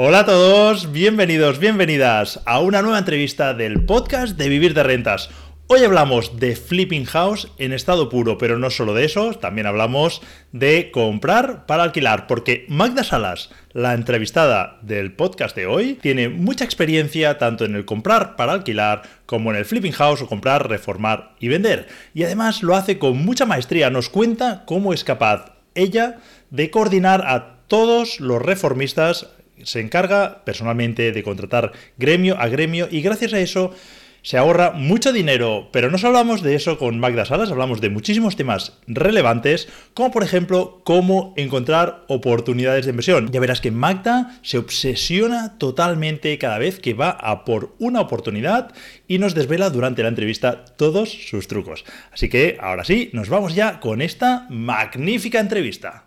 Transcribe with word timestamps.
Hola 0.00 0.20
a 0.20 0.26
todos, 0.26 0.92
bienvenidos, 0.92 1.58
bienvenidas 1.58 2.40
a 2.46 2.60
una 2.60 2.82
nueva 2.82 3.00
entrevista 3.00 3.52
del 3.52 3.84
podcast 3.84 4.38
de 4.38 4.48
Vivir 4.48 4.72
de 4.72 4.84
Rentas. 4.84 5.28
Hoy 5.66 5.82
hablamos 5.82 6.38
de 6.38 6.54
flipping 6.54 7.04
house 7.04 7.48
en 7.58 7.72
estado 7.72 8.08
puro, 8.08 8.38
pero 8.38 8.60
no 8.60 8.70
solo 8.70 8.94
de 8.94 9.04
eso, 9.04 9.34
también 9.34 9.66
hablamos 9.66 10.22
de 10.52 10.92
comprar 10.92 11.66
para 11.66 11.82
alquilar, 11.82 12.28
porque 12.28 12.64
Magda 12.68 13.02
Salas, 13.02 13.50
la 13.72 13.92
entrevistada 13.92 14.78
del 14.82 15.14
podcast 15.14 15.56
de 15.56 15.66
hoy, 15.66 15.94
tiene 15.94 16.28
mucha 16.28 16.64
experiencia 16.64 17.36
tanto 17.36 17.64
en 17.64 17.74
el 17.74 17.84
comprar 17.84 18.36
para 18.36 18.52
alquilar 18.52 19.02
como 19.26 19.50
en 19.50 19.56
el 19.56 19.64
flipping 19.64 19.94
house 19.94 20.22
o 20.22 20.28
comprar, 20.28 20.68
reformar 20.68 21.34
y 21.40 21.48
vender. 21.48 21.88
Y 22.14 22.22
además 22.22 22.62
lo 22.62 22.76
hace 22.76 23.00
con 23.00 23.18
mucha 23.18 23.46
maestría, 23.46 23.90
nos 23.90 24.10
cuenta 24.10 24.62
cómo 24.64 24.92
es 24.92 25.02
capaz 25.02 25.56
ella 25.74 26.18
de 26.50 26.70
coordinar 26.70 27.26
a 27.26 27.58
todos 27.66 28.20
los 28.20 28.40
reformistas 28.40 29.28
se 29.64 29.80
encarga 29.80 30.44
personalmente 30.44 31.12
de 31.12 31.22
contratar 31.22 31.72
gremio 31.96 32.36
a 32.38 32.48
gremio 32.48 32.88
y 32.90 33.00
gracias 33.00 33.32
a 33.32 33.40
eso 33.40 33.74
se 34.22 34.36
ahorra 34.36 34.72
mucho 34.72 35.12
dinero, 35.12 35.68
pero 35.72 35.90
no 35.90 35.98
solo 35.98 36.18
hablamos 36.18 36.42
de 36.42 36.54
eso 36.54 36.76
con 36.76 36.98
Magda 36.98 37.24
Salas, 37.24 37.50
hablamos 37.50 37.80
de 37.80 37.88
muchísimos 37.88 38.36
temas 38.36 38.74
relevantes, 38.86 39.68
como 39.94 40.10
por 40.10 40.22
ejemplo 40.22 40.82
cómo 40.84 41.32
encontrar 41.36 42.04
oportunidades 42.08 42.84
de 42.84 42.90
inversión. 42.90 43.30
Ya 43.30 43.40
verás 43.40 43.60
que 43.60 43.70
Magda 43.70 44.38
se 44.42 44.58
obsesiona 44.58 45.56
totalmente 45.58 46.36
cada 46.38 46.58
vez 46.58 46.80
que 46.80 46.94
va 46.94 47.10
a 47.10 47.44
por 47.44 47.74
una 47.78 48.00
oportunidad 48.00 48.72
y 49.06 49.18
nos 49.18 49.34
desvela 49.34 49.70
durante 49.70 50.02
la 50.02 50.08
entrevista 50.08 50.64
todos 50.76 51.10
sus 51.10 51.48
trucos. 51.48 51.84
Así 52.12 52.28
que 52.28 52.58
ahora 52.60 52.84
sí, 52.84 53.10
nos 53.12 53.28
vamos 53.28 53.54
ya 53.54 53.80
con 53.80 54.02
esta 54.02 54.46
magnífica 54.50 55.40
entrevista. 55.40 56.04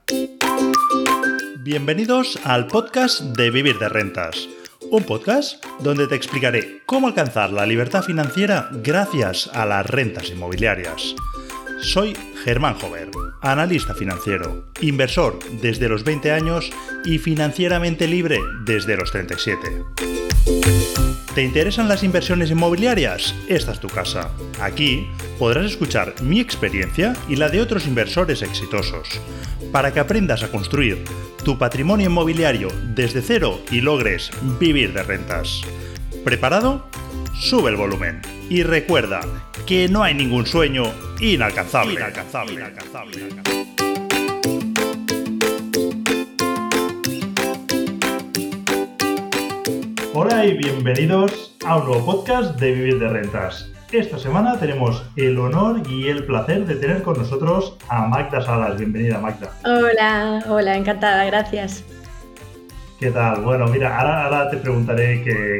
Bienvenidos 1.63 2.39
al 2.43 2.65
podcast 2.65 3.21
de 3.21 3.51
Vivir 3.51 3.77
de 3.77 3.87
Rentas, 3.87 4.49
un 4.89 5.03
podcast 5.03 5.63
donde 5.79 6.07
te 6.07 6.15
explicaré 6.15 6.81
cómo 6.87 7.05
alcanzar 7.05 7.53
la 7.53 7.67
libertad 7.67 8.01
financiera 8.01 8.69
gracias 8.81 9.47
a 9.53 9.67
las 9.67 9.85
rentas 9.85 10.31
inmobiliarias. 10.31 11.13
Soy 11.81 12.17
Germán 12.43 12.73
Jover, 12.79 13.11
analista 13.43 13.93
financiero, 13.93 14.71
inversor 14.81 15.37
desde 15.61 15.87
los 15.87 16.03
20 16.03 16.31
años 16.31 16.71
y 17.05 17.19
financieramente 17.19 18.07
libre 18.07 18.39
desde 18.65 18.97
los 18.97 19.11
37. 19.11 19.83
¿Te 21.35 21.43
interesan 21.43 21.87
las 21.87 22.03
inversiones 22.03 22.49
inmobiliarias? 22.49 23.35
Esta 23.47 23.71
es 23.71 23.79
tu 23.79 23.87
casa. 23.87 24.31
Aquí 24.59 25.07
podrás 25.39 25.65
escuchar 25.65 26.15
mi 26.21 26.39
experiencia 26.39 27.15
y 27.29 27.37
la 27.37 27.49
de 27.49 27.61
otros 27.61 27.87
inversores 27.87 28.41
exitosos, 28.41 29.07
para 29.71 29.93
que 29.93 29.99
aprendas 29.99 30.43
a 30.43 30.51
construir 30.51 31.03
tu 31.43 31.57
patrimonio 31.57 32.07
inmobiliario 32.07 32.69
desde 32.95 33.21
cero 33.21 33.59
y 33.71 33.81
logres 33.81 34.31
vivir 34.59 34.93
de 34.93 35.03
rentas. 35.03 35.61
¿Preparado? 36.23 36.87
Sube 37.33 37.71
el 37.71 37.77
volumen 37.77 38.21
y 38.49 38.63
recuerda 38.63 39.21
que 39.65 39.87
no 39.87 40.03
hay 40.03 40.13
ningún 40.13 40.45
sueño 40.45 40.83
inalcanzable. 41.19 41.93
inalcanzable, 41.93 42.53
inalcanzable, 42.53 43.19
inalcanzable. 43.19 43.61
Hola 50.13 50.45
y 50.45 50.57
bienvenidos 50.57 51.55
a 51.65 51.77
un 51.77 51.85
nuevo 51.85 52.05
podcast 52.05 52.59
de 52.59 52.71
Vivir 52.73 52.99
de 52.99 53.07
Rentas. 53.07 53.70
Esta 53.91 54.17
semana 54.17 54.57
tenemos 54.57 55.03
el 55.17 55.37
honor 55.37 55.81
y 55.85 56.07
el 56.07 56.25
placer 56.25 56.65
de 56.65 56.75
tener 56.75 57.03
con 57.03 57.17
nosotros 57.17 57.77
a 57.89 58.07
Magda 58.07 58.41
Salas. 58.41 58.77
Bienvenida, 58.77 59.19
Magda. 59.19 59.51
Hola, 59.65 60.45
hola, 60.47 60.77
encantada, 60.77 61.25
gracias. 61.25 61.83
¿Qué 63.01 63.11
tal? 63.11 63.41
Bueno, 63.41 63.67
mira, 63.67 63.99
ahora, 63.99 64.49
te 64.49 64.55
preguntaré 64.55 65.21
que, 65.23 65.59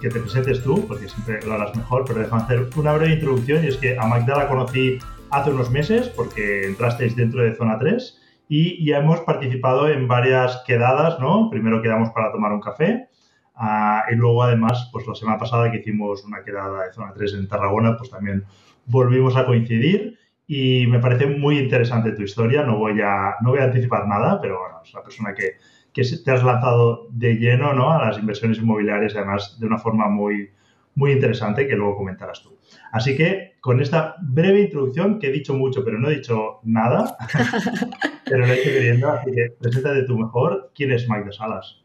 que, 0.00 0.08
te 0.08 0.20
presentes 0.20 0.62
tú, 0.62 0.86
porque 0.86 1.08
siempre 1.08 1.44
lo 1.44 1.54
harás 1.54 1.74
mejor, 1.74 2.04
pero 2.06 2.20
déjame 2.20 2.42
hacer 2.44 2.68
una 2.76 2.92
breve 2.92 3.14
introducción 3.14 3.64
y 3.64 3.66
es 3.66 3.76
que 3.76 3.98
a 3.98 4.06
Magda 4.06 4.36
la 4.36 4.46
conocí 4.48 5.00
hace 5.30 5.50
unos 5.50 5.68
meses 5.72 6.08
porque 6.10 6.66
entrasteis 6.66 7.16
dentro 7.16 7.42
de 7.42 7.56
Zona 7.56 7.76
3 7.80 8.20
y 8.48 8.86
ya 8.86 8.98
hemos 8.98 9.18
participado 9.22 9.88
en 9.88 10.06
varias 10.06 10.62
quedadas, 10.64 11.18
¿no? 11.18 11.50
Primero 11.50 11.82
quedamos 11.82 12.10
para 12.10 12.30
tomar 12.30 12.52
un 12.52 12.60
café 12.60 13.08
Ah, 13.54 14.04
y 14.10 14.16
luego, 14.16 14.42
además, 14.42 14.88
pues 14.92 15.06
la 15.06 15.14
semana 15.14 15.38
pasada 15.38 15.70
que 15.70 15.78
hicimos 15.78 16.24
una 16.24 16.42
quedada 16.42 16.84
de 16.84 16.92
zona 16.92 17.12
3 17.14 17.34
en 17.34 17.48
Tarragona, 17.48 17.96
pues 17.96 18.10
también 18.10 18.44
volvimos 18.86 19.36
a 19.36 19.46
coincidir 19.46 20.18
y 20.46 20.86
me 20.88 20.98
parece 20.98 21.26
muy 21.26 21.58
interesante 21.58 22.12
tu 22.12 22.22
historia. 22.22 22.64
No 22.64 22.78
voy 22.78 23.00
a, 23.00 23.36
no 23.42 23.50
voy 23.50 23.60
a 23.60 23.64
anticipar 23.64 24.06
nada, 24.08 24.40
pero 24.40 24.58
bueno, 24.58 24.80
es 24.84 24.92
una 24.92 25.02
persona 25.02 25.34
que, 25.34 25.52
que 25.92 26.02
te 26.02 26.30
has 26.30 26.42
lanzado 26.42 27.06
de 27.10 27.36
lleno 27.36 27.72
¿no? 27.72 27.92
a 27.92 28.06
las 28.06 28.18
inversiones 28.18 28.58
inmobiliarias, 28.58 29.14
además 29.14 29.58
de 29.60 29.66
una 29.66 29.78
forma 29.78 30.08
muy, 30.08 30.50
muy 30.96 31.12
interesante 31.12 31.68
que 31.68 31.76
luego 31.76 31.96
comentarás 31.96 32.42
tú. 32.42 32.58
Así 32.92 33.16
que 33.16 33.54
con 33.60 33.80
esta 33.80 34.16
breve 34.20 34.62
introducción, 34.62 35.18
que 35.18 35.28
he 35.28 35.32
dicho 35.32 35.54
mucho, 35.54 35.84
pero 35.84 35.98
no 35.98 36.10
he 36.10 36.16
dicho 36.16 36.60
nada, 36.64 37.16
pero 38.24 38.46
lo 38.46 38.52
he 38.52 38.60
hecho 38.60 38.70
queriendo, 38.70 39.08
así 39.10 39.30
que 39.30 39.54
preséntate 39.60 40.02
tú 40.02 40.18
mejor. 40.18 40.72
¿Quién 40.74 40.92
es 40.92 41.08
Mike 41.08 41.26
de 41.26 41.32
Salas? 41.32 41.83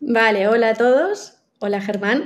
Vale, 0.00 0.48
hola 0.48 0.70
a 0.70 0.74
todos. 0.74 1.34
Hola 1.58 1.82
Germán. 1.82 2.24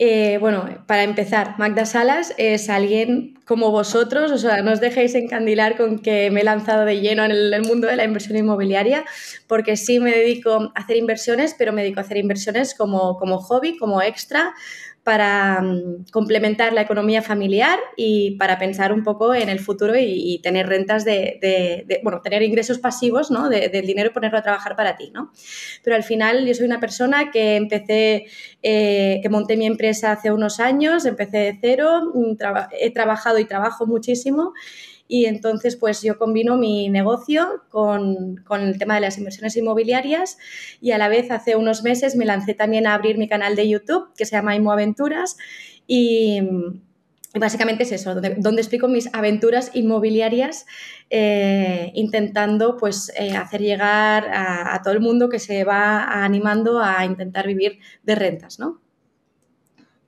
Eh, 0.00 0.38
bueno, 0.38 0.82
para 0.88 1.04
empezar, 1.04 1.54
Magda 1.56 1.86
Salas 1.86 2.34
es 2.36 2.68
alguien 2.68 3.38
como 3.46 3.70
vosotros, 3.70 4.32
o 4.32 4.38
sea, 4.38 4.60
no 4.62 4.72
os 4.72 4.80
dejéis 4.80 5.14
encandilar 5.14 5.76
con 5.76 6.00
que 6.00 6.32
me 6.32 6.40
he 6.40 6.44
lanzado 6.44 6.84
de 6.84 7.00
lleno 7.00 7.24
en 7.24 7.30
el, 7.30 7.62
mundo 7.62 7.86
de 7.86 7.94
la 7.94 8.02
inversión 8.04 8.36
inmobiliaria, 8.36 9.04
porque 9.46 9.76
sí 9.76 10.00
me 10.00 10.10
dedico 10.10 10.72
a 10.74 10.80
hacer 10.80 10.96
inversiones, 10.96 11.54
pero 11.56 11.72
me 11.72 11.82
dedico 11.82 12.00
a 12.00 12.02
hacer 12.02 12.16
inversiones 12.16 12.74
como, 12.74 13.16
como 13.18 13.38
hobby, 13.38 13.76
como 13.78 14.02
extra, 14.02 14.52
para 15.04 15.60
mm, 15.60 16.06
complementar 16.12 16.72
la 16.72 16.82
economía 16.82 17.22
familiar 17.22 17.78
y 17.96 18.36
para 18.36 18.58
pensar 18.58 18.92
un 18.92 19.02
poco 19.02 19.34
en 19.34 19.48
el 19.48 19.58
futuro 19.58 19.94
y, 19.96 20.40
tener 20.42 20.68
rentas 20.68 21.04
de, 21.04 21.86
bueno, 22.02 22.20
tener 22.20 22.42
ingresos 22.42 22.78
pasivos, 22.78 23.30
¿no? 23.30 23.48
del 23.48 23.86
dinero 23.86 24.10
y 24.10 24.12
ponerlo 24.12 24.38
a 24.38 24.42
trabajar 24.42 24.76
para 24.76 24.96
ti, 24.96 25.10
¿no? 25.12 25.32
Pero 25.84 25.96
al 25.96 26.02
final 26.02 26.46
yo 26.46 26.54
soy 26.54 26.66
una 26.66 26.80
persona 26.80 27.30
que 27.30 27.56
empecé, 27.56 28.26
eh, 28.62 29.20
que 29.22 29.28
monté 29.28 29.56
mi 29.56 29.66
empresa 29.66 30.12
hace 30.12 30.32
unos 30.32 30.60
años, 30.60 31.04
empecé 31.04 31.38
de 31.38 31.58
cero, 31.60 32.12
mm, 32.14 32.36
he 32.80 32.90
trabajado 32.90 33.38
y 33.38 33.44
trabajo 33.44 33.86
muchísimo 33.86 34.52
y 35.08 35.26
entonces, 35.26 35.76
pues 35.76 36.02
yo 36.02 36.18
combino 36.18 36.56
mi 36.56 36.88
negocio 36.88 37.64
con, 37.68 38.44
el 38.50 38.78
tema 38.78 38.94
de 38.94 39.02
las 39.02 39.18
inversiones 39.18 39.56
inmobiliarias 39.56 40.38
y 40.80 40.92
a 40.92 40.98
la 40.98 41.08
vez 41.08 41.30
hace 41.30 41.56
unos 41.56 41.82
meses 41.82 42.16
me 42.16 42.24
lancé 42.24 42.54
también 42.54 42.86
a 42.86 42.94
abrir 42.94 43.18
mi 43.18 43.28
canal 43.28 43.56
de 43.56 43.68
YouTube 43.68 44.12
que 44.16 44.24
se 44.24 44.36
llama 44.36 44.56
Inmoaventuras 44.56 45.36
y, 45.86 46.40
básicamente 47.34 47.84
es 47.84 47.92
eso, 47.92 48.14
donde, 48.14 48.60
explico 48.60 48.88
mis 48.88 49.12
aventuras 49.14 49.70
inmobiliarias 49.74 50.66
eh, 51.10 51.90
intentando 51.94 52.76
pues 52.76 53.10
eh, 53.16 53.36
hacer 53.36 53.62
llegar 53.62 54.28
a, 54.28 54.74
a, 54.74 54.82
todo 54.82 54.92
el 54.92 55.00
mundo 55.00 55.28
que 55.28 55.38
se 55.38 55.64
va 55.64 56.24
animando 56.24 56.80
a 56.80 57.04
intentar 57.04 57.46
vivir 57.46 57.78
de 58.02 58.14
rentas, 58.14 58.58
¿no? 58.58 58.81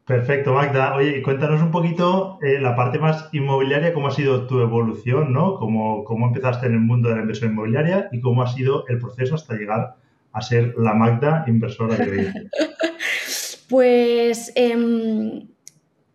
Perfecto, 0.06 0.52
Magda. 0.52 0.94
Oye, 0.96 1.22
cuéntanos 1.22 1.62
un 1.62 1.70
poquito 1.70 2.38
eh, 2.42 2.60
la 2.60 2.76
parte 2.76 2.98
más 2.98 3.30
inmobiliaria, 3.32 3.94
cómo 3.94 4.08
ha 4.08 4.10
sido 4.10 4.46
tu 4.46 4.60
evolución, 4.60 5.32
¿no? 5.32 5.56
Cómo, 5.56 6.04
cómo 6.04 6.26
empezaste 6.26 6.66
en 6.66 6.74
el 6.74 6.80
mundo 6.80 7.08
de 7.08 7.14
la 7.14 7.22
inversión 7.22 7.52
inmobiliaria 7.52 8.08
y 8.12 8.20
cómo 8.20 8.42
ha 8.42 8.46
sido 8.46 8.86
el 8.88 8.98
proceso 8.98 9.34
hasta 9.34 9.54
llegar 9.54 9.96
a 10.32 10.42
ser 10.42 10.74
la 10.76 10.92
Magda 10.92 11.44
inversora 11.46 11.96
de 11.96 12.50
Pues 13.68 14.52
em, 14.56 15.48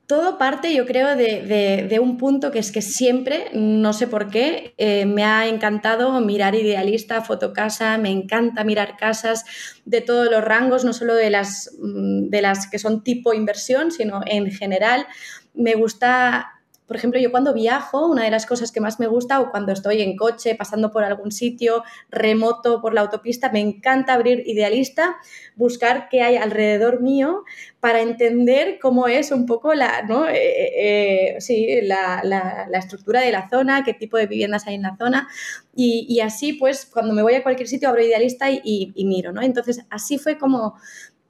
todo 0.10 0.40
parte, 0.40 0.74
yo 0.74 0.88
creo, 0.88 1.16
de, 1.16 2.00
un 2.02 2.18
punto 2.18 2.50
que 2.50 2.58
es 2.58 2.72
que 2.72 2.82
siempre, 2.82 3.52
no 3.54 3.94
sé 3.94 4.08
por 4.08 4.32
qué, 4.32 4.74
eh, 4.80 5.06
me 5.06 5.24
ha 5.24 5.48
encantado 5.48 6.20
mirar 6.20 6.56
idealista, 6.56 7.22
fotocasa, 7.22 7.96
me 8.00 8.10
encanta 8.10 8.64
mirar 8.64 8.98
casas 8.98 9.46
de 9.86 10.02
todos 10.02 10.32
los 10.32 10.44
rangos, 10.44 10.84
no 10.84 10.94
solo 10.94 11.14
de 11.14 11.30
las, 11.30 11.78
mm, 11.80 12.30
de 12.30 12.42
las 12.42 12.68
que 12.68 12.80
son 12.80 13.04
tipo 13.04 13.36
inversión, 13.36 13.92
sino 13.92 14.22
en 14.26 14.50
general. 14.50 15.06
Me 15.54 15.76
gusta 15.76 16.59
por 16.90 16.98
ejemplo, 16.98 17.20
yo 17.20 17.30
cuando 17.30 17.54
viajo, 17.54 18.08
una 18.08 18.24
de 18.24 18.32
las 18.32 18.48
cosas 18.48 18.72
que 18.72 18.82
más 18.82 19.00
me 19.00 19.06
gusta 19.06 19.40
o 19.42 19.52
cuando 19.52 19.72
estoy 19.72 20.02
en 20.02 20.18
coche, 20.18 20.56
pasando 20.56 20.90
por 20.90 21.04
algún 21.04 21.32
sitio 21.32 21.84
remoto 22.10 22.82
por 22.82 22.96
la 22.96 23.02
autopista, 23.02 23.52
me 23.52 23.60
encanta 23.60 24.16
abrir 24.16 24.42
Idealista, 24.48 25.18
buscar 25.56 26.10
qué 26.10 26.24
hay 26.24 26.38
alrededor 26.38 27.00
mío 27.00 27.44
para 27.80 28.02
entender 28.02 28.80
cómo 28.82 29.08
es 29.08 29.32
un 29.32 29.46
poco 29.46 29.76
la, 29.76 30.02
¿no? 30.02 30.28
Eh, 30.28 30.34
eh, 30.34 31.36
eh, 31.36 31.42
sí, 31.42 31.80
la, 31.84 32.22
la, 32.24 32.80
estructura 32.80 33.22
de 33.22 33.34
la 33.34 33.48
zona, 33.50 33.84
qué 33.84 33.94
tipo 33.94 34.18
de 34.18 34.26
viviendas 34.26 34.66
hay 34.66 34.74
en 34.74 34.82
la 34.82 34.98
zona. 34.98 35.28
Y, 35.76 36.20
así, 36.22 36.54
pues, 36.54 36.88
cuando 36.88 37.14
me 37.14 37.22
voy 37.22 37.36
a 37.36 37.44
cualquier 37.44 37.68
sitio, 37.68 37.88
abro 37.88 38.04
Idealista 38.04 38.50
y, 38.50 38.62
y, 38.64 38.94
y 38.96 39.06
miro, 39.06 39.32
¿no? 39.32 39.44
Entonces, 39.44 39.86
así 39.92 40.18
fue 40.18 40.40
como 40.40 40.74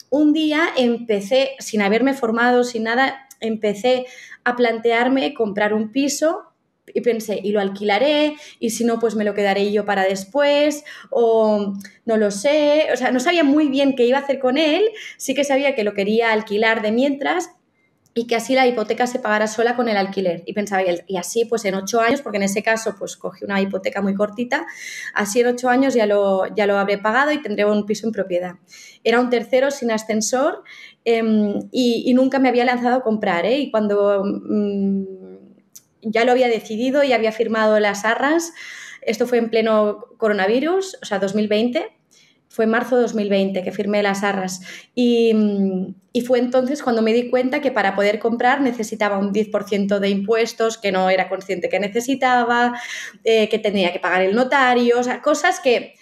un 0.09 0.31
día 0.31 0.69
empecé, 0.77 1.51
sin 1.59 1.81
haberme 1.81 2.13
formado, 2.13 2.63
sin 2.63 2.83
nada, 2.83 3.27
empecé 3.41 4.05
a 4.49 4.55
plantearme 4.55 5.33
comprar 5.33 5.73
un 5.73 5.91
piso, 5.91 6.43
y 6.93 7.01
pensé, 7.01 7.39
y 7.43 7.51
lo 7.51 7.59
alquilaré, 7.59 8.35
y 8.59 8.71
si 8.71 8.83
no, 8.83 8.99
pues 8.99 9.15
me 9.15 9.23
lo 9.23 9.33
quedaré 9.33 9.71
yo 9.71 9.85
para 9.85 10.03
después, 10.03 10.83
o 11.09 11.73
no 12.05 12.17
lo 12.17 12.31
sé, 12.31 12.87
o 12.91 12.97
sea, 12.97 13.11
no 13.11 13.19
sabía 13.19 13.43
muy 13.43 13.67
bien 13.67 13.95
qué 13.95 14.05
iba 14.05 14.17
a 14.17 14.21
hacer 14.21 14.39
con 14.39 14.57
él, 14.57 14.83
sí 15.17 15.33
que 15.33 15.43
sabía 15.43 15.75
que 15.75 15.83
lo 15.83 15.93
quería 15.93 16.31
alquilar 16.31 16.81
de 16.81 16.91
mientras, 16.91 17.51
y 18.13 18.27
que 18.27 18.35
así 18.35 18.55
la 18.55 18.67
hipoteca 18.67 19.07
se 19.07 19.19
pagara 19.19 19.47
sola 19.47 19.75
con 19.75 19.87
el 19.87 19.95
alquiler. 19.95 20.43
Y 20.45 20.53
pensaba, 20.53 20.81
y 21.07 21.17
así 21.17 21.45
pues 21.45 21.63
en 21.65 21.75
ocho 21.75 22.01
años, 22.01 22.21
porque 22.21 22.37
en 22.37 22.43
ese 22.43 22.63
caso 22.63 22.95
pues 22.97 23.15
cogí 23.17 23.45
una 23.45 23.61
hipoteca 23.61 24.01
muy 24.01 24.15
cortita, 24.15 24.65
así 25.13 25.41
en 25.41 25.47
ocho 25.47 25.69
años 25.69 25.93
ya 25.93 26.05
lo, 26.05 26.53
ya 26.55 26.65
lo 26.65 26.77
habré 26.77 26.97
pagado 26.97 27.31
y 27.31 27.41
tendré 27.41 27.65
un 27.65 27.85
piso 27.85 28.07
en 28.07 28.13
propiedad. 28.13 28.55
Era 29.03 29.19
un 29.19 29.29
tercero 29.29 29.71
sin 29.71 29.91
ascensor 29.91 30.63
em, 31.05 31.69
y, 31.71 32.13
nunca 32.13 32.39
me 32.39 32.49
había 32.49 32.65
lanzado 32.65 32.97
a 32.97 33.03
comprar. 33.03 33.45
¿eh? 33.45 33.59
Y 33.59 33.71
cuando 33.71 34.23
mm, 34.25 35.03
ya 36.01 36.25
lo 36.25 36.31
había 36.31 36.47
decidido 36.47 37.03
y 37.03 37.13
había 37.13 37.31
firmado 37.31 37.79
las 37.79 38.05
arras, 38.05 38.51
esto 39.01 39.27
fue 39.27 39.37
en 39.37 39.49
pleno 39.49 40.05
coronavirus, 40.17 40.97
o 41.01 41.05
sea, 41.05 41.19
2020 41.19 41.98
fue 42.49 42.65
en 42.65 42.71
marzo 42.71 42.95
de 42.95 43.03
2020 43.03 43.63
que 43.63 43.71
firmé 43.71 44.03
las 44.03 44.23
arras. 44.23 44.61
Y, 44.95 45.33
fue 46.27 46.39
entonces 46.39 46.83
cuando 46.83 47.01
me 47.01 47.13
di 47.13 47.29
cuenta 47.29 47.61
que 47.61 47.71
para 47.71 47.95
poder 47.95 48.19
comprar 48.19 48.59
necesitaba 48.59 49.17
un 49.17 49.31
10% 49.31 49.99
de 49.99 50.09
impuestos 50.09 50.77
que 50.77 50.91
no 50.91 51.09
era 51.09 51.29
consciente 51.29 51.69
que 51.69 51.79
necesitaba, 51.79 52.73
eh, 53.23 53.47
que 53.47 53.57
tenía 53.57 53.93
que 53.93 53.99
pagar 53.99 54.23
el 54.23 54.35
notario, 54.35 54.99
o 54.99 55.03
sea, 55.03 55.21
cosas 55.21 55.61
que, 55.61 55.95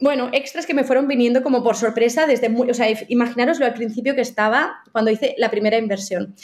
bueno, 0.00 0.28
extras 0.32 0.66
que 0.66 0.74
me 0.74 0.84
fueron 0.84 1.08
viniendo 1.08 1.42
como 1.42 1.64
por 1.64 1.74
sorpresa 1.74 2.26
desde 2.26 2.50
muy, 2.50 2.70
o 2.70 2.74
sea, 2.74 2.86
imaginaroslo 3.08 3.64
al 3.64 3.72
principio 3.72 4.14
que 4.14 4.20
estaba 4.20 4.82
cuando 4.92 5.10
hice 5.10 5.34
la 5.38 5.50
primera 5.50 5.78
inversión 5.78 6.34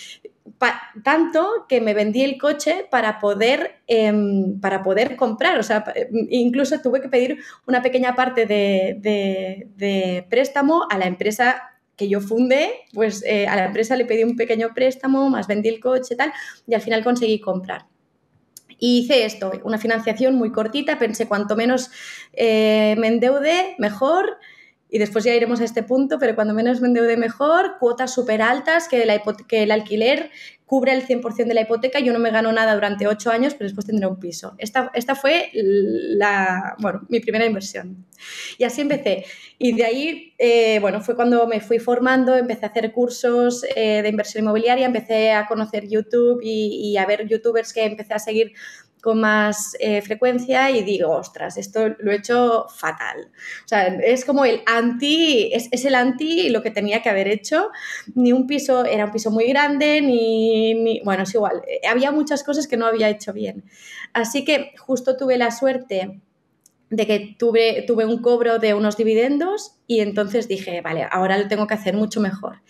tanto 1.05 1.67
que 1.69 1.81
me 1.81 1.95
vendí 1.95 2.23
el 2.23 2.39
coche 2.39 2.87
para 2.91 3.19
poder, 3.19 3.81
em, 3.87 4.61
para 4.61 4.83
poder 4.83 5.17
comprar. 5.17 5.59
O 5.59 5.63
sea, 5.63 5.85
incluso 6.31 6.81
tuve 6.81 7.01
que 7.01 7.09
pedir 7.09 7.39
una 7.67 7.83
pequeña 7.83 8.15
parte 8.15 8.47
de, 8.47 10.27
préstamo 10.29 10.87
a 10.91 10.99
la 10.99 11.07
empresa 11.07 11.63
que 11.97 12.09
yo 12.09 12.21
fundé, 12.21 12.71
pues 12.95 13.23
eh, 13.27 13.47
a 13.47 13.57
la 13.57 13.67
empresa 13.67 13.95
le 13.95 14.07
pedí 14.07 14.25
un 14.25 14.37
pequeño 14.37 14.73
préstamo, 14.75 15.29
más 15.29 15.47
vendí 15.47 15.69
el 15.69 15.81
coche 15.81 16.17
tal, 16.17 16.33
y 16.67 16.75
al 16.75 16.81
final 16.81 17.05
conseguí 17.05 17.41
comprar. 17.41 17.87
Y 18.79 19.01
hice 19.01 19.27
esto, 19.27 19.53
una 19.65 19.77
financiación 19.77 20.35
muy 20.37 20.51
cortita, 20.51 20.99
pensé 20.99 21.29
cuanto 21.29 21.57
menos 21.57 21.91
eh, 22.33 22.97
me 22.99 23.09
endeude, 23.09 23.75
mejor, 23.79 24.39
y 24.91 24.99
después 24.99 25.25
ya 25.25 25.35
iremos 25.35 25.61
a 25.61 25.65
este 25.65 25.83
punto, 25.83 26.19
pero 26.19 26.35
cuando 26.35 26.55
menos 26.55 26.81
me 26.81 26.89
endeude 26.89 27.17
mejor, 27.17 27.77
cuotas 27.79 28.13
súper 28.13 28.43
altas, 28.43 28.89
que, 28.89 29.07
que 29.49 29.63
el 29.63 29.71
alquiler 29.71 30.31
cubre 30.71 30.93
el 30.93 31.05
100% 31.05 31.49
de 31.49 31.55
la 31.55 31.63
hipoteca, 31.63 31.99
yo 31.99 32.13
no 32.13 32.21
me 32.21 32.31
gano 32.31 32.53
nada 32.53 32.75
durante 32.75 33.09
ocho 33.09 33.33
años, 33.33 33.55
pero 33.55 33.65
después 33.65 33.87
tendré 33.87 34.07
un 34.07 34.21
piso. 34.21 34.55
Esta, 34.57 34.93
esta 34.95 35.17
fue 35.17 35.51
la, 35.53 36.77
bueno, 36.79 37.01
mi 37.09 37.19
primera 37.19 37.45
inversión. 37.45 38.07
Y 38.57 38.63
así 38.63 38.81
empecé. 38.81 39.25
Y 39.59 39.73
de 39.73 39.85
ahí, 39.85 40.35
eh, 40.39 40.79
bueno, 40.79 41.01
fue 41.01 41.17
cuando 41.17 41.49
me 41.49 41.61
fui 41.61 41.81
formando, 41.81 42.37
empecé 42.37 42.67
a 42.67 42.69
hacer 42.69 42.93
cursos 42.93 43.65
eh, 43.75 44.01
de 44.03 44.09
inversión 44.09 44.45
inmobiliaria, 44.45 44.87
empecé 44.87 45.33
a 45.33 45.49
conocer 45.49 45.89
YouTube 45.89 46.41
y, 46.41 46.93
y 46.93 46.97
a 46.99 47.05
ver 47.05 47.27
youtubers 47.27 47.73
que 47.73 47.85
empecé 47.85 48.15
a 48.15 48.21
seguir 48.21 48.53
con 49.01 49.21
más 49.21 49.77
eh, 49.81 50.03
frecuencia 50.03 50.71
y 50.71 50.83
digo, 50.83 51.11
ostras, 51.11 51.57
esto 51.57 51.89
lo 51.99 52.13
he 52.13 52.17
hecho 52.17 52.67
fatal. 52.69 53.31
O 53.65 53.69
sea, 53.69 53.87
es 53.87 54.25
como 54.25 54.45
el 54.45 54.63
anti, 54.67 55.51
es, 55.53 55.69
es, 55.71 55.85
el 55.85 55.95
anti 55.95 56.49
lo 56.49 56.63
que 56.63 56.71
tenía 56.71 57.03
que 57.03 57.09
haber 57.09 57.29
hecho. 57.29 57.71
Ni 58.15 58.33
un 58.33 58.47
piso, 58.47 58.85
era 58.85 59.07
un 59.07 59.13
piso 59.13 59.31
muy 59.31 59.47
grande, 59.47 60.01
ni, 60.01 60.75
ni, 60.75 61.01
bueno, 61.05 61.25
es 61.25 61.35
igual. 61.35 61.63
Había 61.89 62.13
muchas 62.13 62.45
cosas 62.45 62.67
que 62.67 62.77
no 62.77 62.87
había 62.87 63.09
hecho 63.09 63.33
bien. 63.33 63.65
Así 64.13 64.45
que 64.45 64.73
justo 64.79 65.17
tuve 65.17 65.39
la 65.39 65.51
suerte 65.51 66.21
de 66.91 67.07
que 67.07 67.37
tuve, 67.39 67.85
tuve 67.87 68.05
un 68.05 68.21
cobro 68.21 68.59
de 68.59 68.75
unos 68.75 68.97
dividendos 68.97 69.77
y 69.87 70.01
entonces 70.01 70.49
dije, 70.49 70.81
vale, 70.81 71.07
ahora 71.11 71.39
lo 71.39 71.47
tengo 71.47 71.69
que 71.69 71.75
hacer 71.75 71.95
mucho 71.95 72.21
mejor. 72.21 72.63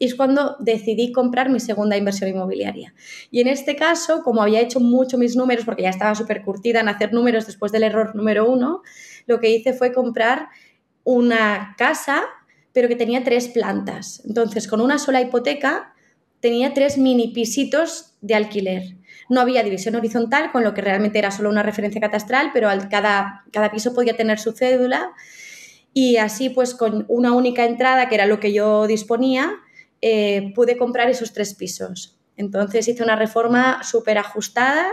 Y 0.00 0.06
es 0.06 0.16
cuando 0.16 0.56
decidí 0.58 1.12
comprar 1.12 1.48
mi 1.48 1.60
segunda 1.60 1.96
inversión 1.96 2.28
inmobiliaria. 2.28 2.92
Y 3.30 3.40
en 3.40 3.46
este 3.46 3.76
caso, 3.76 4.22
como 4.24 4.42
había 4.42 4.60
hecho 4.60 4.80
mucho 4.80 5.16
mis 5.16 5.36
números, 5.36 5.64
porque 5.64 5.82
ya 5.82 5.90
estaba 5.90 6.16
súper 6.16 6.42
curtida 6.42 6.80
en 6.80 6.88
hacer 6.88 7.12
números 7.12 7.46
después 7.46 7.70
del 7.70 7.84
error 7.84 8.16
número 8.16 8.50
uno, 8.50 8.82
lo 9.26 9.38
que 9.38 9.50
hice 9.50 9.72
fue 9.72 9.92
comprar 9.92 10.48
una 11.04 11.76
casa, 11.78 12.24
pero 12.72 12.88
que 12.88 12.96
tenía 12.96 13.22
tres 13.22 13.46
plantas. 13.48 14.22
Entonces, 14.26 14.66
con 14.66 14.80
una 14.80 14.98
sola 14.98 15.20
hipoteca, 15.20 15.94
tenía 16.40 16.74
tres 16.74 16.98
mini 16.98 17.28
pisitos 17.28 18.14
de 18.20 18.34
alquiler. 18.34 18.82
No 19.28 19.40
había 19.40 19.62
división 19.62 19.94
horizontal, 19.94 20.52
con 20.52 20.64
lo 20.64 20.74
que 20.74 20.80
realmente 20.80 21.18
era 21.18 21.30
solo 21.30 21.50
una 21.50 21.62
referencia 21.62 22.00
catastral, 22.00 22.50
pero 22.52 22.68
cada, 22.90 23.44
cada 23.52 23.70
piso 23.70 23.94
podía 23.94 24.16
tener 24.16 24.38
su 24.38 24.52
cédula 24.52 25.12
y 25.92 26.16
así 26.18 26.48
pues 26.50 26.74
con 26.74 27.04
una 27.08 27.32
única 27.32 27.64
entrada, 27.64 28.08
que 28.08 28.14
era 28.14 28.26
lo 28.26 28.40
que 28.40 28.52
yo 28.52 28.86
disponía, 28.86 29.52
eh, 30.00 30.52
pude 30.54 30.76
comprar 30.76 31.10
esos 31.10 31.32
tres 31.32 31.54
pisos. 31.54 32.18
Entonces 32.36 32.86
hice 32.86 33.02
una 33.02 33.16
reforma 33.16 33.82
súper 33.82 34.18
ajustada 34.18 34.86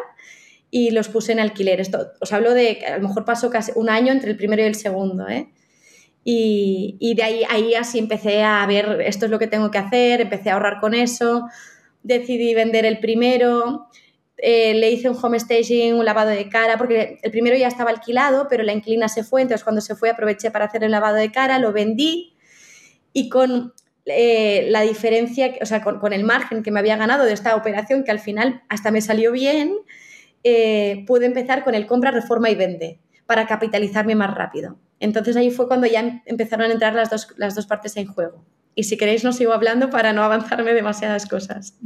y 0.71 0.89
los 0.89 1.09
puse 1.09 1.31
en 1.31 1.39
alquiler. 1.39 1.79
Esto, 1.79 2.11
os 2.19 2.33
hablo 2.33 2.53
de 2.53 2.79
que 2.79 2.87
a 2.87 2.97
lo 2.97 3.07
mejor 3.07 3.23
pasó 3.23 3.49
casi 3.49 3.71
un 3.75 3.89
año 3.89 4.11
entre 4.11 4.31
el 4.31 4.37
primero 4.37 4.63
y 4.63 4.65
el 4.65 4.75
segundo. 4.75 5.27
¿eh? 5.29 5.49
Y, 6.23 6.97
y, 6.99 7.13
de 7.13 7.23
ahí, 7.23 7.43
ahí 7.49 7.75
así 7.75 7.99
empecé 7.99 8.41
a 8.41 8.65
ver, 8.65 9.01
esto 9.01 9.25
es 9.25 9.31
lo 9.31 9.37
que 9.37 9.47
tengo 9.47 9.69
que 9.69 9.77
hacer, 9.77 10.21
empecé 10.21 10.49
a 10.49 10.53
ahorrar 10.53 10.79
con 10.79 10.95
eso, 10.95 11.47
decidí 12.01 12.55
vender 12.55 12.83
el 12.83 12.99
primero, 12.99 13.89
eh, 14.37 14.73
le 14.73 14.91
hice 14.91 15.09
un 15.09 15.17
home 15.21 15.39
staging, 15.39 15.93
un 15.93 16.05
lavado 16.05 16.29
de 16.29 16.49
cara, 16.49 16.77
porque 16.77 17.19
el 17.21 17.31
primero 17.31 17.55
ya 17.55 17.67
estaba 17.67 17.89
alquilado, 17.89 18.47
pero 18.49 18.63
la 18.63 18.73
inquilina 18.73 19.07
se 19.07 19.23
fue, 19.23 19.41
entonces 19.41 19.63
cuando 19.63 19.81
se 19.81 19.95
fue 19.95 20.09
aproveché 20.09 20.51
para 20.51 20.65
hacer 20.65 20.83
el 20.83 20.91
lavado 20.91 21.15
de 21.15 21.31
cara, 21.31 21.59
lo 21.59 21.71
vendí 21.71 22.35
y 23.13 23.29
con 23.29 23.73
eh, 24.05 24.67
la 24.69 24.81
diferencia, 24.81 25.53
o 25.61 25.65
sea, 25.65 25.81
con, 25.81 26.13
el 26.13 26.23
margen 26.23 26.63
que 26.63 26.71
me 26.71 26.79
había 26.79 26.97
ganado 26.97 27.23
de 27.23 27.33
esta 27.33 27.55
operación, 27.55 28.03
que 28.03 28.11
al 28.11 28.19
final 28.19 28.61
hasta 28.67 28.91
me 28.91 29.01
salió 29.01 29.31
bien, 29.31 29.73
eh, 30.43 31.05
pude 31.07 31.25
empezar 31.25 31.63
con 31.63 31.73
el 31.73 31.87
compra, 31.87 32.11
reforma 32.11 32.49
y 32.49 32.55
vende 32.55 32.99
para 33.25 33.47
capitalizarme 33.47 34.15
más 34.15 34.35
rápido. 34.35 34.77
Entonces 34.99 35.35
ahí 35.37 35.49
fue 35.49 35.67
cuando 35.67 35.87
ya 35.87 36.21
empezaron 36.25 36.69
a 36.69 36.73
entrar 36.73 36.93
las 36.93 37.09
dos, 37.09 37.33
las 37.37 37.55
dos 37.55 37.65
partes 37.65 37.97
en 37.97 38.07
juego. 38.07 38.45
Y 38.75 38.83
si 38.83 38.97
queréis, 38.97 39.23
no 39.23 39.31
sigo 39.31 39.53
hablando 39.53 39.89
para 39.89 40.13
no 40.13 40.23
avanzarme 40.23 40.73
demasiadas 40.73 41.25
cosas. 41.25 41.79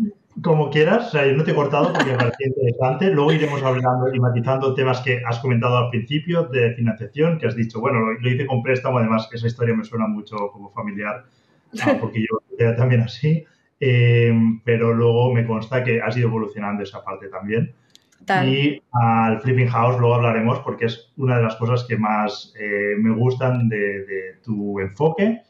Como 0.44 0.70
quieras, 0.70 1.08
o 1.08 1.10
sea, 1.12 1.26
yo 1.26 1.34
no 1.34 1.44
te 1.44 1.52
he 1.52 1.56
cortado 1.56 1.92
porque 1.92 2.12
me 2.12 2.18
parece 2.18 2.46
interesante. 2.46 3.10
Luego 3.12 3.34
iremos 3.34 3.64
hablando 3.64 4.14
y 4.14 4.20
matizando 4.20 4.74
temas 4.74 5.02
que 5.02 5.22
has 5.26 5.40
comentado 5.40 5.78
al 5.78 5.90
principio 5.90 6.44
de 6.44 6.74
financiación, 6.76 7.38
que 7.38 7.48
has 7.48 7.56
dicho, 7.56 7.80
bueno, 7.80 8.00
lo, 8.00 8.30
hice 8.30 8.46
con 8.46 8.62
préstamo, 8.62 9.00
además 9.00 9.28
esa 9.34 9.48
historia 9.48 9.76
me 9.76 9.84
suena 9.84 10.08
mucho 10.08 10.36
como 10.52 10.70
familiar, 10.72 11.26
ah, 11.82 11.98
porque 12.00 12.22
yo 12.22 12.40
era 12.58 12.76
también 12.76 13.02
así. 13.02 13.46
Eh, 13.80 14.34
pero 14.64 14.94
luego 14.94 15.34
me 15.34 15.48
consta 15.48 15.84
que 15.84 16.02
has 16.02 16.16
ido 16.18 16.28
evolucionando 16.28 16.84
esa 16.84 17.04
parte 17.04 17.28
también. 17.30 17.74
Y 18.46 18.82
al 18.92 19.42
Flipping 19.42 19.70
House 19.70 20.00
luego 20.00 20.16
hablaremos 20.16 20.60
porque 20.60 20.86
es 20.86 21.12
una 21.18 21.38
de 21.38 21.44
las 21.44 21.56
cosas 21.56 21.86
que 21.86 21.98
más 21.98 22.54
eh, 22.60 22.96
me 23.00 23.16
gustan 23.16 23.68
de, 23.70 23.78
de 23.78 24.36
tu 24.44 24.80
enfoque 24.80 25.42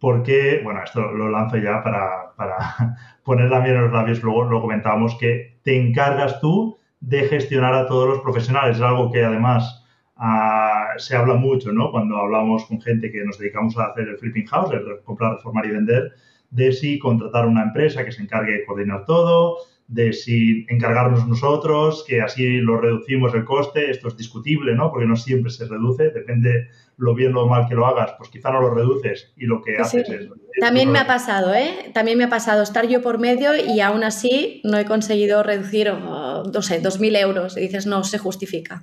porque, 0.00 0.60
bueno, 0.62 0.82
esto 0.84 1.00
lo 1.12 1.28
lanzo 1.28 1.56
ya 1.56 1.82
para, 1.82 2.34
para 2.36 2.96
poner 3.24 3.50
la 3.50 3.66
en 3.66 3.82
los 3.82 3.92
labios, 3.92 4.22
luego 4.22 4.44
lo 4.44 4.60
comentábamos, 4.60 5.16
que 5.16 5.58
te 5.62 5.76
encargas 5.76 6.40
tú 6.40 6.78
de 7.00 7.24
gestionar 7.28 7.74
a 7.74 7.86
todos 7.86 8.08
los 8.08 8.20
profesionales. 8.20 8.76
Es 8.76 8.82
algo 8.82 9.10
que 9.10 9.24
además 9.24 9.84
ah, 10.16 10.88
se 10.96 11.16
habla 11.16 11.34
mucho, 11.34 11.72
¿no? 11.72 11.90
Cuando 11.90 12.16
hablamos 12.16 12.64
con 12.66 12.80
gente 12.80 13.10
que 13.10 13.24
nos 13.24 13.38
dedicamos 13.38 13.76
a 13.78 13.86
hacer 13.86 14.08
el 14.08 14.18
flipping 14.18 14.46
house, 14.46 14.72
el 14.72 15.02
comprar, 15.04 15.34
reformar 15.34 15.66
y 15.66 15.70
vender, 15.70 16.12
de 16.50 16.72
si 16.72 16.98
contratar 16.98 17.46
una 17.46 17.64
empresa 17.64 18.04
que 18.04 18.12
se 18.12 18.22
encargue 18.22 18.52
de 18.52 18.64
coordinar 18.64 19.04
todo, 19.04 19.58
de 19.88 20.12
si 20.12 20.66
encargarnos 20.68 21.26
nosotros, 21.26 22.04
que 22.06 22.20
así 22.20 22.58
lo 22.58 22.78
reducimos 22.78 23.34
el 23.34 23.44
coste, 23.44 23.90
esto 23.90 24.08
es 24.08 24.16
discutible, 24.16 24.74
¿no? 24.74 24.90
Porque 24.90 25.06
no 25.06 25.16
siempre 25.16 25.50
se 25.50 25.66
reduce, 25.66 26.10
depende 26.10 26.68
lo 26.98 27.14
bien 27.14 27.34
o 27.34 27.42
lo 27.42 27.46
mal 27.46 27.66
que 27.68 27.74
lo 27.74 27.86
hagas, 27.86 28.12
pues 28.18 28.28
quizá 28.28 28.50
no 28.50 28.60
lo 28.60 28.74
reduces 28.74 29.32
y 29.36 29.46
lo 29.46 29.62
que 29.62 29.78
haces 29.78 30.08
es... 30.10 30.28
También 30.60 30.90
me 30.90 30.98
ha 30.98 31.06
pasado, 31.06 31.54
¿eh? 31.54 31.90
También 31.94 32.18
me 32.18 32.24
ha 32.24 32.28
pasado 32.28 32.62
estar 32.62 32.86
yo 32.86 33.00
por 33.00 33.18
medio 33.18 33.52
y 33.56 33.80
aún 33.80 34.04
así 34.04 34.60
no 34.64 34.76
he 34.76 34.84
conseguido 34.84 35.42
reducir, 35.42 35.88
oh, 35.88 36.42
no 36.52 36.62
sé, 36.62 36.82
2.000 36.82 37.16
euros. 37.16 37.56
Y 37.56 37.60
dices, 37.60 37.86
no, 37.86 38.02
se 38.04 38.18
justifica. 38.18 38.82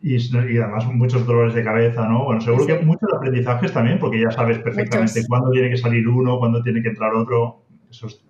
Y, 0.00 0.16
además 0.58 0.86
muchos 0.86 1.26
dolores 1.26 1.54
de 1.54 1.64
cabeza, 1.64 2.06
¿no? 2.06 2.24
Bueno, 2.24 2.40
seguro 2.40 2.66
que 2.66 2.78
muchos 2.78 3.08
aprendizajes 3.12 3.72
también, 3.72 3.98
porque 3.98 4.20
ya 4.20 4.30
sabes 4.30 4.58
perfectamente 4.60 5.26
cuándo 5.26 5.50
tiene 5.50 5.68
que 5.70 5.76
salir 5.76 6.06
uno, 6.06 6.38
cuándo 6.38 6.62
tiene 6.62 6.80
que 6.80 6.90
entrar 6.90 7.12
otro. 7.14 7.64
Eso 7.90 8.06
es 8.06 8.25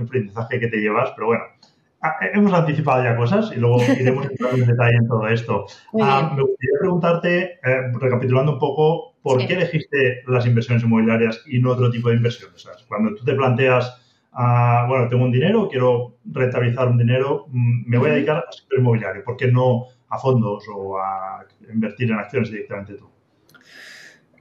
aprendizaje 0.00 0.60
que 0.60 0.68
te 0.68 0.78
llevas, 0.78 1.10
pero 1.14 1.28
bueno, 1.28 1.42
ah, 2.00 2.16
hemos 2.32 2.52
anticipado 2.52 3.04
ya 3.04 3.16
cosas 3.16 3.52
y 3.54 3.60
luego 3.60 3.78
iremos 4.00 4.26
entrando 4.26 4.62
en 4.62 4.66
detalle 4.68 4.96
en 4.96 5.08
todo 5.08 5.28
esto. 5.28 5.66
Ah, 6.00 6.32
me 6.34 6.42
gustaría 6.42 6.78
preguntarte, 6.80 7.42
eh, 7.62 7.92
recapitulando 8.00 8.52
un 8.52 8.58
poco, 8.58 9.14
¿por 9.22 9.46
qué 9.46 9.54
elegiste 9.54 10.22
las 10.26 10.46
inversiones 10.46 10.82
inmobiliarias 10.84 11.42
y 11.46 11.60
no 11.60 11.70
otro 11.72 11.90
tipo 11.90 12.08
de 12.08 12.16
inversiones? 12.16 12.66
cuando 12.88 13.14
tú 13.14 13.24
te 13.24 13.34
planteas 13.34 13.98
a, 14.32 14.86
bueno, 14.88 15.08
tengo 15.08 15.24
un 15.24 15.32
dinero, 15.32 15.68
quiero 15.68 16.16
rentabilizar 16.24 16.88
un 16.88 16.98
dinero, 16.98 17.46
mm, 17.48 17.88
me 17.88 17.98
voy 17.98 18.10
a 18.10 18.14
dedicar 18.14 18.36
al 18.36 18.52
sector 18.52 18.78
inmobiliario, 18.78 19.24
¿por 19.24 19.36
qué 19.36 19.48
no 19.48 19.86
a 20.08 20.18
fondos 20.18 20.64
o 20.74 20.98
a 20.98 21.44
invertir 21.72 22.10
en 22.10 22.18
acciones 22.18 22.50
directamente 22.50 22.94
tú? 22.94 23.10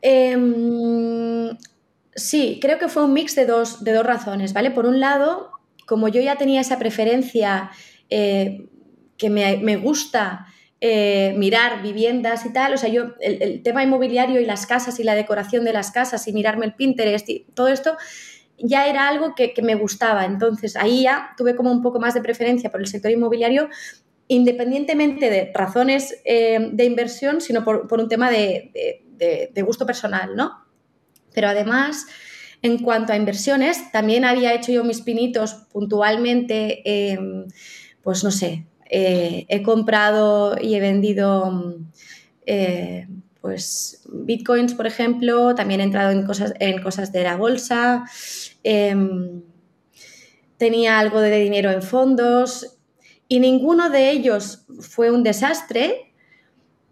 Em, 0.01 1.49
sí, 2.15 2.59
creo 2.61 2.77
que 2.79 2.87
fue 2.87 3.03
un 3.03 3.13
mix 3.13 3.35
de 3.35 3.45
dos, 3.45 3.83
de 3.83 3.93
dos 3.93 4.05
razones, 4.05 4.53
¿vale? 4.53 4.71
Por 4.71 4.85
un 4.85 4.99
lado, 4.99 5.51
como 5.85 6.07
yo 6.07 6.21
ya 6.21 6.37
tenía 6.37 6.61
esa 6.61 6.79
preferencia 6.79 7.71
eh, 8.09 8.67
que 9.17 9.29
me, 9.29 9.75
gusta 9.77 10.47
eh, 10.79 11.33
mirar 11.37 11.81
viviendas 11.81 12.45
y 12.45 12.53
tal, 12.53 12.73
o 12.73 12.77
sea, 12.77 12.89
yo 12.89 13.13
el, 13.19 13.61
tema 13.61 13.83
inmobiliario 13.83 14.41
y 14.41 14.45
las 14.45 14.65
casas 14.65 14.99
y 14.99 15.03
la 15.03 15.15
decoración 15.15 15.63
de 15.63 15.73
las 15.73 15.91
casas 15.91 16.27
y 16.27 16.33
mirarme 16.33 16.65
el 16.65 16.73
Pinterest 16.73 17.29
y 17.29 17.45
todo 17.53 17.67
esto 17.67 17.97
ya 18.57 18.87
era 18.87 19.07
algo 19.07 19.35
que, 19.35 19.53
me 19.63 19.75
gustaba. 19.75 20.25
Entonces 20.25 20.75
ahí 20.75 21.03
ya 21.03 21.33
tuve 21.37 21.55
como 21.55 21.71
un 21.71 21.81
poco 21.81 21.99
más 21.99 22.13
de 22.13 22.21
preferencia 22.21 22.71
por 22.71 22.79
el 22.79 22.87
sector 22.87 23.11
inmobiliario, 23.11 23.69
independientemente 24.27 25.29
de 25.29 25.51
razones 25.53 26.21
eh, 26.25 26.69
de 26.71 26.85
inversión, 26.85 27.41
sino 27.41 27.63
por, 27.63 27.87
un 27.91 28.07
tema 28.07 28.31
de, 28.31 28.71
de, 29.53 29.61
gusto 29.61 29.85
personal, 29.85 30.35
¿no? 30.35 30.70
Pero 31.33 31.49
además, 31.49 32.05
en 32.61 32.79
cuanto 32.79 33.13
a 33.13 33.17
inversiones, 33.17 33.91
también 33.91 34.25
había 34.25 34.53
hecho 34.53 34.71
yo 34.71 34.83
mis 34.83 35.01
pinitos 35.01 35.53
puntualmente, 35.71 36.83
pues 38.03 38.23
no 38.23 38.31
sé, 38.31 38.65
eh, 38.93 39.45
he 39.47 39.63
comprado 39.63 40.57
y 40.61 40.75
he 40.75 40.81
vendido 40.81 41.77
eh, 42.45 43.07
pues 43.39 44.03
bitcoins, 44.11 44.73
por 44.73 44.85
ejemplo, 44.85 45.55
también 45.55 45.79
he 45.79 45.85
entrado 45.85 46.11
en 46.11 46.25
cosas, 46.25 46.53
en 46.59 46.81
cosas 46.81 47.13
de 47.13 47.23
la 47.23 47.37
bolsa, 47.37 48.03
em, 48.63 49.43
tenía 50.57 50.99
algo 50.99 51.21
de 51.21 51.39
dinero 51.39 51.71
en 51.71 51.81
fondos 51.81 52.77
y 53.29 53.39
ninguno 53.39 53.89
de 53.89 54.11
ellos 54.11 54.65
fue 54.81 55.09
un 55.09 55.23
desastre, 55.23 56.10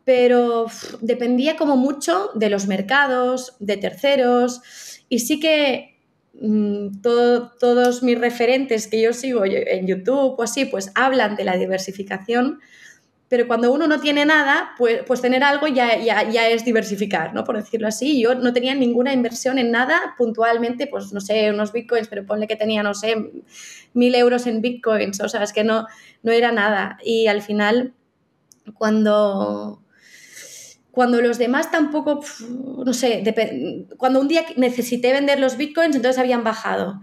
pero 0.10 0.66
dependía 1.02 1.56
como 1.56 1.78
mucho 1.78 2.32
de 2.34 2.50
los 2.50 2.66
mercados, 2.66 3.56
de 3.60 3.78
terceros, 3.78 4.60
y 5.08 5.20
sí 5.20 5.40
que 5.40 6.00
mm, 6.34 7.02
todos 7.02 8.02
mis 8.02 8.20
referentes 8.20 8.88
que 8.88 9.04
yo 9.04 9.14
sigo 9.14 9.46
en 9.46 9.86
YouTube 9.86 10.34
o 10.36 10.42
así, 10.42 10.66
pues 10.66 10.92
hablan 10.96 11.36
de 11.36 11.44
la 11.44 11.58
diversificación, 11.58 12.60
pero 13.28 13.48
cuando 13.48 13.72
uno 13.72 13.86
no 13.86 14.00
tiene 14.00 14.26
nada, 14.26 14.72
pues, 14.80 15.04
pues 15.06 15.22
tener 15.22 15.44
algo 15.44 15.68
ya, 15.68 16.02
ya, 16.02 16.50
es 16.50 16.66
diversificar, 16.66 17.36
¿no? 17.36 17.44
Por 17.44 17.58
decirlo 17.58 17.88
así. 17.88 18.20
Yo 18.20 18.34
no 18.34 18.52
tenía 18.52 18.74
ninguna 18.74 19.14
inversión 19.14 19.60
en 19.60 19.70
nada, 19.70 20.16
puntualmente, 20.18 20.88
pues 20.88 21.14
no 21.14 21.22
sé, 21.22 21.52
unos 21.52 21.72
bitcoins, 21.72 22.08
pero 22.08 22.26
ponle 22.26 22.48
que 22.48 22.56
tenía, 22.56 22.82
no 22.82 22.96
sé, 22.96 23.16
mil 23.94 24.16
euros 24.16 24.48
en 24.48 24.62
bitcoins, 24.62 25.22
o 25.22 25.30
sea, 25.30 25.44
es 25.44 25.54
que 25.54 25.64
no, 25.64 25.86
no 26.24 26.32
era 26.32 26.52
nada. 26.52 26.98
Y 27.04 27.28
al 27.28 27.44
final, 27.44 27.94
cuando 28.74 29.84
cuando 30.92 31.22
los 31.22 31.38
demás 31.38 31.72
tampoco, 31.72 32.22
no 32.86 32.94
sé, 32.94 33.24
cuando 33.98 34.20
un 34.20 34.28
día 34.28 34.44
necesité 34.58 35.14
vender 35.14 35.40
los 35.40 35.56
bitcoins, 35.58 35.96
entonces 35.96 36.20
habían 36.20 36.44
bajado. 36.44 37.00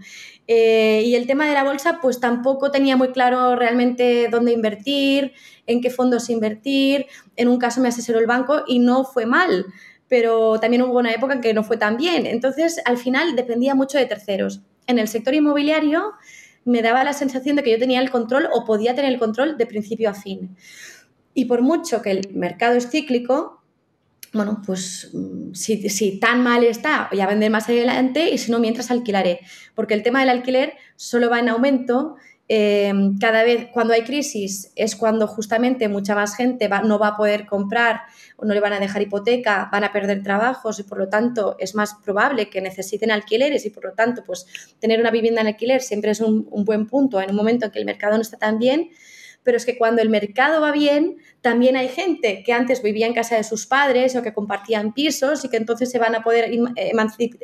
Eh, 0.47 1.03
y 1.05 1.15
el 1.15 1.27
tema 1.27 1.47
de 1.47 1.53
la 1.53 1.63
bolsa, 1.63 1.99
pues 2.01 2.19
tampoco 2.19 2.71
tenía 2.71 2.95
muy 2.95 3.09
claro 3.09 3.55
realmente 3.55 4.29
dónde 4.29 4.53
invertir, 4.53 5.33
en 5.65 5.81
qué 5.81 5.89
fondos 5.89 6.29
invertir. 6.29 7.05
En 7.35 7.47
un 7.47 7.57
caso 7.57 7.81
me 7.81 7.89
asesoró 7.89 8.19
el 8.19 8.27
banco 8.27 8.63
y 8.67 8.79
no 8.79 9.03
fue 9.03 9.25
mal, 9.25 9.65
pero 10.07 10.59
también 10.59 10.81
hubo 10.83 10.97
una 10.99 11.11
época 11.11 11.33
en 11.33 11.41
que 11.41 11.53
no 11.53 11.63
fue 11.63 11.77
tan 11.77 11.97
bien. 11.97 12.25
Entonces, 12.25 12.81
al 12.85 12.97
final 12.97 13.35
dependía 13.35 13.75
mucho 13.75 13.97
de 13.97 14.05
terceros. 14.05 14.61
En 14.87 14.99
el 14.99 15.07
sector 15.07 15.33
inmobiliario 15.33 16.13
me 16.63 16.81
daba 16.81 17.03
la 17.03 17.13
sensación 17.13 17.55
de 17.55 17.63
que 17.63 17.71
yo 17.71 17.79
tenía 17.79 18.01
el 18.01 18.09
control 18.09 18.47
o 18.53 18.65
podía 18.65 18.95
tener 18.95 19.11
el 19.11 19.19
control 19.19 19.57
de 19.57 19.65
principio 19.65 20.09
a 20.09 20.13
fin. 20.13 20.55
Y 21.33 21.45
por 21.45 21.61
mucho 21.61 22.01
que 22.01 22.11
el 22.11 22.29
mercado 22.33 22.75
es 22.75 22.89
cíclico, 22.89 23.56
bueno, 24.33 24.61
pues 24.65 25.09
mm, 25.13 25.53
si, 25.53 26.19
tan 26.19 26.43
mal 26.43 26.63
está, 26.63 27.07
voy 27.11 27.21
a 27.21 27.27
vender 27.27 27.51
más 27.51 27.69
adelante 27.69 28.29
y 28.29 28.37
si 28.37 28.51
no, 28.51 28.59
mientras 28.59 28.91
alquilaré. 28.91 29.39
Porque 29.75 29.93
el 29.93 30.03
tema 30.03 30.19
del 30.19 30.29
alquiler 30.29 30.73
solo 30.95 31.29
va 31.29 31.39
en 31.39 31.49
aumento. 31.49 32.15
Em, 32.49 33.19
cada 33.19 33.43
vez 33.43 33.67
cuando 33.73 33.93
hay 33.93 34.03
crisis 34.03 34.71
es 34.77 34.95
cuando 34.95 35.27
justamente 35.27 35.89
mucha 35.89 36.15
más 36.15 36.33
gente 36.37 36.69
no 36.85 36.97
va 36.97 37.09
a 37.09 37.17
poder 37.17 37.45
comprar 37.45 38.03
o 38.37 38.45
no 38.45 38.53
le 38.53 38.61
van 38.61 38.71
a 38.71 38.79
dejar 38.79 39.01
hipoteca, 39.01 39.67
van 39.69 39.83
a 39.83 39.91
perder 39.91 40.23
trabajos 40.23 40.79
y 40.79 40.83
por 40.83 40.97
lo 40.97 41.09
tanto 41.09 41.57
es 41.59 41.75
más 41.75 41.95
probable 42.05 42.49
que 42.49 42.61
necesiten 42.61 43.11
alquileres 43.11 43.65
y 43.65 43.69
por 43.69 43.83
lo 43.83 43.91
tanto 43.91 44.23
pues 44.23 44.45
tener 44.79 45.01
una 45.01 45.11
vivienda 45.11 45.41
en 45.41 45.47
alquiler 45.47 45.81
siempre 45.81 46.11
es 46.11 46.21
un 46.21 46.47
buen 46.63 46.87
punto 46.87 47.19
en 47.19 47.31
un 47.31 47.35
momento 47.35 47.65
en 47.65 47.71
que 47.71 47.79
el 47.79 47.85
mercado 47.85 48.15
no 48.15 48.21
está 48.21 48.37
tan 48.37 48.59
bien 48.59 48.91
pero 49.47 49.55
es 49.55 49.65
que 49.65 49.77
cuando 49.77 50.01
el 50.01 50.09
mercado 50.09 50.59
va 50.59 50.73
bien, 50.73 51.19
también 51.39 51.77
hay 51.77 51.87
gente 51.87 52.43
que 52.45 52.51
antes 52.51 52.83
vivía 52.83 53.07
en 53.07 53.13
casa 53.13 53.37
de 53.37 53.45
sus 53.45 53.65
padres 53.65 54.13
o 54.17 54.21
que 54.21 54.33
compartían 54.33 54.93
pisos 54.93 55.45
y 55.45 55.49
que 55.49 55.55
entonces 55.55 55.89
se 55.89 55.99
van 55.99 56.15
a 56.15 56.21
poder 56.21 56.51
emancipar, 56.75 57.39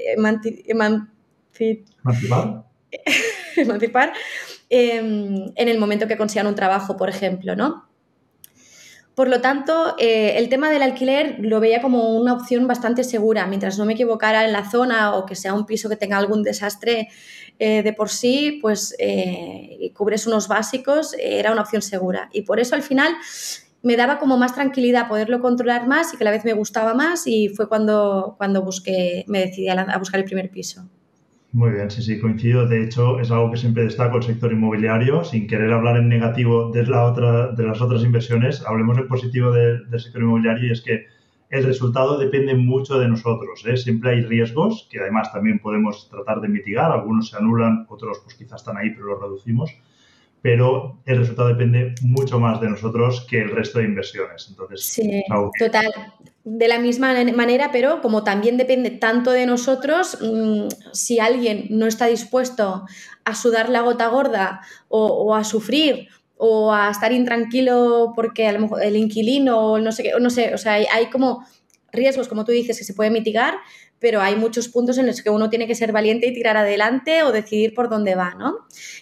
emancipar 3.56 4.14
em, 4.70 5.54
en 5.56 5.70
el 5.70 5.80
momento 5.80 6.06
que 6.06 6.18
consigan 6.18 6.48
un 6.48 6.56
trabajo, 6.56 6.98
por 6.98 7.08
ejemplo, 7.08 7.56
¿no? 7.56 7.88
Por 9.16 9.28
lo 9.28 9.42
tanto, 9.42 9.96
eh, 10.00 10.38
el 10.38 10.50
tema 10.50 10.72
del 10.72 10.82
alquiler 10.82 11.38
lo 11.40 11.60
veía 11.60 11.82
como 11.82 12.16
una 12.18 12.34
opción 12.34 12.66
bastante 12.68 13.04
segura, 13.04 13.46
mientras 13.46 13.78
no 13.78 13.86
me 13.86 13.94
equivocara 13.94 14.44
en 14.44 14.52
la 14.52 14.70
zona 14.70 15.16
o 15.16 15.26
que 15.28 15.36
sea 15.36 15.54
un 15.54 15.68
piso 15.68 15.88
que 15.88 15.96
tenga 15.96 16.18
algún 16.18 16.42
desastre 16.42 17.10
eh, 17.60 17.84
de 17.84 17.94
por 17.94 18.10
sí, 18.10 18.58
pues 18.60 18.96
eh, 18.98 19.92
cubres 19.96 20.26
unos 20.26 20.48
básicos, 20.48 21.16
era 21.20 21.52
una 21.52 21.62
opción 21.62 21.84
segura. 21.84 22.30
Y 22.34 22.42
por 22.42 22.60
eso 22.60 22.74
al 22.74 22.82
final 22.82 23.14
me 23.84 23.98
daba 23.98 24.18
como 24.18 24.38
más 24.38 24.56
tranquilidad 24.56 25.08
poderlo 25.08 25.42
controlar 25.42 25.88
más 25.88 26.14
y 26.14 26.18
que 26.18 26.24
a 26.24 26.26
la 26.26 26.32
vez 26.32 26.44
me 26.44 26.54
gustaba 26.54 26.96
más 26.96 27.28
y 27.28 27.50
fue 27.50 27.70
cuando, 27.70 28.34
cuando 28.38 28.64
busqué, 28.64 29.26
me 29.28 29.42
decidí 29.42 29.70
a 29.70 29.98
buscar 30.00 30.20
el 30.20 30.26
primer 30.26 30.50
piso. 30.50 30.90
Muy 31.54 31.70
bien, 31.70 31.92
sí, 31.92 32.02
sí, 32.02 32.20
coincido. 32.20 32.68
De 32.68 32.84
hecho, 32.84 33.20
es 33.20 33.30
algo 33.30 33.52
que 33.52 33.58
siempre 33.58 33.84
destaco 33.84 34.18
el 34.18 34.24
sector 34.24 34.52
inmobiliario. 34.52 35.24
Sin 35.24 35.46
querer 35.48 35.72
hablar 35.72 35.98
en 35.98 36.10
negativo 36.10 36.72
de, 36.72 36.84
la 36.88 37.06
otra, 37.06 37.52
de 37.52 37.64
las 37.64 37.80
otras 37.80 38.04
inversiones, 38.04 38.66
hablemos 38.66 38.98
en 38.98 39.08
positivo 39.08 39.52
del 39.52 39.88
sector 40.00 40.24
inmobiliario 40.24 40.70
y 40.70 40.72
es 40.72 40.82
que 40.82 41.06
el 41.52 41.64
resultado 41.64 42.18
depende 42.18 42.56
mucho 42.56 42.98
de 42.98 43.08
nosotros. 43.08 43.64
¿eh? 43.68 43.78
Siempre 43.78 44.10
hay 44.10 44.22
riesgos 44.24 44.88
que 44.92 45.00
además 45.00 45.32
también 45.32 45.60
podemos 45.60 46.10
tratar 46.10 46.42
de 46.42 46.48
mitigar. 46.48 46.92
Algunos 46.92 47.30
se 47.30 47.38
anulan, 47.38 47.86
otros 47.88 48.22
pues 48.24 48.34
quizás 48.34 48.62
están 48.62 48.78
ahí, 48.78 48.90
pero 48.90 49.06
los 49.06 49.22
reducimos 49.22 49.72
pero 50.42 50.98
el 51.06 51.20
resultado 51.20 51.48
depende 51.48 51.96
mucho 52.02 52.38
más 52.38 52.60
de 52.60 52.70
nosotros 52.70 53.26
que 53.30 53.42
el 53.42 53.52
resto 53.52 53.80
de 53.80 53.86
inversiones. 53.86 54.48
Entonces, 54.50 54.84
sí, 54.84 55.24
total. 55.58 55.90
De 56.46 56.68
la 56.68 56.78
misma 56.78 57.14
manera, 57.34 57.70
pero 57.72 58.02
como 58.02 58.26
también 58.26 58.58
depende 58.58 58.90
tanto 58.90 59.32
de 59.32 59.46
nosotros, 59.46 60.18
mm, 60.22 60.68
si 60.92 61.20
alguien 61.20 61.68
no 61.70 61.88
está 61.88 62.08
dispuesto 62.08 62.86
a 63.24 63.36
sudar 63.36 63.70
la 63.70 63.82
gota 63.82 64.08
gorda 64.08 64.62
o, 64.90 65.36
a 65.36 65.46
sufrir 65.46 66.10
o 66.36 66.74
a 66.74 66.90
estar 66.90 67.14
intranquilo 67.14 68.12
porque 68.14 68.48
a 68.48 68.52
lo 68.52 68.60
mejor 68.60 68.84
el 68.84 68.98
inquilino 68.98 69.58
o 69.58 69.80
no 69.80 69.94
sé 69.94 70.04
qué, 70.04 70.12
no 70.20 70.30
sé, 70.30 70.54
o 70.54 70.58
sea, 70.58 70.74
hay, 70.74 70.86
hay 70.92 71.10
como 71.10 71.46
riesgos, 71.94 72.28
como 72.28 72.44
tú 72.44 72.52
dices, 72.52 72.78
que 72.78 72.84
se 72.84 72.94
pueden 72.94 73.14
mitigar, 73.14 73.56
pero 74.00 74.20
hay 74.20 74.36
muchos 74.36 74.68
puntos 74.68 74.98
en 74.98 75.08
los 75.08 75.22
que 75.22 75.30
uno 75.30 75.50
tiene 75.50 75.66
que 75.66 75.76
ser 75.76 75.94
valiente 75.94 76.28
y 76.28 76.34
tirar 76.34 76.58
adelante 76.58 77.24
o 77.24 77.32
decidir 77.32 77.74
por 77.74 77.88
dónde 77.88 78.16
va, 78.16 78.34
¿no? 78.34 78.58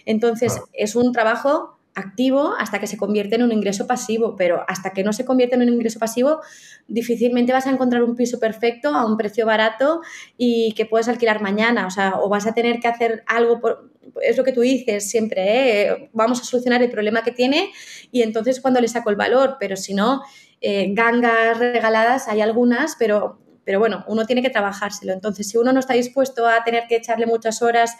Entonces, 0.06 0.60
es 0.72 0.94
un 0.94 1.10
trabajo 1.10 1.76
activo 1.94 2.54
hasta 2.58 2.78
que 2.78 2.86
se 2.86 2.96
convierte 2.96 3.36
en 3.36 3.42
un 3.42 3.52
ingreso 3.52 3.86
pasivo, 3.86 4.34
pero 4.36 4.64
hasta 4.68 4.90
que 4.90 5.04
no 5.04 5.12
se 5.12 5.24
convierte 5.24 5.56
en 5.56 5.62
un 5.62 5.68
ingreso 5.68 5.98
pasivo, 5.98 6.40
difícilmente 6.88 7.52
vas 7.52 7.66
a 7.66 7.70
encontrar 7.70 8.02
un 8.02 8.16
piso 8.16 8.38
perfecto 8.38 8.94
a 8.94 9.06
un 9.06 9.16
precio 9.16 9.46
barato 9.46 10.00
y 10.36 10.72
que 10.72 10.86
puedes 10.86 11.08
alquilar 11.08 11.42
mañana, 11.42 11.86
o 11.86 11.90
sea, 11.90 12.14
o 12.20 12.28
vas 12.28 12.46
a 12.46 12.54
tener 12.54 12.80
que 12.80 12.88
hacer 12.88 13.24
algo 13.26 13.60
por, 13.60 13.90
es 14.22 14.36
lo 14.36 14.44
que 14.44 14.52
tú 14.52 14.60
dices 14.60 15.08
siempre, 15.10 15.82
¿eh? 15.82 16.10
vamos 16.12 16.40
a 16.40 16.44
solucionar 16.44 16.82
el 16.82 16.90
problema 16.90 17.22
que 17.22 17.30
tiene 17.30 17.70
y 18.10 18.22
entonces 18.22 18.60
cuando 18.60 18.80
le 18.80 18.88
saco 18.88 19.10
el 19.10 19.16
valor, 19.16 19.56
pero 19.60 19.76
si 19.76 19.94
no, 19.94 20.22
eh, 20.60 20.88
gangas 20.92 21.58
regaladas 21.58 22.28
hay 22.28 22.40
algunas, 22.40 22.96
pero 22.98 23.38
pero 23.64 23.78
bueno, 23.78 24.04
uno 24.08 24.26
tiene 24.26 24.42
que 24.42 24.50
trabajárselo. 24.50 25.12
Entonces, 25.12 25.48
si 25.48 25.56
uno 25.56 25.72
no 25.72 25.80
está 25.80 25.94
dispuesto 25.94 26.46
a 26.46 26.64
tener 26.64 26.88
que 26.88 26.96
echarle 26.96 27.26
muchas 27.26 27.62
horas 27.62 27.96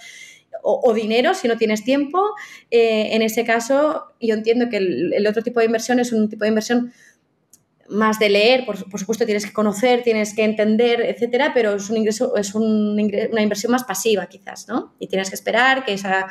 o, 0.62 0.92
dinero, 0.94 1.34
si 1.34 1.48
no 1.48 1.56
tienes 1.56 1.84
tiempo, 1.84 2.20
eh, 2.70 3.10
en 3.12 3.22
ese 3.22 3.44
caso 3.44 4.04
yo 4.20 4.34
entiendo 4.34 4.68
que 4.68 4.76
el, 4.76 5.26
otro 5.26 5.42
tipo 5.42 5.60
de 5.60 5.66
inversión 5.66 5.98
es 5.98 6.12
un 6.12 6.28
tipo 6.28 6.44
de 6.44 6.48
inversión 6.48 6.92
más 7.88 8.18
de 8.18 8.30
leer, 8.30 8.64
por, 8.64 8.76
supuesto 8.76 9.24
tienes 9.24 9.44
que 9.44 9.52
conocer, 9.52 10.02
tienes 10.02 10.34
que 10.34 10.44
entender, 10.44 11.00
etcétera, 11.02 11.52
pero 11.52 11.74
es 11.74 11.90
un 11.90 11.96
ingreso, 11.96 12.36
es 12.36 12.54
un 12.54 12.98
una 13.30 13.42
inversión 13.42 13.72
más 13.72 13.84
pasiva 13.84 14.26
quizás, 14.26 14.68
¿no? 14.68 14.94
Y 14.98 15.08
tienes 15.08 15.28
que 15.28 15.34
esperar 15.34 15.84
que 15.84 15.94
esa, 15.94 16.28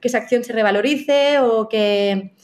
que 0.00 0.08
esa 0.08 0.18
acción 0.18 0.42
se 0.42 0.52
revalorice 0.52 1.38
o 1.38 1.68
que, 1.68 2.34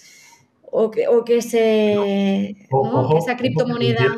o 0.63 0.91
que, 0.91 1.09
o 1.09 1.25
que 1.25 1.43
se, 1.43 1.95
esa 1.95 3.37
criptomoneda 3.37 4.17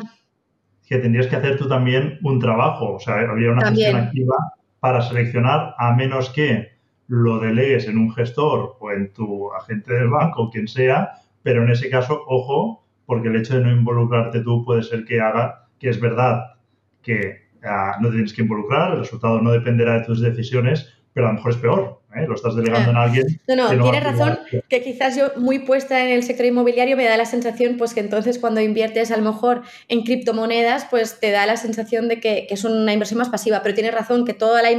que 0.87 0.97
tendrías 0.97 1.27
que 1.27 1.35
hacer 1.35 1.57
tú 1.57 1.67
también 1.67 2.19
un 2.23 2.39
trabajo. 2.39 2.93
O 2.93 2.99
sea, 2.99 3.15
habría 3.15 3.51
una 3.51 3.67
gestión 3.69 3.95
activa 3.95 4.35
para 4.79 5.01
seleccionar, 5.01 5.73
a 5.77 5.95
menos 5.95 6.29
que 6.29 6.74
lo 7.07 7.39
delegues 7.39 7.87
en 7.87 7.97
un 7.97 8.13
gestor 8.13 8.77
o 8.79 8.91
en 8.91 9.13
tu 9.13 9.51
agente 9.53 9.93
del 9.93 10.09
banco 10.09 10.43
o 10.43 10.49
quien 10.49 10.67
sea, 10.67 11.11
pero 11.43 11.63
en 11.63 11.69
ese 11.69 11.89
caso, 11.89 12.23
ojo, 12.27 12.85
porque 13.05 13.27
el 13.27 13.35
hecho 13.35 13.57
de 13.57 13.63
no 13.63 13.71
involucrarte 13.71 14.41
tú 14.41 14.65
puede 14.65 14.83
ser 14.83 15.05
que 15.05 15.21
haga 15.21 15.67
que 15.79 15.89
es 15.89 15.99
verdad 15.99 16.55
que 17.01 17.49
ah, 17.63 17.97
no 18.01 18.09
tienes 18.09 18.33
que 18.33 18.41
involucrar, 18.41 18.93
el 18.93 18.99
resultado 18.99 19.41
no 19.41 19.51
dependerá 19.51 19.99
de 19.99 20.05
tus 20.05 20.21
decisiones, 20.21 20.93
pero 21.13 21.27
a 21.27 21.29
lo 21.29 21.35
mejor 21.35 21.51
es 21.51 21.57
peor. 21.57 22.01
¿Eh? 22.15 22.25
Lo 22.27 22.35
estás 22.35 22.55
delegando 22.55 22.91
en 22.91 22.97
alguien. 22.97 23.41
No, 23.47 23.55
no, 23.55 23.83
tienes 23.83 24.03
razón 24.03 24.39
que 24.69 24.81
quizás 24.81 25.15
yo 25.15 25.31
muy 25.37 25.59
puesta 25.59 26.03
en 26.03 26.11
el 26.11 26.23
sector 26.23 26.45
inmobiliario 26.45 26.97
me 26.97 27.05
da 27.05 27.17
la 27.17 27.25
sensación 27.25 27.77
pues 27.77 27.93
que 27.93 27.99
entonces 27.99 28.39
cuando 28.39 28.61
inviertes 28.61 29.11
a 29.11 29.17
lo 29.17 29.23
mejor 29.23 29.63
en 29.87 30.03
criptomonedas 30.03 30.85
pues 30.89 31.19
te 31.19 31.31
da 31.31 31.45
la 31.45 31.57
sensación 31.57 32.07
de 32.07 32.19
que, 32.19 32.47
es 32.49 32.63
una 32.63 32.93
inversión 32.93 33.17
más 33.17 33.29
pasiva, 33.29 33.61
pero 33.63 33.75
tienes 33.75 33.93
razón 33.93 34.25
que 34.25 34.33
toda 34.33 34.61
la, 34.61 34.69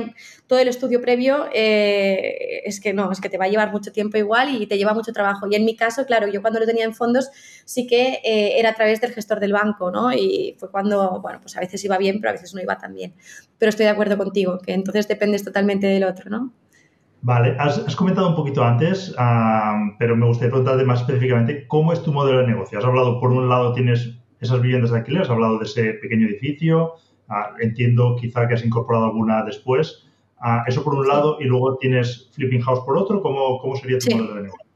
todo 0.46 0.58
el 0.58 0.68
estudio 0.68 1.00
previo 1.00 1.46
eh, 1.52 2.62
es 2.64 2.80
que 2.80 2.92
no, 2.92 3.10
es 3.10 3.20
que 3.20 3.28
te 3.28 3.38
va 3.38 3.46
a 3.46 3.48
llevar 3.48 3.72
mucho 3.72 3.92
tiempo 3.92 4.16
igual 4.16 4.54
y 4.54 4.66
te 4.66 4.78
lleva 4.78 4.94
mucho 4.94 5.12
trabajo. 5.12 5.46
Y 5.50 5.54
en 5.54 5.64
mi 5.64 5.76
caso, 5.76 6.06
claro, 6.06 6.28
yo 6.28 6.40
cuando 6.40 6.60
lo 6.60 6.66
tenía 6.66 6.84
en 6.84 6.94
fondos 6.94 7.30
sí 7.64 7.86
que 7.86 8.20
eh, 8.24 8.58
era 8.58 8.70
a 8.70 8.74
través 8.74 9.00
del 9.00 9.12
gestor 9.12 9.40
del 9.40 9.52
banco, 9.52 9.90
¿no? 9.90 10.12
Y 10.12 10.56
fue 10.58 10.70
cuando, 10.70 11.20
bueno, 11.20 11.40
pues 11.40 11.56
a 11.56 11.60
veces 11.60 11.84
iba 11.84 11.98
bien, 11.98 12.20
pero 12.20 12.30
a 12.30 12.32
veces 12.32 12.54
no 12.54 12.60
iba 12.60 12.78
tan 12.78 12.94
bien. 12.94 13.14
Pero 13.58 13.70
estoy 13.70 13.84
de 13.84 13.90
acuerdo 13.90 14.16
contigo, 14.16 14.58
que 14.58 14.72
entonces 14.72 15.08
dependes 15.08 15.44
totalmente 15.44 15.86
del 15.86 16.04
otro, 16.04 16.30
¿no? 16.30 16.52
Vale, 17.26 17.56
has, 17.58 17.96
comentado 17.96 18.28
un 18.28 18.36
poquito 18.36 18.62
antes, 18.62 19.12
pero 19.98 20.14
me 20.14 20.26
gustaría 20.26 20.50
preguntarte 20.50 20.84
más 20.84 21.00
específicamente 21.00 21.66
cómo 21.66 21.92
es 21.92 22.00
tu 22.00 22.12
modelo 22.12 22.38
de 22.38 22.46
negocio. 22.46 22.78
Has 22.78 22.84
hablado, 22.84 23.18
por 23.18 23.32
un 23.32 23.48
lado, 23.48 23.72
tienes 23.72 24.12
esas 24.40 24.62
viviendas 24.62 24.92
de 24.92 24.98
alquiler, 24.98 25.22
has 25.22 25.30
hablado 25.30 25.58
de 25.58 25.64
ese 25.64 25.94
pequeño 25.94 26.28
edificio, 26.28 26.92
ah, 27.28 27.50
entiendo 27.58 28.14
quizá 28.14 28.46
que 28.46 28.54
has 28.54 28.64
incorporado 28.64 29.06
alguna 29.06 29.42
después. 29.42 30.06
Ah, 30.38 30.62
eso 30.68 30.84
por 30.84 30.94
un 30.94 31.08
lado, 31.08 31.38
y 31.40 31.46
luego 31.46 31.76
tienes 31.78 32.30
Flipping 32.32 32.60
House 32.60 32.84
por 32.86 32.96
otro. 32.96 33.20
¿Cómo, 33.20 33.58
cómo 33.58 33.74
sería 33.74 33.98
tu 33.98 34.08
modelo 34.08 34.36
de 34.36 34.42
negocio? 34.42 34.66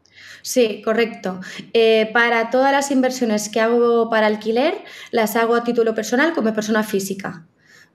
Sí, 0.42 0.83
correcto. 0.85 1.38
Eh, 1.73 2.11
para 2.12 2.50
todas 2.50 2.73
las 2.73 2.90
inversiones 2.90 3.49
que 3.49 3.61
hago 3.61 4.11
para 4.11 4.26
alquiler, 4.26 4.75
las 5.12 5.37
hago 5.37 5.54
a 5.54 5.62
título 5.62 5.95
personal 5.95 6.33
como 6.33 6.52
persona 6.52 6.83
física. 6.83 7.47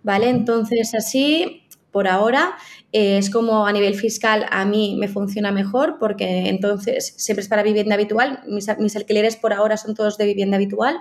¿Vale? 0.01 0.29
Entonces, 0.29 0.93
así 0.95 1.64
por 1.95 2.09
ahora. 2.09 2.57
Eh, 2.91 3.17
es 3.17 3.29
como 3.29 3.65
a 3.65 3.71
nivel 3.71 3.95
fiscal 3.95 4.47
a 4.51 4.65
mí 4.65 4.97
me 4.99 5.07
funciona 5.07 5.53
mejor 5.53 5.95
porque 5.97 6.49
entonces 6.49 7.13
siempre 7.15 7.41
es 7.41 7.47
para 7.47 7.63
vivienda 7.63 7.95
habitual. 7.95 8.41
Mis, 8.47 8.67
alquileres 8.97 9.37
por 9.37 9.53
ahora 9.53 9.77
son 9.77 9.95
todos 9.95 10.17
de 10.17 10.25
vivienda 10.25 10.57
habitual 10.57 10.97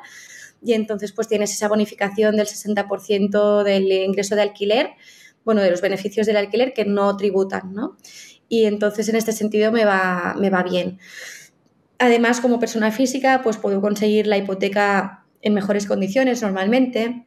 y 0.62 0.72
entonces 0.74 1.10
pues 1.10 1.26
tienes 1.26 1.52
esa 1.52 1.66
bonificación 1.66 2.36
del 2.36 2.46
60% 2.46 3.64
del 3.64 3.90
ingreso 3.90 4.36
de 4.36 4.42
alquiler, 4.42 4.90
bueno, 5.44 5.62
de 5.62 5.72
los 5.72 5.80
beneficios 5.80 6.28
del 6.28 6.36
alquiler 6.36 6.72
que 6.74 6.84
no 6.84 7.16
tributan, 7.16 7.74
¿no? 7.74 7.96
Y 8.48 8.66
entonces 8.66 9.08
en 9.08 9.16
este 9.16 9.32
sentido 9.32 9.72
me 9.72 9.84
va, 9.84 10.36
me 10.38 10.48
va 10.48 10.62
bien. 10.62 11.00
Además, 11.98 12.40
como 12.40 12.60
persona 12.60 12.92
física, 12.92 13.40
pues 13.42 13.56
puedo 13.56 13.80
conseguir 13.80 14.28
la 14.28 14.36
hipoteca 14.36 15.24
en 15.42 15.54
mejores 15.54 15.86
condiciones 15.86 16.40
normalmente 16.40 17.26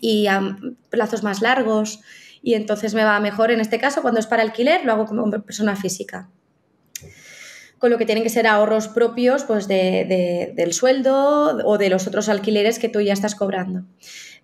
y 0.00 0.26
a 0.26 0.58
plazos 0.90 1.22
más 1.22 1.40
largos 1.40 2.00
y 2.42 2.54
entonces 2.54 2.94
me 2.94 3.04
va 3.04 3.20
mejor 3.20 3.50
en 3.50 3.60
este 3.60 3.78
caso 3.78 4.02
cuando 4.02 4.20
es 4.20 4.26
para 4.26 4.42
alquiler, 4.42 4.84
lo 4.84 4.92
hago 4.92 5.06
como 5.06 5.30
persona 5.42 5.76
física. 5.76 6.30
Con 7.78 7.90
lo 7.90 7.98
que 7.98 8.06
tienen 8.06 8.24
que 8.24 8.30
ser 8.30 8.46
ahorros 8.46 8.88
propios 8.88 9.44
pues 9.44 9.66
del 9.66 10.72
sueldo 10.72 11.58
o 11.64 11.78
de 11.78 11.88
los 11.88 12.06
otros 12.06 12.28
alquileres 12.28 12.78
que 12.78 12.88
tú 12.88 13.00
ya 13.00 13.12
estás 13.12 13.34
cobrando. 13.34 13.84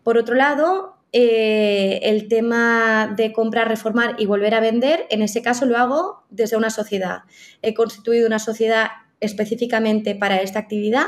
Por 0.03 0.17
otro 0.17 0.35
lado, 0.35 0.97
eh, 1.13 2.01
el 2.03 2.29
tema 2.29 3.13
de 3.17 3.33
comprar, 3.33 3.69
reformar 3.69 4.17
y 4.19 4.27
volver 4.27 4.55
a 4.55 4.61
vender, 4.61 5.07
en 5.11 5.23
ese 5.23 5.43
caso 5.43 5.67
lo 5.67 5.77
hago 5.77 6.25
desde 6.31 6.57
una 6.57 6.71
sociedad. 6.71 7.21
He 7.63 7.75
constituido 7.75 8.27
una 8.27 8.39
sociedad 8.39 8.89
específicamente 9.21 10.15
para 10.15 10.41
esta 10.41 10.59
actividad 10.59 11.07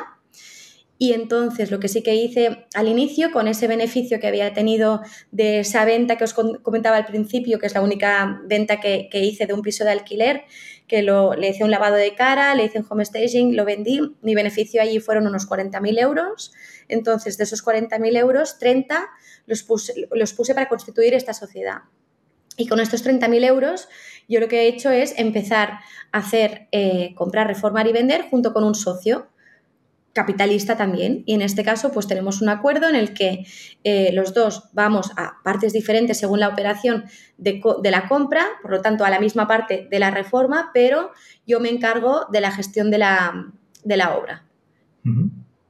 y 1.00 1.12
entonces 1.12 1.70
lo 1.70 1.78
que 1.78 1.86
sí 1.86 2.02
que 2.02 2.16
hice 2.16 2.66
al 2.74 2.88
inicio, 2.88 3.30
con 3.30 3.46
ese 3.46 3.68
beneficio 3.68 4.18
que 4.18 4.26
había 4.26 4.52
tenido 4.52 5.00
de 5.30 5.60
esa 5.60 5.84
venta 5.84 6.16
que 6.16 6.24
os 6.24 6.34
comentaba 6.34 6.96
al 6.96 7.04
principio, 7.04 7.60
que 7.60 7.66
es 7.66 7.74
la 7.74 7.82
única 7.82 8.40
venta 8.44 8.80
que, 8.80 9.08
hice 9.12 9.46
de 9.46 9.54
un 9.54 9.62
piso 9.62 9.84
de 9.84 9.92
alquiler, 9.92 10.42
que 10.88 11.02
lo, 11.02 11.34
le 11.34 11.50
hice 11.50 11.62
un 11.62 11.70
lavado 11.70 11.94
de 11.94 12.14
cara, 12.16 12.52
le 12.56 12.64
hice 12.64 12.80
un 12.80 12.86
home 12.88 13.04
staging, 13.04 13.54
lo 13.54 13.64
vendí, 13.64 14.16
mi 14.22 14.34
beneficio 14.34 14.82
allí 14.82 14.98
fueron 14.98 15.28
unos 15.28 15.48
40.000 15.48 16.00
euros. 16.00 16.52
Entonces, 16.88 17.38
de 17.38 17.44
esos 17.44 17.64
40.000 17.64 18.16
euros, 18.18 18.58
30 18.58 19.06
los 19.46 19.62
puse, 19.62 20.54
para 20.54 20.68
constituir 20.68 21.14
esta 21.14 21.32
sociedad. 21.32 21.82
Y 22.56 22.66
con 22.66 22.80
estos 22.80 23.06
30.000 23.06 23.44
euros, 23.44 23.88
yo 24.28 24.40
lo 24.40 24.48
que 24.48 24.62
he 24.62 24.66
hecho 24.66 24.90
es 24.90 25.16
empezar 25.16 25.78
a 26.10 26.18
hacer, 26.18 26.66
eh, 26.72 27.14
comprar, 27.14 27.46
reformar 27.46 27.86
y 27.86 27.92
vender 27.92 28.22
junto 28.28 28.52
con 28.52 28.64
un 28.64 28.74
socio 28.74 29.28
capitalista 30.18 30.76
también. 30.76 31.22
Y 31.26 31.34
en 31.34 31.42
este 31.42 31.62
caso, 31.62 31.92
pues 31.92 32.08
tenemos 32.08 32.42
un 32.42 32.48
acuerdo 32.48 32.88
en 32.88 32.96
el 32.96 33.14
que 33.14 33.46
eh, 33.84 34.10
los 34.12 34.34
dos 34.34 34.64
vamos 34.72 35.12
a 35.16 35.34
partes 35.44 35.72
diferentes 35.72 36.18
según 36.18 36.40
la 36.40 36.48
operación 36.48 37.04
de, 37.36 37.60
la 37.84 38.08
compra, 38.08 38.44
por 38.60 38.72
lo 38.72 38.80
tanto, 38.80 39.04
a 39.04 39.10
la 39.10 39.20
misma 39.20 39.46
parte 39.46 39.86
de 39.88 39.98
la 40.00 40.10
reforma, 40.10 40.70
pero 40.74 41.12
yo 41.46 41.60
me 41.60 41.70
encargo 41.70 42.26
de 42.32 42.40
la 42.40 42.50
gestión 42.50 42.90
de 42.90 42.98
la, 42.98 43.52
de 43.84 43.96
la 43.96 44.16
obra. 44.16 44.44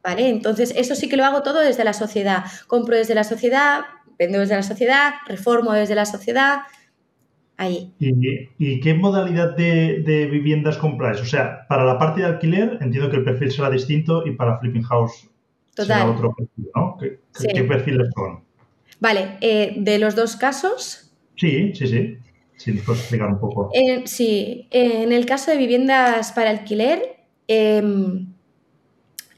¿Vale? 0.03 0.31
Entonces, 0.31 0.73
eso 0.75 0.95
sí 0.95 1.11
que 1.11 1.19
lo 1.19 1.27
hago 1.27 1.43
todo 1.43 1.61
desde 1.61 1.85
la 1.85 1.93
sociedad. 1.93 2.45
Compro 2.69 2.97
desde 2.97 3.15
la 3.15 3.25
sociedad, 3.25 3.83
vendo 4.19 4.39
desde 4.39 4.57
la 4.57 4.63
sociedad, 4.63 5.13
reformo 5.27 5.75
desde 5.75 5.95
la 5.95 6.07
sociedad, 6.07 6.61
¿Y, 7.61 8.81
qué 8.81 8.95
modalidad 8.95 9.57
de, 9.57 10.29
viviendas 10.31 10.79
compráis? 10.79 11.21
O 11.21 11.25
sea, 11.25 11.67
para 11.69 11.85
la 11.85 11.99
parte 11.99 12.21
de 12.21 12.27
alquiler 12.27 12.79
entiendo 12.81 13.11
que 13.11 13.17
el 13.17 13.25
perfil 13.25 13.51
será 13.51 13.71
distinto 13.71 14.25
y 14.27 14.33
para 14.33 14.59
Flipping 14.59 14.85
House 14.85 15.29
será 15.75 16.09
otro 16.09 16.35
perfil, 16.35 16.69
¿no? 16.75 16.97
¿Qué, 16.99 17.65
perfiles 17.65 18.09
son? 18.15 18.45
Vale, 19.01 19.39
eh, 19.41 19.75
de 19.77 19.99
los 19.99 20.15
dos 20.15 20.37
casos. 20.37 21.13
Sí, 21.37 21.73
sí, 21.75 21.87
sí. 21.87 22.19
Si 22.57 22.73
nos 22.73 22.85
puedes 22.85 23.03
explicar 23.03 23.29
un 23.29 23.39
poco. 23.39 23.71
Eh, 23.73 24.03
sí, 24.07 24.67
en 24.71 25.13
el 25.13 25.27
caso 25.27 25.51
de 25.53 25.57
viviendas 25.57 26.33
para 26.33 26.51
alquiler, 26.51 27.17
em, 27.47 28.27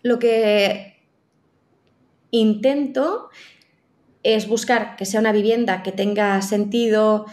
lo 0.02 0.18
que 0.18 0.96
intento 2.30 3.28
es 4.22 4.48
buscar 4.48 4.96
que 4.96 5.04
sea 5.04 5.20
una 5.20 5.32
vivienda 5.32 5.82
que 5.82 5.92
tenga 5.92 6.40
sentido 6.42 7.26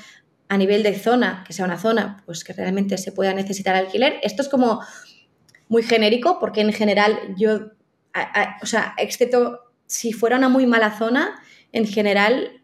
a 0.50 0.58
nivel 0.58 0.84
de 0.84 0.98
zona, 0.98 1.44
que 1.46 1.54
sea 1.54 1.66
una 1.66 1.78
zona 1.78 2.24
pues 2.26 2.44
que 2.44 2.54
realmente 2.54 2.98
se 2.98 3.12
pueda 3.12 3.34
necesitar 3.34 3.76
alquiler. 3.76 4.20
Esto 4.24 4.42
es 4.42 4.50
como 4.50 4.82
muy 5.68 5.84
genérico 5.84 6.40
porque 6.40 6.62
en 6.62 6.74
general 6.74 7.20
yo, 7.38 7.72
o 8.62 8.66
sea, 8.66 8.94
excepto 8.98 9.60
si 9.86 10.14
fuera 10.14 10.38
una 10.38 10.50
muy 10.50 10.66
mala 10.66 10.98
zona, 10.98 11.40
en 11.72 11.86
general 11.86 12.62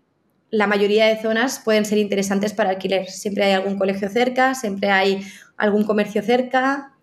la 0.49 0.67
mayoría 0.67 1.07
de 1.07 1.21
zonas 1.21 1.59
pueden 1.65 1.83
ser 1.83 1.97
interesantes 1.97 2.53
para 2.53 2.69
alquiler. 2.69 3.09
Siempre 3.09 3.45
hay 3.45 3.53
algún 3.53 3.77
colegio 3.77 4.07
cerca, 4.07 4.53
siempre 4.53 4.91
hay 4.91 5.25
algún 5.57 5.83
comercio 5.83 6.21
cerca, 6.21 6.93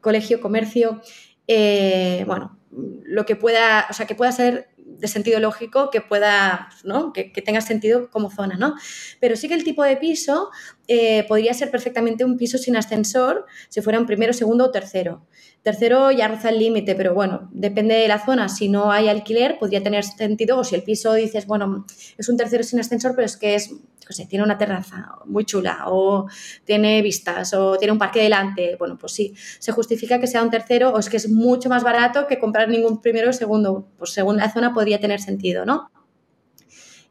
colegio, 0.00 0.40
comercio. 0.40 1.02
Eh, 1.48 2.22
bueno, 2.26 2.56
lo 2.70 3.26
que 3.26 3.34
pueda, 3.34 3.86
o 3.90 3.92
sea, 3.92 4.06
que 4.06 4.14
pueda 4.14 4.30
ser 4.30 4.68
de 4.98 5.08
sentido 5.08 5.40
lógico 5.40 5.90
que 5.90 6.00
pueda, 6.00 6.68
¿no? 6.84 7.12
Que, 7.12 7.24
tenga 7.44 7.60
sentido 7.60 8.10
como 8.10 8.30
zona, 8.30 8.56
¿no? 8.56 8.74
Pero 9.20 9.36
sí 9.36 9.48
que 9.48 9.54
el 9.54 9.64
tipo 9.64 9.84
de 9.84 9.96
piso 9.96 10.50
eh, 10.88 11.24
podría 11.28 11.54
ser 11.54 11.70
perfectamente 11.70 12.24
un 12.24 12.36
piso 12.36 12.58
sin 12.58 12.76
ascensor 12.76 13.46
si 13.68 13.80
fuera 13.80 13.98
un 13.98 14.06
primero, 14.06 14.32
segundo 14.32 14.66
o 14.66 14.70
tercero. 14.70 15.26
Tercero 15.62 16.10
ya 16.10 16.28
roza 16.28 16.50
el 16.50 16.58
límite, 16.58 16.94
pero 16.94 17.14
bueno, 17.14 17.48
depende 17.52 17.94
de 17.94 18.08
la 18.08 18.24
zona. 18.24 18.48
Si 18.48 18.68
no 18.68 18.90
hay 18.90 19.08
alquiler, 19.08 19.58
podría 19.58 19.82
tener 19.82 20.04
sentido. 20.04 20.58
O 20.58 20.64
si 20.64 20.74
el 20.74 20.82
piso 20.82 21.12
dices, 21.14 21.46
bueno, 21.46 21.84
es 22.16 22.28
un 22.28 22.36
tercero 22.36 22.62
sin 22.62 22.80
ascensor, 22.80 23.14
pero 23.14 23.26
es 23.26 23.36
que 23.36 23.54
es, 23.54 23.70
no 24.08 24.14
sé, 24.14 24.26
tiene 24.26 24.44
una 24.44 24.56
terraza 24.56 25.16
muy 25.26 25.44
chula, 25.44 25.84
o 25.86 26.26
tiene 26.64 27.02
vistas, 27.02 27.52
o 27.54 27.76
tiene 27.76 27.92
un 27.92 27.98
parque 27.98 28.22
delante. 28.22 28.76
Bueno, 28.78 28.96
pues 28.98 29.12
sí, 29.12 29.34
se 29.58 29.72
justifica 29.72 30.18
que 30.18 30.26
sea 30.26 30.42
un 30.42 30.50
tercero, 30.50 30.90
o 30.92 30.98
es 30.98 31.08
que 31.08 31.16
es 31.16 31.28
mucho 31.28 31.68
más 31.68 31.82
barato 31.82 32.26
que 32.26 32.38
comprar 32.38 32.68
ningún 32.68 33.00
primero 33.00 33.30
o 33.30 33.32
segundo. 33.32 33.88
Pues 33.98 34.10
según 34.12 34.36
la 34.38 34.50
zona 34.52 34.72
podría 34.72 35.00
tener 35.00 35.20
sentido, 35.20 35.64
¿no? 35.64 35.90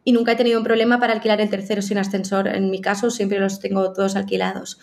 y 0.07 0.13
nunca 0.13 0.31
he 0.31 0.35
tenido 0.37 0.57
un 0.57 0.63
problema 0.63 1.01
para 1.01 1.11
alquilar 1.11 1.41
el 1.41 1.49
tercero 1.49 1.81
sin 1.81 1.97
ascensor. 1.97 2.47
En 2.47 2.71
mi 2.71 2.79
caso 2.79 3.11
siempre 3.11 3.39
los 3.39 3.59
tengo 3.59 3.91
todos 3.91 4.15
alquilados. 4.15 4.79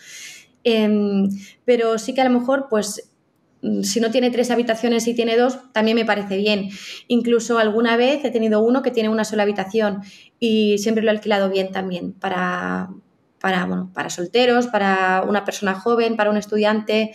Em, 0.63 1.29
pero 1.65 1.97
sí 1.97 2.13
que 2.13 2.21
a 2.21 2.29
lo 2.29 2.39
mejor, 2.39 2.67
pues 2.69 3.11
si 3.83 3.99
no 3.99 4.11
tiene 4.11 4.29
tres 4.29 4.51
habitaciones 4.51 5.07
y 5.07 5.13
tiene 5.13 5.37
dos, 5.37 5.59
también 5.73 5.95
me 5.95 6.05
parece 6.05 6.37
bien. 6.37 6.69
Incluso 7.07 7.57
alguna 7.57 7.97
vez 7.97 8.23
he 8.23 8.31
tenido 8.31 8.61
uno 8.61 8.81
que 8.81 8.91
tiene 8.91 9.09
una 9.09 9.25
sola 9.25 9.43
habitación 9.43 10.01
y 10.39 10.77
siempre 10.77 11.03
lo 11.03 11.09
he 11.09 11.15
alquilado 11.15 11.49
bien 11.49 11.71
también 11.71 12.13
para, 12.13 12.89
para, 13.39 13.87
para 13.93 14.09
solteros, 14.09 14.67
para 14.67 15.23
una 15.27 15.45
persona 15.45 15.73
joven, 15.75 16.15
para 16.15 16.29
un 16.29 16.37
estudiante, 16.37 17.13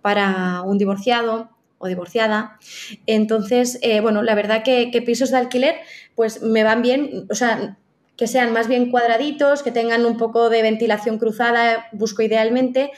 para 0.00 0.62
un 0.62 0.78
divorciado 0.78 1.50
o 1.78 1.88
divorciada. 1.88 2.58
Entonces, 3.06 3.78
eh, 3.82 4.00
bueno, 4.00 4.22
la 4.22 4.34
verdad 4.34 4.62
que, 4.62 4.90
que, 4.90 5.02
pisos 5.02 5.30
de 5.30 5.38
alquiler 5.38 5.76
pues 6.14 6.42
me 6.42 6.64
van 6.64 6.82
bien, 6.82 7.26
o 7.30 7.34
sea, 7.34 7.78
que 8.20 8.26
sean 8.26 8.52
más 8.52 8.68
bien 8.68 8.90
cuadraditos, 8.90 9.62
que 9.62 9.72
tengan 9.72 10.04
un 10.04 10.18
poco 10.18 10.50
de 10.50 10.60
ventilación 10.60 11.18
cruzada, 11.18 11.86
busco 11.92 12.20
idealmente, 12.20 12.90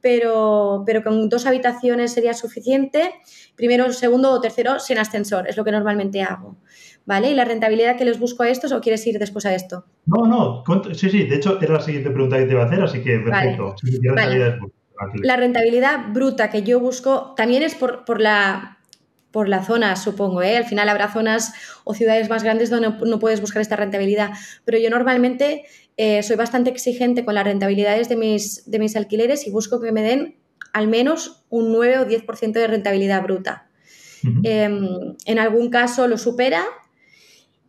pero, 0.00 0.82
pero 0.86 1.02
con 1.02 1.28
dos 1.28 1.46
habitaciones 1.46 2.12
sería 2.12 2.34
suficiente. 2.34 3.12
Primero, 3.56 3.92
segundo 3.92 4.32
o 4.32 4.40
tercero 4.40 4.78
sin 4.78 4.98
ascensor, 4.98 5.48
es 5.48 5.56
lo 5.56 5.64
que 5.64 5.72
normalmente 5.72 6.22
hago. 6.22 6.56
¿Vale? 7.06 7.30
¿Y 7.30 7.34
la 7.34 7.44
rentabilidad 7.44 7.96
que 7.96 8.04
les 8.04 8.18
busco 8.20 8.42
a 8.42 8.50
estos 8.50 8.72
o 8.72 8.80
quieres 8.80 9.06
ir 9.06 9.18
después 9.18 9.46
a 9.46 9.54
esto? 9.54 9.84
No, 10.06 10.26
no, 10.26 10.62
sí, 10.94 11.10
sí, 11.10 11.24
de 11.24 11.36
hecho 11.36 11.58
era 11.60 11.74
la 11.74 11.80
siguiente 11.80 12.10
pregunta 12.10 12.38
que 12.38 12.44
te 12.44 12.52
iba 12.52 12.62
a 12.62 12.66
hacer, 12.66 12.82
así 12.82 13.02
que 13.02 13.18
perfecto. 13.18 13.74
La 15.22 15.36
rentabilidad 15.36 16.12
bruta 16.12 16.50
que 16.50 16.62
yo 16.62 16.78
busco 16.78 17.32
también 17.34 17.62
es 17.62 17.74
por, 17.74 18.04
por 18.04 18.20
la 18.20 18.80
por 19.30 19.48
la 19.48 19.62
zona, 19.62 19.96
supongo. 19.96 20.42
¿eh? 20.42 20.56
Al 20.56 20.64
final 20.64 20.88
habrá 20.88 21.08
zonas 21.12 21.52
o 21.84 21.94
ciudades 21.94 22.28
más 22.28 22.42
grandes 22.42 22.70
donde 22.70 22.90
no, 22.90 23.18
puedes 23.18 23.40
buscar 23.40 23.62
esta 23.62 23.76
rentabilidad. 23.76 24.30
Pero 24.64 24.78
yo 24.78 24.90
normalmente 24.90 25.64
eh, 26.02 26.22
soy 26.22 26.36
bastante 26.36 26.70
exigente 26.70 27.26
con 27.26 27.34
las 27.34 27.44
rentabilidades 27.44 28.08
de 28.08 28.16
mis, 28.16 28.70
de 28.70 28.78
mis 28.78 28.96
alquileres 28.96 29.46
y 29.46 29.50
busco 29.50 29.82
que 29.82 29.92
me 29.92 30.00
den 30.00 30.38
al 30.72 30.88
menos 30.88 31.44
un 31.50 31.72
9 31.72 31.98
o 31.98 32.06
10% 32.06 32.52
de 32.52 32.66
rentabilidad 32.66 33.22
bruta. 33.22 33.68
Em, 34.42 34.88
en 35.26 35.38
algún 35.38 35.68
caso 35.68 36.08
lo 36.08 36.16
supera 36.16 36.64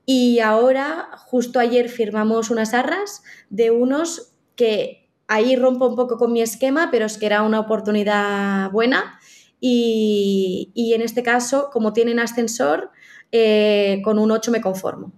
y 0.06 0.40
ahora, 0.40 1.10
justo 1.18 1.60
ayer 1.60 1.90
firmamos 1.90 2.50
unas 2.50 2.74
arras 2.74 3.22
de 3.50 3.70
unos 3.70 4.32
que 4.56 5.10
ahí 5.28 5.58
rompo 5.58 5.90
un 5.90 5.98
poco 5.98 6.18
con 6.18 6.32
mi 6.32 6.42
esquema, 6.42 6.88
pero 6.90 7.08
es 7.08 7.18
que 7.18 7.26
era 7.26 7.44
una 7.44 7.60
oportunidad 7.60 8.72
buena 8.72 9.20
y, 9.60 10.94
en 10.96 11.02
este 11.02 11.22
caso, 11.22 11.70
como 11.74 11.92
tienen 11.92 12.18
ascensor, 12.18 12.92
eh, 13.34 14.00
con 14.06 14.20
un 14.20 14.32
8 14.32 14.52
me 14.52 14.62
conformo. 14.62 15.12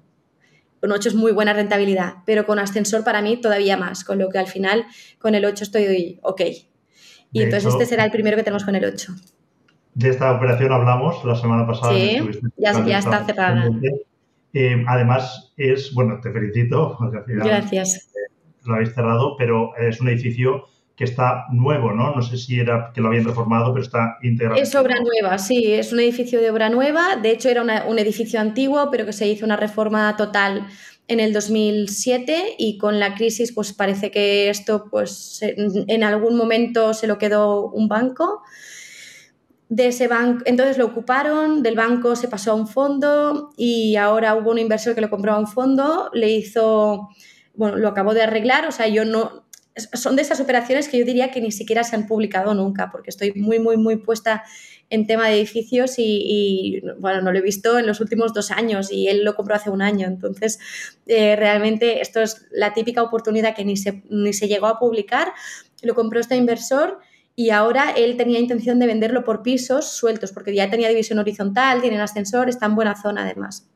Con 0.83 0.91
8 0.91 1.07
es 1.07 1.15
muy 1.15 1.31
buena 1.31 1.53
rentabilidad, 1.53 2.15
pero 2.25 2.45
con 2.45 2.59
ascensor 2.59 3.05
para 3.05 3.21
mí 3.21 3.39
todavía 3.39 3.77
más, 3.77 4.03
con 4.03 4.19
lo 4.19 4.27
que 4.27 4.37
al 4.37 4.47
final 4.47 4.83
con 5.17 5.33
el 5.33 5.45
8 5.45 5.63
estoy 5.63 6.19
ok. 6.21 6.41
Y 7.31 7.41
entonces 7.41 7.71
este 7.71 7.85
será 7.85 8.03
el 8.03 8.11
primero 8.11 8.35
que 8.35 8.43
tenemos 8.43 8.65
con 8.65 8.75
el 8.75 8.83
8. 8.83 9.13
De 9.93 10.09
esta 10.09 10.33
operación 10.33 10.73
hablamos 10.73 11.23
la 11.23 11.35
semana 11.35 11.65
pasada. 11.65 11.93
Sí, 11.93 12.19
ya, 12.57 12.85
ya 12.85 12.97
está 12.99 13.23
cerrada. 13.23 13.69
Eh, 14.51 14.83
además, 14.85 15.53
es, 15.55 15.93
bueno, 15.93 16.19
te 16.21 16.33
felicito, 16.33 16.95
porque 16.99 17.19
al 17.19 17.23
final 17.23 17.47
Gracias. 17.47 18.11
lo 18.65 18.73
habéis 18.73 18.93
cerrado, 18.93 19.37
pero 19.37 19.73
es 19.77 20.01
un 20.01 20.09
edificio 20.09 20.65
que 20.95 21.05
está 21.05 21.45
nuevo, 21.51 21.91
¿no? 21.91 22.15
No 22.15 22.21
sé 22.21 22.37
si 22.37 22.59
era 22.59 22.91
que 22.93 23.01
lo 23.01 23.07
habían 23.07 23.25
reformado, 23.25 23.73
pero 23.73 23.83
está 23.83 24.17
integrado. 24.21 24.61
Es 24.61 24.75
obra 24.75 24.95
nueva, 24.99 25.39
sí, 25.39 25.73
es 25.73 25.91
un 25.91 25.99
edificio 25.99 26.39
de 26.39 26.51
obra 26.51 26.69
nueva. 26.69 27.15
De 27.15 27.31
hecho, 27.31 27.49
era 27.49 27.63
un 27.87 27.99
edificio 27.99 28.39
antiguo, 28.39 28.89
pero 28.91 29.05
que 29.05 29.13
se 29.13 29.27
hizo 29.27 29.45
una 29.45 29.57
reforma 29.57 30.15
total 30.15 30.67
en 31.07 31.19
el 31.19 31.33
2007 31.33 32.55
y 32.57 32.77
con 32.77 32.99
la 32.99 33.15
crisis, 33.15 33.51
pues 33.53 33.73
parece 33.73 34.11
que 34.11 34.49
esto, 34.49 34.85
pues 34.89 35.39
en 35.41 36.03
algún 36.03 36.37
momento 36.37 36.93
se 36.93 37.07
lo 37.07 37.17
quedó 37.17 37.69
un 37.69 37.87
banco. 37.87 38.43
De 39.69 39.87
ese 39.87 40.07
banco, 40.07 40.43
entonces 40.45 40.77
lo 40.77 40.85
ocuparon, 40.85 41.63
del 41.63 41.73
banco 41.75 42.15
se 42.15 42.27
pasó 42.27 42.51
a 42.51 42.53
un 42.53 42.67
fondo 42.67 43.49
y 43.57 43.95
ahora 43.95 44.35
hubo 44.35 44.51
un 44.51 44.59
inversor 44.59 44.93
que 44.93 45.01
lo 45.01 45.09
compró 45.09 45.33
a 45.33 45.39
un 45.39 45.47
fondo, 45.47 46.11
le 46.13 46.29
hizo, 46.29 47.09
bueno, 47.55 47.77
lo 47.77 47.87
acabó 47.87 48.13
de 48.13 48.21
arreglar, 48.21 48.67
o 48.67 48.71
sea, 48.71 48.87
yo 48.87 49.03
no, 49.03 49.42
son 49.75 50.15
de 50.15 50.21
esas 50.21 50.39
operaciones 50.39 50.87
que 50.87 50.99
yo 50.99 51.05
diría 51.05 51.31
que 51.31 51.41
ni 51.41 51.51
siquiera 51.51 51.83
se 51.83 51.95
han 51.95 52.05
publicado 52.07 52.53
nunca, 52.53 52.91
porque 52.91 53.09
estoy 53.09 53.33
muy, 53.33 53.59
muy, 53.59 53.77
muy 53.77 53.97
puesta 53.97 54.43
en 54.89 55.07
tema 55.07 55.27
de 55.27 55.35
edificios 55.35 55.95
y, 55.97 56.83
bueno, 56.99 57.21
no 57.21 57.31
lo 57.31 57.39
he 57.39 57.41
visto 57.41 57.79
en 57.79 57.87
los 57.87 57.99
últimos 57.99 58.33
dos 58.33 58.51
años 58.51 58.91
y 58.91 59.07
él 59.07 59.23
lo 59.23 59.35
compró 59.35 59.55
hace 59.55 59.69
un 59.69 59.81
año. 59.81 60.07
Entonces, 60.07 60.59
eh, 61.07 61.35
realmente 61.35 62.01
esto 62.01 62.21
es 62.21 62.45
la 62.51 62.73
típica 62.73 63.01
oportunidad 63.01 63.55
que 63.55 63.65
ni 63.65 63.75
se, 63.75 64.03
ni 64.09 64.33
se 64.33 64.47
llegó 64.47 64.67
a 64.67 64.77
publicar. 64.77 65.33
Lo 65.81 65.95
compró 65.95 66.19
este 66.19 66.35
inversor 66.35 66.99
y 67.35 67.49
ahora 67.49 67.91
él 67.97 68.15
tenía 68.17 68.39
intención 68.39 68.77
de 68.77 68.85
venderlo 68.85 69.23
por 69.23 69.41
pisos 69.41 69.89
sueltos, 69.89 70.31
porque 70.31 70.53
ya 70.53 70.69
tenía 70.69 70.89
división 70.89 71.17
horizontal, 71.17 71.81
tiene 71.81 71.99
ascensor, 71.99 72.49
está 72.49 72.67
en 72.67 72.75
buena 72.75 72.95
zona 72.95 73.23
además. 73.23 73.67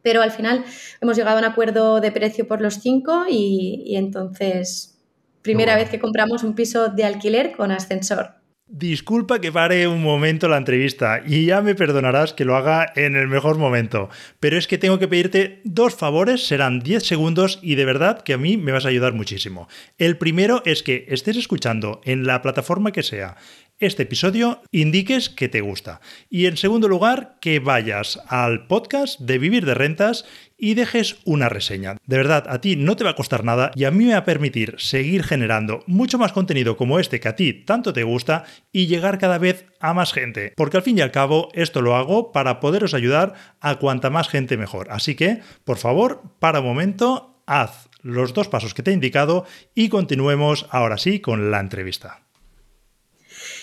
Pero 0.00 0.22
al 0.22 0.30
final 0.30 0.64
hemos 1.02 1.16
llegado 1.16 1.36
a 1.36 1.40
un 1.40 1.44
acuerdo 1.44 2.00
de 2.00 2.12
precio 2.12 2.48
por 2.48 2.62
los 2.62 2.76
cinco 2.76 3.26
y, 3.28 3.82
y 3.84 3.96
entonces 3.96 4.97
Primera 5.42 5.76
vez 5.76 5.88
que 5.88 5.98
compramos 5.98 6.42
un 6.42 6.54
piso 6.54 6.88
de 6.88 7.04
alquiler 7.04 7.52
con 7.52 7.70
ascensor. 7.70 8.38
Disculpa 8.70 9.40
que 9.40 9.50
pare 9.50 9.88
un 9.88 10.02
momento 10.02 10.46
la 10.46 10.58
entrevista 10.58 11.22
y 11.26 11.46
ya 11.46 11.62
me 11.62 11.74
perdonarás 11.74 12.34
que 12.34 12.44
lo 12.44 12.54
haga 12.54 12.92
en 12.96 13.16
el 13.16 13.26
mejor 13.26 13.56
momento, 13.56 14.10
pero 14.40 14.58
es 14.58 14.66
que 14.66 14.76
tengo 14.76 14.98
que 14.98 15.08
pedirte 15.08 15.62
dos 15.64 15.94
favores, 15.94 16.46
serán 16.46 16.80
10 16.80 17.02
segundos 17.02 17.60
y 17.62 17.76
de 17.76 17.86
verdad 17.86 18.20
que 18.20 18.34
a 18.34 18.38
mí 18.38 18.58
me 18.58 18.72
vas 18.72 18.84
a 18.84 18.88
ayudar 18.88 19.14
muchísimo. 19.14 19.68
El 19.96 20.18
primero 20.18 20.60
es 20.66 20.82
que 20.82 21.06
estés 21.08 21.38
escuchando 21.38 22.02
en 22.04 22.26
la 22.26 22.42
plataforma 22.42 22.92
que 22.92 23.02
sea 23.02 23.38
este 23.78 24.02
episodio, 24.02 24.60
indiques 24.72 25.30
que 25.30 25.48
te 25.48 25.60
gusta. 25.60 26.00
Y 26.28 26.46
en 26.46 26.56
segundo 26.56 26.88
lugar, 26.88 27.38
que 27.40 27.60
vayas 27.60 28.20
al 28.28 28.66
podcast 28.66 29.20
de 29.20 29.38
Vivir 29.38 29.64
de 29.66 29.74
Rentas 29.74 30.24
y 30.56 30.74
dejes 30.74 31.18
una 31.24 31.48
reseña. 31.48 31.96
De 32.04 32.16
verdad, 32.16 32.44
a 32.48 32.60
ti 32.60 32.74
no 32.74 32.96
te 32.96 33.04
va 33.04 33.10
a 33.10 33.14
costar 33.16 33.44
nada 33.44 33.70
y 33.76 33.84
a 33.84 33.92
mí 33.92 34.04
me 34.04 34.12
va 34.12 34.18
a 34.18 34.24
permitir 34.24 34.74
seguir 34.78 35.22
generando 35.22 35.84
mucho 35.86 36.18
más 36.18 36.32
contenido 36.32 36.76
como 36.76 36.98
este 36.98 37.20
que 37.20 37.28
a 37.28 37.36
ti 37.36 37.52
tanto 37.52 37.92
te 37.92 38.02
gusta 38.02 38.44
y 38.72 38.88
llegar 38.88 39.18
cada 39.18 39.38
vez 39.38 39.66
a 39.78 39.94
más 39.94 40.12
gente. 40.12 40.52
Porque 40.56 40.76
al 40.76 40.82
fin 40.82 40.98
y 40.98 41.00
al 41.00 41.12
cabo 41.12 41.48
esto 41.54 41.80
lo 41.80 41.94
hago 41.94 42.32
para 42.32 42.58
poderos 42.58 42.94
ayudar 42.94 43.34
a 43.60 43.76
cuanta 43.76 44.10
más 44.10 44.28
gente 44.28 44.56
mejor. 44.56 44.88
Así 44.90 45.14
que, 45.14 45.40
por 45.64 45.78
favor, 45.78 46.22
para 46.40 46.60
un 46.60 46.66
momento, 46.66 47.42
haz 47.46 47.88
los 48.02 48.34
dos 48.34 48.48
pasos 48.48 48.74
que 48.74 48.82
te 48.82 48.90
he 48.90 48.94
indicado 48.94 49.44
y 49.74 49.88
continuemos 49.88 50.66
ahora 50.70 50.98
sí 50.98 51.20
con 51.20 51.50
la 51.50 51.60
entrevista 51.60 52.27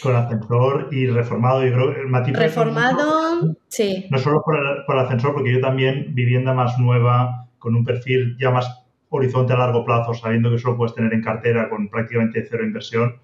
con 0.05 0.15
ascensor 0.15 0.89
y 0.91 1.07
reformado. 1.07 1.65
Y 1.65 1.69
el 1.69 2.07
matiz 2.07 2.37
reformado, 2.37 3.57
sí. 3.67 4.05
No 4.09 4.17
solo 4.17 4.41
por 4.43 4.55
el, 4.55 4.99
ascensor, 4.99 5.33
porque 5.33 5.51
yo 5.53 5.59
también, 5.59 6.13
vivienda 6.13 6.53
más 6.53 6.79
nueva, 6.79 7.49
con 7.57 7.75
un 7.75 7.83
perfil 7.83 8.37
ya 8.39 8.51
más 8.51 8.83
horizonte 9.09 9.53
a 9.53 9.57
largo 9.57 9.83
plazo, 9.83 10.13
sabiendo 10.13 10.51
que 10.51 10.59
solo 10.59 10.77
puedes 10.77 10.93
tener 10.93 11.13
en 11.13 11.21
cartera 11.21 11.69
con 11.69 11.89
prácticamente 11.89 12.45
cero 12.49 12.63
inversión. 12.63 13.19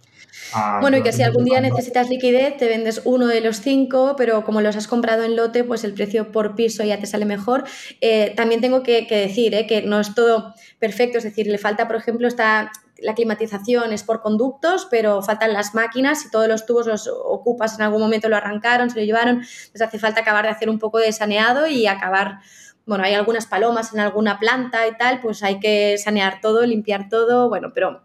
bueno, 0.79 0.97
y 0.97 1.03
que 1.03 1.11
si 1.11 1.21
algún 1.21 1.45
día 1.45 1.61
necesitas 1.61 2.09
liquidez, 2.09 2.57
te 2.57 2.67
vendes 2.67 3.01
uno 3.05 3.27
de 3.27 3.41
los 3.41 3.61
cinco, 3.61 4.15
pero 4.17 4.43
como 4.43 4.61
los 4.61 4.75
has 4.75 4.87
comprado 4.87 5.23
en 5.23 5.35
lote, 5.35 5.63
pues 5.63 5.83
el 5.83 5.93
precio 5.93 6.31
por 6.31 6.55
piso 6.55 6.83
ya 6.83 6.99
te 6.99 7.05
sale 7.05 7.25
mejor. 7.25 7.63
Eh, 7.99 8.33
también 8.35 8.61
tengo 8.61 8.83
que, 8.83 9.05
que 9.05 9.17
decir 9.17 9.53
eh, 9.53 9.67
que 9.67 9.81
no 9.81 9.99
es 9.99 10.15
todo 10.15 10.53
perfecto, 10.79 11.17
es 11.17 11.23
decir, 11.23 11.47
le 11.47 11.57
falta, 11.57 11.87
por 11.87 11.97
ejemplo, 11.97 12.27
esta 12.27 12.71
la 13.01 13.15
climatización 13.15 13.93
es 13.93 14.03
por 14.03 14.21
conductos, 14.21 14.87
pero 14.89 15.21
faltan 15.21 15.53
las 15.53 15.73
máquinas 15.75 16.25
y 16.25 16.31
todos 16.31 16.47
los 16.47 16.65
tubos 16.65 16.87
los 16.87 17.07
ocupas 17.07 17.77
en 17.77 17.83
algún 17.83 18.01
momento, 18.01 18.29
lo 18.29 18.37
arrancaron, 18.37 18.89
se 18.89 18.99
lo 18.99 19.05
llevaron. 19.05 19.37
Entonces 19.37 19.81
hace 19.81 19.99
falta 19.99 20.21
acabar 20.21 20.45
de 20.45 20.51
hacer 20.51 20.69
un 20.69 20.79
poco 20.79 20.99
de 20.99 21.11
saneado 21.11 21.67
y 21.67 21.87
acabar, 21.87 22.39
bueno, 22.85 23.03
hay 23.03 23.13
algunas 23.13 23.47
palomas 23.47 23.93
en 23.93 23.99
alguna 23.99 24.39
planta 24.39 24.87
y 24.87 24.95
tal, 24.97 25.19
pues 25.21 25.43
hay 25.43 25.59
que 25.59 25.97
sanear 25.97 26.39
todo, 26.41 26.65
limpiar 26.65 27.09
todo, 27.09 27.49
bueno, 27.49 27.71
pero 27.73 28.01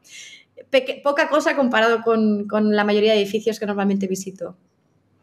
poca 1.02 1.28
cosa 1.28 1.56
comparado 1.56 2.02
con, 2.02 2.46
con 2.46 2.74
la 2.74 2.84
mayoría 2.84 3.12
de 3.12 3.20
edificios 3.20 3.58
que 3.60 3.66
normalmente 3.66 4.06
visito. 4.06 4.56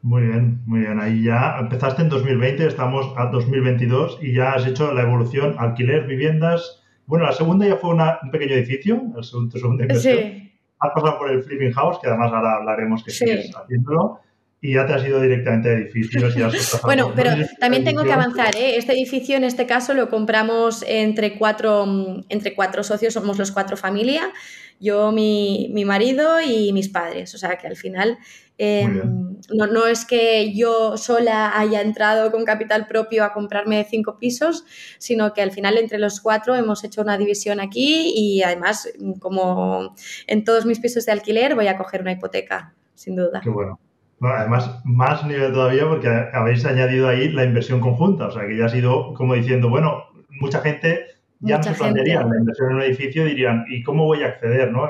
Muy 0.03 0.23
bien, 0.23 0.61
muy 0.65 0.81
bien. 0.81 0.99
Ahí 0.99 1.23
ya 1.23 1.57
empezaste 1.59 2.01
en 2.01 2.09
2020, 2.09 2.67
estamos 2.67 3.13
a 3.17 3.27
2022 3.27 4.19
y 4.21 4.33
ya 4.33 4.51
has 4.51 4.67
hecho 4.67 4.93
la 4.93 5.03
evolución 5.03 5.55
alquiler, 5.57 6.05
viviendas, 6.05 6.82
bueno, 7.05 7.25
la 7.25 7.33
segunda 7.33 7.67
ya 7.67 7.77
fue 7.77 7.91
un 7.91 8.31
pequeño 8.31 8.53
edificio, 8.55 9.01
el 9.17 9.23
segundo, 9.23 9.57
segundo 9.57 9.83
inversión. 9.83 10.17
Sí. 10.17 10.51
Has 10.79 10.91
pasado 10.93 11.17
por 11.17 11.31
el 11.31 11.43
Flipping 11.43 11.71
House, 11.71 11.99
que 12.01 12.07
además 12.07 12.31
ahora 12.33 12.57
hablaremos 12.57 13.03
que 13.03 13.11
sigues 13.11 13.51
haciéndolo 13.55 14.19
y 14.63 14.75
ya 14.75 14.85
te 14.85 14.93
has 14.93 15.05
ido 15.05 15.21
directamente 15.21 15.69
a 15.69 15.73
edificios. 15.73 16.35
Y 16.37 16.39
bueno, 16.85 17.11
pero 17.13 17.31
también 17.59 17.83
tengo 17.83 18.03
que 18.05 18.13
avanzar. 18.13 18.55
¿eh? 18.55 18.77
Este 18.77 18.93
edificio, 18.93 19.35
en 19.35 19.43
este 19.43 19.65
caso, 19.65 19.93
lo 19.93 20.09
compramos 20.09 20.85
entre 20.87 21.37
cuatro, 21.37 21.85
entre 22.29 22.55
cuatro 22.55 22.81
socios, 22.81 23.13
somos 23.13 23.37
los 23.37 23.51
cuatro 23.51 23.75
familia, 23.75 24.31
yo, 24.79 25.11
mi, 25.11 25.69
mi 25.73 25.83
marido 25.83 26.39
y 26.39 26.71
mis 26.71 26.87
padres. 26.87 27.35
O 27.35 27.37
sea 27.37 27.57
que 27.57 27.67
al 27.67 27.75
final 27.75 28.17
Em, 28.57 29.39
no, 29.53 29.67
no, 29.67 29.87
es 29.87 30.05
que 30.05 30.53
yo 30.53 30.95
sola 30.95 31.57
haya 31.57 31.81
entrado 31.81 32.31
con 32.31 32.45
capital 32.45 32.87
propio 32.87 33.23
a 33.23 33.33
comprarme 33.33 33.83
cinco 33.89 34.17
pisos, 34.17 34.65
sino 34.99 35.33
que 35.33 35.41
al 35.41 35.51
final 35.51 35.77
entre 35.77 35.97
los 35.97 36.21
cuatro 36.21 36.55
hemos 36.55 36.83
hecho 36.83 37.01
una 37.01 37.17
división 37.17 37.59
aquí 37.59 38.13
y 38.15 38.43
además, 38.43 38.89
como 39.19 39.95
en 40.27 40.43
todos 40.43 40.65
mis 40.65 40.79
pisos 40.79 41.05
de 41.05 41.11
alquiler, 41.11 41.55
voy 41.55 41.67
a 41.67 41.77
coger 41.77 42.01
una 42.01 42.11
hipoteca, 42.11 42.73
sin 42.93 43.15
duda. 43.15 43.41
Qué 43.43 43.49
bueno. 43.49 43.79
además, 44.21 44.79
más 44.85 45.25
nivel 45.25 45.51
todavía 45.51 45.87
porque 45.87 46.07
habéis 46.07 46.63
añadido 46.65 47.07
ahí 47.07 47.29
la 47.29 47.43
inversión 47.43 47.79
conjunta, 47.79 48.27
o 48.27 48.31
sea 48.31 48.47
que 48.47 48.57
ya 48.57 48.65
ha 48.65 48.69
sido 48.69 49.13
como 49.13 49.33
diciendo, 49.33 49.69
bueno, 49.69 50.05
mucha 50.39 50.61
gente 50.61 51.07
ya 51.39 51.57
no 51.57 51.63
se 51.63 51.71
plantearía 51.73 52.23
la 52.23 52.37
inversión 52.37 52.69
en 52.69 52.75
un 52.77 52.81
edificio, 52.83 53.25
dirían, 53.25 53.65
¿y 53.67 53.83
cómo 53.83 54.05
voy 54.05 54.23
a 54.23 54.27
acceder? 54.27 54.71
¿no? 54.71 54.89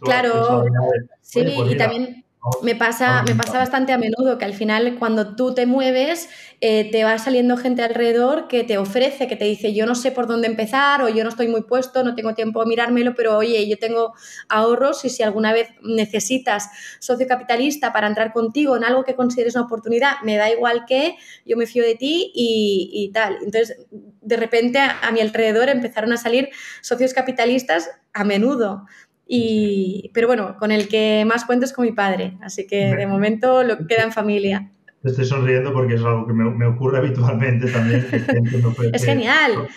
claro, 0.00 0.64
sí, 1.20 1.44
pues 1.56 1.72
y 1.72 1.76
también 1.76 2.21
Me 2.60 2.74
pasa, 2.74 3.22
me 3.22 3.36
pasa 3.36 3.58
bastante 3.58 3.92
a 3.92 3.98
menudo 3.98 4.36
que 4.36 4.44
al 4.44 4.54
final 4.54 4.96
cuando 4.98 5.36
tú 5.36 5.54
te 5.54 5.64
mueves 5.64 6.28
eh, 6.60 6.90
te 6.90 7.04
va 7.04 7.16
saliendo 7.18 7.56
gente 7.56 7.82
alrededor 7.82 8.48
que 8.48 8.64
te 8.64 8.78
ofrece, 8.78 9.28
que 9.28 9.36
te 9.36 9.44
dice 9.44 9.74
yo 9.74 9.86
no 9.86 9.94
sé 9.94 10.10
por 10.10 10.26
dónde 10.26 10.48
empezar 10.48 11.02
o 11.02 11.08
yo 11.08 11.22
no 11.22 11.30
estoy 11.30 11.46
muy 11.46 11.62
puesto, 11.62 12.02
no 12.02 12.16
tengo 12.16 12.34
tiempo 12.34 12.60
de 12.60 12.66
mirármelo, 12.66 13.14
pero 13.14 13.36
oye, 13.36 13.68
yo 13.68 13.78
tengo 13.78 14.14
ahorros 14.48 15.04
y 15.04 15.08
si 15.08 15.22
alguna 15.22 15.52
vez 15.52 15.68
necesitas 15.82 16.68
socio 16.98 17.28
capitalista 17.28 17.92
para 17.92 18.08
entrar 18.08 18.32
contigo 18.32 18.76
en 18.76 18.82
algo 18.82 19.04
que 19.04 19.14
consideres 19.14 19.54
una 19.54 19.66
oportunidad, 19.66 20.14
me 20.24 20.36
da 20.36 20.50
igual 20.50 20.84
que 20.84 21.16
yo 21.46 21.56
me 21.56 21.66
fío 21.66 21.84
de 21.84 21.94
ti 21.94 22.32
y, 22.34 23.08
tal. 23.14 23.36
Entonces, 23.36 23.86
de 23.90 24.36
repente 24.36 24.80
a 24.80 25.12
mi 25.12 25.20
alrededor 25.20 25.68
empezaron 25.68 26.12
a 26.12 26.16
salir 26.16 26.48
socios 26.80 27.14
capitalistas 27.14 27.88
a 28.12 28.24
menudo. 28.24 28.84
Y, 29.34 30.10
pero 30.12 30.26
bueno, 30.26 30.58
con 30.58 30.72
el 30.72 30.88
que 30.88 31.24
más 31.26 31.46
cuento 31.46 31.64
es 31.64 31.72
con 31.72 31.86
mi 31.86 31.92
padre, 31.92 32.36
así 32.42 32.66
que 32.66 32.94
de 32.94 33.06
momento 33.06 33.62
lo 33.62 33.86
queda 33.86 34.02
en 34.02 34.12
familia. 34.12 34.70
Estoy 35.02 35.24
sonriendo 35.24 35.72
porque 35.72 35.94
es 35.94 36.02
algo 36.02 36.26
que 36.26 36.34
me, 36.34 36.66
ocurre 36.66 36.98
habitualmente 36.98 37.70
también. 37.70 38.06
es 38.92 39.02
genial. 39.02 39.68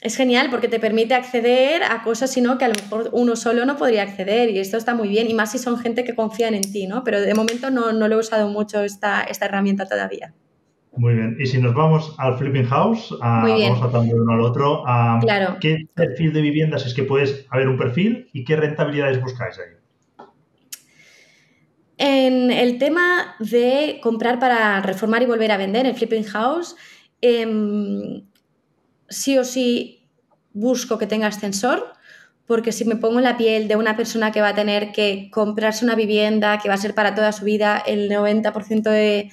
Es 0.00 0.16
genial 0.16 0.48
porque 0.50 0.68
te 0.68 0.80
permite 0.80 1.12
acceder 1.12 1.82
a 1.82 2.02
cosas 2.02 2.32
sino 2.32 2.56
que 2.56 2.64
a 2.64 2.68
lo 2.68 2.74
mejor 2.74 3.10
uno 3.12 3.36
solo 3.36 3.66
no 3.66 3.76
podría 3.76 4.02
acceder 4.02 4.48
y 4.48 4.60
esto 4.60 4.78
está 4.78 4.94
muy 4.94 5.08
bien 5.08 5.28
y 5.28 5.34
más 5.34 5.52
si 5.52 5.58
son 5.58 5.78
gente 5.78 6.02
que 6.02 6.14
confían 6.14 6.54
en 6.54 6.62
ti, 6.72 6.86
¿no? 6.86 7.04
Pero 7.04 7.20
de 7.20 7.34
momento 7.34 7.70
no, 7.70 7.92
no 7.92 8.08
lo 8.08 8.14
he 8.14 8.18
usado 8.18 8.48
mucho 8.48 8.82
esta, 8.82 9.24
esta 9.24 9.44
herramienta 9.44 9.86
todavía. 9.86 10.32
Muy 10.96 11.14
bien. 11.14 11.36
Y 11.38 11.46
si 11.46 11.58
nos 11.58 11.74
vamos 11.74 12.14
al 12.18 12.38
flipping 12.38 12.66
house, 12.66 13.14
vamos 13.20 13.78
saltando 13.78 14.14
de 14.14 14.20
uno 14.20 14.32
al 14.32 14.40
otro. 14.40 14.82
claro. 15.20 15.56
¿Qué 15.60 15.88
perfil 15.94 16.32
de 16.32 16.40
viviendas 16.40 16.86
es 16.86 16.94
que 16.94 17.02
puedes 17.02 17.46
haber 17.50 17.68
un 17.68 17.76
perfil 17.76 18.28
y 18.32 18.44
qué 18.44 18.56
rentabilidades 18.56 19.20
buscáis 19.20 19.58
ahí? 19.58 20.26
En 21.98 22.50
el 22.50 22.78
tema 22.78 23.36
de 23.38 24.00
comprar 24.02 24.38
para 24.38 24.82
reformar 24.82 25.22
y 25.22 25.26
volver 25.26 25.50
a 25.50 25.56
vender, 25.56 25.86
el 25.86 25.94
flipping 25.94 26.24
house, 26.24 26.76
em, 27.22 28.22
sí 29.08 29.38
o 29.38 29.44
sí 29.44 30.06
busco 30.52 30.98
que 30.98 31.06
tenga 31.06 31.28
ascensor, 31.28 31.92
porque 32.46 32.72
si 32.72 32.84
me 32.84 32.96
pongo 32.96 33.18
en 33.18 33.24
la 33.24 33.36
piel 33.36 33.66
de 33.66 33.76
una 33.76 33.96
persona 33.96 34.30
que 34.30 34.40
va 34.40 34.48
a 34.48 34.54
tener 34.54 34.92
que 34.92 35.30
comprarse 35.32 35.84
una 35.84 35.94
vivienda, 35.94 36.58
que 36.58 36.68
va 36.68 36.74
a 36.74 36.78
ser 36.78 36.94
para 36.94 37.14
toda 37.14 37.32
su 37.32 37.44
vida, 37.44 37.82
el 37.86 38.10
90% 38.10 38.90
de 38.90 39.30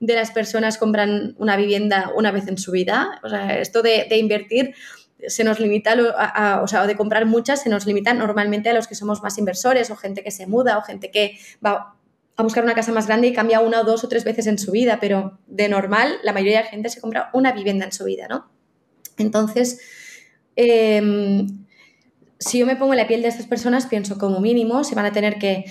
de 0.00 0.14
las 0.14 0.30
personas 0.30 0.78
compran 0.78 1.34
una 1.38 1.56
vivienda 1.56 2.12
una 2.14 2.30
vez 2.30 2.48
en 2.48 2.58
su 2.58 2.72
vida. 2.72 3.20
O 3.22 3.28
sea, 3.28 3.58
esto 3.58 3.82
de, 3.82 4.06
invertir 4.16 4.74
se 5.26 5.44
nos 5.44 5.58
limita, 5.58 5.96
a, 6.16 6.60
o 6.62 6.68
sea, 6.68 6.86
de 6.86 6.96
comprar 6.96 7.24
muchas, 7.26 7.62
se 7.62 7.70
nos 7.70 7.86
limita 7.86 8.12
normalmente 8.12 8.68
a 8.68 8.74
los 8.74 8.86
que 8.86 8.94
somos 8.94 9.22
más 9.22 9.38
inversores 9.38 9.90
o 9.90 9.96
gente 9.96 10.22
que 10.22 10.30
se 10.30 10.46
muda 10.46 10.76
o 10.78 10.82
gente 10.82 11.10
que 11.10 11.38
va 11.64 11.94
a 12.36 12.42
buscar 12.42 12.64
una 12.64 12.74
casa 12.74 12.92
más 12.92 13.06
grande 13.06 13.28
y 13.28 13.32
cambia 13.32 13.60
una 13.60 13.80
o 13.80 13.84
dos 13.84 14.04
o 14.04 14.08
tres 14.08 14.24
veces 14.24 14.46
en 14.46 14.58
su 14.58 14.72
vida, 14.72 14.98
pero 15.00 15.38
de 15.46 15.68
normal 15.70 16.18
la 16.22 16.34
mayoría 16.34 16.58
de 16.58 16.64
la 16.64 16.70
gente 16.70 16.90
se 16.90 17.00
compra 17.00 17.30
una 17.32 17.52
vivienda 17.52 17.86
en 17.86 17.92
su 17.92 18.04
vida, 18.04 18.26
¿no? 18.28 18.50
Entonces, 19.16 19.80
em, 20.54 21.64
si 22.38 22.58
yo 22.58 22.66
me 22.66 22.76
pongo 22.76 22.92
en 22.92 22.98
la 22.98 23.08
piel 23.08 23.22
de 23.22 23.28
estas 23.28 23.46
personas, 23.46 23.86
pienso 23.86 24.18
como 24.18 24.40
mínimo 24.40 24.84
se 24.84 24.94
van 24.94 25.06
a 25.06 25.12
tener 25.12 25.38
que 25.38 25.64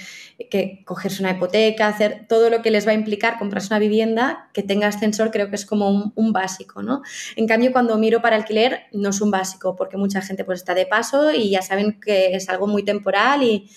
que 0.50 0.84
cogerse 0.86 1.21
una 1.21 1.32
hipoteca, 1.32 1.88
hacer 1.88 2.26
todo 2.28 2.50
lo 2.50 2.62
que 2.62 2.71
les 2.71 2.86
va 2.86 2.91
a 2.91 2.93
implicar 2.93 3.39
comprarse 3.39 3.67
una 3.67 3.80
vivienda 3.80 4.50
que 4.54 4.63
tenga 4.63 4.88
ascensor, 4.88 5.32
creo 5.32 5.50
que 5.50 5.56
es 5.56 5.65
como 5.65 6.12
un, 6.13 6.34
básico, 6.34 6.84
¿no? 6.84 7.02
En 7.36 7.48
cambio, 7.48 7.71
cuando 7.71 7.98
miro 7.98 8.21
para 8.21 8.36
alquiler, 8.36 8.84
no 8.91 9.10
es 9.10 9.21
un 9.21 9.32
básico, 9.32 9.76
porque 9.76 9.95
mucha 9.95 10.21
gente 10.21 10.43
pues 10.43 10.60
está 10.60 10.74
de 10.74 10.86
paso 10.86 11.32
y 11.32 11.52
ya 11.52 11.62
saben 11.62 12.00
que 12.00 12.36
es 12.36 12.50
algo 12.50 12.67
muy 12.67 12.84
temporal 12.84 13.43
y, 13.43 13.69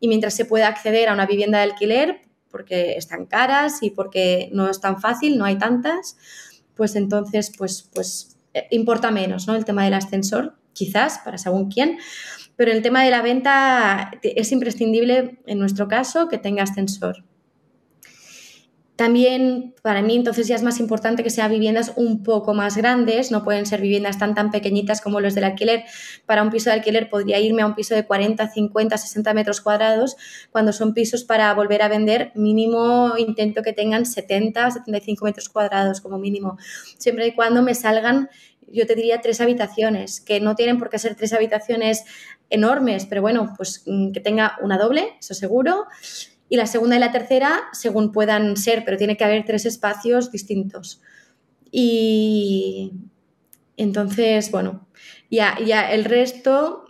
mientras 0.00 0.34
se 0.34 0.44
pueda 0.44 0.68
acceder 0.68 1.08
a 1.08 1.14
una 1.14 1.26
vivienda 1.26 1.58
de 1.58 1.64
alquiler, 1.64 2.20
porque 2.50 2.96
están 2.96 3.26
caras 3.26 3.82
y 3.82 3.90
porque 3.90 4.48
no 4.52 4.70
es 4.70 4.80
tan 4.80 5.00
fácil, 5.00 5.36
no 5.36 5.44
hay 5.44 5.58
tantas, 5.58 6.16
pues 6.76 6.94
entonces, 6.94 7.52
pues, 7.58 7.90
pues 7.92 8.36
eh, 8.54 8.68
importa 8.70 9.10
menos, 9.10 9.48
¿no? 9.48 9.56
El 9.56 9.64
tema 9.64 9.84
del 9.84 9.94
ascensor, 9.94 10.54
quizás, 10.72 11.18
para 11.24 11.38
según 11.38 11.70
quién, 11.70 11.98
pero 12.56 12.72
el 12.72 12.82
tema 12.82 13.04
de 13.04 13.10
la 13.10 13.22
venta 13.22 14.10
es 14.22 14.50
imprescindible 14.52 15.38
en 15.46 15.58
nuestro 15.58 15.88
caso 15.88 16.28
que 16.28 16.38
tenga 16.38 16.62
ascensor. 16.64 17.24
También 18.96 19.74
para 19.82 20.00
mí 20.00 20.16
entonces 20.16 20.48
ya 20.48 20.54
es 20.54 20.62
más 20.62 20.80
importante 20.80 21.22
que 21.22 21.28
sean 21.28 21.50
viviendas 21.50 21.92
un 21.96 22.22
poco 22.22 22.54
más 22.54 22.78
grandes, 22.78 23.30
no 23.30 23.44
pueden 23.44 23.66
ser 23.66 23.82
viviendas 23.82 24.18
tan 24.18 24.34
tan 24.34 24.50
pequeñitas 24.50 25.02
como 25.02 25.20
los 25.20 25.34
del 25.34 25.44
alquiler. 25.44 25.84
Para 26.24 26.42
un 26.42 26.48
piso 26.48 26.70
de 26.70 26.76
alquiler 26.76 27.10
podría 27.10 27.38
irme 27.38 27.60
a 27.60 27.66
un 27.66 27.74
piso 27.74 27.94
de 27.94 28.06
40, 28.06 28.48
50, 28.48 28.96
60 28.96 29.34
metros 29.34 29.60
cuadrados, 29.60 30.16
cuando 30.50 30.72
son 30.72 30.94
pisos 30.94 31.24
para 31.24 31.52
volver 31.52 31.82
a 31.82 31.88
vender 31.88 32.32
mínimo 32.34 33.12
intento 33.18 33.62
que 33.62 33.74
tengan 33.74 34.06
70, 34.06 34.70
75 34.70 35.26
metros 35.26 35.50
cuadrados 35.50 36.00
como 36.00 36.18
mínimo, 36.18 36.56
siempre 36.96 37.26
y 37.26 37.34
cuando 37.34 37.60
me 37.60 37.74
salgan 37.74 38.30
yo 38.68 38.86
te 38.86 38.94
diría 38.94 39.20
tres 39.20 39.40
habitaciones, 39.40 40.20
que 40.20 40.40
no 40.40 40.54
tienen 40.54 40.78
por 40.78 40.90
qué 40.90 40.98
ser 40.98 41.14
tres 41.14 41.32
habitaciones 41.32 42.04
enormes, 42.50 43.06
pero 43.06 43.22
bueno, 43.22 43.54
pues 43.56 43.82
mm, 43.86 44.12
que 44.12 44.20
tenga 44.20 44.56
una 44.62 44.78
doble, 44.78 45.16
eso 45.20 45.34
seguro. 45.34 45.86
Y 46.48 46.56
la 46.56 46.66
segunda 46.66 46.96
y 46.96 47.00
la 47.00 47.12
tercera, 47.12 47.64
según 47.72 48.12
puedan 48.12 48.56
ser, 48.56 48.84
pero 48.84 48.96
tiene 48.96 49.16
que 49.16 49.24
haber 49.24 49.44
tres 49.44 49.66
espacios 49.66 50.30
distintos. 50.30 51.00
Y 51.70 52.92
entonces, 53.76 54.50
bueno, 54.50 54.86
ya, 55.30 55.58
ya 55.64 55.92
el 55.92 56.04
resto, 56.04 56.85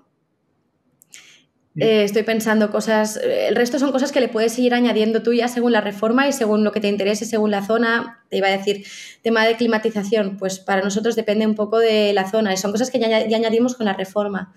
eh, 1.78 2.04
estoy 2.04 2.22
pensando 2.22 2.70
cosas, 2.70 3.18
el 3.22 3.54
resto 3.54 3.78
son 3.78 3.92
cosas 3.92 4.10
que 4.10 4.20
le 4.20 4.28
puedes 4.28 4.58
ir 4.58 4.72
añadiendo 4.72 5.22
tú 5.22 5.34
ya 5.34 5.46
según 5.48 5.72
la 5.72 5.80
reforma 5.80 6.26
y 6.26 6.32
según 6.32 6.64
lo 6.64 6.72
que 6.72 6.80
te 6.80 6.88
interese, 6.88 7.26
según 7.26 7.50
la 7.50 7.64
zona. 7.64 8.24
Te 8.30 8.38
iba 8.38 8.48
a 8.48 8.50
decir, 8.50 8.86
tema 9.22 9.44
de 9.44 9.56
climatización, 9.56 10.36
pues 10.38 10.58
para 10.58 10.82
nosotros 10.82 11.16
depende 11.16 11.46
un 11.46 11.54
poco 11.54 11.78
de 11.78 12.12
la 12.14 12.30
zona 12.30 12.52
y 12.52 12.56
son 12.56 12.72
cosas 12.72 12.90
que 12.90 12.98
ya, 12.98 13.16
añadimos 13.16 13.74
con 13.74 13.86
la 13.86 13.92
reforma. 13.92 14.54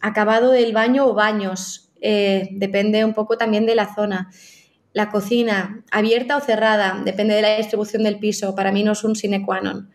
Acabado 0.00 0.50
del 0.50 0.72
baño 0.72 1.06
o 1.06 1.14
baños, 1.14 1.90
eh, 2.00 2.48
depende 2.52 3.04
un 3.04 3.12
poco 3.12 3.36
también 3.36 3.66
de 3.66 3.74
la 3.74 3.94
zona. 3.94 4.30
La 4.94 5.10
cocina, 5.10 5.84
abierta 5.90 6.36
o 6.36 6.40
cerrada, 6.40 7.00
depende 7.04 7.34
de 7.34 7.42
la 7.42 7.56
distribución 7.56 8.02
del 8.02 8.18
piso. 8.18 8.54
Para 8.54 8.72
mí 8.72 8.82
no 8.84 8.92
es 8.92 9.04
un 9.04 9.16
sine 9.16 9.44
qua 9.44 9.60
non. 9.60 9.90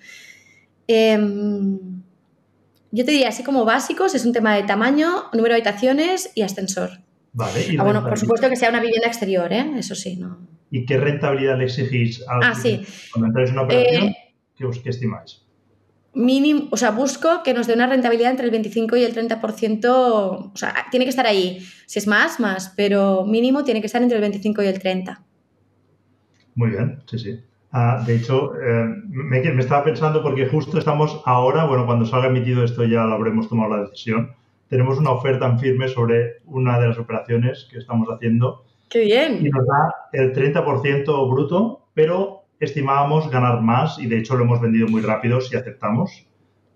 Em, 0.87 2.03
yo 2.91 3.05
te 3.05 3.11
diría, 3.11 3.29
así 3.29 3.43
como 3.43 3.65
básicos, 3.65 4.15
es 4.15 4.25
un 4.25 4.33
tema 4.33 4.55
de 4.55 4.63
tamaño, 4.63 5.25
número 5.33 5.53
de 5.53 5.61
habitaciones 5.61 6.31
y 6.35 6.41
ascensor. 6.41 6.91
Vale. 7.33 7.75
ah, 7.77 7.83
bueno, 7.83 8.03
por 8.03 8.17
supuesto 8.17 8.49
que 8.49 8.55
sea 8.55 8.69
una 8.69 8.79
vivienda 8.79 9.07
exterior, 9.07 9.51
¿eh? 9.51 9.73
Eso 9.77 9.93
sí, 9.95 10.15
¿no? 10.15 10.47
¿Y 10.71 10.85
qué 10.85 10.97
rentabilidad 10.97 11.57
le 11.57 11.65
exigís 11.65 12.27
al 12.27 12.39
ah, 12.43 12.55
sí. 12.55 12.81
cuando 13.11 13.27
entráis 13.27 13.49
en 13.49 13.55
una 13.55 13.61
operación? 13.63 14.03
Eh, 14.05 14.15
¿qué, 14.57 14.89
estimáis? 14.89 15.43
Mínimo, 16.13 16.67
o 16.71 16.77
sea, 16.77 16.91
busco 16.91 17.43
que 17.43 17.53
nos 17.53 17.67
dé 17.67 17.73
una 17.73 17.87
rentabilidad 17.87 18.31
entre 18.31 18.45
el 18.45 18.51
25 18.51 18.97
y 18.97 19.03
el 19.03 19.13
30%, 19.13 19.85
o 19.85 20.51
sea, 20.55 20.73
tiene 20.89 21.05
que 21.05 21.09
estar 21.09 21.27
ahí. 21.27 21.59
Si 21.85 21.99
es 21.99 22.07
más, 22.07 22.39
más, 22.39 22.73
pero 22.75 23.25
mínimo 23.25 23.63
tiene 23.63 23.81
que 23.81 23.85
estar 23.85 24.01
entre 24.01 24.17
el 24.17 24.21
25 24.21 24.63
y 24.63 24.65
el 24.65 24.79
30. 24.79 25.23
Muy 26.55 26.71
bien, 26.71 27.03
sí, 27.05 27.19
sí. 27.19 27.39
Ah, 27.71 28.01
de 28.05 28.15
hecho, 28.15 28.53
eh, 28.55 28.85
me, 29.09 29.39
estaba 29.39 29.83
pensando 29.83 30.23
porque 30.23 30.47
justo 30.47 30.77
estamos 30.77 31.21
ahora, 31.25 31.65
bueno, 31.65 31.85
cuando 31.85 32.05
salga 32.05 32.27
emitido 32.27 32.63
esto 32.63 32.83
ya 32.85 33.03
lo 33.03 33.15
habremos 33.15 33.49
tomado 33.49 33.75
la 33.75 33.83
decisión. 33.83 34.31
Tenemos 34.69 34.97
una 34.97 35.11
oferta 35.11 35.45
en 35.45 35.59
firme 35.59 35.87
sobre 35.87 36.37
una 36.45 36.79
de 36.79 36.87
las 36.87 36.97
operaciones 36.97 37.67
que 37.69 37.77
estamos 37.77 38.07
haciendo. 38.09 38.65
¡Qué 38.89 39.01
bien! 39.01 39.45
Y 39.45 39.49
nos 39.49 39.65
da 39.65 39.93
el 40.13 40.33
30% 40.33 41.29
bruto, 41.29 41.87
pero 41.93 42.43
estimábamos 42.59 43.29
ganar 43.29 43.61
más 43.61 43.99
y 43.99 44.07
de 44.07 44.17
hecho 44.17 44.35
lo 44.35 44.45
hemos 44.45 44.61
vendido 44.61 44.87
muy 44.87 45.01
rápido 45.01 45.41
si 45.41 45.55
aceptamos. 45.55 46.25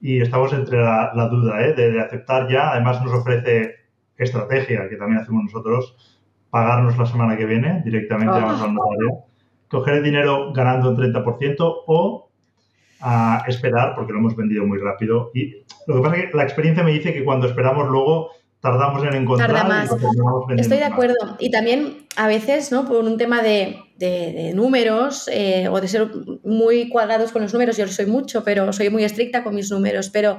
Y 0.02 0.20
estamos 0.20 0.52
entre 0.54 0.80
la, 0.80 1.28
duda 1.30 1.66
¿eh? 1.66 1.74
de, 1.74 2.02
aceptar 2.02 2.50
ya. 2.50 2.72
Además 2.72 3.04
nos 3.04 3.14
ofrece 3.14 3.76
estrategia, 4.18 4.90
que 4.90 4.96
también 4.98 5.22
hacemos 5.22 5.44
nosotros, 5.46 6.20
pagarnos 6.50 6.98
la 6.98 7.06
semana 7.06 7.38
que 7.38 7.46
viene 7.46 7.82
directamente 7.86 8.34
a 8.34 8.50
al 8.50 8.74
coger 9.72 9.96
el 9.96 10.04
dinero 10.04 10.52
ganando 10.54 10.90
un 10.90 10.98
30% 10.98 11.84
o 11.88 12.30
a 13.00 13.44
esperar 13.48 13.96
porque 13.96 14.14
lo 14.14 14.20
hemos 14.20 14.36
vendido 14.36 14.66
muy 14.66 14.78
rápido. 14.78 15.32
Y 15.34 15.64
lo 15.88 15.96
que 15.96 16.02
pasa 16.02 16.18
es 16.18 16.30
que 16.30 16.38
la 16.38 16.44
experiencia 16.44 16.84
me 16.84 16.92
dice 16.92 17.14
que 17.14 17.24
cuando 17.24 17.48
esperamos 17.48 17.90
luego 17.90 18.30
tardamos 18.60 19.04
en 19.04 19.16
encontrar. 19.16 19.50
Tarda 19.50 19.64
más. 19.64 19.90
Estoy 20.58 20.78
de 20.78 20.84
acuerdo. 20.84 21.16
Y 21.40 21.50
también 21.50 22.06
a 22.16 22.28
veces, 22.28 22.72
¿no? 22.72 22.86
Por 22.86 23.04
un 23.04 23.18
tema 23.18 23.42
de, 23.42 23.80
números 24.54 25.30
eh, 25.32 25.68
o 25.70 25.80
de 25.82 25.88
ser 25.88 26.10
muy 26.44 26.90
cuadrados 26.90 27.32
con 27.32 27.42
los 27.42 27.54
números, 27.54 27.78
yo 27.78 27.88
soy 27.88 28.06
mucho, 28.06 28.44
pero 28.44 28.72
soy 28.74 28.90
muy 28.90 29.04
estricta 29.04 29.44
con 29.44 29.56
mis 29.56 29.72
números, 29.72 30.10
pero 30.10 30.38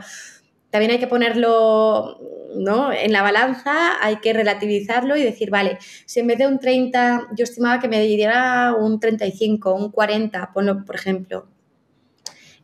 también 0.72 0.90
hay 0.90 0.98
que 0.98 1.06
ponerlo 1.06 2.18
¿no? 2.56 2.92
en 2.92 3.12
la 3.12 3.20
balanza, 3.20 4.02
hay 4.02 4.16
que 4.16 4.32
relativizarlo 4.32 5.18
y 5.18 5.22
decir, 5.22 5.50
vale, 5.50 5.76
si 6.06 6.20
en 6.20 6.26
vez 6.26 6.38
de 6.38 6.46
un 6.46 6.58
30 6.58 7.28
yo 7.36 7.44
estimaba 7.44 7.78
que 7.78 7.88
me 7.88 8.00
diera 8.00 8.74
un 8.74 8.98
35, 8.98 9.74
un 9.74 9.90
40, 9.90 10.50
ponlo 10.54 10.82
por 10.86 10.96
ejemplo. 10.96 11.46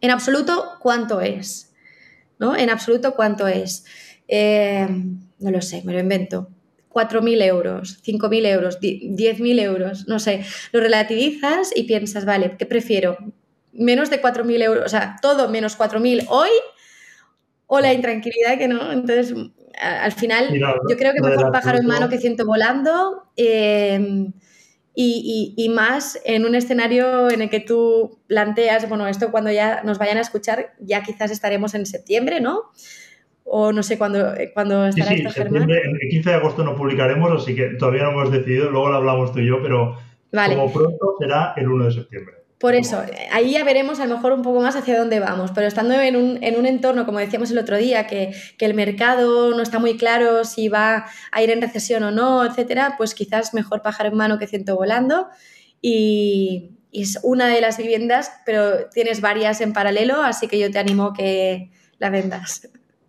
En 0.01 0.11
absoluto, 0.11 0.79
¿cuánto 0.81 1.21
es? 1.21 1.75
¿No? 2.39 2.57
En 2.57 2.71
absoluto, 2.71 3.15
¿cuánto 3.15 3.47
es? 3.47 3.85
Eh, 4.27 4.89
no 5.39 5.51
lo 5.51 5.61
sé, 5.61 5.83
me 5.85 5.93
lo 5.93 6.01
invento. 6.01 6.49
4.000 6.89 7.43
euros, 7.43 8.03
5.000 8.03 8.47
euros, 8.47 8.81
10.000 8.81 9.61
euros, 9.61 10.09
no 10.09 10.19
sé, 10.19 10.45
lo 10.73 10.81
relativizas 10.81 11.77
y 11.77 11.83
piensas, 11.83 12.25
vale, 12.25 12.57
¿qué 12.59 12.65
prefiero? 12.65 13.19
Menos 13.73 14.09
de 14.09 14.23
4.000 14.23 14.63
euros, 14.63 14.87
o 14.87 14.89
sea, 14.89 15.17
todo 15.21 15.51
menos 15.51 15.79
4.000 15.79 16.25
hoy 16.31 16.49
o 17.69 17.79
la 17.79 17.93
intranquilidad 17.93 18.59
que 18.59 18.67
no. 18.67 18.91
Entonces, 18.91 19.33
al 19.81 20.13
final, 20.13 20.53
yo 20.53 20.97
creo 20.97 21.13
que 21.13 21.21
mejor 21.21 21.53
pájaro 21.53 21.79
en 21.79 21.87
mano 21.87 22.09
que 22.09 22.19
ciento 22.19 22.45
volando. 22.45 23.31
Eh, 23.37 24.27
y, 25.01 25.71
más 25.73 26.21
en 26.25 26.45
un 26.45 26.57
escenario 26.57 27.31
en 27.31 27.43
el 27.43 27.51
que 27.51 27.61
tú 27.61 28.19
planteas, 28.27 28.89
bueno, 28.89 29.07
esto 29.07 29.31
cuando 29.31 29.53
ya 29.53 29.83
nos 29.85 29.97
vayan 29.97 30.19
a 30.19 30.23
escuchar, 30.23 30.75
ya 30.81 31.05
quizás 31.05 31.31
estaremos 31.31 31.75
en 31.75 31.87
septiembre, 31.87 32.41
¿no? 32.41 32.65
O 33.45 33.71
no 33.71 33.85
sé 33.85 33.97
cuándo, 33.97 34.35
cuando 34.55 34.87
estará 34.87 35.11
sí, 35.11 35.19
sí, 35.19 35.41
El 35.41 36.09
15 36.11 36.31
de 36.31 36.37
agosto 36.37 36.65
no 36.65 36.75
publicaremos, 36.75 37.31
así 37.31 37.55
que 37.55 37.69
todavía 37.79 38.03
no 38.03 38.11
hemos 38.11 38.33
decidido, 38.33 38.71
luego 38.71 38.89
lo 38.89 38.97
hablamos 38.97 39.33
tú 39.33 39.39
y 39.39 39.47
yo, 39.47 39.63
pero 39.63 39.97
como 40.33 40.73
pronto 40.73 41.15
será 41.21 41.55
el 41.57 41.69
1 41.69 41.85
de 41.85 41.93
septiembre. 41.93 42.38
Por 42.59 42.75
eso, 42.75 43.01
ahí 43.31 43.53
ya 43.53 43.63
veremos 43.63 44.01
a 44.01 44.07
lo 44.07 44.17
mejor 44.17 44.33
un 44.33 44.43
poco 44.43 44.61
más 44.61 44.75
hacia 44.75 44.99
dónde 44.99 45.21
vamos, 45.21 45.53
pero 45.55 45.69
estando 45.69 45.95
en 45.95 46.17
un, 46.17 46.43
en 46.43 46.59
un 46.59 46.67
entorno, 46.67 47.07
como 47.07 47.21
decíamos 47.21 47.53
el 47.53 47.59
otro 47.59 47.77
día, 47.77 48.09
que, 48.09 48.33
que, 48.59 48.67
el 48.67 48.75
mercado 48.75 49.55
no 49.55 49.63
está 49.63 49.79
muy 49.79 49.97
claro 49.97 50.45
si 50.45 50.69
va 50.69 51.07
a 51.31 51.43
ir 51.43 51.51
en 51.51 51.61
recesión 51.61 52.03
o 52.03 52.11
no, 52.11 52.45
etcétera, 52.45 52.95
pues 52.99 53.15
quizás 53.15 53.55
mejor 53.55 53.81
pájaro 53.83 54.09
en 54.09 54.17
mano 54.17 54.39
que 54.39 54.49
ciento 54.49 54.75
volando. 54.75 55.29
Y, 55.81 56.75
es 56.91 57.21
una 57.23 57.47
de 57.49 57.61
las 57.61 57.77
viviendas, 57.77 58.33
pero 58.47 58.89
tienes 58.89 59.21
varias 59.21 59.61
en 59.61 59.73
paralelo, 59.73 60.23
así 60.23 60.49
que 60.49 60.59
yo 60.59 60.71
te 60.71 60.79
animo 60.79 61.13
que 61.13 61.71
la 61.99 62.11
vendas. 62.11 62.69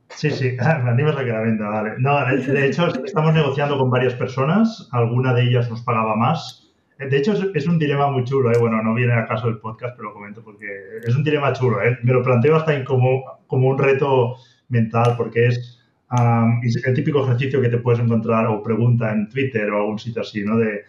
Sí, 0.10 0.30
sí, 0.32 0.52
me 0.84 0.92
animas 0.92 1.16
a 1.16 1.24
que 1.24 1.32
la 1.32 1.40
venda, 1.40 1.70
vale. 1.70 1.92
No, 1.98 2.24
de 2.26 2.68
hecho, 2.68 2.88
estamos 3.04 3.34
negociando 3.34 3.78
con 3.78 3.90
varias 3.90 4.14
personas, 4.14 4.90
alguna 4.92 5.34
de 5.34 5.44
ellas 5.44 5.70
nos 5.70 5.82
pagaba 5.82 6.16
más 6.16 6.69
de 7.08 7.18
hecho, 7.18 7.34
es, 7.54 7.66
un 7.66 7.80
dilema 7.80 8.12
muy 8.12 8.26
chulo, 8.26 8.52
¿eh? 8.52 8.58
bueno, 8.60 8.84
no 8.84 8.94
viene 8.94 9.14
a 9.14 9.26
caso 9.26 9.48
del 9.48 9.60
podcast, 9.60 9.96
pero 9.96 10.10
lo 10.10 10.14
comento 10.14 10.44
porque 10.44 10.68
es 11.02 11.16
un 11.16 11.24
dilema 11.24 11.54
chulo. 11.54 11.82
¿eh? 11.82 11.98
Me 12.04 12.12
lo 12.12 12.22
planteo 12.22 12.58
hasta 12.58 12.84
como, 12.84 13.24
como 13.48 13.70
un 13.70 13.78
reto 13.78 14.36
mental, 14.68 15.16
porque 15.16 15.48
es 15.48 15.80
el 16.12 16.94
típico 16.94 17.24
ejercicio 17.24 17.62
que 17.62 17.70
te 17.70 17.78
puedes 17.78 18.02
encontrar 18.02 18.48
o 18.48 18.62
pregunta 18.62 19.14
en 19.14 19.30
Twitter 19.30 19.70
o 19.72 19.78
algún 19.78 19.98
sitio 19.98 20.24
así, 20.24 20.44
¿no? 20.44 20.58
De, 20.58 20.84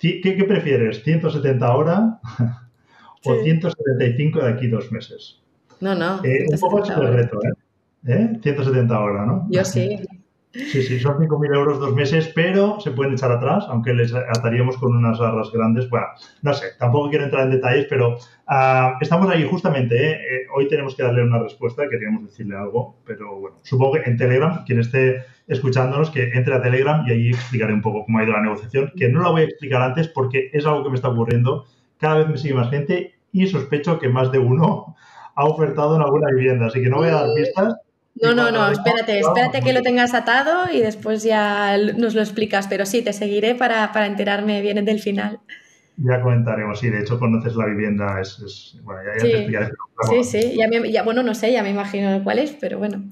¿qué, 0.00 0.20
qué 0.20 0.44
prefieres? 0.44 1.04
¿170 1.06 1.74
horas 1.74 2.00
o 3.24 3.34
175 3.36 4.40
de 4.40 4.48
aquí 4.48 4.66
dos 4.66 4.90
meses? 4.90 5.40
No, 5.80 5.94
no. 5.94 6.24
Eh, 6.24 6.46
un 6.48 6.58
poco 6.58 6.82
es 6.82 6.90
el 6.90 7.14
reto, 7.14 7.38
¿eh? 8.06 8.38
170 8.42 8.94
¿Eh? 8.94 8.98
horas, 8.98 9.26
¿no? 9.28 9.46
Yo 9.48 9.64
sí. 9.64 9.96
Sí, 10.54 10.82
sí, 10.84 11.00
son 11.00 11.18
5.000 11.18 11.56
euros 11.56 11.80
dos 11.80 11.92
meses, 11.94 12.30
pero 12.32 12.78
se 12.78 12.92
pueden 12.92 13.14
echar 13.14 13.32
atrás, 13.32 13.64
aunque 13.68 13.92
les 13.92 14.14
ataríamos 14.14 14.76
con 14.76 14.94
unas 14.94 15.20
arras 15.20 15.50
grandes. 15.52 15.90
Bueno, 15.90 16.06
no 16.42 16.54
sé, 16.54 16.66
tampoco 16.78 17.10
quiero 17.10 17.24
entrar 17.24 17.46
en 17.46 17.50
detalles, 17.50 17.86
pero 17.90 18.14
uh, 18.14 18.96
estamos 19.00 19.28
ahí 19.30 19.44
justamente. 19.50 19.96
¿eh? 19.96 20.12
¿eh? 20.12 20.46
hoy 20.54 20.68
tenemos 20.68 20.94
que 20.94 21.02
darle 21.02 21.24
una 21.24 21.40
respuesta, 21.40 21.88
queríamos 21.90 22.26
decirle 22.26 22.56
algo, 22.56 23.00
pero 23.04 23.40
bueno, 23.40 23.56
supongo 23.62 23.94
que 23.94 24.08
en 24.08 24.16
Telegram, 24.16 24.64
quien 24.64 24.78
esté 24.78 25.24
escuchándonos, 25.48 26.10
que 26.10 26.30
entre 26.32 26.54
a 26.54 26.62
Telegram 26.62 27.04
y 27.04 27.10
ahí 27.10 27.28
explicaré 27.30 27.72
un 27.72 27.82
poco 27.82 28.04
cómo 28.04 28.20
ha 28.20 28.22
ido 28.22 28.32
la 28.32 28.42
negociación, 28.42 28.92
que 28.96 29.08
no 29.08 29.22
la 29.22 29.30
voy 29.30 29.42
a 29.42 29.44
explicar 29.46 29.82
antes 29.82 30.06
porque 30.06 30.50
es 30.52 30.64
algo 30.66 30.84
que 30.84 30.90
me 30.90 30.94
está 30.94 31.08
ocurriendo. 31.08 31.66
Cada 31.98 32.18
vez 32.18 32.28
me 32.28 32.38
sigue 32.38 32.54
más 32.54 32.70
gente 32.70 33.14
y 33.32 33.48
sospecho 33.48 33.98
que 33.98 34.08
más 34.08 34.30
de 34.30 34.38
uno 34.38 34.94
ha 35.34 35.46
ofertado 35.46 35.96
en 35.96 36.02
alguna 36.02 36.28
vivienda, 36.32 36.66
así 36.66 36.80
que 36.80 36.88
no 36.88 36.98
voy 36.98 37.08
a 37.08 37.14
dar 37.14 37.34
pistas 37.34 37.74
no, 38.22 38.34
no, 38.34 38.50
no, 38.52 38.70
espérate, 38.70 39.18
espérate 39.18 39.60
que 39.60 39.72
lo 39.72 39.82
tengas 39.82 40.14
atado 40.14 40.72
y 40.72 40.80
después 40.80 41.24
ya 41.24 41.76
nos 41.96 42.14
lo 42.14 42.20
explicas, 42.20 42.68
pero 42.68 42.86
sí, 42.86 43.02
te 43.02 43.12
seguiré 43.12 43.54
para, 43.54 43.90
enterarme 44.06 44.60
bien 44.60 44.84
del 44.84 45.00
final. 45.00 45.40
Ya 45.96 46.20
comentaremos, 46.20 46.78
sí, 46.78 46.90
de 46.90 47.00
hecho 47.00 47.18
conoces 47.18 47.56
la 47.56 47.66
vivienda, 47.66 48.20
es, 48.20 48.78
bueno, 48.82 49.00
ya, 49.04 49.20
sí. 49.20 49.30
te 49.30 49.36
explicaré. 49.36 49.70
Sí, 50.08 50.24
sí, 50.24 50.56
ya, 50.92 51.02
bueno, 51.02 51.22
no 51.22 51.34
sé, 51.34 51.52
ya 51.52 51.62
me 51.62 51.70
imagino 51.70 52.22
cuál 52.22 52.38
es, 52.38 52.56
pero 52.60 52.78
bueno. 52.78 53.02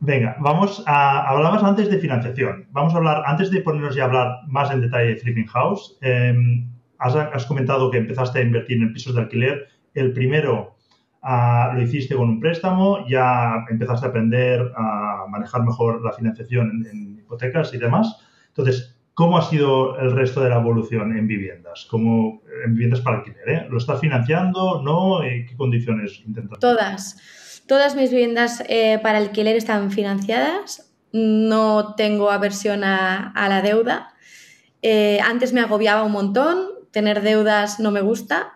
Venga, 0.00 0.36
vamos 0.40 0.82
a, 0.86 1.28
hablabas 1.28 1.62
antes 1.62 1.90
de 1.90 1.98
financiación, 1.98 2.66
vamos 2.70 2.94
a 2.94 2.96
hablar, 2.96 3.22
antes 3.26 3.50
de 3.50 3.60
ponernos 3.60 3.94
ya 3.94 4.04
a 4.04 4.06
hablar 4.06 4.36
más 4.46 4.70
en 4.70 4.80
detalle 4.80 5.10
de 5.10 5.16
Flipping 5.16 5.46
House, 5.48 5.98
em, 6.00 6.66
has, 6.98 7.14
has 7.14 7.44
comentado 7.44 7.90
que 7.90 7.98
empezaste 7.98 8.38
a 8.38 8.42
invertir 8.42 8.80
en 8.80 8.94
pisos 8.94 9.14
de 9.14 9.20
alquiler, 9.20 9.68
el 9.94 10.14
primero 10.14 10.76
lo 11.22 11.82
hiciste 11.82 12.14
con 12.14 12.28
un 12.28 12.40
préstamo, 12.40 13.06
ya 13.08 13.64
empezaste 13.68 14.06
a 14.06 14.08
aprender 14.08 14.72
a 14.76 15.26
manejar 15.28 15.62
mejor 15.64 16.02
la 16.02 16.12
financiación 16.12 16.86
en, 16.90 17.18
hipotecas 17.18 17.74
y 17.74 17.78
demás. 17.78 18.16
Entonces, 18.48 18.96
¿cómo 19.14 19.38
ha 19.38 19.42
sido 19.42 19.98
el 19.98 20.12
resto 20.12 20.40
de 20.40 20.50
la 20.50 20.56
evolución 20.56 21.16
en 21.16 21.26
viviendas? 21.26 21.86
como 21.90 22.42
en 22.64 22.72
viviendas 22.72 23.00
para 23.00 23.18
alquiler? 23.18 23.48
Eh? 23.48 23.66
¿Lo 23.70 23.78
estás 23.78 24.00
financiando? 24.00 24.82
¿No? 24.82 25.20
¿Qué 25.20 25.54
condiciones 25.56 26.22
intentas? 26.26 26.58
Todas. 26.58 27.62
Todas 27.66 27.94
mis 27.94 28.10
viviendas 28.10 28.64
eh, 28.68 28.98
para 29.02 29.18
alquiler 29.18 29.56
están 29.56 29.90
financiadas. 29.92 30.92
No 31.12 31.94
tengo 31.96 32.30
aversión 32.30 32.82
a, 32.82 33.32
la 33.48 33.62
deuda. 33.62 34.14
Eh, 34.82 35.20
antes 35.20 35.52
me 35.52 35.60
agobiaba 35.60 36.02
un 36.02 36.12
montón. 36.12 36.66
Tener 36.90 37.20
deudas 37.22 37.78
no 37.78 37.92
me 37.92 38.00
gusta 38.00 38.54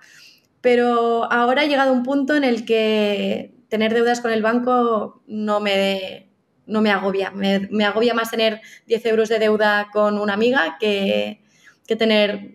pero 0.64 1.31
ahora 1.31 1.61
ha 1.61 1.66
llegado 1.66 1.92
un 1.92 2.03
punto 2.03 2.35
en 2.35 2.42
el 2.42 2.64
que 2.64 3.53
tener 3.68 3.92
deudas 3.92 4.22
con 4.22 4.33
el 4.33 4.40
banco 4.40 5.22
no 5.27 5.61
me, 5.61 6.31
no 6.64 6.81
me 6.81 6.90
agobia. 6.90 7.33
Me, 7.33 7.85
agobia 7.85 8.14
más 8.14 8.31
tener 8.31 8.62
10 8.87 9.05
euros 9.05 9.29
de 9.29 9.38
deuda 9.38 9.90
con 9.92 10.18
una 10.18 10.33
amiga 10.33 10.79
que, 10.81 11.42
que 11.87 11.96
tener 11.96 12.55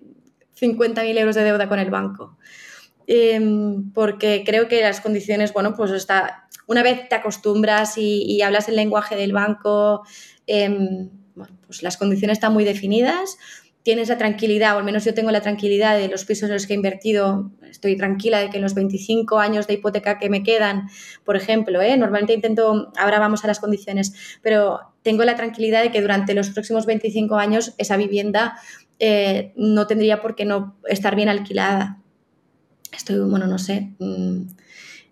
50.000 0.59 1.19
euros 1.19 1.35
de 1.35 1.43
deuda 1.43 1.69
con 1.69 1.77
el 1.77 1.91
banco. 1.91 2.35
Em, 3.05 3.91
porque 3.93 4.43
creo 4.43 4.67
que 4.67 4.81
las 4.81 5.01
condiciones, 5.01 5.53
bueno, 5.53 5.75
pues 5.75 5.91
está, 5.91 6.47
una 6.65 6.81
vez 6.81 7.07
te 7.09 7.15
acostumbras 7.15 7.95
y, 7.99 8.41
hablas 8.41 8.69
el 8.69 8.75
lenguaje 8.75 9.15
del 9.15 9.33
banco, 9.33 10.01
em, 10.47 11.11
pues 11.67 11.83
las 11.83 11.95
condiciones 11.95 12.39
están 12.39 12.53
muy 12.53 12.63
definidas 12.63 13.37
tienes 13.89 14.10
la 14.10 14.19
tranquilidad, 14.19 14.75
o 14.75 14.78
al 14.78 14.84
menos 14.84 15.04
yo 15.04 15.15
tengo 15.15 15.32
la 15.32 15.41
tranquilidad 15.41 15.97
de 15.97 16.10
los 16.10 16.23
pisos 16.23 16.47
en 16.47 16.54
los 16.54 16.67
que 16.67 16.73
he 16.73 16.75
invertido, 16.75 17.49
estoy 17.71 17.97
tranquila 17.97 18.38
de 18.38 18.52
que 18.52 18.58
en 18.58 18.62
los 18.62 18.75
25 18.75 19.39
años 19.39 19.65
de 19.65 19.73
hipoteca 19.73 20.19
que 20.19 20.30
me 20.30 20.43
quedan, 20.43 20.89
por 21.25 21.36
ejemplo, 21.36 21.82
¿eh? 21.82 21.97
normalmente 21.97 22.36
intento, 22.36 22.91
ahora 22.99 23.17
vamos 23.17 23.43
a 23.43 23.47
las 23.47 23.60
condiciones, 23.60 24.13
pero 24.43 24.93
tengo 25.02 25.23
la 25.23 25.36
tranquilidad 25.36 25.82
de 25.82 25.89
que 25.89 26.04
durante 26.04 26.36
los 26.36 26.52
próximos 26.52 26.86
25 26.86 27.38
años 27.38 27.73
esa 27.80 27.97
vivienda 27.97 28.60
eh, 28.99 29.54
no 29.56 29.88
tendría 29.88 30.21
por 30.21 30.36
qué 30.36 30.45
no 30.45 30.78
estar 30.88 31.15
bien 31.15 31.30
alquilada. 31.30 31.97
Estoy, 32.95 33.28
bueno, 33.28 33.47
no 33.47 33.58
sé. 33.58 33.89
Mm, 33.97 34.49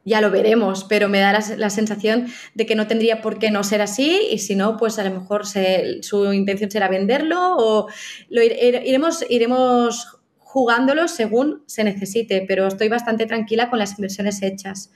ya 0.07 0.21
lo 0.21 0.31
veremos, 0.31 0.85
pero 0.85 1.09
me 1.09 1.19
da 1.19 1.37
la, 1.57 1.69
sensación 1.69 2.27
de 2.53 2.65
que 2.65 2.75
no 2.75 2.87
tendría 2.87 3.21
por 3.21 3.39
qué 3.39 3.51
no 3.51 3.61
ser 3.65 3.81
así 3.81 4.21
y 4.31 4.37
si 4.37 4.55
no, 4.55 4.77
pues 4.77 4.97
a 4.99 5.03
lo 5.03 5.11
mejor 5.11 5.43
su 5.45 6.33
intención 6.33 6.71
será 6.71 6.87
venderlo 6.87 7.57
o 7.57 7.87
iremos, 8.29 9.25
iremos 9.29 10.17
jugándolo 10.37 11.09
según 11.09 11.63
se 11.65 11.83
necesite, 11.83 12.45
pero 12.47 12.67
estoy 12.67 12.87
bastante 12.87 13.25
tranquila 13.25 13.69
con 13.69 13.79
las 13.79 13.99
inversiones 13.99 14.41
hechas. 14.41 14.91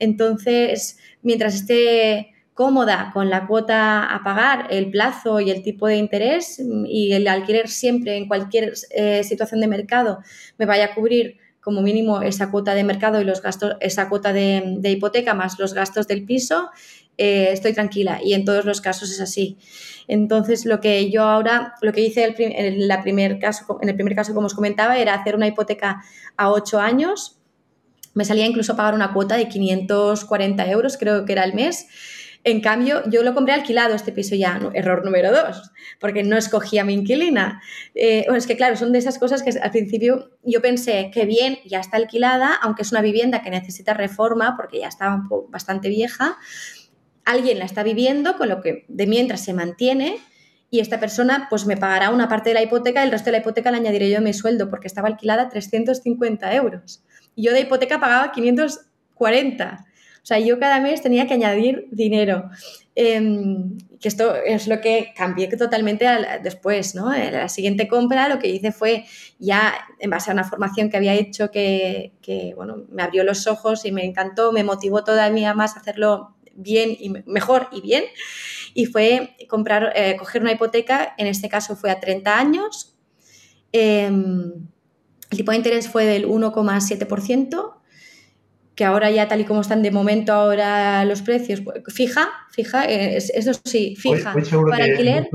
Entonces, 0.00 0.98
mientras 1.22 1.54
esté 1.54 2.32
cómoda 2.52 3.12
con 3.14 3.30
la 3.30 3.46
cuota 3.46 4.12
a 4.12 4.24
pagar, 4.24 4.66
el 4.70 4.90
plazo 4.90 5.38
y 5.38 5.52
el 5.52 5.62
tipo 5.62 5.86
de 5.86 5.98
interés 5.98 6.60
y 6.88 7.12
el 7.12 7.28
alquiler 7.28 7.68
siempre 7.68 8.16
en 8.16 8.26
cualquier 8.26 8.72
eh, 8.90 9.22
situación 9.22 9.60
de 9.60 9.68
mercado 9.68 10.18
me 10.58 10.66
vaya 10.66 10.86
a 10.86 10.94
cubrir 10.96 11.38
como 11.60 11.82
mínimo 11.82 12.22
esa 12.22 12.50
cuota 12.50 12.74
de 12.74 12.84
mercado 12.84 13.20
y 13.20 13.24
los 13.24 13.42
gastos, 13.42 13.76
esa 13.80 14.08
cuota 14.08 14.32
de, 14.32 14.80
hipoteca 14.84 15.34
más 15.34 15.58
los 15.58 15.74
gastos 15.74 16.06
del 16.06 16.24
piso, 16.24 16.70
eh, 17.16 17.50
estoy 17.52 17.72
tranquila 17.72 18.20
y 18.22 18.34
en 18.34 18.44
todos 18.44 18.64
los 18.64 18.80
casos 18.80 19.10
es 19.10 19.20
así. 19.20 19.58
Entonces, 20.06 20.64
lo 20.64 20.80
que 20.80 21.10
yo 21.10 21.24
ahora, 21.24 21.74
lo 21.82 21.92
que 21.92 22.00
hice 22.00 22.34
en, 22.38 22.88
la 22.88 23.02
primer 23.02 23.38
caso, 23.38 23.78
en 23.82 23.88
el 23.88 23.94
primer 23.94 24.14
caso, 24.14 24.34
como 24.34 24.46
os 24.46 24.54
comentaba, 24.54 24.98
era 24.98 25.14
hacer 25.14 25.34
una 25.34 25.46
hipoteca 25.46 26.02
a 26.36 26.50
8 26.50 26.80
años. 26.80 27.38
Me 28.14 28.24
salía 28.24 28.46
incluso 28.46 28.76
pagar 28.76 28.94
una 28.94 29.12
cuota 29.12 29.36
de 29.36 29.48
540 29.48 30.66
euros, 30.70 30.96
creo 30.96 31.24
que 31.24 31.32
era 31.32 31.44
el 31.44 31.54
mes 31.54 31.86
en 32.44 32.60
cambio, 32.60 33.02
yo 33.10 33.22
lo 33.22 33.34
compré 33.34 33.54
alquilado 33.54 33.94
este 33.94 34.12
piso 34.12 34.34
ya, 34.34 34.60
error 34.74 35.04
número 35.04 35.30
dos, 35.32 35.70
porque 36.00 36.22
no 36.22 36.36
escogía 36.36 36.84
mi 36.84 36.94
inquilina. 36.94 37.60
Eh, 37.94 38.26
es 38.34 38.46
que 38.46 38.56
claro, 38.56 38.76
son 38.76 38.92
de 38.92 38.98
esas 38.98 39.18
cosas 39.18 39.42
que 39.42 39.50
al 39.50 39.70
principio 39.70 40.30
yo 40.42 40.62
pensé 40.62 41.10
que 41.12 41.26
bien, 41.26 41.58
ya 41.66 41.80
está 41.80 41.96
alquilada, 41.96 42.54
aunque 42.62 42.82
es 42.82 42.92
una 42.92 43.02
vivienda 43.02 43.42
que 43.42 43.50
necesita 43.50 43.94
reforma 43.94 44.56
porque 44.56 44.80
ya 44.80 44.88
está 44.88 45.22
bastante 45.48 45.88
vieja, 45.88 46.38
alguien 47.24 47.58
la 47.58 47.64
está 47.64 47.82
viviendo, 47.82 48.36
con 48.36 48.48
lo 48.48 48.60
que 48.60 48.84
de 48.88 49.06
mientras 49.06 49.44
se 49.44 49.52
mantiene 49.52 50.18
y 50.70 50.80
esta 50.80 51.00
persona 51.00 51.46
pues 51.48 51.66
me 51.66 51.76
pagará 51.76 52.10
una 52.10 52.28
parte 52.28 52.50
de 52.50 52.54
la 52.54 52.62
hipoteca 52.62 53.02
y 53.02 53.06
el 53.06 53.10
resto 53.10 53.26
de 53.26 53.32
la 53.32 53.38
hipoteca 53.38 53.70
la 53.70 53.78
añadiré 53.78 54.10
yo 54.10 54.18
a 54.18 54.20
mi 54.20 54.34
sueldo 54.34 54.68
porque 54.68 54.86
estaba 54.86 55.08
alquilada 55.08 55.48
350 55.48 56.54
euros. 56.54 57.02
Yo 57.36 57.52
de 57.52 57.60
hipoteca 57.60 58.00
pagaba 58.00 58.32
540. 58.32 59.86
O 60.22 60.26
sea, 60.28 60.38
yo 60.38 60.58
cada 60.58 60.80
mes 60.80 61.02
tenía 61.02 61.26
que 61.26 61.34
añadir 61.34 61.86
dinero. 61.90 62.50
Em, 63.00 63.78
que 64.00 64.08
esto 64.08 64.34
es 64.34 64.66
lo 64.66 64.80
que 64.80 65.12
cambié 65.16 65.46
totalmente 65.56 66.04
después, 66.42 66.96
¿no? 66.96 67.12
La 67.12 67.48
siguiente 67.48 67.86
compra 67.86 68.28
lo 68.28 68.40
que 68.40 68.48
hice 68.48 68.72
fue 68.72 69.04
ya 69.38 69.72
en 70.00 70.10
base 70.10 70.30
a 70.30 70.34
una 70.34 70.42
formación 70.42 70.90
que 70.90 70.96
había 70.96 71.14
hecho 71.14 71.52
que, 71.52 72.12
bueno, 72.56 72.86
me 72.90 73.04
abrió 73.04 73.22
los 73.22 73.46
ojos 73.46 73.84
y 73.84 73.92
me 73.92 74.04
encantó, 74.04 74.50
me 74.50 74.64
motivó 74.64 75.04
todavía 75.04 75.54
más 75.54 75.76
a 75.76 75.80
hacerlo 75.80 76.34
bien 76.54 76.96
y 76.98 77.10
mejor 77.26 77.68
y 77.70 77.80
bien, 77.80 78.02
y 78.74 78.86
fue 78.86 79.36
comprar, 79.48 79.92
eh, 79.94 80.16
coger 80.18 80.42
una 80.42 80.50
hipoteca, 80.50 81.14
en 81.18 81.28
este 81.28 81.48
caso 81.48 81.76
fue 81.76 81.92
a 81.92 82.00
30 82.00 82.36
años, 82.36 82.96
em, 83.70 84.66
el 85.30 85.36
tipo 85.36 85.52
de 85.52 85.56
interés 85.56 85.88
fue 85.88 86.04
del 86.04 86.26
1,7%, 86.26 87.77
que 88.78 88.84
ahora 88.84 89.10
ya 89.10 89.26
tal 89.26 89.40
y 89.40 89.44
como 89.44 89.62
están 89.62 89.82
de 89.82 89.90
momento 89.90 90.32
ahora 90.32 91.04
los 91.04 91.22
precios, 91.22 91.60
pues, 91.62 91.82
fija, 91.88 92.28
fija, 92.52 92.84
eso 92.84 93.50
sí, 93.64 93.96
fija. 93.96 94.32
para 94.70 94.84
alquiler, 94.84 95.28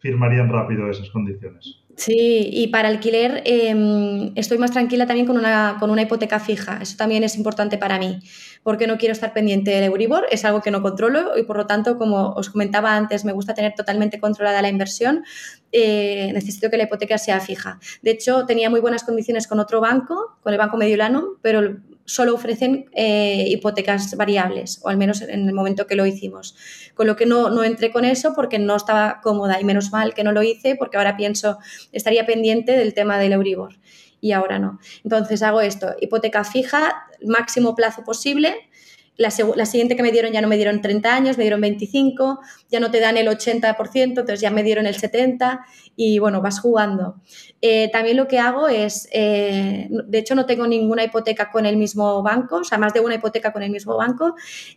firmarían 0.00 0.50
rápido 0.50 0.90
esas 0.90 1.08
condiciones. 1.08 1.78
Sí, 1.96 2.50
y 2.52 2.68
para 2.68 2.88
alquiler 2.88 3.42
em, 3.46 4.32
estoy 4.34 4.58
más 4.58 4.72
tranquila 4.72 5.06
también 5.06 5.26
con 5.26 5.38
una, 5.38 5.78
con 5.80 5.88
una 5.88 6.02
hipoteca 6.02 6.40
fija. 6.40 6.78
Eso 6.82 6.98
también 6.98 7.24
es 7.24 7.36
importante 7.36 7.78
para 7.78 7.98
mí, 7.98 8.20
porque 8.62 8.86
no 8.86 8.98
quiero 8.98 9.12
estar 9.12 9.32
pendiente 9.32 9.70
del 9.70 9.84
Euribor, 9.84 10.26
es 10.30 10.44
algo 10.44 10.60
que 10.60 10.70
no 10.70 10.82
controlo 10.82 11.38
y 11.38 11.44
por 11.44 11.56
lo 11.56 11.66
tanto, 11.66 11.96
como 11.96 12.32
os 12.34 12.50
comentaba 12.50 12.96
antes, 12.96 13.24
me 13.24 13.32
gusta 13.32 13.54
tener 13.54 13.72
totalmente 13.74 14.20
controlada 14.20 14.60
la 14.60 14.68
inversión. 14.68 15.24
Eh, 15.72 16.30
necesito 16.34 16.68
que 16.68 16.76
la 16.76 16.84
hipoteca 16.84 17.16
sea 17.16 17.40
fija. 17.40 17.80
De 18.02 18.10
hecho, 18.10 18.44
tenía 18.44 18.68
muy 18.68 18.80
buenas 18.80 19.04
condiciones 19.04 19.46
con 19.46 19.58
otro 19.58 19.80
banco, 19.80 20.38
con 20.42 20.52
el 20.52 20.58
Banco 20.58 20.76
Mediolano, 20.76 21.38
pero 21.40 21.80
solo 22.04 22.34
ofrecen 22.34 22.86
eh, 22.92 23.46
hipotecas 23.48 24.16
variables, 24.16 24.80
o 24.82 24.88
al 24.88 24.96
menos 24.96 25.22
en 25.22 25.48
el 25.48 25.54
momento 25.54 25.86
que 25.86 25.94
lo 25.94 26.06
hicimos. 26.06 26.56
Con 26.94 27.06
lo 27.06 27.16
que 27.16 27.26
no, 27.26 27.50
no 27.50 27.62
entré 27.62 27.90
con 27.90 28.04
eso 28.04 28.32
porque 28.34 28.58
no 28.58 28.76
estaba 28.76 29.20
cómoda 29.22 29.60
y 29.60 29.64
menos 29.64 29.92
mal 29.92 30.14
que 30.14 30.24
no 30.24 30.32
lo 30.32 30.42
hice 30.42 30.76
porque 30.76 30.96
ahora 30.96 31.16
pienso, 31.16 31.58
estaría 31.92 32.26
pendiente 32.26 32.72
del 32.72 32.94
tema 32.94 33.18
del 33.18 33.32
Euribor 33.32 33.78
y 34.20 34.32
ahora 34.32 34.58
no. 34.58 34.78
Entonces 35.04 35.42
hago 35.42 35.60
esto, 35.60 35.94
hipoteca 36.00 36.44
fija, 36.44 37.06
máximo 37.24 37.74
plazo 37.74 38.04
posible, 38.04 38.69
la, 39.20 39.66
siguiente 39.66 39.96
que 39.96 40.02
me 40.02 40.12
dieron 40.12 40.32
ya 40.32 40.40
no 40.40 40.48
me 40.48 40.56
dieron 40.56 40.80
30 40.80 41.14
años, 41.14 41.36
me 41.36 41.44
dieron 41.44 41.60
25, 41.60 42.40
ya 42.70 42.80
no 42.80 42.90
te 42.90 43.00
dan 43.00 43.18
el 43.18 43.28
80%, 43.28 43.76
entonces 43.94 44.40
ya 44.40 44.50
me 44.50 44.62
dieron 44.62 44.86
el 44.86 44.96
70% 44.96 45.60
y 45.94 46.18
bueno, 46.18 46.40
vas 46.40 46.58
jugando. 46.60 47.16
Eh, 47.60 47.90
también 47.92 48.16
lo 48.16 48.26
que 48.26 48.38
hago 48.38 48.68
es, 48.68 49.08
eh, 49.12 49.88
de 49.90 50.18
hecho 50.18 50.34
no 50.34 50.46
tengo 50.46 50.66
ninguna 50.66 51.04
hipoteca 51.04 51.50
con 51.50 51.66
el 51.66 51.76
mismo 51.76 52.22
banco, 52.22 52.56
o 52.56 52.64
sea, 52.64 52.78
más 52.78 52.94
de 52.94 53.00
una 53.00 53.16
hipoteca 53.16 53.52
con 53.52 53.62
el 53.62 53.70
mismo 53.70 53.98
banco 53.98 54.34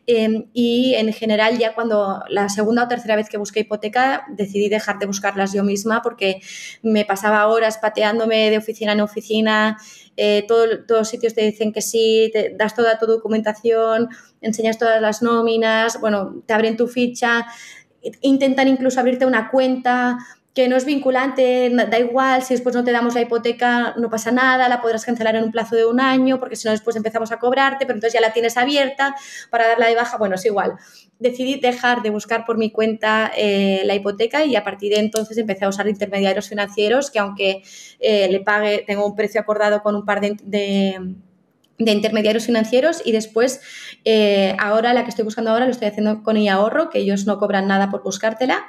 em, 0.07 0.47
y 0.51 0.93
en 0.95 1.13
general 1.13 1.57
ya 1.57 1.73
cuando 1.73 2.21
la 2.27 2.49
segunda 2.49 2.83
o 2.83 2.87
tercera 2.89 3.15
vez 3.15 3.29
que 3.29 3.37
busqué 3.37 3.61
hipoteca 3.61 4.25
decidí 4.35 4.67
dejar 4.67 4.99
de 4.99 5.05
buscarlas 5.05 5.53
yo 5.53 5.63
misma 5.63 6.01
porque 6.01 6.41
me 6.81 7.05
pasaba 7.05 7.47
horas 7.47 7.77
pateándome 7.77 8.49
de 8.49 8.57
oficina 8.57 8.91
en 8.91 8.99
oficina, 8.99 9.77
eh, 10.17 10.45
todos 10.47 10.69
los 10.87 11.09
sitios 11.09 11.33
te 11.33 11.41
dicen 11.41 11.73
que 11.73 11.81
sí, 11.81 12.29
te 12.33 12.55
das 12.57 12.75
toda 12.75 12.99
tu 12.99 13.05
documentación, 13.05 14.09
enseñas 14.41 14.77
todas 14.77 15.01
las 15.01 15.21
nóminas, 15.21 15.99
bueno, 15.99 16.43
te 16.45 16.53
abren 16.53 16.77
tu 16.77 16.87
ficha, 16.87 17.45
intentan 18.21 18.67
incluso 18.67 18.99
abrirte 18.99 19.25
una 19.25 19.49
cuenta 19.49 20.17
que 20.53 20.67
no 20.67 20.75
es 20.75 20.85
vinculante, 20.85 21.71
da 21.71 21.99
igual, 21.99 22.43
si 22.43 22.53
después 22.53 22.75
no 22.75 22.83
te 22.83 22.91
damos 22.91 23.15
la 23.15 23.21
hipoteca 23.21 23.95
no 23.97 24.09
pasa 24.09 24.31
nada, 24.31 24.69
la 24.69 24.81
podrás 24.81 25.03
cancelar 25.03 25.35
en 25.35 25.45
un 25.45 25.51
plazo 25.51 25.75
de 25.75 25.85
un 25.85 25.99
año, 25.99 26.39
porque 26.39 26.55
si 26.55 26.67
no 26.67 26.71
después 26.71 26.95
empezamos 26.95 27.31
a 27.31 27.39
cobrarte, 27.39 27.85
pero 27.85 27.95
entonces 27.95 28.13
ya 28.13 28.21
la 28.21 28.33
tienes 28.33 28.55
abierta 28.55 29.15
para 29.49 29.67
darla 29.67 29.87
de 29.87 29.95
baja, 29.95 30.17
bueno, 30.17 30.35
es 30.35 30.45
igual. 30.45 30.73
Decidí 31.17 31.59
dejar 31.59 32.03
de 32.03 32.11
buscar 32.11 32.45
por 32.45 32.57
mi 32.57 32.71
cuenta 32.71 33.31
eh, 33.35 33.81
la 33.85 33.95
hipoteca 33.95 34.45
y 34.45 34.55
a 34.55 34.63
partir 34.63 34.93
de 34.93 34.99
entonces 34.99 35.37
empecé 35.39 35.65
a 35.65 35.69
usar 35.69 35.87
intermediarios 35.87 36.49
financieros 36.49 37.09
que 37.09 37.17
aunque 37.17 37.63
eh, 37.99 38.27
le 38.29 38.39
pague, 38.41 38.83
tengo 38.85 39.07
un 39.07 39.15
precio 39.15 39.41
acordado 39.41 39.81
con 39.81 39.95
un 39.95 40.05
par 40.05 40.21
de, 40.21 40.35
de 41.79 41.91
intermediarios 41.91 42.45
financieros 42.45 43.01
y 43.03 43.11
después 43.11 43.61
eh, 44.05 44.55
ahora 44.59 44.93
la 44.93 45.03
que 45.03 45.09
estoy 45.09 45.25
buscando 45.25 45.51
ahora 45.51 45.65
lo 45.65 45.71
estoy 45.71 45.87
haciendo 45.87 46.23
con 46.23 46.37
ahorro 46.47 46.89
que 46.89 46.99
ellos 46.99 47.25
no 47.25 47.39
cobran 47.39 47.67
nada 47.67 47.89
por 47.89 48.03
buscártela 48.03 48.65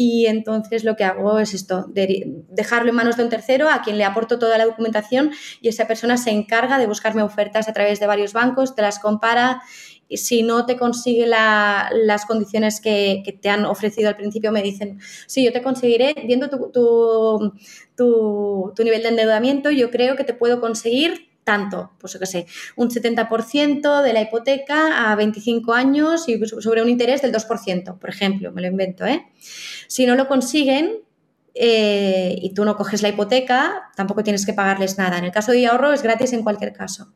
y 0.00 0.26
entonces 0.26 0.84
lo 0.84 0.94
que 0.94 1.02
hago 1.02 1.40
es 1.40 1.54
esto, 1.54 1.86
dejarlo 1.88 2.90
en 2.90 2.94
manos 2.94 3.16
de 3.16 3.24
un 3.24 3.30
tercero 3.30 3.68
a 3.68 3.82
quien 3.82 3.98
le 3.98 4.04
aporto 4.04 4.38
toda 4.38 4.56
la 4.56 4.64
documentación 4.64 5.32
y 5.60 5.66
esa 5.66 5.88
persona 5.88 6.16
se 6.16 6.30
encarga 6.30 6.78
de 6.78 6.86
buscarme 6.86 7.20
ofertas 7.20 7.68
a 7.68 7.72
través 7.72 7.98
de 7.98 8.06
varios 8.06 8.32
bancos, 8.32 8.76
te 8.76 8.82
las 8.82 9.00
compara 9.00 9.60
y 10.06 10.18
si 10.18 10.44
no 10.44 10.66
te 10.66 10.76
consigue 10.76 11.26
las 11.26 12.26
condiciones 12.26 12.80
que, 12.80 13.24
te 13.42 13.50
han 13.50 13.64
ofrecido 13.64 14.08
al 14.08 14.16
principio, 14.16 14.52
me 14.52 14.62
dicen, 14.62 15.00
sí, 15.26 15.44
yo 15.44 15.52
te 15.52 15.62
conseguiré, 15.62 16.14
viendo 16.24 16.48
tu, 16.48 16.70
tu, 17.96 18.72
tu 18.76 18.84
nivel 18.84 19.02
de 19.02 19.08
endeudamiento, 19.08 19.72
yo 19.72 19.90
creo 19.90 20.14
que 20.14 20.22
te 20.22 20.32
puedo 20.32 20.60
conseguir 20.60 21.27
tanto, 21.48 21.92
pues 21.98 22.12
yo 22.12 22.18
qué 22.18 22.26
sé, 22.26 22.46
un 22.76 22.90
70% 22.90 24.02
de 24.02 24.12
la 24.12 24.20
hipoteca 24.20 25.10
a 25.10 25.16
25 25.16 25.72
años 25.72 26.28
y 26.28 26.38
sobre 26.46 26.82
un 26.82 26.90
interés 26.90 27.22
del 27.22 27.32
2%, 27.32 27.98
por 27.98 28.10
ejemplo, 28.10 28.52
me 28.52 28.60
lo 28.60 28.68
invento, 28.68 29.06
¿eh? 29.06 29.24
Si 29.86 30.04
no 30.04 30.14
lo 30.14 30.28
consiguen 30.28 30.96
eh, 31.54 32.36
y 32.42 32.52
tú 32.52 32.66
no 32.66 32.76
coges 32.76 33.00
la 33.00 33.08
hipoteca, 33.08 33.88
tampoco 33.96 34.22
tienes 34.22 34.44
que 34.44 34.52
pagarles 34.52 34.98
nada. 34.98 35.16
En 35.16 35.24
el 35.24 35.32
caso 35.32 35.52
de 35.52 35.66
ahorro 35.66 35.94
es 35.94 36.02
gratis 36.02 36.34
en 36.34 36.42
cualquier 36.42 36.74
caso. 36.74 37.14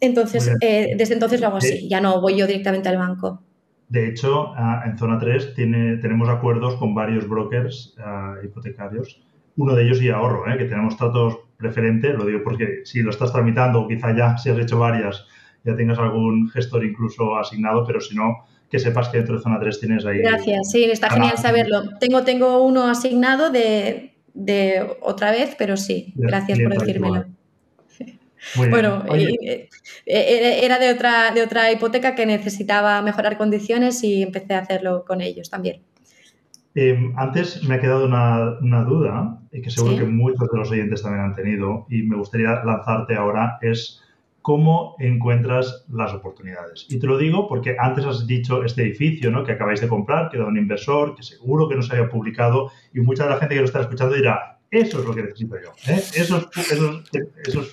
Entonces, 0.00 0.50
eh, 0.60 0.96
desde 0.98 1.14
entonces 1.14 1.40
lo 1.40 1.46
hago 1.46 1.58
así, 1.58 1.88
ya 1.88 2.00
no 2.00 2.20
voy 2.20 2.36
yo 2.36 2.48
directamente 2.48 2.88
al 2.88 2.98
banco. 2.98 3.40
De 3.88 4.08
hecho, 4.08 4.52
en 4.84 4.98
zona 4.98 5.16
3 5.20 5.54
tiene, 5.54 5.98
tenemos 5.98 6.28
acuerdos 6.28 6.74
con 6.74 6.92
varios 6.92 7.28
brokers 7.28 7.94
ah, 7.98 8.34
hipotecarios 8.42 9.20
uno 9.56 9.74
de 9.74 9.84
ellos 9.84 10.02
y 10.02 10.10
ahorro, 10.10 10.50
¿eh? 10.50 10.58
que 10.58 10.66
tenemos 10.66 10.96
tratos 10.96 11.38
preferentes, 11.56 12.14
lo 12.14 12.24
digo 12.24 12.40
porque 12.44 12.82
si 12.84 13.02
lo 13.02 13.10
estás 13.10 13.32
tramitando 13.32 13.80
o 13.80 13.88
quizá 13.88 14.14
ya 14.16 14.36
si 14.36 14.50
has 14.50 14.58
hecho 14.58 14.78
varias, 14.78 15.26
ya 15.64 15.74
tengas 15.74 15.98
algún 15.98 16.48
gestor 16.50 16.84
incluso 16.84 17.36
asignado, 17.36 17.84
pero 17.86 18.00
si 18.00 18.14
no, 18.14 18.46
que 18.70 18.78
sepas 18.78 19.08
que 19.08 19.18
dentro 19.18 19.36
de 19.36 19.42
zona 19.42 19.58
3 19.58 19.80
tienes 19.80 20.06
ahí. 20.06 20.18
Gracias, 20.18 20.70
sí, 20.70 20.84
está 20.84 21.10
genial 21.10 21.38
saberlo. 21.38 21.82
Tengo, 21.98 22.24
tengo 22.24 22.62
uno 22.62 22.88
asignado 22.88 23.50
de, 23.50 24.12
otra 25.00 25.30
vez, 25.30 25.54
pero 25.58 25.76
sí, 25.76 26.12
gracias 26.16 26.58
por 26.60 26.78
decírmelo. 26.78 27.26
bueno, 28.70 29.04
eh, 29.14 29.68
eh, 30.06 30.60
era 30.62 30.78
de 30.78 30.92
otra, 30.92 31.32
de 31.32 31.42
otra 31.42 31.72
hipoteca 31.72 32.14
que 32.14 32.26
necesitaba 32.26 33.02
mejorar 33.02 33.36
condiciones 33.38 34.02
y 34.04 34.22
empecé 34.22 34.54
a 34.54 34.60
hacerlo 34.60 35.04
con 35.04 35.20
ellos 35.20 35.50
también. 35.50 35.82
Em, 36.78 37.14
antes 37.16 37.66
me 37.66 37.76
ha 37.76 37.80
quedado 37.80 38.04
una, 38.04 38.84
duda, 38.84 39.40
y 39.50 39.62
que 39.62 39.70
seguro 39.70 39.96
que 39.96 40.04
muchos 40.04 40.46
de 40.52 40.58
los 40.58 40.70
oyentes 40.70 41.02
también 41.02 41.24
han 41.24 41.34
tenido, 41.34 41.86
y 41.88 42.02
me 42.02 42.16
gustaría 42.16 42.62
lanzarte 42.64 43.14
ahora, 43.14 43.56
es 43.62 44.02
cómo 44.42 44.94
encuentras 44.98 45.86
las 45.88 46.12
oportunidades. 46.12 46.86
Y 46.90 46.98
te 46.98 47.06
lo 47.06 47.16
digo 47.16 47.48
porque 47.48 47.76
antes 47.78 48.04
has 48.04 48.26
dicho 48.26 48.62
este 48.62 48.82
edificio 48.82 49.30
¿no? 49.30 49.42
que 49.42 49.52
acabáis 49.52 49.80
de 49.80 49.88
comprar, 49.88 50.28
que 50.28 50.36
era 50.36 50.44
un 50.44 50.58
inversor, 50.58 51.14
que 51.14 51.22
seguro 51.22 51.66
que 51.66 51.76
no 51.76 51.82
se 51.82 51.96
había 51.96 52.10
publicado, 52.10 52.70
y 52.92 53.00
mucha 53.00 53.24
de 53.24 53.30
la 53.30 53.38
gente 53.38 53.54
que 53.54 53.62
lo 53.62 53.66
está 53.66 53.80
escuchando 53.80 54.14
dirá, 54.14 54.55
eso 54.80 55.00
es 55.00 55.04
lo 55.04 55.14
que 55.14 55.22
necesito 55.22 55.56
yo. 55.62 55.72
¿eh? 55.88 56.02
Eso, 56.14 56.50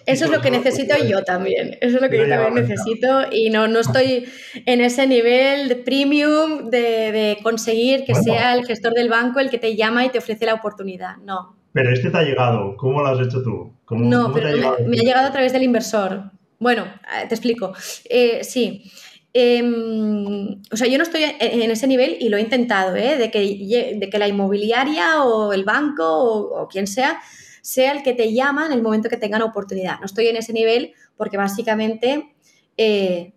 es 0.06 0.30
lo 0.30 0.42
que 0.42 0.52
necesito 0.52 0.96
yo 1.06 1.24
también. 1.24 1.78
Eso 1.82 1.98
es 1.98 2.02
lo 2.02 2.10
que 2.10 2.18
yo 2.18 2.28
también 2.28 2.68
necesito 2.68 3.26
y 3.32 3.50
no, 3.50 3.68
no 3.68 3.80
estoy 3.80 4.26
en 4.66 4.82
ese 4.82 5.08
nivel 5.08 5.68
de 5.68 5.76
premium 5.76 6.70
de, 6.70 7.38
conseguir 7.44 8.06
que 8.06 8.16
sea 8.16 8.56
el 8.56 8.66
gestor 8.66 8.94
del 8.94 9.10
banco 9.10 9.40
el 9.40 9.50
que 9.50 9.58
te 9.58 9.76
llama 9.76 10.06
y 10.06 10.10
te 10.10 10.20
ofrece 10.20 10.46
la 10.46 10.54
oportunidad. 10.54 11.18
No. 11.18 11.56
Pero 11.74 11.92
este 11.92 12.10
te 12.10 12.18
ha 12.18 12.24
llegado. 12.24 12.78
¿Cómo 12.78 13.02
lo 13.02 13.08
has 13.08 13.26
hecho 13.26 13.42
tú? 13.42 13.74
no, 13.92 14.32
pero 14.32 14.78
me, 14.86 14.98
ha 14.98 15.02
llegado 15.02 15.28
a 15.28 15.32
través 15.32 15.54
del 15.54 15.64
inversor. 15.64 16.32
Bueno, 16.60 16.84
eh, 16.84 17.28
te 17.28 17.36
explico. 17.36 17.74
Eh, 18.10 18.44
sí. 18.44 18.92
Em, 19.36 20.62
o 20.72 20.78
sea, 20.78 20.88
yo 20.88 20.98
no 21.00 21.04
estoy 21.04 21.24
en 21.40 21.72
ese 21.72 21.88
nivel 21.88 22.18
y 22.20 22.30
lo 22.30 22.38
he 22.38 22.42
intentado, 22.42 22.96
¿eh? 22.96 23.18
de, 23.18 23.32
que, 23.32 23.98
de 24.00 24.10
que 24.10 24.20
la 24.20 24.28
inmobiliaria 24.28 25.24
o 25.24 25.54
el 25.54 25.64
banco 25.64 26.06
o, 26.06 26.68
quien 26.68 26.86
sea 26.88 27.20
sea 27.62 27.94
el 27.94 28.04
que 28.04 28.14
te 28.14 28.34
llama 28.34 28.66
en 28.66 28.74
el 28.74 28.82
momento 28.82 29.08
que 29.08 29.16
tengan 29.16 29.42
oportunidad. 29.42 29.98
No 30.00 30.06
estoy 30.06 30.28
en 30.28 30.36
ese 30.36 30.52
nivel 30.52 30.94
porque 31.16 31.38
básicamente, 31.38 32.34
eh, 32.76 33.32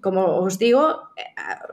como 0.00 0.36
os 0.38 0.56
digo, 0.56 1.00
eh, 1.16 1.24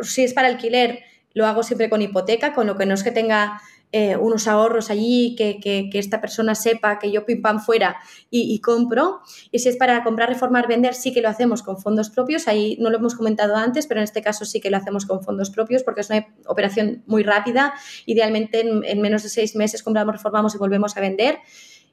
si 0.02 0.24
es 0.24 0.34
para 0.34 0.48
alquiler, 0.48 1.04
lo 1.34 1.46
hago 1.46 1.62
siempre 1.62 1.88
con 1.88 2.02
hipoteca, 2.02 2.54
con 2.54 2.66
lo 2.66 2.78
que 2.78 2.88
no 2.88 2.96
es 2.96 3.04
que 3.04 3.12
tenga 3.12 3.62
eh, 3.92 4.16
unos 4.18 4.48
ahorros 4.48 4.92
allí, 4.92 5.36
que, 5.36 5.60
que, 5.60 5.90
esta 5.98 6.22
persona 6.22 6.54
sepa 6.54 7.00
que 7.00 7.12
yo 7.12 7.26
pim 7.26 7.42
pam 7.42 7.60
fuera 7.60 7.98
y, 8.30 8.60
compro. 8.62 9.22
Y 9.52 9.60
si 9.60 9.70
es 9.70 9.78
para 9.78 10.04
comprar, 10.04 10.30
reformar, 10.30 10.68
vender, 10.68 10.94
sí 10.94 11.12
que 11.12 11.22
lo 11.22 11.30
hacemos 11.30 11.64
con 11.64 11.80
fondos 11.80 12.12
propios. 12.12 12.48
Ahí 12.48 12.78
no 12.80 12.92
lo 12.92 12.98
hemos 12.98 13.16
comentado 13.16 13.56
antes, 13.56 13.88
pero 13.88 14.00
en 14.00 14.04
este 14.04 14.22
caso 14.22 14.46
sí 14.46 14.62
que 14.62 14.70
lo 14.70 14.78
hacemos 14.78 15.08
con 15.08 15.24
fondos 15.24 15.50
propios 15.50 15.82
porque 15.82 16.02
es 16.02 16.10
una 16.12 16.28
operación 16.46 17.02
muy 17.08 17.24
rápida. 17.24 17.74
Idealmente 18.06 18.60
en, 18.62 19.02
menos 19.02 19.24
de 19.24 19.30
seis 19.30 19.56
meses 19.56 19.82
compramos, 19.82 20.14
reformamos 20.14 20.54
y 20.54 20.60
volvemos 20.60 20.96
a 20.96 21.02
vender. 21.02 21.40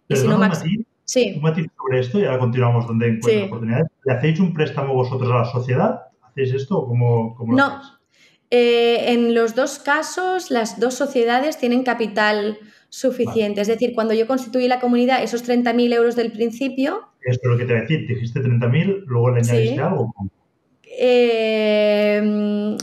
y 0.06 0.16
si 0.16 0.28
no, 0.28 0.36
más... 0.36 0.62
sí. 1.04 1.32
un 1.36 1.42
matiz 1.42 1.66
sobre 1.78 2.00
esto 2.00 2.18
y 2.18 2.24
ahora 2.26 2.40
continuamos 2.40 2.86
donde 2.86 3.08
encuentran 3.08 3.46
oportunidades. 3.46 3.86
¿Le 4.04 4.12
hacéis 4.12 4.38
un 4.38 4.52
préstamo 4.52 4.92
vosotros 4.92 5.30
a 5.32 5.38
la 5.38 5.44
sociedad? 5.46 6.02
¿Hacéis 6.22 6.52
esto 6.52 6.76
o 6.76 6.88
cómo, 6.88 7.34
cómo 7.34 7.54
no. 7.54 7.95
Eh, 8.50 9.12
en 9.12 9.34
los 9.34 9.54
dos 9.54 9.78
casos, 9.78 10.50
las 10.50 10.78
dos 10.78 10.94
sociedades 10.94 11.58
tienen 11.58 11.82
capital 11.82 12.58
suficiente. 12.88 13.60
Es 13.60 13.68
decir, 13.68 13.94
cuando 13.94 14.14
yo 14.14 14.26
constituí 14.26 14.68
la 14.68 14.80
comunidad, 14.80 15.22
esos 15.22 15.48
30.000 15.48 15.94
euros 15.94 16.16
del 16.16 16.32
principio... 16.32 17.08
Esto 17.22 17.48
es 17.48 17.52
lo 17.52 17.58
que 17.58 17.64
te 17.64 17.72
voy 17.72 17.80
a 17.80 17.82
decir. 17.82 18.06
Dijiste 18.06 18.40
30.000, 18.40 19.04
luego 19.06 19.30
le 19.30 19.40
añadiste 19.40 19.80
algo. 19.80 20.14
Eh, 20.98 22.76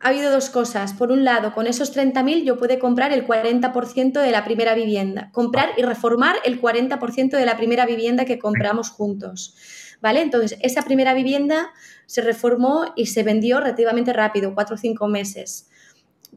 ha 0.00 0.08
habido 0.08 0.30
dos 0.30 0.48
cosas. 0.48 0.94
Por 0.94 1.12
un 1.12 1.24
lado, 1.24 1.52
con 1.52 1.66
esos 1.66 1.94
30.000 1.94 2.44
yo 2.44 2.56
pude 2.56 2.78
comprar 2.78 3.12
el 3.12 3.26
40% 3.26 4.20
de 4.20 4.30
la 4.30 4.44
primera 4.44 4.74
vivienda. 4.74 5.30
Comprar 5.32 5.70
y 5.76 5.82
reformar 5.82 6.36
el 6.44 6.60
40% 6.60 7.30
de 7.30 7.46
la 7.46 7.56
primera 7.56 7.84
vivienda 7.84 8.24
que 8.24 8.38
compramos 8.38 8.88
juntos. 8.90 9.54
¿Vale? 10.00 10.22
Entonces, 10.22 10.58
esa 10.62 10.82
primera 10.82 11.14
vivienda 11.14 11.70
se 12.06 12.22
reformó 12.22 12.92
y 12.96 13.06
se 13.06 13.22
vendió 13.22 13.60
relativamente 13.60 14.12
rápido, 14.12 14.54
cuatro 14.54 14.76
o 14.76 14.78
cinco 14.78 15.08
meses. 15.08 15.68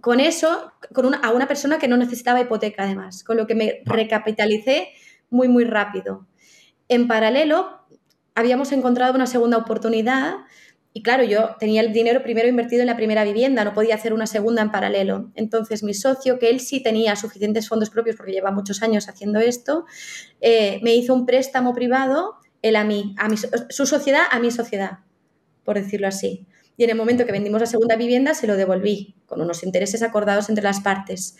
Con 0.01 0.19
eso, 0.19 0.73
con 0.93 1.13
a 1.15 1.31
una 1.31 1.47
persona 1.47 1.79
que 1.79 1.87
no 1.87 1.97
necesitaba 1.97 2.41
hipoteca 2.41 2.83
además, 2.83 3.23
con 3.23 3.37
lo 3.37 3.47
que 3.47 3.55
me 3.55 3.81
recapitalicé 3.85 4.89
muy, 5.29 5.47
muy 5.47 5.63
rápido. 5.63 6.27
En 6.89 7.07
paralelo, 7.07 7.85
habíamos 8.35 8.71
encontrado 8.71 9.15
una 9.15 9.27
segunda 9.27 9.57
oportunidad 9.57 10.35
y 10.95 11.01
claro, 11.01 11.23
yo 11.23 11.55
tenía 11.59 11.81
el 11.81 11.91
dinero 11.91 12.21
primero 12.21 12.47
invertido 12.47 12.81
en 12.81 12.87
la 12.87 12.95
primera 12.95 13.23
vivienda, 13.23 13.63
no 13.63 13.73
podía 13.73 13.95
hacer 13.95 14.13
una 14.13 14.27
segunda 14.27 14.61
en 14.61 14.71
paralelo. 14.71 15.31
Entonces 15.33 15.81
mi 15.81 15.95
socio, 15.95 16.37
que 16.37 16.49
él 16.49 16.59
sí 16.59 16.83
tenía 16.83 17.15
suficientes 17.15 17.67
fondos 17.67 17.89
propios 17.89 18.15
porque 18.15 18.31
lleva 18.31 18.51
muchos 18.51 18.83
años 18.83 19.09
haciendo 19.09 19.39
esto, 19.39 19.85
eh, 20.39 20.79
me 20.83 20.93
hizo 20.93 21.15
un 21.15 21.25
préstamo 21.25 21.73
privado, 21.73 22.35
él 22.63 22.75
a 22.75 22.83
mí, 22.83 23.15
a 23.19 23.29
su 23.69 23.85
sociedad 23.85 24.23
a 24.31 24.39
mi 24.39 24.49
sociedad, 24.49 24.99
por 25.63 25.75
decirlo 25.75 26.07
así. 26.07 26.47
Y 26.75 26.83
en 26.83 26.89
el 26.89 26.95
momento 26.95 27.25
que 27.25 27.31
vendimos 27.31 27.61
la 27.61 27.67
segunda 27.67 27.95
vivienda 27.95 28.33
se 28.33 28.47
lo 28.47 28.55
devolví, 28.55 29.15
con 29.27 29.41
unos 29.41 29.63
intereses 29.63 30.01
acordados 30.01 30.49
entre 30.49 30.63
las 30.63 30.79
partes. 30.79 31.37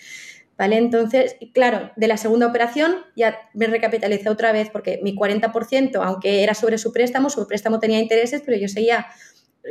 ¿Vale? 0.55 0.77
Entonces, 0.77 1.35
claro, 1.51 1.91
de 1.95 2.07
la 2.07 2.17
segunda 2.17 2.45
operación 2.45 2.97
ya 3.15 3.39
me 3.55 3.65
recapitalicé 3.65 4.29
otra 4.29 4.51
vez 4.51 4.69
porque 4.69 4.99
mi 5.01 5.15
40%, 5.15 5.99
aunque 6.03 6.43
era 6.43 6.53
sobre 6.53 6.77
su 6.77 6.93
préstamo, 6.93 7.31
su 7.31 7.47
préstamo 7.47 7.79
tenía 7.79 7.99
intereses, 7.99 8.43
pero 8.45 8.55
yo 8.57 8.67
seguía 8.67 9.07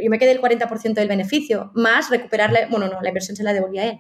yo 0.03 0.11
me 0.11 0.19
quedé 0.19 0.33
el 0.33 0.41
40% 0.41 0.95
del 0.95 1.09
beneficio, 1.09 1.71
más 1.75 2.11
recuperarle, 2.11 2.67
bueno, 2.71 2.89
no, 2.89 3.03
la 3.03 3.09
inversión 3.09 3.37
se 3.37 3.43
la 3.43 3.53
devolvía 3.53 3.83
a 3.83 3.87
él. 3.87 3.99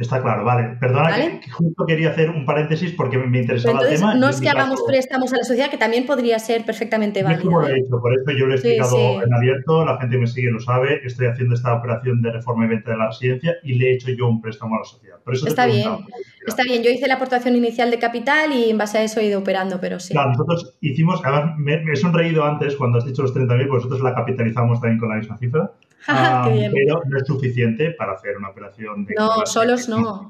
Está 0.00 0.22
claro, 0.22 0.44
vale. 0.44 0.78
Perdona 0.80 1.14
que, 1.40 1.50
justo 1.50 1.84
quería 1.84 2.08
hacer 2.08 2.30
un 2.30 2.46
paréntesis 2.46 2.92
porque 2.92 3.18
me 3.18 3.38
interesaba 3.38 3.82
el 3.82 3.96
tema. 3.96 4.14
No 4.14 4.30
es 4.30 4.40
que 4.40 4.48
hagamos 4.48 4.82
préstamos 4.86 5.30
a 5.34 5.36
la 5.36 5.44
sociedad, 5.44 5.68
que 5.70 5.76
también 5.76 6.06
podría 6.06 6.38
ser 6.38 6.64
perfectamente 6.64 7.22
válido. 7.22 7.50
Lo 7.50 7.68
he 7.68 7.82
por 7.84 8.14
eso 8.14 8.30
yo 8.30 8.46
lo 8.46 8.54
he 8.54 8.56
explicado 8.56 9.22
en 9.22 9.34
abierto, 9.34 9.84
la 9.84 9.98
gente 9.98 10.16
que 10.16 10.20
me 10.22 10.26
sigue 10.26 10.50
lo 10.50 10.58
sabe, 10.58 11.02
estoy 11.04 11.26
haciendo 11.26 11.54
esta 11.54 11.74
operación 11.74 12.22
de 12.22 12.32
reforma 12.32 12.64
y 12.64 12.68
venta 12.68 12.92
de 12.92 12.96
la 12.96 13.08
residencia 13.08 13.56
y 13.62 13.74
le 13.74 13.90
he 13.90 13.94
hecho 13.94 14.10
yo 14.10 14.26
un 14.26 14.40
préstamo 14.40 14.76
a 14.76 14.78
la 14.78 14.84
sociedad. 14.84 15.18
Por 15.22 15.34
eso 15.34 15.46
está 15.46 15.66
bien, 15.66 15.90
está 16.46 16.62
bien. 16.62 16.82
Yo 16.82 16.90
hice 16.90 17.06
la 17.06 17.16
aportación 17.16 17.54
inicial 17.54 17.90
de 17.90 17.98
capital 17.98 18.52
y 18.52 18.70
en 18.70 18.78
base 18.78 18.98
a 18.98 19.02
eso 19.02 19.20
he 19.20 19.26
ido 19.26 19.40
operando, 19.40 19.80
pero 19.82 20.00
sí. 20.00 20.14
Claro, 20.14 20.30
nosotros 20.30 20.78
hicimos, 20.80 21.20
además 21.22 21.58
me, 21.58 21.82
he 21.92 21.96
sonreído 21.96 22.44
antes 22.44 22.74
cuando 22.76 22.96
has 22.96 23.04
dicho 23.04 23.20
los 23.20 23.34
30.000, 23.34 23.48
porque 23.48 23.74
nosotros 23.74 24.00
la 24.00 24.14
capitalizamos 24.14 24.80
también 24.80 24.98
con 24.98 25.10
la 25.10 25.16
misma 25.16 25.36
cifra. 25.36 25.72
Ah, 26.06 26.48
pero 26.50 27.02
no 27.06 27.18
es 27.18 27.26
suficiente 27.26 27.90
para 27.92 28.12
hacer 28.12 28.36
una 28.36 28.50
operación 28.50 29.04
de... 29.04 29.14
No, 29.16 29.44
solos 29.46 29.88
no. 29.88 30.28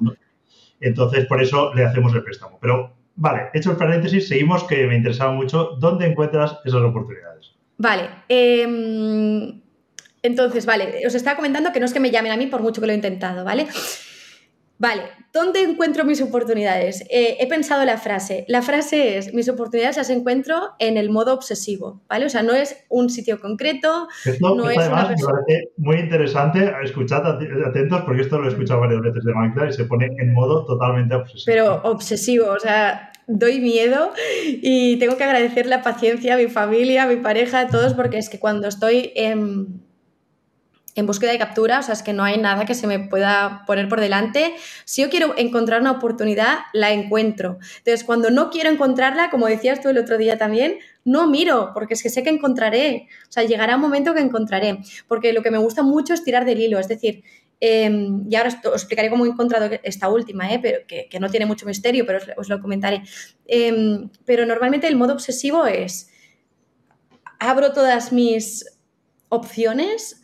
Entonces, 0.81 1.27
por 1.27 1.43
eso 1.43 1.75
le 1.75 1.85
hacemos 1.85 2.15
el 2.15 2.23
préstamo. 2.23 2.59
Pero, 2.61 2.95
vale, 3.17 3.51
hecho 3.53 3.71
el 3.71 3.77
paréntesis, 3.77 4.29
seguimos 4.29 4.65
que 4.65 4.87
me 4.87 4.97
interesaba 4.97 5.33
mucho. 5.33 5.77
¿Dónde 5.79 6.07
encuentras 6.07 6.59
esas 6.65 6.83
oportunidades? 6.83 7.53
Vale. 7.77 8.09
Em, 8.29 9.61
entonces, 10.23 10.67
vale, 10.67 11.07
os 11.07 11.15
estaba 11.15 11.37
comentando 11.37 11.73
que 11.73 11.81
no 11.81 11.87
es 11.87 11.93
que 11.93 12.01
me 12.01 12.11
llamen 12.11 12.33
a 12.33 12.37
mí 12.37 12.47
por 12.47 12.63
mucho 12.63 12.81
que 12.81 12.87
lo 12.87 12.93
he 12.93 12.97
intentado, 12.97 13.45
¿vale? 13.45 13.67
Vale, 14.81 15.03
¿dónde 15.35 15.61
encuentro 15.61 16.07
mis 16.07 16.23
oportunidades? 16.23 17.03
Eh, 17.11 17.37
he 17.39 17.47
pensado 17.47 17.85
la 17.85 17.99
frase. 17.99 18.47
La 18.49 18.63
frase 18.63 19.19
es, 19.19 19.35
mis 19.35 19.47
oportunidades 19.51 19.99
las 19.99 20.09
encuentro 20.09 20.71
en 20.79 20.97
el 20.97 21.11
modo 21.11 21.35
obsesivo, 21.35 22.01
¿vale? 22.09 22.25
O 22.25 22.29
sea, 22.31 22.43
no 22.43 22.55
es 22.55 22.83
un 22.89 23.11
sitio 23.11 23.39
concreto. 23.43 24.09
Esto, 24.25 24.55
no 24.55 24.71
es 24.71 24.79
además 24.79 25.11
me 25.11 25.17
parece 25.17 25.69
muy 25.77 25.97
interesante. 25.99 26.73
Escuchad 26.83 27.27
atentos 27.27 28.01
porque 28.07 28.23
esto 28.23 28.39
lo 28.39 28.47
he 28.47 28.49
escuchado 28.49 28.81
varias 28.81 29.03
veces 29.03 29.23
de 29.23 29.35
Magda 29.35 29.69
y 29.69 29.73
se 29.75 29.85
pone 29.85 30.07
en 30.17 30.33
modo 30.33 30.65
totalmente 30.65 31.15
obsesivo. 31.15 31.45
Pero 31.45 31.83
obsesivo, 31.83 32.47
o 32.47 32.59
sea, 32.59 33.13
doy 33.27 33.61
miedo 33.61 34.15
y 34.47 34.99
tengo 34.99 35.19
que 35.19 35.25
agradecer 35.25 35.67
la 35.67 35.83
paciencia 35.83 36.37
a 36.37 36.39
mi 36.39 36.49
familia, 36.49 37.03
a 37.03 37.07
mi 37.07 37.17
pareja, 37.17 37.61
a 37.61 37.69
todos, 37.69 37.93
porque 37.93 38.17
es 38.17 38.31
que 38.31 38.39
cuando 38.39 38.67
estoy 38.67 39.13
en 39.15 39.90
en 40.97 41.07
búsqueda 41.07 41.31
de 41.31 41.39
captura, 41.39 41.79
o 41.79 41.83
sea, 41.83 41.95
es 41.95 42.03
que 42.03 42.13
no 42.13 42.25
hay 42.25 42.37
nada 42.39 42.65
que 42.65 42.75
se 42.75 42.87
me 42.87 42.99
pueda 42.99 43.63
poner 43.67 43.89
por 43.89 44.01
delante. 44.01 44.55
Si 44.85 45.03
yo 45.03 45.11
quiero 45.11 45.35
encontrar 45.37 45.81
una 45.81 45.93
oportunidad, 45.93 46.59
la 46.73 46.91
encuentro. 46.93 47.59
Entonces, 47.79 48.05
cuando 48.05 48.31
no 48.31 48.51
quiero 48.51 48.71
encontrarla, 48.71 49.31
como 49.31 49.47
decías 49.47 49.81
tú 49.81 49.89
el 49.89 49.99
otro 49.99 50.19
día 50.19 50.37
también, 50.37 50.79
no 51.05 51.29
miro, 51.29 51.71
porque 51.75 51.95
es 51.95 52.03
que 52.03 52.11
sé 52.11 52.23
que 52.23 52.31
encontraré. 52.31 53.09
O 53.29 53.33
sea, 53.33 53.45
llegará 53.45 53.77
un 53.77 53.83
momento 53.83 54.15
que 54.15 54.21
encontraré. 54.21 54.81
Porque 55.07 55.33
lo 55.33 55.43
que 55.43 55.51
me 55.51 55.59
gusta 55.59 55.83
mucho 55.83 56.13
es 56.13 56.25
tirar 56.25 56.45
del 56.45 56.61
hilo, 56.61 56.79
es 56.79 56.89
decir, 56.89 57.23
em, 57.61 58.25
y 58.29 58.35
ahora 58.35 58.49
os 58.65 58.75
explicaré 58.75 59.11
cómo 59.11 59.27
he 59.27 59.29
encontrado 59.29 59.71
esta 59.83 60.09
última, 60.09 60.53
¿eh? 60.53 60.59
pero 60.61 60.79
que, 60.87 61.21
no 61.21 61.31
tiene 61.31 61.47
mucho 61.47 61.67
misterio, 61.67 62.05
pero 62.05 62.21
os, 62.37 62.49
lo 62.49 62.61
comentaré. 62.61 63.03
Em, 63.47 64.09
pero 64.25 64.45
normalmente 64.45 64.89
el 64.89 64.97
modo 64.97 65.13
obsesivo 65.13 65.67
es, 65.67 66.11
abro 67.39 67.73
todas 67.73 68.13
mis 68.13 68.65
opciones, 69.29 70.20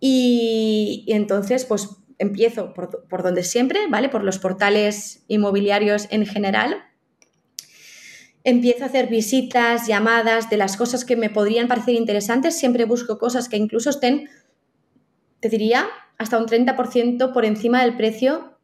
y, 0.00 1.04
entonces, 1.08 1.64
pues 1.64 1.88
empiezo 2.18 2.74
por, 2.74 3.22
donde 3.22 3.42
siempre, 3.42 3.86
¿vale? 3.88 4.08
Por 4.08 4.24
los 4.24 4.38
portales 4.38 5.24
inmobiliarios 5.28 6.06
en 6.10 6.26
general. 6.26 6.84
Empiezo 8.44 8.84
a 8.84 8.86
hacer 8.86 9.08
visitas, 9.08 9.86
llamadas 9.86 10.50
de 10.50 10.56
las 10.56 10.76
cosas 10.76 11.04
que 11.04 11.16
me 11.16 11.30
podrían 11.30 11.68
parecer 11.68 11.94
interesantes. 11.94 12.58
Siempre 12.58 12.84
busco 12.84 13.18
cosas 13.18 13.48
que 13.48 13.56
incluso 13.56 13.90
estén, 13.90 14.28
te 15.40 15.48
diría, 15.48 15.86
hasta 16.16 16.38
un 16.38 16.46
30% 16.46 17.32
por 17.32 17.44
encima 17.44 17.82
del 17.82 17.96
precio 17.96 18.58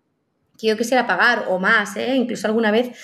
que 0.59 0.68
yo 0.68 0.76
quisiera 0.76 1.07
pagar 1.07 1.47
o 1.49 1.59
más, 1.59 1.97
¿eh? 1.97 2.14
incluso 2.14 2.47
alguna 2.47 2.70
vez, 2.70 2.97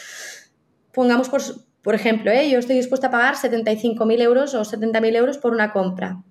pongamos 0.92 1.28
por, 1.28 1.42
por 1.82 1.94
ejemplo, 1.94 2.30
¿eh? 2.30 2.48
yo 2.48 2.58
estoy 2.58 2.76
dispuesta 2.76 3.08
a 3.08 3.10
pagar 3.10 3.34
75.000 3.34 4.22
euros 4.22 4.54
o 4.54 4.62
70.000 4.62 5.16
euros 5.16 5.38
por 5.38 5.52
una 5.52 5.72
compra. 5.72 6.22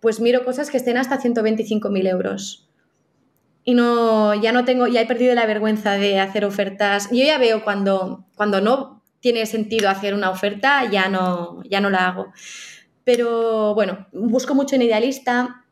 Pues 0.00 0.20
miro 0.20 0.44
cosas 0.44 0.70
que 0.70 0.76
estén 0.76 0.96
hasta 0.96 1.20
125.000 1.20 2.08
euros. 2.08 2.68
Y 3.64 3.74
no, 3.74 4.34
ya 4.34 4.52
no 4.52 4.64
tengo, 4.64 4.86
ya 4.86 5.00
he 5.00 5.06
perdido 5.06 5.34
la 5.34 5.46
vergüenza 5.46 5.92
de 5.92 6.20
hacer 6.20 6.44
ofertas. 6.44 7.08
Yo 7.10 7.24
ya 7.24 7.38
veo 7.38 7.64
cuando, 7.64 8.24
cuando 8.36 8.60
no 8.60 9.02
tiene 9.20 9.44
sentido 9.46 9.88
hacer 9.88 10.14
una 10.14 10.30
oferta, 10.30 10.88
ya 10.88 11.08
no, 11.08 11.62
ya 11.64 11.80
no 11.80 11.90
la 11.90 12.06
hago. 12.06 12.32
Pero 13.02 13.74
bueno, 13.74 14.06
busco 14.12 14.54
mucho 14.54 14.76
en 14.76 14.82
Idealista. 14.82 15.64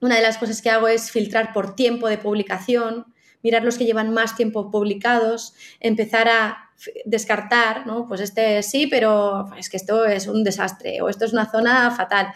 Una 0.00 0.16
de 0.16 0.22
las 0.22 0.38
cosas 0.38 0.60
que 0.60 0.70
hago 0.70 0.88
es 0.88 1.10
filtrar 1.10 1.52
por 1.52 1.74
tiempo 1.74 2.08
de 2.08 2.18
publicación, 2.18 3.06
mirar 3.42 3.64
los 3.64 3.78
que 3.78 3.84
llevan 3.84 4.12
más 4.12 4.36
tiempo 4.36 4.70
publicados, 4.70 5.54
empezar 5.80 6.28
a 6.28 6.70
descartar, 7.04 7.86
¿no? 7.86 8.06
Pues 8.06 8.20
este 8.20 8.62
sí, 8.62 8.86
pero 8.86 9.50
es 9.56 9.68
que 9.68 9.76
esto 9.76 10.04
es 10.04 10.28
un 10.28 10.44
desastre 10.44 11.00
o 11.02 11.08
esto 11.08 11.24
es 11.24 11.32
una 11.32 11.50
zona 11.50 11.90
fatal. 11.90 12.28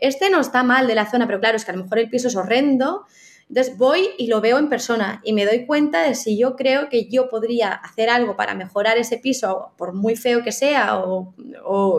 Este 0.00 0.30
no 0.30 0.40
está 0.40 0.62
mal 0.62 0.86
de 0.86 0.94
la 0.94 1.10
zona, 1.10 1.26
pero 1.26 1.40
claro, 1.40 1.56
es 1.56 1.64
que 1.64 1.70
a 1.70 1.76
lo 1.76 1.84
mejor 1.84 1.98
el 1.98 2.10
piso 2.10 2.28
es 2.28 2.36
horrendo. 2.36 3.06
Entonces 3.50 3.76
voy 3.76 4.10
y 4.16 4.28
lo 4.28 4.40
veo 4.40 4.58
en 4.58 4.68
persona 4.68 5.20
y 5.24 5.32
me 5.32 5.44
doy 5.44 5.66
cuenta 5.66 6.02
de 6.04 6.14
si 6.14 6.38
yo 6.38 6.54
creo 6.54 6.88
que 6.88 7.08
yo 7.08 7.28
podría 7.28 7.72
hacer 7.72 8.08
algo 8.08 8.36
para 8.36 8.54
mejorar 8.54 8.96
ese 8.96 9.18
piso, 9.18 9.72
por 9.76 9.92
muy 9.92 10.14
feo 10.14 10.44
que 10.44 10.52
sea 10.52 10.98
o, 10.98 11.34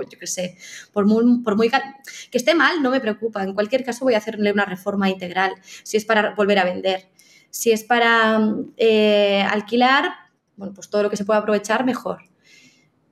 yo 0.02 0.18
qué 0.18 0.28
sé, 0.28 0.58
por 0.94 1.06
muy, 1.06 1.40
por 1.44 1.60
que 1.60 2.38
esté 2.38 2.56
mal, 2.56 2.82
no 2.82 2.90
me 2.90 3.02
preocupa. 3.02 3.44
En 3.44 3.54
cualquier 3.54 3.84
caso 3.84 4.06
voy 4.06 4.14
a 4.14 4.20
hacerle 4.20 4.54
una 4.54 4.64
reforma 4.64 5.10
integral, 5.10 5.52
si 5.84 5.98
es 5.98 6.06
para 6.06 6.34
volver 6.36 6.58
a 6.58 6.64
vender. 6.64 7.10
Si 7.50 7.74
es 7.74 7.84
para 7.84 8.40
eh, 8.78 9.46
alquilar, 9.50 10.10
bueno, 10.56 10.74
pues 10.74 10.90
todo 10.90 11.04
lo 11.04 11.10
que 11.10 11.18
se 11.18 11.26
pueda 11.26 11.42
aprovechar, 11.42 11.84
mejor. 11.84 12.20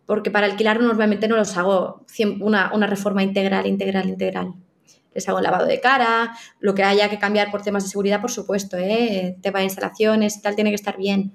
Porque 0.06 0.32
para 0.32 0.46
alquilar 0.46 0.80
normalmente 0.80 1.28
no 1.28 1.36
los 1.36 1.58
hago 1.58 2.06
una 2.40 2.88
reforma 2.88 3.22
integral, 3.22 3.68
integral, 3.68 4.08
integral. 4.08 4.54
Les 5.14 5.28
hago 5.28 5.41
lavado 5.41 5.66
de 5.66 5.80
cara, 5.80 6.34
lo 6.60 6.76
que 6.76 6.84
haya 6.84 7.10
que 7.10 7.20
cambiar 7.20 7.51
por 7.51 7.62
temas 7.62 7.84
de 7.84 7.89
seguridad, 7.89 8.22
por 8.22 8.32
supuesto, 8.32 8.78
¿eh? 8.78 9.38
tema 9.41 9.60
de 9.60 9.66
instalaciones 9.66 10.38
y 10.38 10.41
tal, 10.41 10.55
tiene 10.55 10.72
que 10.72 10.76
estar 10.76 10.97
bien. 10.97 11.34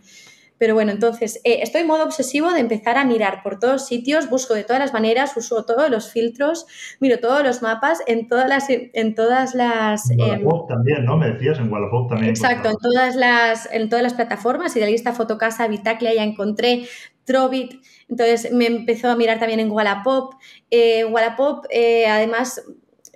Pero 0.56 0.74
bueno, 0.74 0.92
entonces 0.92 1.40
eh, 1.44 1.58
estoy 1.62 1.80
en 1.80 1.88
modo 1.88 2.04
obsesivo 2.04 2.52
de 2.52 2.60
empezar 2.60 2.96
a 2.96 3.04
mirar 3.04 3.42
por 3.42 3.58
todos 3.58 3.86
sitios, 3.86 4.30
busco 4.30 4.54
de 4.54 4.62
todas 4.62 4.80
las 4.80 4.92
maneras, 4.92 5.36
uso 5.36 5.64
todos 5.64 5.90
los 5.90 6.12
filtros, 6.12 6.66
miro 7.00 7.18
todos 7.18 7.42
los 7.42 7.60
mapas 7.60 7.98
en 8.06 8.28
todas 8.28 8.48
las... 8.48 8.68
En 8.70 9.14
todas 9.14 9.54
las 9.54 10.08
en 10.10 10.20
em, 10.20 10.46
también, 10.68 11.04
¿no? 11.04 11.16
Me 11.16 11.32
decías, 11.32 11.58
en 11.58 11.72
Wallapop 11.72 12.08
también. 12.08 12.30
Exacto, 12.30 12.70
en 12.70 12.76
todas 12.76 13.16
las, 13.16 13.68
en 13.72 13.88
todas 13.88 14.02
las 14.04 14.14
plataformas, 14.14 14.76
Idealista, 14.76 15.12
Fotocasa, 15.12 15.66
Vitaclia, 15.66 16.14
ya 16.14 16.22
encontré, 16.22 16.86
Trovit, 17.24 17.82
entonces 18.08 18.52
me 18.52 18.66
empezó 18.66 19.10
a 19.10 19.16
mirar 19.16 19.38
también 19.38 19.60
en 19.60 19.70
Wallapop. 19.70 20.34
Eh, 20.70 21.04
Wallapop, 21.04 21.66
eh, 21.70 22.06
además, 22.06 22.62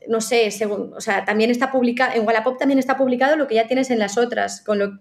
no 0.08 0.20
sé, 0.20 0.50
según, 0.50 0.92
o 0.94 1.00
sea, 1.00 1.24
también 1.24 1.50
está 1.50 1.70
publicado, 1.70 2.12
en 2.14 2.26
Wallapop 2.26 2.58
también 2.58 2.78
está 2.78 2.96
publicado 2.96 3.36
lo 3.36 3.46
que 3.46 3.54
ya 3.54 3.66
tienes 3.66 3.90
en 3.90 3.98
las 3.98 4.18
otras, 4.18 4.62
con 4.62 4.78
lo, 4.78 4.98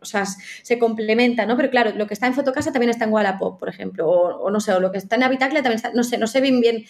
o 0.00 0.04
sea, 0.04 0.24
se 0.62 0.78
complementa, 0.78 1.46
¿no? 1.46 1.56
Pero 1.56 1.70
claro, 1.70 1.92
lo 1.94 2.06
que 2.06 2.14
está 2.14 2.26
en 2.26 2.34
Fotocasa 2.34 2.72
también 2.72 2.90
está 2.90 3.04
en 3.04 3.12
Wallapop, 3.12 3.58
por 3.58 3.68
ejemplo, 3.68 4.08
o, 4.08 4.50
no 4.50 4.60
sé, 4.60 4.72
o 4.72 4.80
lo 4.80 4.92
que 4.92 4.98
está 4.98 5.16
en 5.16 5.24
Habitacle 5.24 5.62
también 5.62 5.76
está, 5.76 5.92
no 5.92 6.04
sé, 6.04 6.18
no 6.18 6.26
sé 6.26 6.40
bien 6.40 6.60
bien 6.60 6.84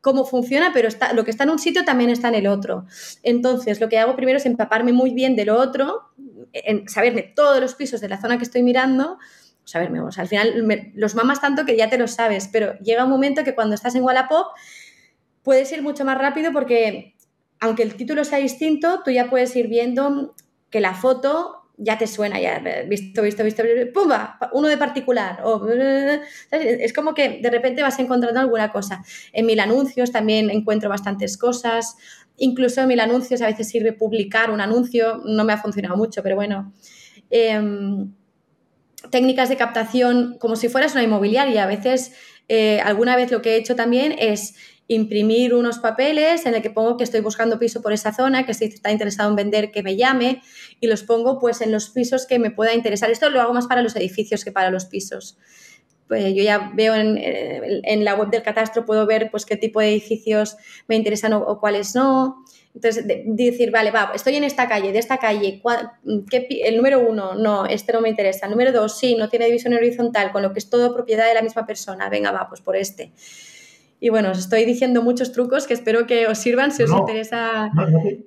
cómo 0.00 0.24
funciona, 0.24 0.70
pero 0.72 0.88
está, 0.88 1.12
lo 1.12 1.24
que 1.24 1.30
está 1.30 1.44
en 1.44 1.50
un 1.50 1.58
sitio 1.58 1.84
también 1.84 2.10
está 2.10 2.28
en 2.28 2.36
el 2.36 2.46
otro. 2.46 2.86
Entonces, 3.22 3.80
lo 3.80 3.88
que 3.88 3.98
hago 3.98 4.14
primero 4.14 4.38
es 4.38 4.46
empaparme 4.46 4.92
muy 4.92 5.12
bien 5.12 5.34
de 5.34 5.44
lo 5.44 5.58
otro, 5.58 6.10
en 6.52 6.88
saberme 6.88 7.22
todos 7.22 7.60
los 7.60 7.74
pisos 7.74 8.00
de 8.00 8.08
la 8.08 8.20
zona 8.20 8.38
que 8.38 8.44
estoy 8.44 8.62
mirando, 8.62 9.18
saberme, 9.64 10.00
o 10.00 10.12
sea, 10.12 10.22
al 10.22 10.28
final 10.28 10.92
los 10.94 11.14
mamas 11.16 11.40
tanto 11.40 11.64
que 11.64 11.76
ya 11.76 11.90
te 11.90 11.98
lo 11.98 12.06
sabes, 12.06 12.48
pero 12.52 12.78
llega 12.78 13.04
un 13.04 13.10
momento 13.10 13.42
que 13.42 13.54
cuando 13.54 13.74
estás 13.74 13.96
en 13.96 14.04
Wallapop 14.04 14.46
puedes 15.46 15.70
ir 15.70 15.80
mucho 15.80 16.04
más 16.04 16.18
rápido 16.18 16.52
porque 16.52 17.14
aunque 17.60 17.84
el 17.84 17.94
título 17.94 18.24
sea 18.24 18.38
distinto, 18.38 19.02
tú 19.04 19.12
ya 19.12 19.30
puedes 19.30 19.54
ir 19.54 19.68
viendo 19.68 20.34
que 20.70 20.80
la 20.80 20.92
foto 20.92 21.62
ya 21.76 21.96
te 21.96 22.08
suena, 22.08 22.40
ya 22.40 22.60
visto, 22.88 23.22
visto, 23.22 23.44
visto, 23.44 23.62
¡pumba! 23.94 24.40
Uno 24.52 24.66
de 24.66 24.76
particular. 24.76 25.38
Es 26.50 26.92
como 26.92 27.14
que 27.14 27.38
de 27.40 27.48
repente 27.48 27.82
vas 27.82 27.96
encontrando 28.00 28.40
alguna 28.40 28.72
cosa. 28.72 29.04
En 29.32 29.46
mil 29.46 29.60
anuncios 29.60 30.10
también 30.10 30.50
encuentro 30.50 30.90
bastantes 30.90 31.38
cosas. 31.38 31.94
Incluso 32.38 32.80
en 32.80 32.88
mil 32.88 32.98
anuncios 32.98 33.40
a 33.40 33.46
veces 33.46 33.68
sirve 33.68 33.92
publicar 33.92 34.50
un 34.50 34.60
anuncio. 34.60 35.22
No 35.26 35.44
me 35.44 35.52
ha 35.52 35.58
funcionado 35.58 35.96
mucho, 35.96 36.24
pero 36.24 36.34
bueno. 36.34 36.72
Em, 37.30 38.12
técnicas 39.12 39.48
de 39.48 39.56
captación 39.56 40.38
como 40.40 40.56
si 40.56 40.68
fueras 40.68 40.94
una 40.94 41.04
inmobiliaria. 41.04 41.62
A 41.62 41.66
veces, 41.68 42.16
eh, 42.48 42.80
alguna 42.80 43.14
vez 43.14 43.30
lo 43.30 43.42
que 43.42 43.54
he 43.54 43.56
hecho 43.58 43.76
también 43.76 44.12
es 44.18 44.56
imprimir 44.88 45.54
unos 45.54 45.78
papeles 45.78 46.46
en 46.46 46.54
el 46.54 46.62
que 46.62 46.70
pongo 46.70 46.96
que 46.96 47.04
estoy 47.04 47.20
buscando 47.20 47.58
piso 47.58 47.82
por 47.82 47.92
esa 47.92 48.12
zona, 48.12 48.46
que 48.46 48.54
si 48.54 48.66
está 48.66 48.92
interesado 48.92 49.28
en 49.30 49.36
vender, 49.36 49.70
que 49.72 49.82
me 49.82 49.96
llame 49.96 50.42
y 50.80 50.86
los 50.86 51.02
pongo 51.02 51.38
pues 51.38 51.60
en 51.60 51.72
los 51.72 51.90
pisos 51.90 52.26
que 52.26 52.38
me 52.38 52.50
pueda 52.50 52.74
interesar. 52.74 53.10
Esto 53.10 53.30
lo 53.30 53.40
hago 53.40 53.52
más 53.52 53.66
para 53.66 53.82
los 53.82 53.96
edificios 53.96 54.44
que 54.44 54.52
para 54.52 54.70
los 54.70 54.84
pisos. 54.84 55.38
Pues 56.06 56.34
yo 56.34 56.42
ya 56.44 56.70
veo 56.74 56.94
en, 56.94 57.18
en 57.18 58.04
la 58.04 58.14
web 58.14 58.30
del 58.30 58.44
catastro, 58.44 58.86
puedo 58.86 59.06
ver 59.06 59.28
pues 59.32 59.44
qué 59.44 59.56
tipo 59.56 59.80
de 59.80 59.88
edificios 59.88 60.56
me 60.86 60.94
interesan 60.94 61.32
o, 61.32 61.58
cuáles 61.58 61.96
no. 61.96 62.44
Entonces, 62.76 63.04
decir, 63.06 63.72
vale, 63.72 63.90
va, 63.90 64.12
estoy 64.14 64.36
en 64.36 64.44
esta 64.44 64.68
calle, 64.68 64.92
de 64.92 64.98
esta 64.98 65.16
calle, 65.16 65.62
el 66.62 66.76
número 66.76 67.00
uno, 67.00 67.34
no, 67.34 67.64
este 67.64 67.92
no 67.92 68.02
me 68.02 68.10
interesa. 68.10 68.46
El 68.46 68.52
número 68.52 68.70
dos, 68.70 68.98
sí, 68.98 69.16
no 69.16 69.30
tiene 69.30 69.46
división 69.46 69.72
horizontal, 69.72 70.30
con 70.30 70.42
lo 70.42 70.52
que 70.52 70.58
es 70.58 70.68
todo 70.68 70.94
propiedad 70.94 71.26
de 71.26 71.34
la 71.34 71.42
misma 71.42 71.66
persona. 71.66 72.10
Venga, 72.10 72.30
va, 72.30 72.48
pues 72.48 72.60
por 72.60 72.76
este. 72.76 73.12
Y 73.98 74.10
bueno, 74.10 74.30
os 74.30 74.38
estoy 74.38 74.64
diciendo 74.64 75.02
muchos 75.02 75.32
trucos 75.32 75.66
que 75.66 75.74
espero 75.74 76.06
que 76.06 76.26
os 76.26 76.38
sirvan 76.38 76.70
si 76.70 76.82
os 76.82 76.90
interesa. 76.90 77.70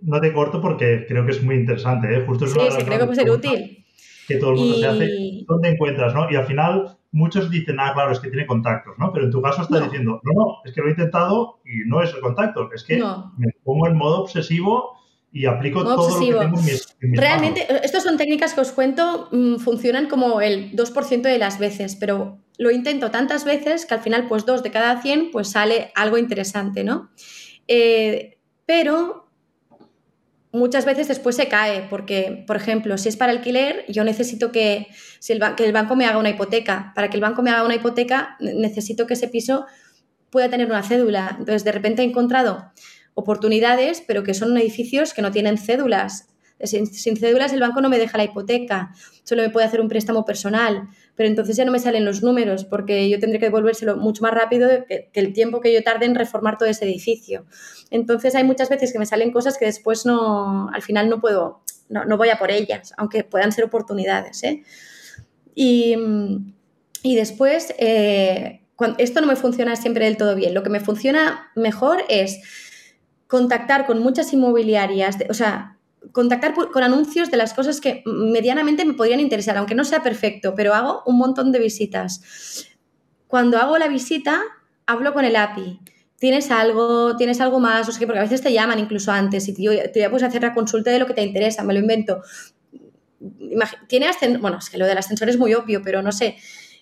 No, 0.01 0.19
te, 0.19 0.33
corto 0.33 0.61
porque 0.61 1.05
creo 1.07 1.25
que 1.25 1.31
es 1.31 1.43
muy 1.43 1.55
interesante. 1.55 2.13
¿eh? 2.13 2.23
Justo 2.25 2.45
es 2.45 2.53
sí, 2.53 2.59
sí, 2.71 2.83
creo 2.83 2.99
que 2.99 3.05
puede 3.05 3.21
ser 3.21 3.29
útil. 3.29 3.85
Que 4.27 4.37
todo 4.37 4.51
el 4.51 4.57
mundo 4.57 4.75
se 4.75 4.87
hace. 4.87 5.09
¿Dónde 5.47 5.69
encuentras? 5.69 6.13
¿no? 6.13 6.29
Y 6.31 6.35
al 6.35 6.45
final 6.45 6.97
muchos 7.11 7.49
dicen, 7.49 7.79
ah, 7.79 7.93
claro, 7.93 8.11
es 8.11 8.19
que 8.19 8.29
tiene 8.29 8.45
contactos, 8.45 8.97
¿no? 8.97 9.11
Pero 9.13 9.25
en 9.25 9.31
tu 9.31 9.41
caso 9.41 9.61
estás 9.61 9.83
diciendo, 9.83 10.21
no, 10.23 10.31
no, 10.33 10.57
es 10.65 10.73
que 10.73 10.81
lo 10.81 10.87
he 10.87 10.91
intentado 10.91 11.59
y 11.65 11.87
no 11.87 12.01
es 12.01 12.13
el 12.13 12.21
contacto, 12.21 12.69
es 12.73 12.83
que 12.83 12.97
me 13.37 13.47
pongo 13.63 13.87
en 13.87 13.97
modo 13.97 14.21
obsesivo 14.21 14.98
y 15.31 15.45
aplico 15.45 15.83
todo 15.83 16.09
lo 16.09 16.19
que 16.19 16.45
tengo 16.45 16.59
en 17.01 17.13
Realmente, 17.15 17.67
estas 17.83 18.03
son 18.03 18.17
técnicas 18.17 18.53
que 18.53 18.61
os 18.61 18.71
cuento, 18.71 19.29
mm, 19.31 19.57
funcionan 19.57 20.07
como 20.07 20.41
el 20.41 20.75
2% 20.75 21.29
de 21.29 21.37
las 21.37 21.59
veces, 21.59 21.95
pero 21.95 22.39
lo 22.57 22.71
intento 22.71 23.11
tantas 23.11 23.45
veces 23.45 23.85
que 23.85 23.93
al 23.93 24.01
final, 24.01 24.27
pues 24.27 24.45
dos 24.45 24.63
de 24.63 24.71
cada 24.71 25.01
100, 25.01 25.31
pues 25.31 25.49
sale 25.49 25.91
algo 25.95 26.17
interesante, 26.17 26.83
¿no? 26.83 27.11
Eh, 27.67 28.37
pero 28.65 29.29
muchas 30.51 30.85
veces 30.85 31.07
después 31.07 31.35
se 31.35 31.47
cae, 31.47 31.85
porque, 31.89 32.43
por 32.47 32.55
ejemplo, 32.55 32.97
si 32.97 33.09
es 33.09 33.15
para 33.15 33.31
alquiler, 33.31 33.85
yo 33.87 34.03
necesito 34.03 34.51
que, 34.51 34.87
si 35.19 35.33
el, 35.33 35.55
que 35.55 35.65
el 35.65 35.73
banco 35.73 35.95
me 35.95 36.05
haga 36.05 36.17
una 36.17 36.31
hipoteca. 36.31 36.91
Para 36.95 37.09
que 37.09 37.17
el 37.17 37.21
banco 37.21 37.43
me 37.43 37.51
haga 37.51 37.63
una 37.63 37.75
hipoteca, 37.75 38.35
necesito 38.39 39.05
que 39.05 39.13
ese 39.13 39.27
piso 39.27 39.65
pueda 40.31 40.49
tener 40.49 40.67
una 40.67 40.83
cédula. 40.83 41.35
Entonces, 41.39 41.63
de 41.63 41.71
repente 41.71 42.01
he 42.01 42.05
encontrado 42.05 42.71
oportunidades, 43.19 44.03
pero 44.05 44.23
que 44.23 44.33
son 44.33 44.57
edificios 44.57 45.13
que 45.13 45.21
no 45.21 45.31
tienen 45.31 45.57
cédulas. 45.57 46.27
Sin, 46.63 46.87
cédulas 47.15 47.53
el 47.53 47.61
banco 47.61 47.79
no 47.79 47.87
me 47.87 47.97
deja 47.97 48.17
la 48.17 48.25
hipoteca, 48.25 48.91
solo 49.23 49.43
me 49.43 49.49
puede 49.49 49.65
hacer 49.65 49.79
un 49.79 49.87
préstamo 49.87 50.25
personal, 50.25 50.89
pero 51.15 51.29
entonces 51.29 51.55
ya 51.55 51.63
no 51.63 51.71
me 51.71 51.79
salen 51.79 52.03
los 52.03 52.21
números 52.21 52.65
porque 52.65 53.09
yo 53.09 53.17
tendré 53.17 53.39
que 53.39 53.45
devolvérselo 53.45 53.95
mucho 53.95 54.23
más 54.23 54.33
rápido 54.33 54.67
que, 54.85 55.09
el 55.13 55.31
tiempo 55.31 55.61
que 55.61 55.73
yo 55.73 55.83
tarde 55.83 56.05
en 56.05 56.15
reformar 56.15 56.57
todo 56.57 56.67
ese 56.67 56.83
edificio. 56.83 57.45
Entonces 57.91 58.35
hay 58.35 58.43
muchas 58.43 58.67
veces 58.67 58.91
que 58.91 58.99
me 58.99 59.05
salen 59.05 59.31
cosas 59.31 59.57
que 59.57 59.65
después 59.65 60.05
no, 60.05 60.69
al 60.73 60.81
final 60.81 61.07
no 61.09 61.21
puedo, 61.21 61.61
no, 61.87 62.17
voy 62.17 62.27
a 62.29 62.37
por 62.37 62.51
ellas, 62.51 62.93
aunque 62.97 63.23
puedan 63.23 63.53
ser 63.53 63.63
oportunidades. 63.63 64.43
¿eh? 64.43 64.63
Y, 65.55 65.95
después, 67.15 67.73
eh, 67.79 68.61
esto 68.97 69.21
no 69.21 69.27
me 69.27 69.35
funciona 69.35 69.75
siempre 69.75 70.05
del 70.05 70.17
todo 70.17 70.35
bien. 70.35 70.53
Lo 70.53 70.63
que 70.63 70.69
me 70.69 70.79
funciona 70.79 71.51
mejor 71.55 72.03
es 72.07 72.39
contactar 73.29 73.85
con 73.85 73.99
muchas 73.99 74.33
inmobiliarias, 74.33 75.17
o 75.29 75.35
sea, 75.35 75.77
contactar 76.11 76.55
con 76.55 76.81
anuncios 76.81 77.29
de 77.29 77.37
las 77.37 77.53
cosas 77.53 77.79
que 77.79 78.01
medianamente 78.07 78.85
me 78.85 78.95
podrían 78.95 79.19
interesar, 79.19 79.55
aunque 79.55 79.75
no 79.75 79.85
sea 79.85 80.01
perfecto, 80.01 80.55
pero 80.55 80.73
hago 80.73 81.03
un 81.05 81.19
montón 81.19 81.51
de 81.51 81.59
visitas. 81.59 82.65
Cuando 83.27 83.59
hago 83.59 83.77
la 83.77 83.87
visita, 83.87 84.41
hablo 84.87 85.13
con 85.13 85.25
el 85.25 85.35
API. 85.35 85.79
¿Tienes 86.17 86.49
algo, 86.49 87.15
tienes 87.17 87.39
algo 87.39 87.59
más? 87.59 87.87
O 87.87 87.91
sea, 87.91 88.07
porque 88.07 88.19
a 88.19 88.23
veces 88.23 88.41
te 88.41 88.51
llaman 88.51 88.79
incluso 88.79 89.11
antes 89.11 89.47
y 89.47 89.53
te, 89.53 89.89
te 89.89 90.09
puedes 90.09 90.23
hacer 90.23 90.41
la 90.41 90.55
consulta 90.55 90.89
de 90.89 90.97
lo 90.97 91.05
que 91.05 91.13
te 91.13 91.21
interesa, 91.21 91.63
me 91.63 91.75
lo 91.75 91.79
invento. 91.79 92.23
Tiene 93.87 94.07
ascensor, 94.07 94.41
bueno, 94.41 94.57
es 94.57 94.71
que 94.71 94.79
lo 94.79 94.87
del 94.87 94.97
ascensor 94.97 95.29
es 95.29 95.37
muy 95.37 95.53
obvio, 95.53 95.83
pero 95.83 96.01
no 96.01 96.11
sé, 96.11 96.35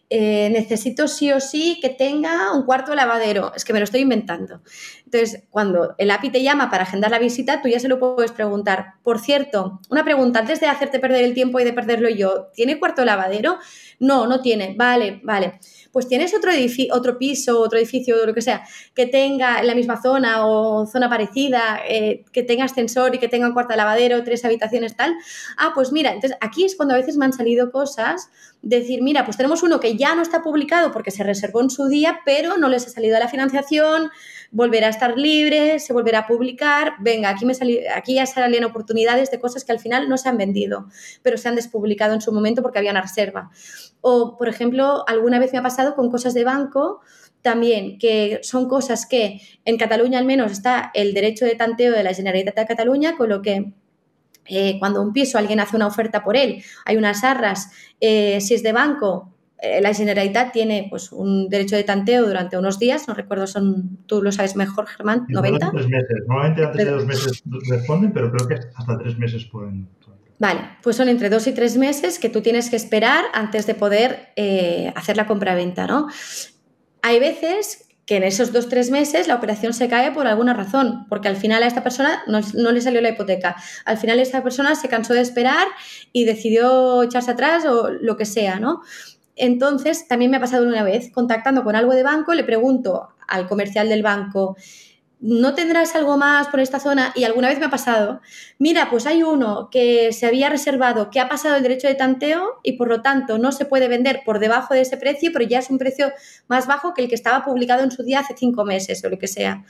eh, 0.10 0.50
necesito 0.52 1.08
sí 1.08 1.32
o 1.32 1.40
sí 1.40 1.80
que 1.82 1.90
tenga 1.90 2.54
un 2.54 2.64
cuarto 2.64 2.96
lavadero. 2.96 3.52
Es 3.56 3.66
que 3.66 3.74
me 3.74 3.80
lo 3.80 3.84
estoy 3.84 4.02
inventando. 4.02 4.62
Entonces, 5.06 5.44
cuando 5.50 5.96
el 5.98 6.12
API 6.12 6.30
te 6.30 6.44
llama 6.44 6.70
para 6.70 6.84
agendar 6.84 7.12
la 7.12 7.20
visita, 7.20 7.62
tú 7.62 7.68
ya 7.68 7.80
se 7.80 7.88
lo 7.88 8.00
puedes 8.00 8.32
preguntar. 8.32 8.94
Por 9.04 9.20
cierto, 9.20 9.80
una 9.90 10.04
pregunta, 10.04 10.40
antes 10.40 10.60
de 10.60 10.68
hacerte 10.68 11.00
perder 11.00 11.24
el 11.26 11.34
tiempo 11.34 11.60
y 11.60 11.64
de 11.64 11.74
perderlo 11.74 12.10
yo, 12.10 12.48
¿tiene 12.54 12.80
cuarto 12.80 13.04
lavadero? 13.06 13.58
No, 14.00 14.28
no 14.28 14.42
tiene. 14.42 14.76
Vale, 14.78 15.20
vale. 15.24 15.60
Pues 15.98 16.08
tienes 16.08 16.32
otro, 16.36 16.52
otro 16.92 17.18
piso, 17.18 17.60
otro 17.60 17.80
edificio, 17.80 18.24
lo 18.24 18.36
que 18.36 18.44
sea, 18.44 18.62
que 18.94 19.08
tenga 19.08 19.60
en 19.62 19.66
la 19.66 19.74
misma 19.74 20.00
zona 20.00 20.46
o 20.46 20.86
zona 20.86 21.10
parecida, 21.10 21.80
eh, 21.90 22.24
que 22.32 22.44
tenga 22.44 22.66
ascensor 22.66 23.16
y 23.16 23.18
que 23.18 23.28
tenga 23.28 23.48
un 23.48 23.54
cuarto 23.54 23.76
lavadero, 23.76 24.24
tres 24.24 24.46
habitaciones, 24.46 24.96
tal. 24.96 25.16
Ah, 25.58 25.72
pues 25.74 25.92
mira, 25.92 26.12
entonces 26.12 26.38
aquí 26.40 26.66
es 26.66 26.76
cuando 26.76 26.94
a 26.94 26.98
veces 26.98 27.18
me 27.18 27.26
han 27.26 27.34
salido 27.34 27.72
cosas, 27.72 28.30
decir, 28.62 29.02
mira, 29.02 29.26
pues 29.26 29.38
tenemos 29.38 29.64
uno 29.64 29.80
que 29.80 29.98
ya 29.98 30.14
no 30.14 30.22
está 30.22 30.44
publicado 30.44 30.92
porque 30.92 31.10
se 31.10 31.24
reservó 31.24 31.62
en 31.62 31.72
su 31.72 31.88
día, 31.88 32.20
pero 32.26 32.58
no 32.58 32.70
les 32.70 32.86
ha 32.86 32.90
salido 32.90 33.18
la 33.18 33.28
financiación, 33.28 34.12
volverá 34.52 34.88
a 34.88 34.90
estar 34.92 35.18
libre, 35.18 35.80
se 35.80 35.94
volverá 35.94 36.20
a 36.20 36.28
publicar, 36.28 36.94
venga, 37.00 37.30
aquí, 37.30 37.46
me 37.46 37.54
aquí 37.96 38.16
ya 38.16 38.26
salen 38.26 38.64
oportunidades 38.64 39.32
de 39.32 39.40
cosas 39.40 39.66
que 39.66 39.72
al 39.72 39.80
final 39.80 40.10
no 40.10 40.18
se 40.18 40.30
han 40.30 40.38
vendido, 40.38 40.88
pero 41.24 41.38
se 41.38 41.48
han 41.48 41.56
despublicado 41.56 42.14
en 42.14 42.22
su 42.22 42.32
momento 42.32 42.62
porque 42.62 42.80
había 42.80 42.92
una 42.92 43.02
reserva. 43.02 43.50
O, 44.02 44.38
por 44.38 44.48
ejemplo, 44.48 45.04
alguna 45.08 45.40
vez 45.40 45.52
me 45.52 45.60
ha 45.60 45.64
pasado 45.64 45.87
con 45.96 46.10
cosas 46.10 46.34
de 46.34 46.44
banco 46.44 47.02
también, 47.42 47.98
que 47.98 48.40
son 48.44 48.68
cosas 48.68 49.06
que 49.06 49.42
en 49.64 49.78
Cataluña 49.78 50.20
al 50.20 50.26
menos 50.26 50.52
está 50.52 50.92
el 50.94 51.14
derecho 51.14 51.46
de 51.46 51.56
tanteo 51.56 51.94
de 51.94 52.04
la 52.04 52.14
Generalitat 52.14 52.56
de 52.56 52.66
Cataluña, 52.66 53.16
con 53.16 53.30
lo 53.30 53.42
que 53.42 53.74
eh, 54.46 54.78
cuando 54.80 55.02
un 55.02 55.14
piso 55.14 55.38
alguien 55.38 55.60
hace 55.60 55.76
una 55.76 55.88
oferta 55.88 56.24
por 56.24 56.36
él, 56.36 56.64
hay 56.86 56.98
unas 56.98 57.24
arras, 57.24 57.72
eh, 58.00 58.40
si 58.42 58.54
es 58.54 58.64
de 58.64 58.72
banco, 58.72 59.34
eh, 59.60 59.82
la 59.82 59.94
Generalitat 59.94 60.52
tiene 60.52 60.88
pues, 60.90 61.12
un 61.12 61.50
derecho 61.50 61.76
de 61.76 61.84
tanteo 61.84 62.28
durante 62.28 62.58
unos 62.58 62.78
días, 62.78 63.08
no 63.08 63.14
recuerdo, 63.14 63.48
son, 63.48 63.98
tú 64.06 64.22
lo 64.22 64.32
sabes 64.32 64.56
mejor, 64.56 64.88
Germán, 64.88 65.26
90. 65.30 65.72
Tres 65.72 65.88
meses. 65.88 66.18
Normalmente 66.28 66.64
antes 66.64 66.86
de 66.86 66.92
dos 66.92 67.06
meses 67.06 67.44
responden, 67.68 68.14
pero 68.14 68.32
creo 68.32 68.48
que 68.48 68.56
hasta 68.76 68.98
tres 68.98 69.18
meses 69.18 69.46
pueden. 69.46 69.88
Vale, 70.40 70.62
pues 70.84 70.96
son 70.96 71.10
entre 71.10 71.30
dos 71.30 71.48
y 71.48 71.52
tres 71.52 71.78
meses 71.78 72.20
que 72.20 72.30
tú 72.30 72.42
tienes 72.42 72.70
que 72.70 72.76
esperar 72.76 73.26
antes 73.34 73.66
de 73.66 73.74
poder 73.74 74.34
hacer 74.96 75.18
la 75.18 75.26
compraventa, 75.26 75.88
¿no? 75.88 76.08
Hay 77.02 77.20
veces 77.20 77.88
que 78.08 78.16
en 78.16 78.24
esos 78.24 78.54
dos, 78.54 78.70
tres 78.70 78.90
meses 78.90 79.28
la 79.28 79.36
operación 79.36 79.74
se 79.74 79.90
cae 79.90 80.12
por 80.12 80.28
alguna 80.28 80.54
razón, 80.54 81.06
porque 81.10 81.28
al 81.28 81.36
final 81.36 81.62
a 81.62 81.68
esta 81.68 81.84
persona 81.84 82.24
no, 82.26 82.72
le 82.72 82.82
salió 82.82 83.02
la 83.02 83.10
hipoteca. 83.10 83.58
Al 83.84 83.98
final 83.98 84.20
esta 84.20 84.42
persona 84.42 84.76
se 84.76 84.88
cansó 84.88 85.14
de 85.14 85.22
esperar 85.22 85.68
y 86.14 86.24
decidió 86.24 87.04
echarse 87.04 87.32
atrás 87.32 87.66
o 87.66 87.90
lo 87.90 88.16
que 88.16 88.26
sea, 88.26 88.60
¿no? 88.60 88.82
Entonces, 89.36 90.08
también 90.08 90.32
me 90.32 90.38
ha 90.38 90.40
pasado 90.40 90.66
una 90.66 90.84
vez, 90.84 91.12
contactando 91.12 91.64
con 91.64 91.76
algo 91.76 91.94
de 91.94 92.02
banco, 92.02 92.34
le 92.34 92.46
pregunto 92.46 93.10
al 93.28 93.46
comercial 93.46 93.90
del 93.90 94.04
banco, 94.04 94.56
¿no 95.20 95.56
tendrás 95.56 95.96
algo 95.96 96.18
más 96.18 96.48
por 96.48 96.60
esta 96.60 96.80
zona? 96.80 97.12
Y 97.16 97.24
alguna 97.24 97.50
vez 97.50 97.60
me 97.60 97.66
ha 97.66 97.70
pasado, 97.70 98.22
mira, 98.60 98.90
pues 98.90 99.06
hay 99.06 99.24
uno 99.24 99.70
que 99.72 100.14
se 100.14 100.28
había 100.28 100.50
reservado, 100.50 101.10
que 101.10 101.20
ha 101.20 101.30
pasado 101.30 101.56
el 101.56 101.64
derecho 101.64 101.88
de 101.88 101.96
tanteo 101.96 102.60
y 102.64 102.74
por 102.74 102.88
lo 102.88 103.02
tanto 103.02 103.38
no 103.38 103.52
se 103.52 103.66
puede 103.66 103.88
vender 103.88 104.22
por 104.26 104.40
debajo 104.40 104.74
de 104.74 104.82
ese 104.82 104.98
precio, 104.98 105.32
pero 105.34 105.46
ya 105.46 105.60
es 105.60 105.70
un 105.70 105.78
precio 105.78 106.12
más 106.48 106.68
bajo 106.68 106.94
que 106.94 107.02
el 107.04 107.10
que 107.10 107.16
estaba 107.16 107.44
publicado 107.44 107.84
en 107.84 107.92
su 107.92 108.04
día 108.04 108.20
hace 108.20 108.36
cinco 108.38 108.64
meses 108.66 109.04
o 109.04 109.10
lo 109.10 109.18
que 109.18 109.28
sea. 109.28 109.64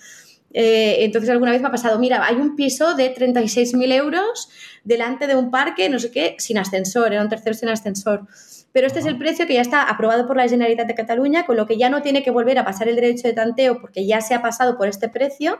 Eh, 0.53 1.03
entonces 1.03 1.29
alguna 1.29 1.51
vez 1.51 1.61
me 1.61 1.67
ha 1.67 1.71
pasado, 1.71 1.99
mira, 1.99 2.25
hay 2.25 2.37
un 2.37 2.55
piso 2.55 2.95
de 2.95 3.13
36.000 3.13 3.93
euros 3.93 4.49
delante 4.83 5.27
de 5.27 5.35
un 5.35 5.51
parque, 5.51 5.89
no 5.89 5.99
sé 5.99 6.11
qué, 6.11 6.35
sin 6.39 6.57
ascensor, 6.57 7.13
era 7.13 7.21
un 7.21 7.29
tercero 7.29 7.53
sin 7.53 7.69
ascensor. 7.69 8.27
Pero 8.71 8.87
este 8.87 8.99
es 8.99 9.05
el 9.05 9.17
precio 9.17 9.47
que 9.47 9.55
ya 9.55 9.61
está 9.61 9.83
aprobado 9.83 10.27
por 10.27 10.37
la 10.37 10.47
Generalitat 10.47 10.87
de 10.87 10.95
Cataluña, 10.95 11.45
con 11.45 11.57
lo 11.57 11.65
que 11.65 11.77
ya 11.77 11.89
no 11.89 12.01
tiene 12.01 12.23
que 12.23 12.31
volver 12.31 12.59
a 12.59 12.65
pasar 12.65 12.87
el 12.87 12.95
derecho 12.95 13.27
de 13.27 13.33
tanteo 13.33 13.81
porque 13.81 14.05
ya 14.05 14.21
se 14.21 14.33
ha 14.33 14.41
pasado 14.41 14.77
por 14.77 14.87
este 14.87 15.09
precio. 15.09 15.59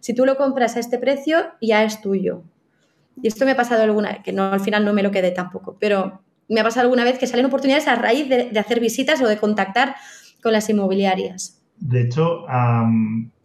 Si 0.00 0.14
tú 0.14 0.24
lo 0.24 0.36
compras 0.36 0.76
a 0.76 0.80
este 0.80 0.98
precio, 0.98 1.44
ya 1.60 1.84
es 1.84 2.00
tuyo. 2.00 2.42
Y 3.20 3.28
esto 3.28 3.44
me 3.44 3.52
ha 3.52 3.56
pasado 3.56 3.82
alguna 3.82 4.12
vez, 4.12 4.22
que 4.22 4.32
no, 4.32 4.52
al 4.52 4.60
final 4.60 4.84
no 4.84 4.92
me 4.92 5.02
lo 5.02 5.10
quedé 5.10 5.32
tampoco, 5.32 5.76
pero 5.78 6.22
me 6.48 6.60
ha 6.60 6.64
pasado 6.64 6.82
alguna 6.82 7.04
vez 7.04 7.18
que 7.18 7.26
salen 7.26 7.46
oportunidades 7.46 7.88
a 7.88 7.94
raíz 7.96 8.28
de, 8.28 8.58
hacer 8.58 8.80
visitas 8.80 9.20
o 9.20 9.28
de 9.28 9.38
contactar 9.38 9.96
con 10.42 10.52
las 10.52 10.68
inmobiliarias. 10.70 11.60
De 11.78 12.02
hecho, 12.02 12.44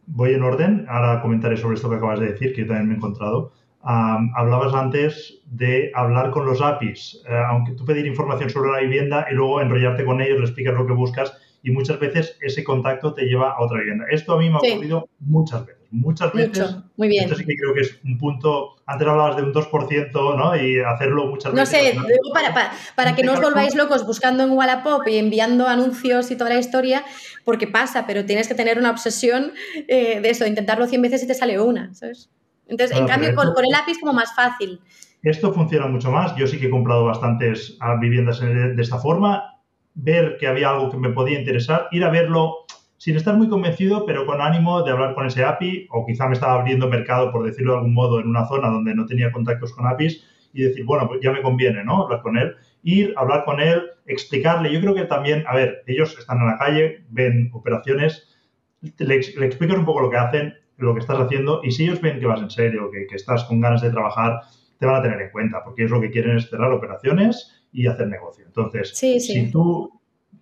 voy 0.08 0.34
en 0.34 0.44
orden, 0.44 0.86
ahora 0.90 1.22
comentaré 1.22 1.58
sobre 1.58 1.76
esto 1.76 1.90
que 1.90 1.98
acabas 1.98 2.20
de 2.20 2.32
decir, 2.32 2.54
que 2.54 2.62
yo 2.62 2.68
también 2.68 2.88
me 2.88 2.94
he 2.96 2.98
encontrado. 2.98 3.52
hablabas 3.84 4.74
antes 4.74 5.42
de 5.46 5.92
hablar 5.94 6.32
con 6.32 6.46
los 6.46 6.62
APIs, 6.62 7.24
eh, 7.30 7.34
aunque 7.50 7.74
tú 7.74 7.86
pedir 7.86 8.06
información 8.06 8.50
sobre 8.50 8.72
la 8.72 8.80
vivienda 8.80 9.28
y 9.32 9.36
luego 9.36 9.62
enrollarte 9.62 10.04
con 10.04 10.20
ellos, 10.20 10.40
le 10.40 10.46
explicas 10.46 10.74
lo 10.74 10.86
que 10.86 10.94
buscas 10.94 11.38
y 11.64 11.72
muchas 11.72 12.00
veces 12.00 12.38
ese 12.42 12.64
contacto 12.64 13.14
te 13.14 13.26
lleva 13.26 13.52
a 13.52 13.62
otra 13.62 13.80
vivienda. 13.80 14.06
Esto 14.10 14.34
a 14.34 14.40
mí 14.40 14.50
me 14.50 14.56
ha 14.56 14.60
ocurrido 14.60 15.10
muchas 15.20 15.66
veces 15.66 15.77
muchas 15.92 16.34
veces. 16.34 16.76
Muy 16.96 17.08
bien. 17.08 17.26
Esto 17.26 17.36
sí 17.36 17.46
que 17.46 17.56
creo 17.56 17.74
que 17.74 17.82
es 17.82 18.00
un 18.04 18.18
punto. 18.18 18.76
Antes 18.86 19.08
hablabas 19.08 19.38
de 19.38 19.44
un 19.44 19.54
2%, 19.54 20.38
¿no? 20.38 20.56
Y 20.56 20.80
hacerlo 20.80 21.28
muchas 21.28 21.54
veces. 21.54 21.96
No 21.96 22.02
sé, 22.04 22.12
para, 22.34 22.54
para, 22.54 22.72
para 22.96 23.16
que 23.16 23.24
no 23.24 23.34
os 23.34 23.42
volváis 23.42 23.76
locos 23.76 24.06
buscando 24.06 24.44
en 24.44 24.52
Wallapop 24.52 25.08
y 25.08 25.18
enviando 25.18 25.68
anuncios 25.68 26.32
y 26.32 26.36
toda 26.36 26.52
la 26.52 26.60
historia, 26.60 27.04
porque 27.44 27.68
pasa, 27.68 28.06
pero 28.08 28.26
tienes 28.26 28.48
que 28.48 28.56
tener 28.56 28.78
una 28.78 28.92
obsesión 28.92 29.54
eh, 29.88 30.20
de 30.22 30.30
eso, 30.30 30.44
de 30.44 30.50
intentarlo 30.50 30.88
100 30.88 31.02
veces 31.02 31.24
y 31.24 31.28
te 31.28 31.34
sale 31.34 31.60
una, 31.60 31.94
¿sabes? 31.94 32.30
Entonces, 32.68 32.98
en 32.98 33.08
cambio, 33.08 33.34
con, 33.34 33.48
el 33.48 33.72
lápiz 33.72 33.94
es 33.94 34.00
como 34.00 34.14
más 34.14 34.36
fácil. 34.36 34.82
Esto 35.24 35.54
funciona 35.54 35.88
mucho 35.88 36.12
más. 36.12 36.36
Yo 36.36 36.48
sí 36.48 36.60
que 36.60 36.68
he 36.68 36.70
comprado 36.70 37.06
bastantes 37.06 37.78
ah, 37.80 37.96
viviendas 38.00 38.40
de 38.40 38.82
esta 38.82 39.00
forma. 39.00 39.62
Ver 39.94 40.38
que 40.38 40.48
había 40.48 40.70
algo 40.70 40.92
que 40.92 40.98
me 40.98 41.10
podía 41.10 41.40
interesar, 41.40 41.88
ir 41.92 42.04
a 42.04 42.10
verlo 42.10 42.68
sin 42.98 43.16
estar 43.16 43.36
muy 43.36 43.48
convencido, 43.48 44.06
pero 44.06 44.26
con 44.26 44.42
ánimo 44.42 44.82
de 44.82 44.92
hablar 44.92 45.14
con 45.14 45.28
ese 45.28 45.44
API, 45.46 45.88
o 45.92 46.06
quizá 46.06 46.28
me 46.28 46.34
estaba 46.34 46.56
abriendo 46.56 46.88
mercado, 46.88 47.32
por 47.32 47.46
decirlo 47.46 47.74
de 47.74 47.78
algún 47.80 47.94
modo, 47.94 48.20
en 48.20 48.28
una 48.28 48.48
zona 48.48 48.70
donde 48.70 48.96
no 48.96 49.06
tenía 49.06 49.32
contactos 49.32 49.74
con 49.74 49.88
APIs, 49.88 50.24
y 50.54 50.64
decir, 50.64 50.86
bueno, 50.86 51.08
pues 51.08 51.20
ya 51.22 51.32
me 51.32 51.42
conviene, 51.42 51.84
¿no? 51.84 52.04
Hablar 52.04 52.22
con 52.22 52.38
él, 52.38 52.56
ir, 52.82 53.14
hablar 53.16 53.46
con 53.46 53.60
él, 53.60 53.84
explicarle. 54.08 54.74
Yo 54.74 54.82
creo 54.82 54.96
que 54.96 55.06
también, 55.06 55.44
a 55.48 55.56
ver, 55.56 55.84
ellos 55.86 56.18
están 56.18 56.40
en 56.40 56.48
la 56.48 56.58
calle, 56.58 57.04
ven 57.10 57.52
operaciones, 57.54 58.36
le, 58.82 59.16
explicas 59.16 59.78
un 59.78 59.86
poco 59.86 60.02
lo 60.02 60.10
que 60.10 60.18
hacen, 60.18 60.56
lo 60.78 60.94
que 60.94 61.02
estás 61.02 61.20
haciendo, 61.20 61.62
y 61.64 61.72
si 61.72 61.84
ellos 61.84 62.02
ven 62.02 62.20
que 62.20 62.26
vas 62.26 62.42
en 62.42 62.50
serio, 62.50 62.90
que, 62.92 63.06
que 63.06 63.16
estás 63.16 63.44
con 63.44 63.62
ganas 63.62 63.82
de 63.82 63.92
trabajar, 63.92 64.42
te 64.80 64.86
van 64.86 64.96
a 64.96 65.02
tener 65.02 65.22
en 65.22 65.32
cuenta, 65.32 65.64
porque 65.64 65.84
ellos 65.84 65.92
lo 65.92 66.02
que 66.02 66.10
quieren 66.10 66.38
es 66.38 66.50
cerrar 66.50 66.72
operaciones 66.72 67.66
y 67.72 67.88
hacer 67.88 68.08
negocio. 68.08 68.46
Entonces, 68.46 68.98
si 68.98 69.52
tú 69.52 69.97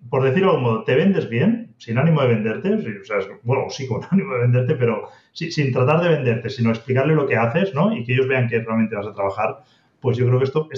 por 0.10 0.24
decirlo 0.24 0.51
de 0.51 0.58
algún 0.58 0.72
modo, 0.72 0.84
te 0.84 0.95
vendes 0.95 1.30
bien, 1.30 1.74
sin 1.78 1.97
ánimo 1.97 2.22
de 2.22 2.28
venderte, 2.28 2.74
o 2.74 3.03
sea, 3.03 3.18
bueno, 3.43 3.66
sí 3.70 3.88
con 3.88 4.01
ánimo 4.12 4.34
de 4.34 4.41
venderte, 4.41 4.76
pero 4.76 5.10
sin 5.34 5.72
tratar 5.72 6.01
de 6.01 6.10
venderte, 6.10 6.49
sino 6.49 6.70
explicarle 6.70 7.16
lo 7.16 7.28
que 7.28 7.36
haces, 7.36 7.74
¿no? 7.74 7.95
Y 7.95 8.03
que 8.03 8.14
ellos 8.14 8.28
vean 8.28 8.47
que 8.47 8.60
realmente 8.60 8.95
vas 8.95 9.08
a 9.08 9.14
trabajar, 9.14 9.64
pues 9.99 10.18
yo 10.18 10.26
creo 10.28 10.39
que 10.39 10.45
esto, 10.45 10.70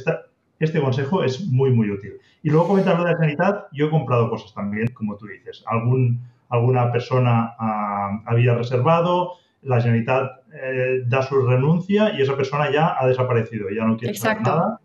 este 0.60 0.82
consejo 0.82 1.24
es 1.24 1.46
muy, 1.48 1.72
muy 1.72 1.92
útil. 1.92 2.14
Y 2.42 2.50
luego 2.50 2.70
comentar 2.70 2.98
lo 2.98 3.04
de 3.04 3.12
la 3.12 3.18
sanidad, 3.18 3.66
yo 3.72 3.88
he 3.88 3.90
comprado 3.90 4.30
cosas 4.30 4.54
también, 4.54 4.88
como 4.94 5.18
tú 5.18 5.28
dices. 5.28 5.64
Algún, 5.68 6.22
alguna 6.50 6.92
persona 6.92 7.56
ah, 7.60 8.22
había 8.26 8.56
reservado, 8.56 9.34
la 9.64 9.82
Generalitat 9.82 10.32
eh, 10.54 11.04
da 11.06 11.22
su 11.22 11.46
renuncia 11.46 12.14
y 12.18 12.22
esa 12.22 12.38
persona 12.38 12.72
ya 12.72 12.96
ha 12.98 13.06
desaparecido, 13.08 13.70
ya 13.70 13.84
no 13.84 13.98
quiere 13.98 14.14
saber 14.16 14.42
nada 14.44 14.80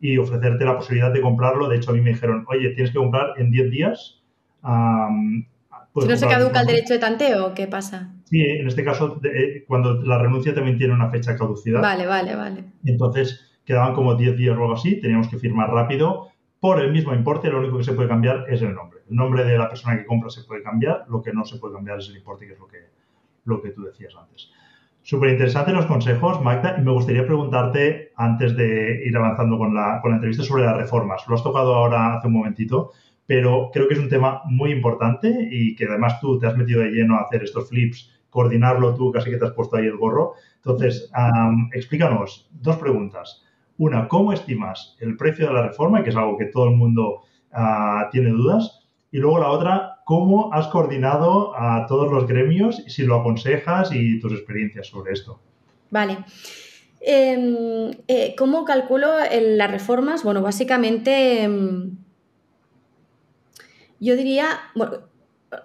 y 0.00 0.18
ofrecerte 0.18 0.64
la 0.64 0.76
posibilidad 0.76 1.12
de 1.12 1.20
comprarlo. 1.20 1.68
De 1.68 1.76
hecho, 1.76 1.90
a 1.90 1.94
mí 1.94 2.00
me 2.00 2.10
dijeron, 2.10 2.44
oye, 2.48 2.70
tienes 2.70 2.92
que 2.92 2.98
comprar 2.98 3.34
en 3.38 3.50
10 3.50 3.70
días. 3.70 4.22
si 4.62 6.08
no 6.08 6.16
se 6.16 6.28
caduca 6.28 6.60
el 6.60 6.66
derecho 6.66 6.94
de 6.94 6.98
tanteo, 6.98 7.54
¿qué 7.54 7.66
pasa? 7.66 8.12
Sí, 8.24 8.40
en 8.40 8.66
este 8.66 8.84
caso, 8.84 9.20
eh, 9.24 9.64
cuando 9.66 10.02
la 10.02 10.18
renuncia 10.18 10.54
también 10.54 10.76
tiene 10.76 10.94
una 10.94 11.10
fecha 11.10 11.32
de 11.32 11.38
caducidad. 11.38 11.80
Vale, 11.80 12.06
vale, 12.06 12.34
vale. 12.34 12.64
Entonces, 12.84 13.58
quedaban 13.64 13.94
como 13.94 14.14
10 14.14 14.36
días 14.36 14.56
o 14.56 14.62
algo 14.62 14.74
así, 14.74 15.00
teníamos 15.00 15.28
que 15.28 15.38
firmar 15.38 15.70
rápido. 15.70 16.28
Por 16.60 16.80
el 16.80 16.92
mismo 16.92 17.14
importe, 17.14 17.48
lo 17.48 17.58
único 17.58 17.78
que 17.78 17.84
se 17.84 17.92
puede 17.92 18.08
cambiar 18.08 18.46
es 18.48 18.62
el 18.62 18.74
nombre. 18.74 19.00
El 19.08 19.16
nombre 19.16 19.44
de 19.44 19.58
la 19.58 19.68
persona 19.68 19.98
que 19.98 20.06
compra 20.06 20.30
se 20.30 20.44
puede 20.44 20.62
cambiar, 20.62 21.04
lo 21.08 21.22
que 21.22 21.32
no 21.32 21.44
se 21.44 21.58
puede 21.58 21.74
cambiar 21.74 21.98
es 21.98 22.08
el 22.08 22.16
importe, 22.16 22.46
que 22.46 22.54
es 22.54 22.58
lo 22.58 22.66
que, 22.66 22.78
lo 23.44 23.60
que 23.60 23.70
tú 23.70 23.82
decías 23.82 24.14
antes. 24.16 24.50
Súper 25.04 25.28
interesantes 25.28 25.74
los 25.74 25.84
consejos, 25.84 26.40
Magda, 26.40 26.76
y 26.78 26.80
me 26.80 26.90
gustaría 26.90 27.26
preguntarte, 27.26 28.12
antes 28.16 28.56
de 28.56 29.02
ir 29.04 29.14
avanzando 29.14 29.58
con 29.58 29.74
la, 29.74 30.00
entrevista, 30.02 30.42
sobre 30.42 30.64
las 30.64 30.78
reformas. 30.78 31.22
Lo 31.28 31.34
has 31.34 31.42
tocado 31.42 31.74
ahora 31.74 32.14
hace 32.14 32.28
un 32.28 32.32
momentito, 32.32 32.92
pero 33.26 33.68
creo 33.70 33.86
que 33.86 33.92
es 33.92 34.00
un 34.00 34.08
tema 34.08 34.40
muy 34.46 34.70
importante 34.72 35.46
y 35.50 35.76
que 35.76 35.84
además 35.84 36.18
tú 36.22 36.38
te 36.38 36.46
has 36.46 36.56
metido 36.56 36.80
de 36.80 36.88
lleno 36.88 37.18
a 37.18 37.24
hacer 37.24 37.44
estos 37.44 37.68
flips, 37.68 38.18
coordinarlo 38.30 38.94
tú, 38.94 39.12
casi 39.12 39.28
que 39.30 39.36
te 39.36 39.44
has 39.44 39.52
puesto 39.52 39.76
ahí 39.76 39.84
el 39.84 39.98
gorro. 39.98 40.36
Entonces, 40.56 41.10
explícanos 41.74 42.48
dos 42.50 42.78
preguntas. 42.78 43.44
Una, 43.76 44.08
¿cómo 44.08 44.32
estimas 44.32 44.96
el 45.00 45.18
precio 45.18 45.48
de 45.48 45.52
la 45.52 45.68
reforma, 45.68 46.02
que 46.02 46.08
es 46.08 46.16
algo 46.16 46.38
que 46.38 46.46
todo 46.46 46.64
el 46.70 46.76
mundo 46.76 47.24
ah, 47.52 48.08
tiene 48.10 48.30
dudas? 48.30 48.88
Y 49.12 49.18
luego 49.18 49.38
la 49.38 49.50
otra, 49.50 49.93
¿cómo 50.04 50.52
has 50.52 50.68
coordinado 50.68 51.54
a 51.56 51.86
todos 51.86 52.10
los 52.12 52.26
gremios 52.26 52.82
si 52.86 53.04
lo 53.04 53.16
aconsejas 53.16 53.90
y 53.92 54.20
tus 54.20 54.32
experiencias 54.32 54.86
sobre 54.86 55.12
esto? 55.12 55.40
Vale. 55.90 56.18
Em, 57.00 57.90
eh, 58.08 58.34
¿Cómo 58.36 58.64
calculo 58.64 59.08
las 59.30 59.70
reformas? 59.70 60.22
Bueno, 60.22 60.40
básicamente 60.40 61.42
em, 61.42 61.96
yo 64.00 64.16
diría, 64.16 64.46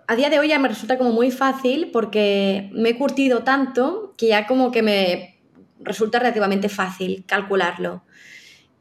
a 0.08 0.16
día 0.16 0.30
de 0.30 0.40
hoy 0.40 0.50
ya 0.50 0.60
me 0.60 0.68
resulta 0.68 0.98
como 0.98 1.12
muy 1.12 1.32
fácil 1.32 1.92
porque 1.92 2.70
me 2.74 2.90
he 2.90 2.98
curtido 2.98 3.44
tanto 3.44 4.14
que 4.18 4.28
ya 4.28 4.48
como 4.48 4.72
que 4.72 4.82
me 4.82 5.40
resulta 5.80 6.20
relativamente 6.20 6.70
fácil 6.70 7.24
calcularlo 7.26 8.04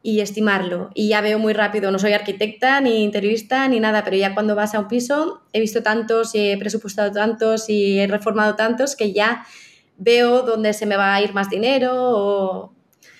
y 0.01 0.21
estimarlo. 0.21 0.89
Y 0.93 1.09
ya 1.09 1.21
veo 1.21 1.39
muy 1.39 1.53
rápido, 1.53 1.91
no 1.91 1.99
soy 1.99 2.13
arquitecta 2.13 2.79
ni 2.81 3.03
interiorista 3.03 3.67
ni 3.67 3.79
nada, 3.79 4.03
pero 4.03 4.15
ya 4.15 4.33
cuando 4.33 4.55
vas 4.55 4.73
a 4.73 4.79
un 4.79 4.87
piso 4.87 5.41
he 5.51 5.59
visto 5.59 5.83
tantos 5.83 6.35
y 6.35 6.51
he 6.51 6.57
presupuestado 6.57 7.11
tantos 7.11 7.69
y 7.69 7.99
he 7.99 8.07
reformado 8.07 8.55
tantos 8.55 8.95
que 8.95 9.11
ya 9.11 9.45
veo 9.97 10.43
dónde 10.43 10.73
se 10.73 10.85
me 10.85 10.95
va 10.95 11.13
a 11.13 11.21
ir 11.21 11.33
más 11.33 11.49
dinero 11.49 11.91
o 11.95 12.73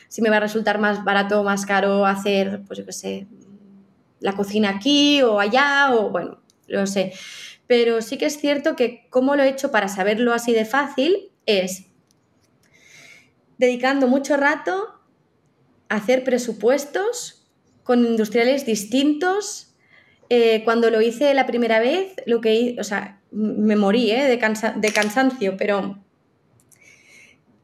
si 0.07 0.21
me 0.21 0.29
va 0.29 0.37
a 0.37 0.41
resultar 0.41 0.79
más 0.79 1.03
barato 1.03 1.41
o 1.41 1.43
más 1.43 1.65
caro 1.65 2.05
hacer, 2.05 2.63
pues 2.65 2.79
yo 2.79 2.85
qué 2.85 2.93
sé, 2.93 3.27
la 4.19 4.33
cocina 4.33 4.69
aquí 4.69 5.21
o 5.21 5.39
allá 5.39 5.93
o 5.93 6.09
bueno, 6.09 6.39
lo 6.67 6.87
sé. 6.87 7.13
Pero 7.67 8.01
sí 8.01 8.17
que 8.17 8.25
es 8.25 8.39
cierto 8.39 8.75
que 8.75 9.05
cómo 9.09 9.35
lo 9.35 9.43
he 9.43 9.49
hecho 9.49 9.69
para 9.69 9.87
saberlo 9.87 10.33
así 10.33 10.53
de 10.53 10.65
fácil 10.65 11.31
es 11.45 11.85
dedicando 13.57 14.07
mucho 14.07 14.37
rato 14.37 14.98
hacer 15.89 16.23
presupuestos 16.23 17.47
con 17.83 18.05
industriales 18.05 18.65
distintos. 18.65 19.75
Eh, 20.29 20.61
cuando 20.63 20.91
lo 20.91 21.01
hice 21.01 21.33
la 21.33 21.47
primera 21.47 21.79
vez, 21.79 22.13
lo 22.25 22.39
que 22.39 22.75
o 22.79 22.83
sea, 22.83 23.19
me 23.31 23.75
morí 23.75 24.11
¿eh? 24.11 24.23
de, 24.25 24.37
de 24.37 24.91
cansancio, 24.91 25.57
pero 25.57 25.97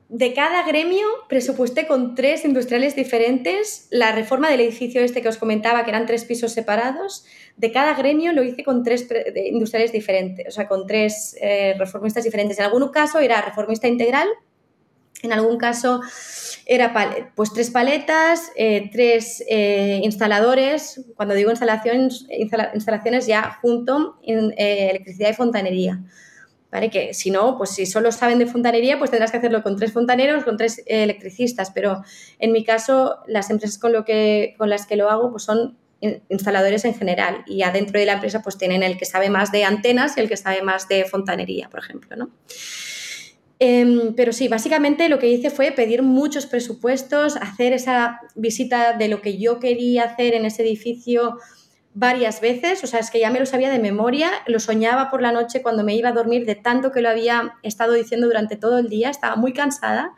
de 0.10 0.34
cada 0.34 0.64
gremio 0.64 1.06
presupuesté 1.28 1.88
con 1.88 2.14
tres 2.14 2.46
industriales 2.46 2.96
diferentes 2.96 3.88
la 3.90 4.12
reforma 4.12 4.50
del 4.50 4.62
edificio 4.62 5.02
este 5.02 5.22
que 5.22 5.28
os 5.28 5.38
comentaba, 5.38 5.84
que 5.84 5.90
eran 5.90 6.06
tres 6.06 6.26
pisos 6.26 6.54
separados. 6.54 7.26
De 7.58 7.72
cada 7.72 7.96
gremio 7.96 8.32
lo 8.32 8.44
hice 8.44 8.64
con 8.64 8.84
tres 8.84 9.08
industriales 9.36 9.92
diferentes, 9.92 10.48
o 10.48 10.52
sea, 10.52 10.68
con 10.68 10.86
tres 10.86 11.36
eh, 11.42 11.76
reformistas 11.78 12.24
diferentes. 12.24 12.60
En 12.60 12.66
algún 12.66 12.88
caso 12.90 13.20
era 13.20 13.42
reformista 13.42 13.88
integral, 13.88 14.28
en 15.22 15.34
algún 15.34 15.58
caso 15.58 16.02
era 16.66 16.94
pues 17.36 17.54
tres 17.54 17.70
paletas, 17.70 18.52
eh, 18.56 18.90
tres 18.92 19.44
eh, 19.48 20.00
instaladores, 20.04 21.06
cuando 21.16 21.36
digo 21.36 21.52
instalaciones, 21.52 22.26
instalaciones 22.30 23.28
ya 23.28 23.58
junto 23.62 24.20
en 24.24 24.52
eh, 24.58 24.90
electricidad 24.90 25.30
y 25.30 25.34
fontanería. 25.34 26.04
¿Vale? 26.72 26.90
Que 26.90 27.14
si 27.14 27.32
no, 27.32 27.58
pues 27.58 27.70
si 27.70 27.86
solo 27.86 28.12
saben 28.12 28.38
de 28.38 28.48
fontanería, 28.48 28.98
pues 28.98 29.10
tendrás 29.10 29.32
que 29.32 29.38
hacerlo 29.38 29.64
con 29.64 29.78
tres 29.78 29.94
fontaneros, 29.94 30.44
con 30.44 30.58
tres 30.58 30.84
electricistas. 30.88 31.72
Pero 31.72 32.04
en 32.38 32.52
mi 32.52 32.66
caso, 32.66 33.20
las 33.28 33.50
empresas 33.50 33.78
con, 33.78 33.94
lo 33.94 34.04
que, 34.04 34.56
con 34.58 34.70
las 34.70 34.86
que 34.86 34.98
lo 34.98 35.10
hago 35.10 35.32
pues 35.32 35.44
son 35.44 35.78
instaladores 36.02 36.84
en 36.84 36.94
general 36.94 37.44
y 37.48 37.64
adentro 37.64 38.00
de 38.00 38.06
la 38.06 38.14
empresa 38.14 38.42
pues 38.42 38.58
tienen 38.58 38.84
el 38.84 38.98
que 38.98 39.06
sabe 39.06 39.30
más 39.30 39.52
de 39.54 39.64
antenas 39.64 40.18
y 40.18 40.20
el 40.20 40.28
que 40.28 40.36
sabe 40.36 40.62
más 40.64 40.90
de 40.90 41.06
fontanería, 41.06 41.70
por 41.70 41.80
ejemplo, 41.80 42.16
¿no? 42.18 42.30
Em, 43.60 44.14
pero 44.16 44.34
sí, 44.34 44.48
básicamente 44.48 45.08
lo 45.08 45.18
que 45.18 45.30
hice 45.30 45.50
fue 45.50 45.72
pedir 45.72 46.02
muchos 46.04 46.46
presupuestos, 46.46 47.38
hacer 47.38 47.72
esa 47.72 48.20
visita 48.36 48.94
de 48.94 49.08
lo 49.08 49.22
que 49.22 49.38
yo 49.38 49.60
quería 49.60 50.04
hacer 50.04 50.34
en 50.34 50.46
ese 50.46 50.64
edificio 50.64 51.38
varias 51.94 52.42
veces, 52.42 52.84
o 52.84 52.88
sea, 52.88 53.00
es 53.00 53.10
que 53.10 53.22
ya 53.22 53.30
me 53.32 53.40
lo 53.40 53.46
sabía 53.46 53.70
de 53.70 53.80
memoria, 53.80 54.30
lo 54.48 54.60
soñaba 54.60 55.10
por 55.10 55.22
la 55.22 55.32
noche 55.32 55.62
cuando 55.62 55.86
me 55.86 55.96
iba 55.96 56.10
a 56.10 56.12
dormir 56.12 56.46
de 56.46 56.56
tanto 56.56 56.92
que 56.92 57.02
lo 57.02 57.08
había 57.08 57.54
estado 57.64 57.94
diciendo 57.94 58.28
durante 58.28 58.58
todo 58.58 58.80
el 58.80 58.90
día, 58.90 59.10
estaba 59.10 59.38
muy 59.38 59.54
cansada. 59.54 60.14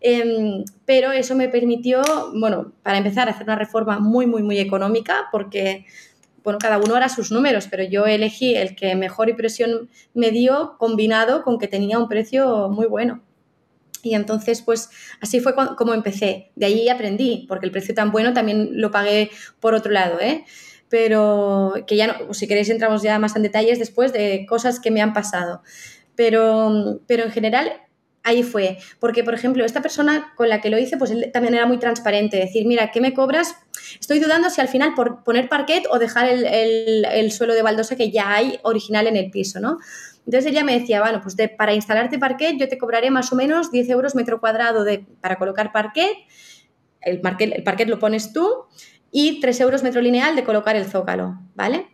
Em, 0.00 0.64
pero 0.86 1.12
eso 1.12 1.34
me 1.34 1.48
permitió, 1.48 2.02
bueno, 2.34 2.72
para 2.82 2.98
empezar, 2.98 3.28
hacer 3.28 3.42
una 3.42 3.56
reforma 3.56 3.98
muy, 3.98 4.26
muy, 4.26 4.42
muy 4.42 4.58
económica, 4.58 5.28
porque, 5.32 5.84
bueno, 6.42 6.58
cada 6.58 6.78
uno 6.78 6.94
hará 6.94 7.08
sus 7.08 7.30
números, 7.30 7.68
pero 7.70 7.84
yo 7.84 8.06
elegí 8.06 8.54
el 8.54 8.74
que 8.74 8.94
mejor 8.94 9.28
impresión 9.28 9.90
me 10.14 10.30
dio 10.30 10.76
combinado 10.78 11.42
con 11.42 11.58
que 11.58 11.68
tenía 11.68 11.98
un 11.98 12.08
precio 12.08 12.68
muy 12.68 12.86
bueno. 12.86 13.22
Y 14.02 14.14
entonces, 14.14 14.62
pues 14.62 14.90
así 15.20 15.40
fue 15.40 15.54
como 15.54 15.94
empecé. 15.94 16.50
De 16.56 16.66
ahí 16.66 16.88
aprendí, 16.88 17.44
porque 17.48 17.66
el 17.66 17.72
precio 17.72 17.94
tan 17.94 18.10
bueno 18.12 18.32
también 18.32 18.70
lo 18.72 18.90
pagué 18.90 19.30
por 19.60 19.74
otro 19.74 19.92
lado, 19.92 20.18
¿eh? 20.20 20.44
Pero 20.88 21.74
que 21.86 21.96
ya 21.96 22.06
no, 22.06 22.34
si 22.34 22.48
queréis 22.48 22.70
entramos 22.70 23.02
ya 23.02 23.18
más 23.18 23.36
en 23.36 23.42
detalles 23.42 23.78
después 23.78 24.12
de 24.12 24.46
cosas 24.48 24.80
que 24.80 24.90
me 24.90 25.02
han 25.02 25.12
pasado. 25.12 25.62
Pero, 26.16 27.00
pero 27.06 27.24
en 27.24 27.30
general 27.30 27.72
ahí 28.22 28.42
fue. 28.42 28.78
Porque, 28.98 29.24
por 29.24 29.34
ejemplo, 29.34 29.64
esta 29.64 29.82
persona 29.82 30.32
con 30.36 30.48
la 30.48 30.60
que 30.60 30.70
lo 30.70 30.78
hice, 30.78 30.96
pues 30.96 31.10
él 31.10 31.30
también 31.32 31.54
era 31.54 31.66
muy 31.66 31.78
transparente. 31.78 32.36
Decir, 32.36 32.66
mira, 32.66 32.90
¿qué 32.90 33.00
me 33.00 33.14
cobras? 33.14 33.54
Estoy 33.98 34.18
dudando 34.18 34.50
si 34.50 34.60
al 34.60 34.68
final 34.68 34.94
por 34.94 35.24
poner 35.24 35.48
parquet 35.48 35.84
o 35.90 35.98
dejar 35.98 36.28
el, 36.28 37.04
el 37.04 37.32
suelo 37.32 37.54
de 37.54 37.62
baldosa 37.62 37.96
que 37.96 38.10
ya 38.10 38.34
hay 38.34 38.58
original 38.62 39.06
en 39.06 39.16
el 39.16 39.30
piso, 39.30 39.60
¿no? 39.60 39.78
Entonces 40.26 40.52
ella 40.52 40.64
me 40.64 40.78
decía, 40.78 41.00
bueno, 41.00 41.20
pues 41.22 41.36
para 41.56 41.74
instalarte 41.74 42.18
parquet 42.18 42.56
yo 42.58 42.68
te 42.68 42.78
cobraré 42.78 43.10
más 43.10 43.32
o 43.32 43.36
menos 43.36 43.72
10 43.72 43.88
euros 43.90 44.14
metro 44.14 44.38
cuadrado 44.38 44.84
de, 44.84 45.04
para 45.20 45.36
colocar 45.36 45.72
parquet, 45.72 46.12
el 47.00 47.20
parquet, 47.20 47.52
el 47.52 47.64
parquet 47.64 47.88
lo 47.88 47.98
pones 47.98 48.32
tú, 48.32 48.66
y 49.10 49.40
3 49.40 49.60
euros 49.60 49.82
metro 49.82 50.00
lineal 50.00 50.36
de 50.36 50.44
colocar 50.44 50.76
el 50.76 50.84
zócalo, 50.84 51.38
¿vale? 51.54 51.88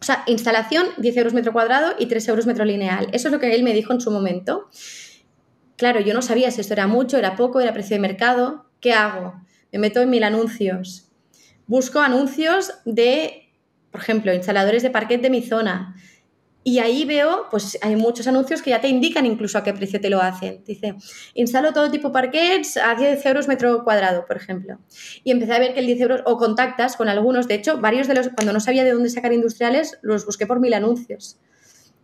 O 0.00 0.04
sea, 0.04 0.22
instalación 0.26 0.86
10 0.98 1.16
euros 1.16 1.34
metro 1.34 1.52
cuadrado 1.52 1.94
y 1.98 2.06
3 2.06 2.28
euros 2.28 2.46
metro 2.46 2.64
lineal. 2.64 3.08
Eso 3.12 3.28
es 3.28 3.32
lo 3.32 3.40
que 3.40 3.54
él 3.54 3.62
me 3.62 3.72
dijo 3.72 3.92
en 3.92 4.00
su 4.00 4.10
momento. 4.10 4.68
Claro, 5.76 6.00
yo 6.00 6.14
no 6.14 6.22
sabía 6.22 6.50
si 6.50 6.60
esto 6.60 6.72
era 6.72 6.86
mucho, 6.86 7.18
era 7.18 7.36
poco, 7.36 7.60
era 7.60 7.72
precio 7.72 7.96
de 7.96 8.00
mercado. 8.00 8.66
¿Qué 8.80 8.92
hago? 8.92 9.34
Me 9.72 9.78
meto 9.78 10.00
en 10.00 10.10
mil 10.10 10.24
anuncios. 10.24 11.10
Busco 11.66 12.00
anuncios 12.00 12.72
de, 12.84 13.52
por 13.90 14.00
ejemplo, 14.00 14.32
instaladores 14.32 14.82
de 14.82 14.90
parquet 14.90 15.20
de 15.20 15.30
mi 15.30 15.42
zona 15.42 15.96
y 16.68 16.80
ahí 16.80 17.04
veo, 17.04 17.46
pues 17.48 17.78
hay 17.80 17.94
muchos 17.94 18.26
anuncios 18.26 18.60
que 18.60 18.70
ya 18.70 18.80
te 18.80 18.88
indican 18.88 19.24
incluso 19.24 19.56
a 19.56 19.62
qué 19.62 19.72
precio 19.72 20.00
te 20.00 20.10
lo 20.10 20.20
hacen. 20.20 20.64
Dice, 20.64 20.96
instalo 21.34 21.72
todo 21.72 21.92
tipo 21.92 22.08
de 22.08 22.12
parquets 22.12 22.76
a 22.76 22.96
10 22.96 23.24
euros 23.24 23.46
metro 23.46 23.84
cuadrado, 23.84 24.24
por 24.26 24.36
ejemplo. 24.36 24.80
Y 25.22 25.30
empecé 25.30 25.52
a 25.52 25.60
ver 25.60 25.74
que 25.74 25.78
el 25.78 25.86
10 25.86 26.00
euros, 26.00 26.22
o 26.24 26.36
contactas 26.36 26.96
con 26.96 27.08
algunos, 27.08 27.46
de 27.46 27.54
hecho, 27.54 27.80
varios 27.80 28.08
de 28.08 28.14
los, 28.14 28.30
cuando 28.30 28.52
no 28.52 28.58
sabía 28.58 28.82
de 28.82 28.90
dónde 28.90 29.10
sacar 29.10 29.32
industriales, 29.32 29.96
los 30.02 30.26
busqué 30.26 30.44
por 30.44 30.58
mil 30.58 30.74
anuncios. 30.74 31.38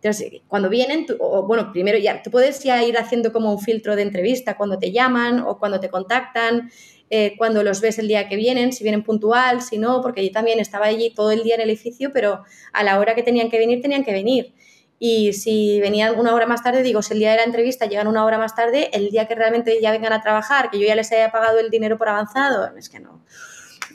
Entonces, 0.03 0.41
cuando 0.49 0.67
vienen, 0.67 1.05
o, 1.19 1.43
bueno, 1.43 1.71
primero 1.71 1.97
ya, 1.97 2.21
tú 2.21 2.29
puedes 2.29 2.61
ya 2.61 2.83
ir 2.83 2.97
haciendo 2.97 3.31
como 3.31 3.53
un 3.53 3.59
filtro 3.59 3.95
de 3.95 4.01
entrevista 4.01 4.57
cuando 4.57 4.77
te 4.77 4.91
llaman 4.91 5.39
o 5.39 5.57
cuando 5.57 5.79
te 5.79 5.89
contactan. 5.89 6.69
Eh, 7.09 7.35
cuando 7.37 7.63
los 7.63 7.79
ves 7.79 7.99
el 7.99 8.09
día 8.09 8.27
que 8.27 8.35
vienen, 8.35 8.73
si 8.73 8.83
vienen 8.83 9.03
puntual, 9.03 9.61
si 9.61 9.77
no, 9.77 10.01
porque 10.01 10.25
yo 10.25 10.31
también 10.31 10.59
estaba 10.59 10.87
allí 10.87 11.13
todo 11.13 11.31
el 11.31 11.43
día 11.43 11.55
en 11.55 11.61
el 11.61 11.69
edificio, 11.69 12.11
pero 12.11 12.43
a 12.73 12.83
la 12.83 12.99
hora 12.99 13.15
que 13.15 13.23
tenían 13.23 13.49
que 13.49 13.57
venir, 13.57 13.81
tenían 13.81 14.03
que 14.03 14.11
venir. 14.11 14.53
Y 14.99 15.31
si 15.31 15.79
venían 15.79 16.19
una 16.19 16.33
hora 16.33 16.47
más 16.47 16.63
tarde, 16.63 16.83
digo, 16.83 17.01
si 17.01 17.13
el 17.13 17.19
día 17.19 17.31
de 17.31 17.37
la 17.37 17.43
entrevista 17.43 17.85
llegan 17.85 18.07
una 18.07 18.25
hora 18.25 18.37
más 18.37 18.55
tarde, 18.55 18.89
el 18.91 19.09
día 19.09 19.25
que 19.27 19.35
realmente 19.35 19.79
ya 19.81 19.91
vengan 19.91 20.11
a 20.11 20.21
trabajar, 20.21 20.69
que 20.69 20.79
yo 20.79 20.87
ya 20.87 20.95
les 20.95 21.11
haya 21.13 21.31
pagado 21.31 21.59
el 21.59 21.69
dinero 21.69 21.97
por 21.97 22.09
avanzado, 22.09 22.75
es 22.75 22.89
que 22.89 22.99
no. 22.99 23.23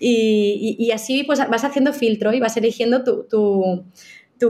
Y, 0.00 0.90
así 0.94 1.24
pues 1.24 1.40
vas 1.50 1.64
haciendo 1.64 1.92
filtro 1.92 2.32
y 2.32 2.40
vas 2.40 2.56
eligiendo 2.56 3.04
tu, 3.04 3.24
tu, 3.24 3.84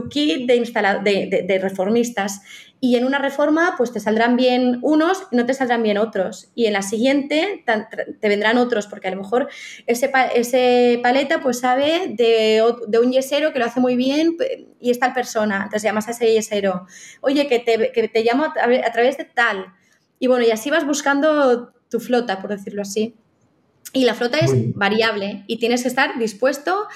kit 0.09 0.47
de, 0.47 1.45
de 1.47 1.59
reformistas 1.59 2.41
y 2.81 2.95
en 2.95 3.05
una 3.05 3.19
reforma 3.19 3.73
pues 3.77 3.91
te 3.91 3.99
saldrán 3.99 4.37
bien 4.37 4.79
unos 4.81 5.27
no 5.31 5.45
te 5.45 5.53
saldrán 5.53 5.83
bien 5.83 5.97
otros. 5.97 6.49
Y 6.55 6.65
en 6.65 6.73
la 6.73 6.81
siguiente 6.81 7.63
te 8.19 8.29
vendrán 8.29 8.57
otros, 8.57 8.87
porque 8.87 9.09
a 9.09 9.11
lo 9.11 9.17
mejor 9.17 9.49
ese, 9.85 10.11
ese 10.33 10.99
paleta 11.03 11.41
pues 11.41 11.59
sabe 11.59 12.13
de, 12.15 12.63
un 13.01 13.11
yesero 13.11 13.51
que 13.51 13.59
lo 13.59 13.65
hace 13.65 13.81
muy 13.81 13.95
bien 13.95 14.37
y 14.79 14.91
es 14.91 14.99
tal 14.99 15.13
persona. 15.13 15.57
Entonces 15.57 15.83
llamas 15.83 16.07
a 16.07 16.11
ese 16.11 16.31
yesero, 16.31 16.85
oye, 17.21 17.47
que 17.47 17.59
te, 17.59 17.91
que 17.91 18.07
te 18.07 18.23
llamo 18.23 18.45
a, 18.45 18.91
través 18.91 19.17
de 19.17 19.25
tal. 19.25 19.73
Y 20.17 20.27
bueno, 20.27 20.45
y 20.45 20.51
así 20.51 20.69
vas 20.69 20.85
buscando 20.85 21.73
tu 21.89 21.99
flota, 21.99 22.41
por 22.41 22.49
decirlo 22.49 22.81
así. 22.81 23.15
Y 23.91 24.05
la 24.05 24.13
flota 24.13 24.37
es 24.37 24.53
variable 24.75 25.43
y 25.47 25.57
tienes 25.57 25.81
que 25.81 25.87
estar 25.89 26.17
dispuesto 26.17 26.87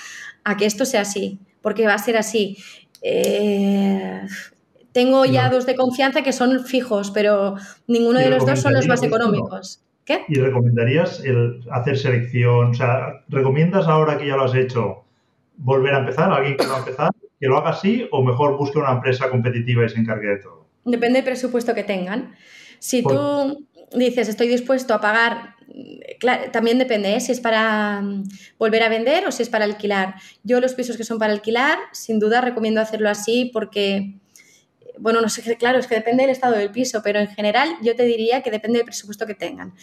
a 0.43 0.55
que 0.55 0.65
esto 0.65 0.85
sea 0.85 1.01
así, 1.01 1.39
porque 1.61 1.87
va 1.87 1.95
a 1.95 1.97
ser 1.97 2.15
así. 2.15 2.57
Eh, 3.03 4.21
tengo 4.93 5.25
ya 5.25 5.49
dos 5.49 5.65
de 5.65 5.75
confianza 5.75 6.21
que 6.21 6.31
son 6.31 6.63
fijos, 6.65 7.11
pero 7.11 7.55
ninguno 7.87 8.19
de 8.19 8.29
los 8.29 8.45
dos 8.45 8.61
son 8.61 8.73
los 8.73 8.87
más 8.87 9.03
económicos. 9.03 9.81
¿Qué? 10.05 10.21
¿Y 10.27 10.35
recomendarías 10.35 11.21
el 11.23 11.61
hacer 11.71 11.97
selección? 11.97 12.71
O 12.71 12.73
sea, 12.73 13.23
¿recomiendas 13.29 13.87
ahora 13.87 14.17
que 14.17 14.27
ya 14.27 14.35
lo 14.35 14.43
has 14.43 14.55
hecho 14.55 15.03
volver 15.57 15.95
a 15.95 15.99
empezar? 15.99 16.31
¿Alguien 16.31 16.57
que 16.57 16.65
va 16.65 16.75
a 16.75 16.79
empezar? 16.79 17.11
¿Que 17.39 17.47
lo 17.47 17.57
haga 17.57 17.71
así 17.71 18.07
o 18.11 18.23
mejor 18.23 18.57
busque 18.57 18.79
una 18.79 18.91
empresa 18.91 19.29
competitiva 19.29 19.85
y 19.85 19.89
se 19.89 19.99
encargue 19.99 20.27
de 20.27 20.37
todo? 20.37 20.65
Depende 20.85 21.19
del 21.19 21.25
presupuesto 21.25 21.73
que 21.73 21.83
tengan. 21.83 22.35
Si 22.79 23.01
tú 23.01 23.65
dices, 23.95 24.27
estoy 24.27 24.47
dispuesto 24.47 24.93
a 24.93 25.01
pagar, 25.01 25.55
también 26.51 26.77
depende 26.77 27.15
¿eh? 27.15 27.19
si 27.19 27.31
es 27.31 27.39
para 27.39 28.01
mm, 28.01 28.23
volver 28.57 28.83
a 28.83 28.89
vender 28.89 29.27
o 29.27 29.31
si 29.31 29.43
es 29.43 29.49
para 29.49 29.65
alquilar. 29.65 30.15
Yo 30.43 30.59
los 30.59 30.73
pisos 30.73 30.97
que 30.97 31.03
son 31.03 31.19
para 31.19 31.33
alquilar, 31.33 31.77
sin 31.91 32.19
duda 32.19 32.41
recomiendo 32.41 32.81
hacerlo 32.81 33.09
así 33.09 33.49
porque 33.53 34.15
bueno, 34.99 35.21
no 35.21 35.29
sé, 35.29 35.57
claro, 35.57 35.79
es 35.79 35.87
que 35.87 35.95
depende 35.95 36.23
del 36.23 36.31
estado 36.31 36.55
del 36.55 36.71
piso, 36.71 37.01
pero 37.03 37.19
en 37.19 37.27
general 37.27 37.75
yo 37.81 37.95
te 37.95 38.03
diría 38.03 38.41
que 38.41 38.51
depende 38.51 38.77
del 38.77 38.85
presupuesto 38.85 39.25
que 39.25 39.33
tengan. 39.33 39.73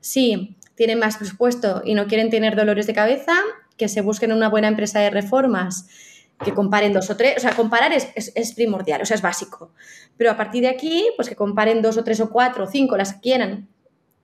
Si 0.00 0.56
tienen 0.74 0.98
más 0.98 1.16
presupuesto 1.16 1.82
y 1.84 1.94
no 1.94 2.06
quieren 2.06 2.30
tener 2.30 2.56
dolores 2.56 2.86
de 2.86 2.94
cabeza, 2.94 3.34
que 3.76 3.88
se 3.88 4.00
busquen 4.00 4.32
una 4.32 4.48
buena 4.48 4.68
empresa 4.68 5.00
de 5.00 5.10
reformas, 5.10 5.86
que 6.44 6.54
comparen 6.54 6.92
dos 6.92 7.10
o 7.10 7.16
tres, 7.16 7.36
o 7.36 7.40
sea, 7.40 7.54
comparar 7.54 7.92
es, 7.92 8.52
primordial, 8.54 9.02
o 9.02 9.06
sea, 9.06 9.14
es 9.14 9.22
básico. 9.22 9.72
Pero 10.16 10.30
a 10.30 10.36
partir 10.36 10.62
de 10.62 10.68
aquí, 10.68 11.08
pues 11.16 11.28
que 11.28 11.36
comparen 11.36 11.82
dos 11.82 11.96
o 11.96 12.04
tres 12.04 12.20
o 12.20 12.30
cuatro 12.30 12.64
o 12.64 12.66
cinco, 12.66 12.96
las 12.96 13.14
que 13.14 13.20
quieran, 13.20 13.68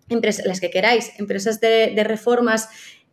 las 0.08 0.60
que 0.60 0.70
queráis, 0.70 1.12
empresas 1.18 1.60
de, 1.60 1.92
de 1.94 2.04
reformas 2.04 2.68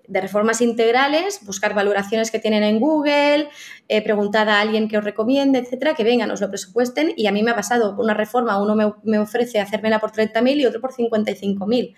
de 0.07 0.21
reformas 0.21 0.61
integrales, 0.61 1.39
buscar 1.43 1.73
valoraciones 1.73 2.31
que 2.31 2.39
tienen 2.39 2.63
en 2.63 2.79
Google, 2.79 3.49
eh, 3.87 4.01
preguntar 4.03 4.49
a 4.49 4.61
alguien 4.61 4.87
que 4.87 4.97
os 4.97 5.03
recomiende, 5.03 5.59
etcétera, 5.59 5.95
que 5.95 6.03
vengan, 6.03 6.31
os 6.31 6.41
lo 6.41 6.49
presupuesten. 6.49 7.13
Y 7.15 7.27
a 7.27 7.31
mí 7.31 7.43
me 7.43 7.51
ha 7.51 7.55
pasado 7.55 7.95
una 7.97 8.13
reforma, 8.13 8.61
uno 8.61 8.75
me, 8.75 8.93
me 9.03 9.19
ofrece 9.19 9.59
hacérmela 9.59 9.99
por 9.99 10.11
30.000 10.11 10.57
y 10.57 10.65
otro 10.65 10.81
por 10.81 10.93
55.000. 10.93 11.95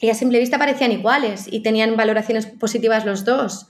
Y 0.00 0.10
a 0.10 0.14
simple 0.14 0.38
vista 0.38 0.58
parecían 0.58 0.92
iguales 0.92 1.46
y 1.50 1.60
tenían 1.60 1.96
valoraciones 1.96 2.46
positivas 2.46 3.06
los 3.06 3.24
dos. 3.24 3.68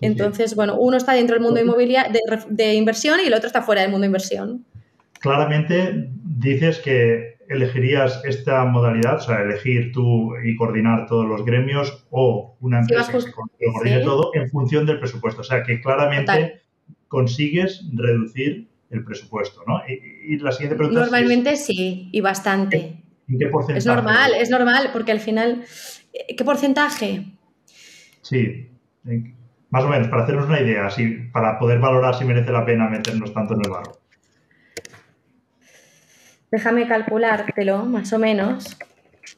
Entonces, 0.00 0.54
bueno, 0.54 0.76
uno 0.78 0.96
está 0.96 1.12
dentro 1.12 1.34
del 1.34 1.42
mundo 1.42 1.60
inmobiliario 1.60 2.12
de, 2.12 2.20
de 2.48 2.74
inversión 2.74 3.20
y 3.22 3.26
el 3.26 3.34
otro 3.34 3.48
está 3.48 3.62
fuera 3.62 3.82
del 3.82 3.90
mundo 3.90 4.02
de 4.02 4.06
inversión. 4.06 4.64
Claramente 5.20 6.08
dices 6.24 6.78
que 6.78 7.37
elegirías 7.48 8.22
esta 8.24 8.64
modalidad, 8.64 9.16
o 9.16 9.20
sea, 9.20 9.42
elegir 9.42 9.92
tú 9.92 10.36
y 10.44 10.56
coordinar 10.56 11.06
todos 11.06 11.26
los 11.26 11.44
gremios 11.44 12.06
o 12.10 12.56
una 12.60 12.80
empresa 12.80 13.12
que 13.12 13.18
lo 13.66 13.72
coordine 13.72 14.00
todo 14.00 14.30
en 14.34 14.48
función 14.50 14.86
del 14.86 14.98
presupuesto? 14.98 15.40
O 15.40 15.44
sea, 15.44 15.62
que 15.62 15.80
claramente 15.80 16.62
consigues 17.08 17.84
reducir 17.94 18.68
el 18.90 19.04
presupuesto, 19.04 19.62
¿no? 19.66 19.80
Y, 19.86 20.38
la 20.38 20.52
siguiente 20.52 20.76
pregunta 20.76 21.00
Normalmente 21.00 21.56
sí, 21.56 22.08
y 22.12 22.20
bastante. 22.20 23.02
¿En 23.28 23.38
qué 23.38 23.46
porcentaje? 23.46 23.78
Es 23.78 23.86
normal, 23.86 24.32
es 24.38 24.50
normal, 24.50 24.90
porque 24.92 25.12
al 25.12 25.20
final, 25.20 25.64
¿qué 26.36 26.44
porcentaje? 26.44 27.24
Sí, 28.22 28.70
más 29.70 29.84
o 29.84 29.88
menos, 29.88 30.08
para 30.08 30.24
hacernos 30.24 30.46
una 30.46 30.60
idea, 30.60 30.86
así, 30.86 31.28
para 31.32 31.58
poder 31.58 31.78
valorar 31.78 32.14
si 32.14 32.24
merece 32.24 32.52
la 32.52 32.64
pena 32.64 32.88
meternos 32.88 33.32
tanto 33.32 33.54
en 33.54 33.60
el 33.64 33.70
barro. 33.70 33.97
Déjame 36.50 36.88
calculártelo, 36.88 37.84
más 37.84 38.12
o 38.12 38.18
menos. 38.18 38.76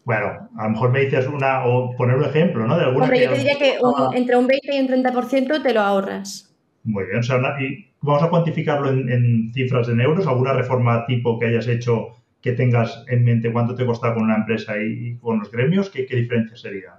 Bueno, 0.05 0.49
a 0.57 0.65
lo 0.65 0.71
mejor 0.71 0.93
me 0.93 1.01
dices 1.01 1.27
una, 1.27 1.67
o 1.67 1.95
poner 1.97 2.17
un 2.17 2.25
ejemplo, 2.25 2.67
¿no? 2.67 2.79
De 2.79 2.85
alguna 2.85 3.05
Hombre, 3.05 3.25
yo 3.25 3.31
te 3.31 3.39
diría 3.39 3.59
que 3.59 3.79
entre 4.15 4.37
un 4.37 4.47
20 4.47 4.77
y 4.77 4.81
un 4.81 4.89
30% 4.89 5.63
te 5.63 5.75
lo 5.75 5.81
ahorras. 5.81 6.55
Muy 6.85 7.05
bien, 7.05 7.19
o 7.19 7.23
sea, 7.23 7.39
y 7.61 7.93
vamos 8.01 8.23
a 8.23 8.31
cuantificarlo 8.31 8.91
en, 8.91 9.53
cifras 9.53 9.89
en 9.89 10.01
euros, 10.01 10.27
alguna 10.27 10.55
reforma 10.55 11.05
tipo 11.07 11.39
que 11.39 11.47
hayas 11.47 11.67
hecho 11.67 12.17
que 12.41 12.53
tengas 12.53 13.05
en 13.09 13.25
mente 13.25 13.53
cuánto 13.53 13.75
te 13.75 13.85
cuesta 13.85 14.15
con 14.15 14.23
una 14.23 14.37
empresa 14.37 14.75
y, 14.79 15.19
con 15.19 15.41
los 15.41 15.51
gremios, 15.51 15.91
¿qué, 15.91 16.07
diferencia 16.09 16.57
sería? 16.57 16.95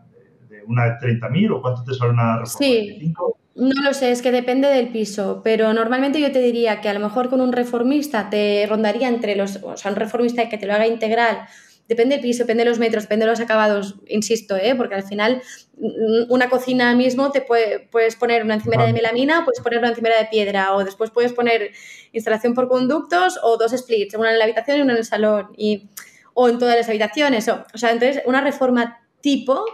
¿De, 0.49 0.63
una 0.63 0.85
de 0.85 1.19
30.000 1.19 1.51
o 1.51 1.61
cuánto 1.61 1.83
te 1.83 1.95
sale 1.95 2.11
una 2.11 2.39
reforma 2.39 2.59
sí. 2.59 2.75
de 2.75 2.91
25? 2.91 3.40
No 3.53 3.81
lo 3.83 3.93
sé, 3.93 4.11
es 4.11 4.21
que 4.21 4.31
depende 4.31 4.69
del 4.69 4.89
piso, 4.89 5.41
pero 5.43 5.73
normalmente 5.73 6.21
yo 6.21 6.31
te 6.31 6.39
diría 6.39 6.79
que 6.79 6.89
a 6.89 6.93
lo 6.93 7.01
mejor 7.01 7.29
con 7.29 7.41
un 7.41 7.51
reformista 7.51 8.29
te 8.29 8.65
rondaría 8.67 9.09
entre 9.09 9.35
los, 9.35 9.57
o 9.61 9.75
sea, 9.75 9.91
un 9.91 9.97
reformista 9.97 10.47
que 10.47 10.57
te 10.57 10.65
lo 10.65 10.73
haga 10.73 10.87
integral 10.87 11.47
depende 11.91 12.15
del 12.15 12.21
piso, 12.21 12.43
depende 12.43 12.63
de 12.63 12.69
los 12.69 12.79
metros, 12.79 13.03
depende 13.03 13.25
de 13.25 13.31
los 13.31 13.41
acabados, 13.41 13.95
insisto, 14.07 14.55
¿eh? 14.55 14.75
porque 14.75 14.95
al 14.95 15.03
final 15.03 15.41
mm, 15.77 16.31
una 16.31 16.49
cocina 16.49 16.95
mismo 16.95 17.31
te 17.31 17.41
puedes 17.41 18.15
poner 18.15 18.43
una 18.43 18.53
encimera 18.53 18.85
de 18.85 18.93
melamina, 18.93 19.43
puedes 19.43 19.59
poner 19.59 19.79
una 19.79 19.89
encimera 19.89 20.17
de 20.17 20.25
piedra 20.27 20.73
o 20.73 20.85
después 20.85 21.11
puedes 21.11 21.33
poner 21.33 21.71
instalación 22.13 22.53
por 22.53 22.69
conductos 22.69 23.37
o 23.43 23.57
dos 23.57 23.73
splits, 23.73 24.15
una 24.15 24.31
en 24.31 24.39
la 24.39 24.45
habitación 24.45 24.77
y 24.77 24.81
una 24.83 24.93
en 24.93 24.99
el 24.99 25.05
salón 25.05 25.49
y, 25.57 25.89
o 26.33 26.47
en 26.47 26.59
todas 26.59 26.77
las 26.77 26.87
habitaciones. 26.87 27.49
O, 27.49 27.65
o 27.73 27.77
sea, 27.77 27.91
entonces 27.91 28.23
una 28.25 28.39
reforma 28.39 29.01
tipo 29.19 29.65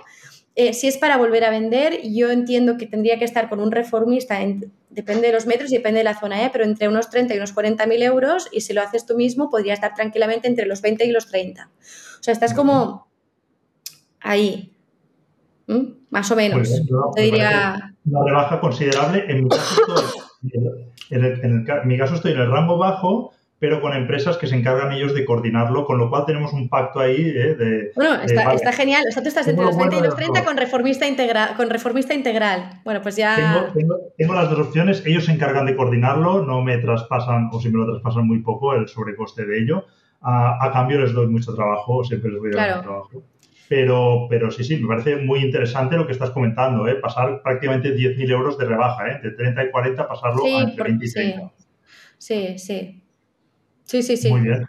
eh, 0.60 0.74
si 0.74 0.88
es 0.88 0.97
para 0.97 1.18
volver 1.18 1.45
a 1.45 1.51
vender, 1.51 2.01
yo 2.03 2.32
entiendo 2.32 2.78
que 2.78 2.88
tendría 2.88 3.20
que 3.20 3.26
estar 3.26 3.47
con 3.47 3.60
un 3.60 3.72
reformista, 3.72 4.39
depende 4.89 5.28
de 5.28 5.34
los 5.34 5.45
metros 5.45 5.72
y 5.72 5.76
depende 5.76 5.99
de 5.99 6.03
la 6.03 6.20
zona, 6.20 6.43
¿eh? 6.43 6.49
pero 6.51 6.66
entre 6.66 6.88
unos 6.88 7.12
30 7.12 7.36
y 7.36 7.38
unos 7.38 7.53
40 7.53 7.86
mil 7.86 8.01
euros 8.01 8.49
y 8.51 8.62
si 8.62 8.74
lo 8.74 8.82
haces 8.82 9.05
tú 9.05 9.16
mismo 9.16 9.51
podría 9.51 9.76
estar 9.76 9.93
tranquilamente 9.93 10.47
entre 10.47 10.66
los 10.66 10.82
20 10.82 11.05
y 11.05 11.12
los 11.12 11.28
30. 11.28 11.70
O 11.70 12.24
sea, 12.24 12.32
estás 12.32 12.55
como 12.55 13.08
ahí, 14.20 14.74
más 16.10 16.32
o 16.32 16.36
menos. 16.36 16.70
te 17.16 17.22
diría... 17.22 17.93
Una 18.05 18.26
rebaja 18.26 18.60
considerable. 18.60 19.26
En 19.28 19.43
mi 19.43 19.49
caso 19.49 19.82
en 21.10 21.88
mi 21.88 21.97
caso 21.97 22.16
estoy 22.16 22.32
en 22.32 22.39
el 22.39 22.51
rango 22.51 22.78
bajo, 22.78 23.32
pero 23.60 23.82
con 23.82 23.93
empresas 23.93 24.38
que 24.38 24.45
se 24.45 24.55
encargan 24.55 24.91
ellos 24.91 25.16
de 25.16 25.26
coordinarlo, 25.26 25.86
con 25.86 25.97
lo 25.97 26.10
cual 26.10 26.26
tenemos 26.26 26.53
un 26.53 26.70
pacto 26.70 26.99
ahí 26.99 27.16
¿eh? 27.16 27.55
de... 27.55 27.91
Bueno, 27.95 28.22
está, 28.22 28.72
genial. 28.72 29.03
O 29.10 29.12
sea, 29.12 29.24
tú 29.24 29.30
estás 29.30 29.47
entre 29.47 29.66
los 29.66 29.76
20 29.76 29.97
y 29.97 30.01
los 30.01 30.16
30 30.16 30.45
con 30.45 30.58
reformista, 30.58 31.08
integral 31.08 31.55
con 31.55 31.70
reformista 31.70 32.14
integral. 32.14 32.82
Bueno, 32.86 33.01
pues 33.01 33.16
ya... 33.16 33.72
Tengo, 33.74 34.34
las 34.34 34.49
dos 34.51 34.60
opciones. 34.60 35.03
Ellos 35.05 35.26
se 35.26 35.32
encargan 35.32 35.66
de 35.66 35.76
coordinarlo, 35.76 36.45
no 36.45 36.62
me 36.62 36.78
traspasan, 36.78 37.49
o 37.51 37.60
si 37.60 37.70
me 37.70 37.80
lo 37.80 37.88
traspasan 37.88 38.28
muy 38.28 38.39
poco, 38.41 38.76
el 38.76 38.88
sobrecoste 38.88 39.45
de 39.45 39.60
ello. 39.60 39.86
A, 40.22 40.70
cambio 40.72 40.99
les 40.99 41.14
doy 41.14 41.28
mucho 41.28 41.55
trabajo, 41.55 42.03
siempre 42.03 42.32
les 42.32 42.39
voy 42.39 42.51
a 42.53 42.58
dar 42.58 42.78
mucho 42.78 42.89
trabajo. 42.89 43.24
Pero, 43.70 44.28
pero 44.30 44.51
sí, 44.51 44.64
sí, 44.64 44.78
me 44.78 44.88
parece 44.88 45.18
muy 45.18 45.39
interesante 45.39 45.97
lo 45.97 46.05
que 46.05 46.14
estás 46.14 46.30
comentando, 46.30 46.88
¿eh? 46.88 46.95
pasar 46.95 47.41
prácticamente 47.41 47.93
10.000 47.93 48.32
euros 48.32 48.58
de 48.58 48.66
rebaja, 48.66 49.08
¿eh? 49.10 49.20
de 49.22 49.32
30 49.32 49.66
y 49.66 49.72
40 49.72 50.08
pasarlo 50.08 50.45
a 50.45 50.62
entre 50.62 50.84
20 50.84 51.05
y 51.05 51.12
30. 51.12 51.51
sí, 52.18 52.58
sí. 52.58 52.58
Sí, 52.58 53.07
sí, 53.88 54.18
sí. 54.18 54.30
Muy 54.30 54.42
bien. 54.42 54.68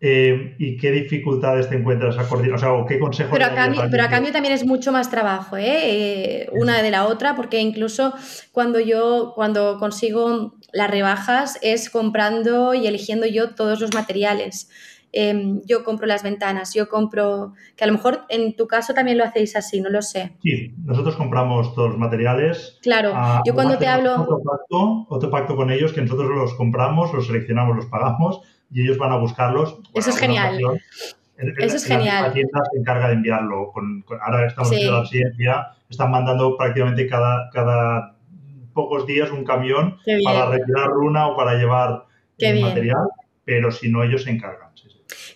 Eh, 0.00 0.54
¿Y 0.58 0.76
qué 0.76 0.92
dificultades 0.92 1.68
te 1.68 1.74
encuentras 1.74 2.16
a 2.18 2.28
coordinar? 2.28 2.56
O 2.56 2.58
sea, 2.58 2.70
¿qué 2.86 3.00
consejos 3.00 3.32
pero 3.32 3.46
a, 3.46 3.54
cambio, 3.54 3.82
pero 3.90 4.04
a 4.04 4.08
cambio 4.08 4.30
también 4.30 4.54
es 4.54 4.64
mucho 4.64 4.92
más 4.92 5.10
trabajo, 5.10 5.56
¿eh? 5.56 5.64
¿eh? 5.64 6.48
una 6.52 6.82
de 6.82 6.90
la 6.92 7.06
otra, 7.06 7.34
porque 7.34 7.60
incluso 7.60 8.14
cuando 8.52 8.78
yo, 8.78 9.32
cuando 9.34 9.78
consigo 9.78 10.54
las 10.72 10.88
rebajas, 10.88 11.58
es 11.62 11.90
comprando 11.90 12.74
y 12.74 12.86
eligiendo 12.86 13.26
yo 13.26 13.56
todos 13.56 13.80
los 13.80 13.92
materiales. 13.92 14.68
Em, 15.10 15.62
yo 15.64 15.84
compro 15.84 16.06
las 16.06 16.22
ventanas, 16.22 16.74
yo 16.74 16.88
compro, 16.88 17.54
que 17.76 17.84
a 17.84 17.86
lo 17.86 17.94
mejor 17.94 18.26
en 18.28 18.54
tu 18.56 18.66
caso 18.66 18.92
también 18.92 19.16
lo 19.16 19.24
hacéis 19.24 19.56
así, 19.56 19.80
no 19.80 19.88
lo 19.88 20.02
sé. 20.02 20.36
Sí, 20.42 20.74
nosotros 20.84 21.16
compramos 21.16 21.74
todos 21.74 21.90
los 21.90 21.98
materiales. 21.98 22.78
Claro, 22.82 23.12
ah, 23.14 23.42
yo 23.46 23.54
cuando 23.54 23.78
te 23.78 23.86
hablo... 23.86 24.20
Otro 24.20 24.42
pacto, 24.42 25.06
otro 25.08 25.30
pacto 25.30 25.56
con 25.56 25.70
ellos, 25.70 25.92
que 25.92 26.02
nosotros 26.02 26.28
los 26.28 26.54
compramos, 26.54 27.12
los 27.14 27.26
seleccionamos, 27.26 27.76
los 27.76 27.86
pagamos 27.86 28.42
y 28.70 28.82
ellos 28.82 28.98
van 28.98 29.12
a 29.12 29.16
buscarlos. 29.16 29.78
Eso 29.94 30.10
es 30.10 30.18
genial. 30.18 30.58
Eso 31.38 31.76
es 31.76 31.86
genial. 31.86 32.24
La 32.24 32.32
tienda 32.32 32.60
se 32.70 32.78
encarga 32.78 33.08
de 33.08 33.14
enviarlo. 33.14 33.70
Con, 33.72 34.04
ahora 34.20 34.46
estamos 34.46 34.72
en 34.72 34.92
la 34.92 35.06
ciencia, 35.06 35.68
están 35.88 36.10
mandando 36.10 36.54
prácticamente 36.56 37.06
cada, 37.06 37.48
cada 37.50 38.14
pocos 38.74 39.06
días 39.06 39.30
un 39.30 39.44
camión 39.44 39.96
para 40.22 40.50
retirar 40.50 40.88
runa 40.88 41.28
o 41.28 41.36
para 41.36 41.54
llevar 41.54 42.04
el 42.36 42.60
material, 42.60 43.08
pero 43.44 43.70
si 43.70 43.90
no, 43.90 44.02
ellos 44.02 44.24
se 44.24 44.30
encargan. 44.30 44.68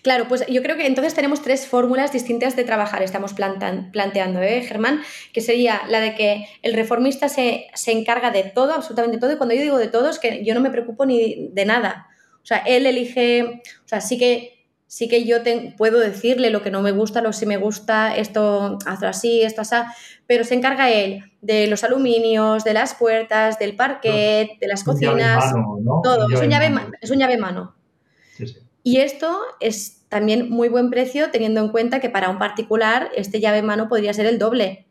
Claro, 0.03 0.27
pues 0.27 0.45
yo 0.47 0.61
creo 0.61 0.75
que 0.75 0.85
entonces 0.85 1.13
tenemos 1.13 1.41
tres 1.41 1.65
fórmulas 1.65 2.11
distintas 2.11 2.57
de 2.57 2.65
trabajar, 2.65 3.01
estamos 3.01 3.33
planteando, 3.33 4.41
¿eh, 4.41 4.61
Germán? 4.61 5.01
Que 5.31 5.39
sería 5.39 5.81
la 5.87 6.01
de 6.01 6.13
que 6.13 6.45
el 6.61 6.73
reformista 6.73 7.29
se, 7.29 7.67
encarga 7.87 8.29
de 8.29 8.43
todo, 8.43 8.73
absolutamente 8.73 9.17
todo, 9.17 9.31
y 9.31 9.37
cuando 9.37 9.55
yo 9.55 9.61
digo 9.61 9.77
de 9.77 9.87
todo 9.87 10.09
es 10.09 10.19
que 10.19 10.43
yo 10.43 10.53
no 10.55 10.59
me 10.59 10.71
preocupo 10.71 11.05
ni 11.05 11.47
de 11.53 11.65
nada. 11.65 12.07
O 12.43 12.45
sea, 12.45 12.57
él 12.57 12.85
elige, 12.85 13.61
o 13.85 13.87
sea, 13.87 14.01
sí 14.01 14.17
que, 14.17 14.67
sí 14.87 15.07
que 15.07 15.23
yo 15.23 15.37
puedo 15.77 15.99
decirle 15.99 16.49
lo 16.49 16.61
que 16.61 16.69
no 16.69 16.81
me 16.81 16.91
gusta, 16.91 17.21
lo 17.21 17.29
que 17.29 17.37
sí 17.37 17.45
me 17.45 17.55
gusta, 17.55 18.13
esto 18.13 18.79
hazlo 18.85 19.07
así, 19.07 19.41
esto 19.41 19.61
así, 19.61 19.77
pero 20.27 20.43
se 20.43 20.55
encarga 20.55 20.91
él 20.91 21.23
de 21.39 21.67
los 21.67 21.85
aluminios, 21.85 22.65
de 22.65 22.73
las 22.73 22.93
puertas, 22.93 23.57
del 23.57 23.77
parquet, 23.77 24.59
de 24.59 24.67
las 24.67 24.83
cocinas, 24.83 25.53
todo. 26.03 26.27
Es 26.29 26.41
un, 26.41 26.49
llave, 26.49 26.73
es 26.99 27.09
un 27.09 27.19
llave 27.19 27.37
mano. 27.37 27.73
Y 28.83 28.97
esto 28.97 29.39
es 29.59 30.05
también 30.09 30.49
muy 30.49 30.69
buen 30.69 30.89
precio 30.89 31.31
teniendo 31.31 31.61
en 31.61 31.69
cuenta 31.69 31.99
que 31.99 32.09
para 32.09 32.29
un 32.29 32.37
particular 32.37 33.09
este 33.15 33.39
llave 33.39 33.59
en 33.59 33.65
mano 33.65 33.87
podría 33.87 34.13
ser 34.13 34.25
el 34.25 34.37
doble. 34.37 34.85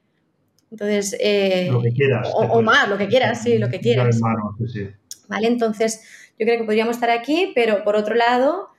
Entonces, 0.70 1.14
eh, 1.20 1.68
lo 1.70 1.82
que 1.82 1.93
quieras. 1.93 2.28
O, 2.34 2.62
más, 2.62 2.88
lo 2.88 2.97
que 2.97 3.07
quieras, 3.07 3.43
sí, 3.43 3.59
lo 3.59 3.68
que 3.68 3.78
quieras. 3.78 4.18
Mano, 4.20 4.57
sí, 4.59 4.68
sí. 4.68 4.88
Vale, 5.28 5.47
entonces 5.47 6.03
yo 6.38 6.47
creo 6.47 6.59
que 6.59 6.64
podríamos 6.64 6.97
estar 6.97 7.11
aquí, 7.11 7.53
pero 7.55 7.84
por 7.84 7.95
otro 7.95 8.14
lado, 8.14 8.70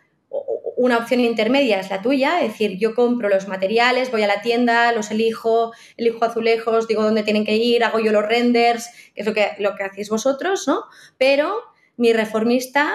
una 0.76 0.97
opción 0.97 1.20
intermedia 1.20 1.80
es 1.80 1.89
la 1.89 2.01
tuya, 2.01 2.41
es 2.41 2.51
decir, 2.51 2.78
yo 2.80 2.95
compro 2.95 3.30
los 3.30 3.47
materiales, 3.47 4.11
voy 4.11 4.24
a 4.24 4.28
la 4.28 4.41
tienda, 4.41 4.91
los 4.91 5.11
elijo, 5.11 5.72
elijo 5.97 6.26
azulejos, 6.26 6.88
digo 6.88 7.03
dónde 7.03 7.24
tienen 7.24 7.45
que 7.45 7.55
ir, 7.55 7.84
hago 7.84 7.99
yo 7.99 8.11
los 8.11 8.26
renders, 8.26 8.89
que 9.14 9.22
es 9.22 9.28
lo 9.28 9.34
que, 9.34 9.51
lo 9.59 9.76
que 9.76 9.84
hacéis 9.84 10.09
vosotros, 10.09 10.68
¿no? 10.68 10.84
Pero 11.18 11.55
mi 11.95 12.11
reformista 12.11 12.91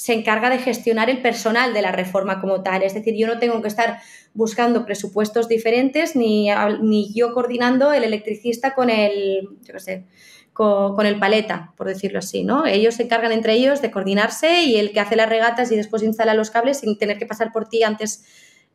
se 0.00 0.14
encarga 0.14 0.48
de 0.48 0.56
gestionar 0.56 1.10
el 1.10 1.20
personal 1.20 1.74
de 1.74 1.82
la 1.82 1.92
reforma 1.92 2.40
como 2.40 2.62
tal. 2.62 2.82
Es 2.82 2.94
decir, 2.94 3.14
yo 3.18 3.26
no 3.26 3.38
tengo 3.38 3.60
que 3.60 3.68
estar 3.68 4.00
buscando 4.32 4.86
presupuestos 4.86 5.46
diferentes 5.46 6.16
ni, 6.16 6.48
ni 6.80 7.12
yo 7.12 7.34
coordinando 7.34 7.92
el 7.92 8.04
electricista 8.04 8.74
con 8.74 8.88
el, 8.88 9.50
yo 9.60 9.78
sé, 9.78 10.06
con, 10.54 11.04
el 11.04 11.18
paleta, 11.18 11.74
por 11.76 11.86
decirlo 11.86 12.20
así, 12.20 12.44
¿no? 12.44 12.64
Ellos 12.64 12.94
se 12.94 13.02
encargan 13.02 13.30
entre 13.32 13.52
ellos 13.52 13.82
de 13.82 13.90
coordinarse 13.90 14.62
y 14.62 14.76
el 14.76 14.92
que 14.92 15.00
hace 15.00 15.16
las 15.16 15.28
regatas 15.28 15.70
y 15.70 15.76
después 15.76 16.02
instala 16.02 16.32
los 16.32 16.50
cables 16.50 16.78
sin 16.78 16.96
tener 16.96 17.18
que 17.18 17.26
pasar 17.26 17.52
por 17.52 17.68
ti 17.68 17.82
antes, 17.82 18.24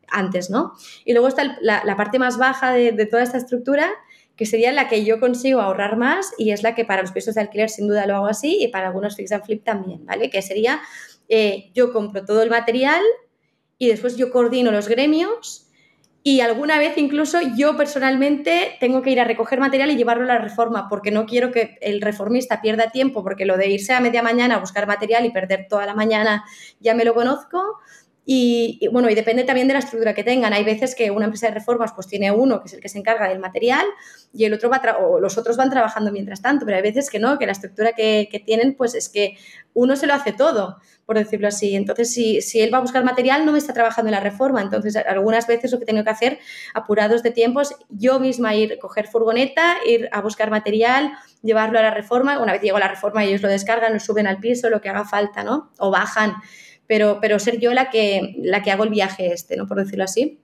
antes 0.06 0.48
¿no? 0.48 0.74
Y 1.04 1.12
luego 1.12 1.26
está 1.26 1.58
la, 1.60 1.96
parte 1.96 2.20
más 2.20 2.38
baja 2.38 2.70
de, 2.70 2.92
de 2.92 3.04
toda 3.04 3.24
esta 3.24 3.38
estructura, 3.38 3.90
que 4.36 4.46
sería 4.46 4.70
la 4.70 4.86
que 4.86 5.04
yo 5.04 5.18
consigo 5.18 5.60
ahorrar 5.60 5.96
más 5.96 6.32
y 6.38 6.50
es 6.50 6.62
la 6.62 6.74
que 6.74 6.84
para 6.84 7.02
los 7.02 7.10
pisos 7.10 7.34
de 7.34 7.40
alquiler 7.40 7.70
sin 7.70 7.88
duda 7.88 8.06
lo 8.06 8.14
hago 8.14 8.26
así 8.26 8.58
y 8.60 8.68
para 8.68 8.88
algunos 8.88 9.16
fix 9.16 9.32
and 9.32 9.44
flip 9.44 9.64
también, 9.64 10.04
¿vale? 10.04 10.28
Que 10.30 10.42
sería 10.42 10.80
eh, 11.28 11.70
yo 11.74 11.92
compro 11.92 12.24
todo 12.24 12.42
el 12.42 12.50
material 12.50 13.02
y 13.78 13.88
después 13.88 14.16
yo 14.16 14.30
coordino 14.30 14.70
los 14.70 14.88
gremios 14.88 15.66
y 16.22 16.40
alguna 16.40 16.76
vez 16.78 16.98
incluso 16.98 17.38
yo 17.56 17.76
personalmente 17.76 18.76
tengo 18.80 19.00
que 19.00 19.10
ir 19.10 19.20
a 19.20 19.24
recoger 19.24 19.60
material 19.60 19.92
y 19.92 19.96
llevarlo 19.96 20.24
a 20.24 20.26
la 20.26 20.38
reforma 20.38 20.88
porque 20.88 21.12
no 21.12 21.24
quiero 21.24 21.52
que 21.52 21.78
el 21.80 22.00
reformista 22.00 22.60
pierda 22.60 22.90
tiempo 22.90 23.22
porque 23.22 23.44
lo 23.44 23.56
de 23.56 23.68
irse 23.68 23.92
a 23.92 24.00
media 24.00 24.24
mañana 24.24 24.56
a 24.56 24.58
buscar 24.58 24.88
material 24.88 25.24
y 25.24 25.30
perder 25.30 25.66
toda 25.68 25.86
la 25.86 25.94
mañana 25.94 26.44
ya 26.80 26.94
me 26.94 27.04
lo 27.04 27.14
conozco 27.14 27.78
y, 28.28 28.88
bueno, 28.90 29.08
y 29.08 29.14
depende 29.14 29.44
también 29.44 29.68
de 29.68 29.74
la 29.74 29.78
estructura 29.78 30.12
que 30.12 30.24
tengan. 30.24 30.52
Hay 30.52 30.64
veces 30.64 30.96
que 30.96 31.12
una 31.12 31.26
empresa 31.26 31.46
de 31.46 31.54
reformas 31.54 31.92
pues 31.94 32.08
tiene 32.08 32.32
uno 32.32 32.60
que 32.60 32.66
es 32.66 32.74
el 32.74 32.80
que 32.80 32.88
se 32.88 32.98
encarga 32.98 33.28
del 33.28 33.38
material 33.38 33.86
y 34.34 34.44
el 34.44 34.52
otro 34.52 34.68
va 34.68 34.82
o 35.00 35.20
los 35.20 35.38
otros 35.38 35.56
van 35.56 35.70
trabajando 35.70 36.10
mientras 36.10 36.42
tanto, 36.42 36.66
pero 36.66 36.76
hay 36.76 36.82
veces 36.82 37.08
que 37.08 37.20
no, 37.20 37.38
que 37.38 37.46
la 37.46 37.52
estructura 37.52 37.92
que, 37.92 38.28
que 38.28 38.40
tienen 38.40 38.74
pues 38.74 38.96
es 38.96 39.08
que 39.08 39.36
uno 39.74 39.94
se 39.94 40.08
lo 40.08 40.14
hace 40.14 40.32
todo, 40.32 40.78
por 41.04 41.16
decirlo 41.16 41.46
así. 41.46 41.76
Entonces, 41.76 42.12
si, 42.12 42.40
si, 42.40 42.60
él 42.60 42.74
va 42.74 42.78
a 42.78 42.80
buscar 42.80 43.04
material, 43.04 43.46
no 43.46 43.52
me 43.52 43.58
está 43.58 43.72
trabajando 43.72 44.08
en 44.08 44.14
la 44.14 44.20
reforma. 44.20 44.60
Entonces, 44.60 44.96
algunas 44.96 45.46
veces 45.46 45.70
lo 45.70 45.78
que 45.78 45.84
tengo 45.84 46.02
que 46.02 46.10
hacer, 46.10 46.38
apurados 46.74 47.22
de 47.22 47.30
tiempos, 47.30 47.74
yo 47.90 48.18
misma 48.18 48.54
ir, 48.54 48.78
coger 48.78 49.06
furgoneta, 49.06 49.76
ir 49.86 50.08
a 50.12 50.20
buscar 50.22 50.50
material, 50.50 51.12
llevarlo 51.42 51.78
a 51.78 51.82
la 51.82 51.90
reforma. 51.90 52.40
Una 52.40 52.52
vez 52.52 52.62
llego 52.62 52.78
a 52.78 52.80
la 52.80 52.88
reforma, 52.88 53.22
ellos 53.22 53.42
lo 53.42 53.48
descargan, 53.48 53.92
lo 53.92 54.00
suben 54.00 54.26
al 54.26 54.38
piso, 54.38 54.70
lo 54.70 54.80
que 54.80 54.88
haga 54.88 55.04
falta, 55.04 55.44
¿no? 55.44 55.70
O 55.78 55.90
bajan 55.90 56.36
pero, 56.86 57.18
pero 57.20 57.38
ser 57.38 57.58
yo 57.58 57.72
la 57.74 57.90
que, 57.90 58.36
la 58.38 58.62
que 58.62 58.70
hago 58.70 58.84
el 58.84 58.90
viaje 58.90 59.32
este, 59.32 59.56
¿no? 59.56 59.66
Por 59.66 59.78
decirlo 59.78 60.04
así. 60.04 60.38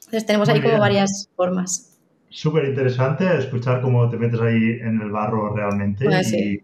Entonces 0.00 0.26
tenemos 0.26 0.48
ahí 0.48 0.60
como 0.60 0.78
varias 0.78 1.30
formas. 1.36 1.98
Súper 2.28 2.64
interesante 2.64 3.26
escuchar 3.38 3.80
cómo 3.80 4.08
te 4.08 4.16
metes 4.16 4.40
ahí 4.40 4.78
en 4.80 5.00
el 5.00 5.10
barro 5.10 5.54
realmente. 5.54 6.04
y, 6.04 6.60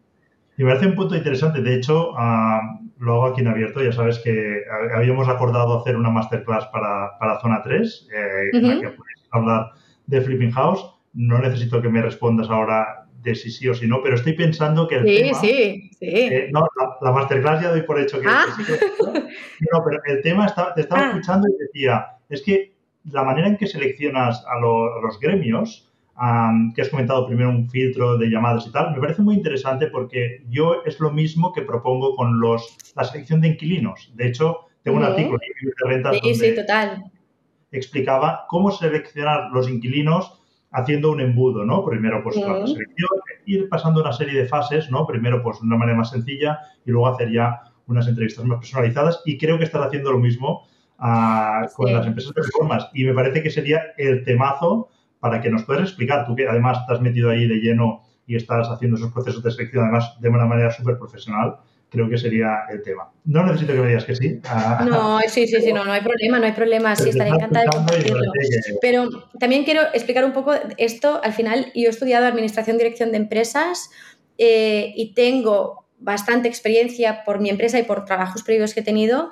me 0.56 0.64
parece 0.64 0.86
un 0.86 0.94
punto 0.94 1.14
interesante. 1.16 1.60
De 1.60 1.74
hecho, 1.74 2.12
uh, 2.12 2.86
lo 2.98 3.14
hago 3.14 3.26
aquí 3.26 3.42
en 3.42 3.48
abierto. 3.48 3.82
Ya 3.82 3.92
sabes 3.92 4.18
que 4.20 4.62
habíamos 4.94 5.28
acordado 5.28 5.80
hacer 5.80 5.96
una 5.96 6.10
masterclass 6.10 6.66
para, 6.66 7.18
para 7.18 7.40
Zona 7.40 7.62
3, 7.62 8.08
eh, 8.10 8.50
en 8.52 8.68
la 8.68 8.80
que 8.80 8.88
puedes 8.88 9.28
hablar 9.30 9.72
de 10.06 10.20
Flipping 10.20 10.52
House. 10.52 10.84
No 11.12 11.38
necesito 11.38 11.82
que 11.82 11.88
me 11.88 12.02
respondas 12.02 12.48
ahora 12.48 13.05
de 13.26 13.34
si 13.34 13.50
sí 13.50 13.68
o 13.68 13.74
si 13.74 13.88
no, 13.88 14.00
pero 14.02 14.14
estoy 14.14 14.34
pensando 14.34 14.86
que 14.86 14.94
el 14.94 15.06
sí, 15.06 15.16
tema... 15.16 15.40
Sí, 15.40 15.90
sí, 15.98 16.06
eh, 16.06 16.48
no, 16.52 16.64
la, 17.02 17.12
masterclass 17.12 17.60
ya 17.60 17.70
doy 17.70 17.82
por 17.82 18.00
hecho 18.00 18.20
que, 18.20 18.28
ah. 18.28 18.44
sí. 18.56 18.62
no, 19.72 19.82
pero 19.84 20.00
el 20.06 20.22
tema, 20.22 20.46
está, 20.46 20.72
te 20.72 20.82
estaba 20.82 21.02
ah. 21.02 21.08
escuchando 21.08 21.48
y 21.48 21.58
decía, 21.58 22.06
es 22.30 22.42
que 22.42 22.76
la 23.10 23.24
manera 23.24 23.48
en 23.48 23.56
que 23.56 23.66
seleccionas 23.66 24.44
a, 24.46 24.60
los 24.60 25.20
gremios, 25.20 25.92
que 26.74 26.80
has 26.80 26.88
comentado 26.88 27.26
primero 27.26 27.50
un 27.50 27.68
filtro 27.68 28.16
de 28.16 28.28
llamadas 28.30 28.66
y 28.68 28.72
tal, 28.72 28.94
me 28.94 29.00
parece 29.00 29.22
muy 29.22 29.34
interesante 29.34 29.88
porque 29.88 30.44
yo 30.48 30.82
es 30.86 30.98
lo 31.00 31.10
mismo 31.10 31.52
que 31.52 31.62
propongo 31.62 32.14
con 32.14 32.40
los, 32.40 32.76
la 32.94 33.04
selección 33.04 33.40
de 33.40 33.48
inquilinos. 33.48 34.12
De 34.14 34.28
hecho, 34.28 34.60
tengo 34.82 34.98
un 34.98 35.04
artículo 35.04 35.38
de 35.38 35.88
rentas 35.88 36.16
sí, 36.22 36.34
sí, 36.34 36.54
total 36.54 37.04
explicaba 37.72 38.46
cómo 38.48 38.70
seleccionar 38.70 39.50
los 39.52 39.68
inquilinos 39.68 40.40
haciendo 40.76 41.10
un 41.10 41.20
embudo, 41.22 41.64
¿no? 41.64 41.82
Primero, 41.84 42.22
pues 42.22 42.36
la 42.36 42.66
selección, 42.66 43.08
ir 43.46 43.66
pasando 43.70 44.02
una 44.02 44.12
serie 44.12 44.38
de 44.38 44.46
fases, 44.46 44.90
¿no? 44.90 45.06
Primero, 45.06 45.42
pues 45.42 45.58
de 45.58 45.66
una 45.66 45.78
manera 45.78 45.96
más 45.96 46.10
sencilla 46.10 46.58
y 46.84 46.90
luego 46.90 47.08
hacer 47.08 47.32
ya 47.32 47.62
unas 47.86 48.06
entrevistas 48.06 48.44
más 48.44 48.58
personalizadas 48.58 49.22
y 49.24 49.38
creo 49.38 49.56
que 49.56 49.64
estás 49.64 49.86
haciendo 49.86 50.12
lo 50.12 50.18
mismo 50.18 50.66
ah, 50.98 51.66
con 51.74 51.90
las 51.94 52.06
empresas 52.06 52.34
de 52.34 52.42
reformas 52.42 52.90
y 52.92 53.04
me 53.04 53.14
parece 53.14 53.42
que 53.42 53.50
sería 53.50 53.80
el 53.96 54.22
temazo 54.24 54.90
para 55.18 55.40
que 55.40 55.48
nos 55.48 55.64
puedas 55.64 55.84
explicar, 55.84 56.26
tú 56.26 56.36
que 56.36 56.46
además 56.46 56.78
estás 56.82 57.00
metido 57.00 57.30
ahí 57.30 57.46
de 57.46 57.56
lleno 57.56 58.02
y 58.26 58.36
estás 58.36 58.68
haciendo 58.68 58.98
esos 58.98 59.12
procesos 59.12 59.42
de 59.42 59.52
selección 59.52 59.84
además 59.84 60.14
de 60.20 60.28
una 60.28 60.44
manera 60.44 60.70
súper 60.70 60.98
profesional, 60.98 61.56
creo 61.90 62.08
que 62.08 62.18
sería 62.18 62.64
el 62.70 62.82
tema. 62.82 63.10
No 63.24 63.44
necesito 63.44 63.72
que 63.72 63.80
me 63.80 63.88
digas 63.88 64.04
que 64.04 64.16
sí. 64.16 64.40
Ah, 64.44 64.84
no, 64.88 65.20
sí, 65.28 65.46
sí, 65.46 65.60
sí, 65.60 65.72
no, 65.72 65.84
no 65.84 65.92
hay 65.92 66.02
problema, 66.02 66.38
no 66.38 66.46
hay 66.46 66.52
problema, 66.52 66.96
sí, 66.96 67.10
estaré 67.10 67.30
encantada 67.30 67.64
de 67.64 67.70
compartirlo. 67.70 68.32
Pero 68.80 69.08
también 69.38 69.64
quiero 69.64 69.82
explicar 69.94 70.24
un 70.24 70.32
poco 70.32 70.52
esto, 70.76 71.20
al 71.22 71.32
final 71.32 71.72
yo 71.74 71.86
he 71.86 71.90
estudiado 71.90 72.26
Administración 72.26 72.78
Dirección 72.78 73.12
de 73.12 73.18
Empresas 73.18 73.90
eh, 74.38 74.92
y 74.96 75.14
tengo 75.14 75.86
bastante 75.98 76.48
experiencia 76.48 77.24
por 77.24 77.40
mi 77.40 77.48
empresa 77.48 77.78
y 77.78 77.84
por 77.84 78.04
trabajos 78.04 78.42
previos 78.42 78.74
que 78.74 78.80
he 78.80 78.84
tenido 78.84 79.30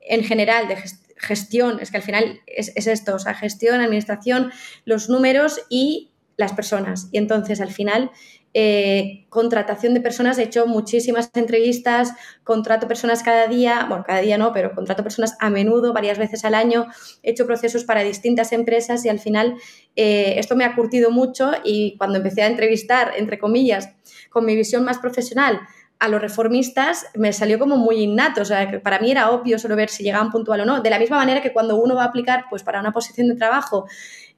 en 0.00 0.24
general 0.24 0.68
de 0.68 0.76
gestión, 1.16 1.78
es 1.80 1.90
que 1.90 1.96
al 1.96 2.02
final 2.02 2.40
es, 2.46 2.72
es 2.76 2.86
esto, 2.86 3.16
o 3.16 3.18
sea, 3.18 3.34
gestión, 3.34 3.80
administración, 3.80 4.52
los 4.84 5.08
números 5.08 5.60
y 5.68 6.12
las 6.36 6.52
personas. 6.52 7.08
Y 7.12 7.18
entonces 7.18 7.60
al 7.60 7.70
final 7.70 8.10
eh, 8.58 9.26
contratación 9.28 9.92
de 9.92 10.00
personas, 10.00 10.38
he 10.38 10.44
hecho 10.44 10.66
muchísimas 10.66 11.30
entrevistas, 11.34 12.14
contrato 12.42 12.88
personas 12.88 13.22
cada 13.22 13.48
día, 13.48 13.84
bueno, 13.86 14.02
cada 14.02 14.20
día 14.20 14.38
no, 14.38 14.54
pero 14.54 14.74
contrato 14.74 15.02
personas 15.02 15.36
a 15.40 15.50
menudo, 15.50 15.92
varias 15.92 16.16
veces 16.16 16.42
al 16.46 16.54
año, 16.54 16.86
he 17.22 17.32
hecho 17.32 17.44
procesos 17.44 17.84
para 17.84 18.00
distintas 18.00 18.52
empresas 18.52 19.04
y 19.04 19.10
al 19.10 19.18
final 19.18 19.58
eh, 19.94 20.36
esto 20.38 20.56
me 20.56 20.64
ha 20.64 20.74
curtido 20.74 21.10
mucho 21.10 21.50
y 21.64 21.98
cuando 21.98 22.16
empecé 22.16 22.44
a 22.44 22.46
entrevistar, 22.46 23.12
entre 23.18 23.38
comillas, 23.38 23.90
con 24.30 24.46
mi 24.46 24.56
visión 24.56 24.86
más 24.86 25.00
profesional, 25.00 25.60
a 25.98 26.08
los 26.08 26.22
reformistas 26.22 27.04
me 27.14 27.34
salió 27.34 27.58
como 27.58 27.76
muy 27.76 27.96
innato, 28.04 28.40
o 28.40 28.46
sea, 28.46 28.70
que 28.70 28.80
para 28.80 29.00
mí 29.00 29.10
era 29.10 29.32
obvio 29.32 29.58
solo 29.58 29.76
ver 29.76 29.90
si 29.90 30.02
llegaban 30.02 30.30
puntual 30.30 30.62
o 30.62 30.64
no, 30.64 30.80
de 30.80 30.88
la 30.88 30.98
misma 30.98 31.18
manera 31.18 31.42
que 31.42 31.52
cuando 31.52 31.76
uno 31.76 31.94
va 31.94 32.04
a 32.04 32.06
aplicar 32.06 32.46
pues 32.48 32.62
para 32.62 32.80
una 32.80 32.92
posición 32.92 33.28
de 33.28 33.34
trabajo, 33.34 33.86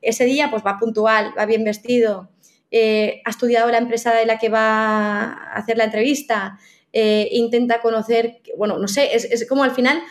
ese 0.03 0.25
día 0.25 0.51
pues 0.51 0.65
va 0.67 0.77
puntual, 0.79 1.35
va 1.39 1.47
bien 1.47 1.63
vestido, 1.63 2.29
eh, 2.71 3.23
ha 3.25 3.31
estudiado 3.31 3.71
la 3.71 3.79
empresa 3.79 4.15
de 4.15 4.27
la 4.27 4.39
que 4.39 4.49
va 4.49 5.25
a 5.25 5.55
hacer 5.55 5.77
la 5.77 5.85
entrevista, 5.85 6.59
eh, 6.93 7.29
intenta 7.33 7.81
conocer, 7.81 8.41
bueno, 8.57 8.79
no 8.79 8.89
sé, 8.89 9.15
es, 9.15 9.47
como 9.49 9.65
al 9.65 9.73
final, 9.73 10.03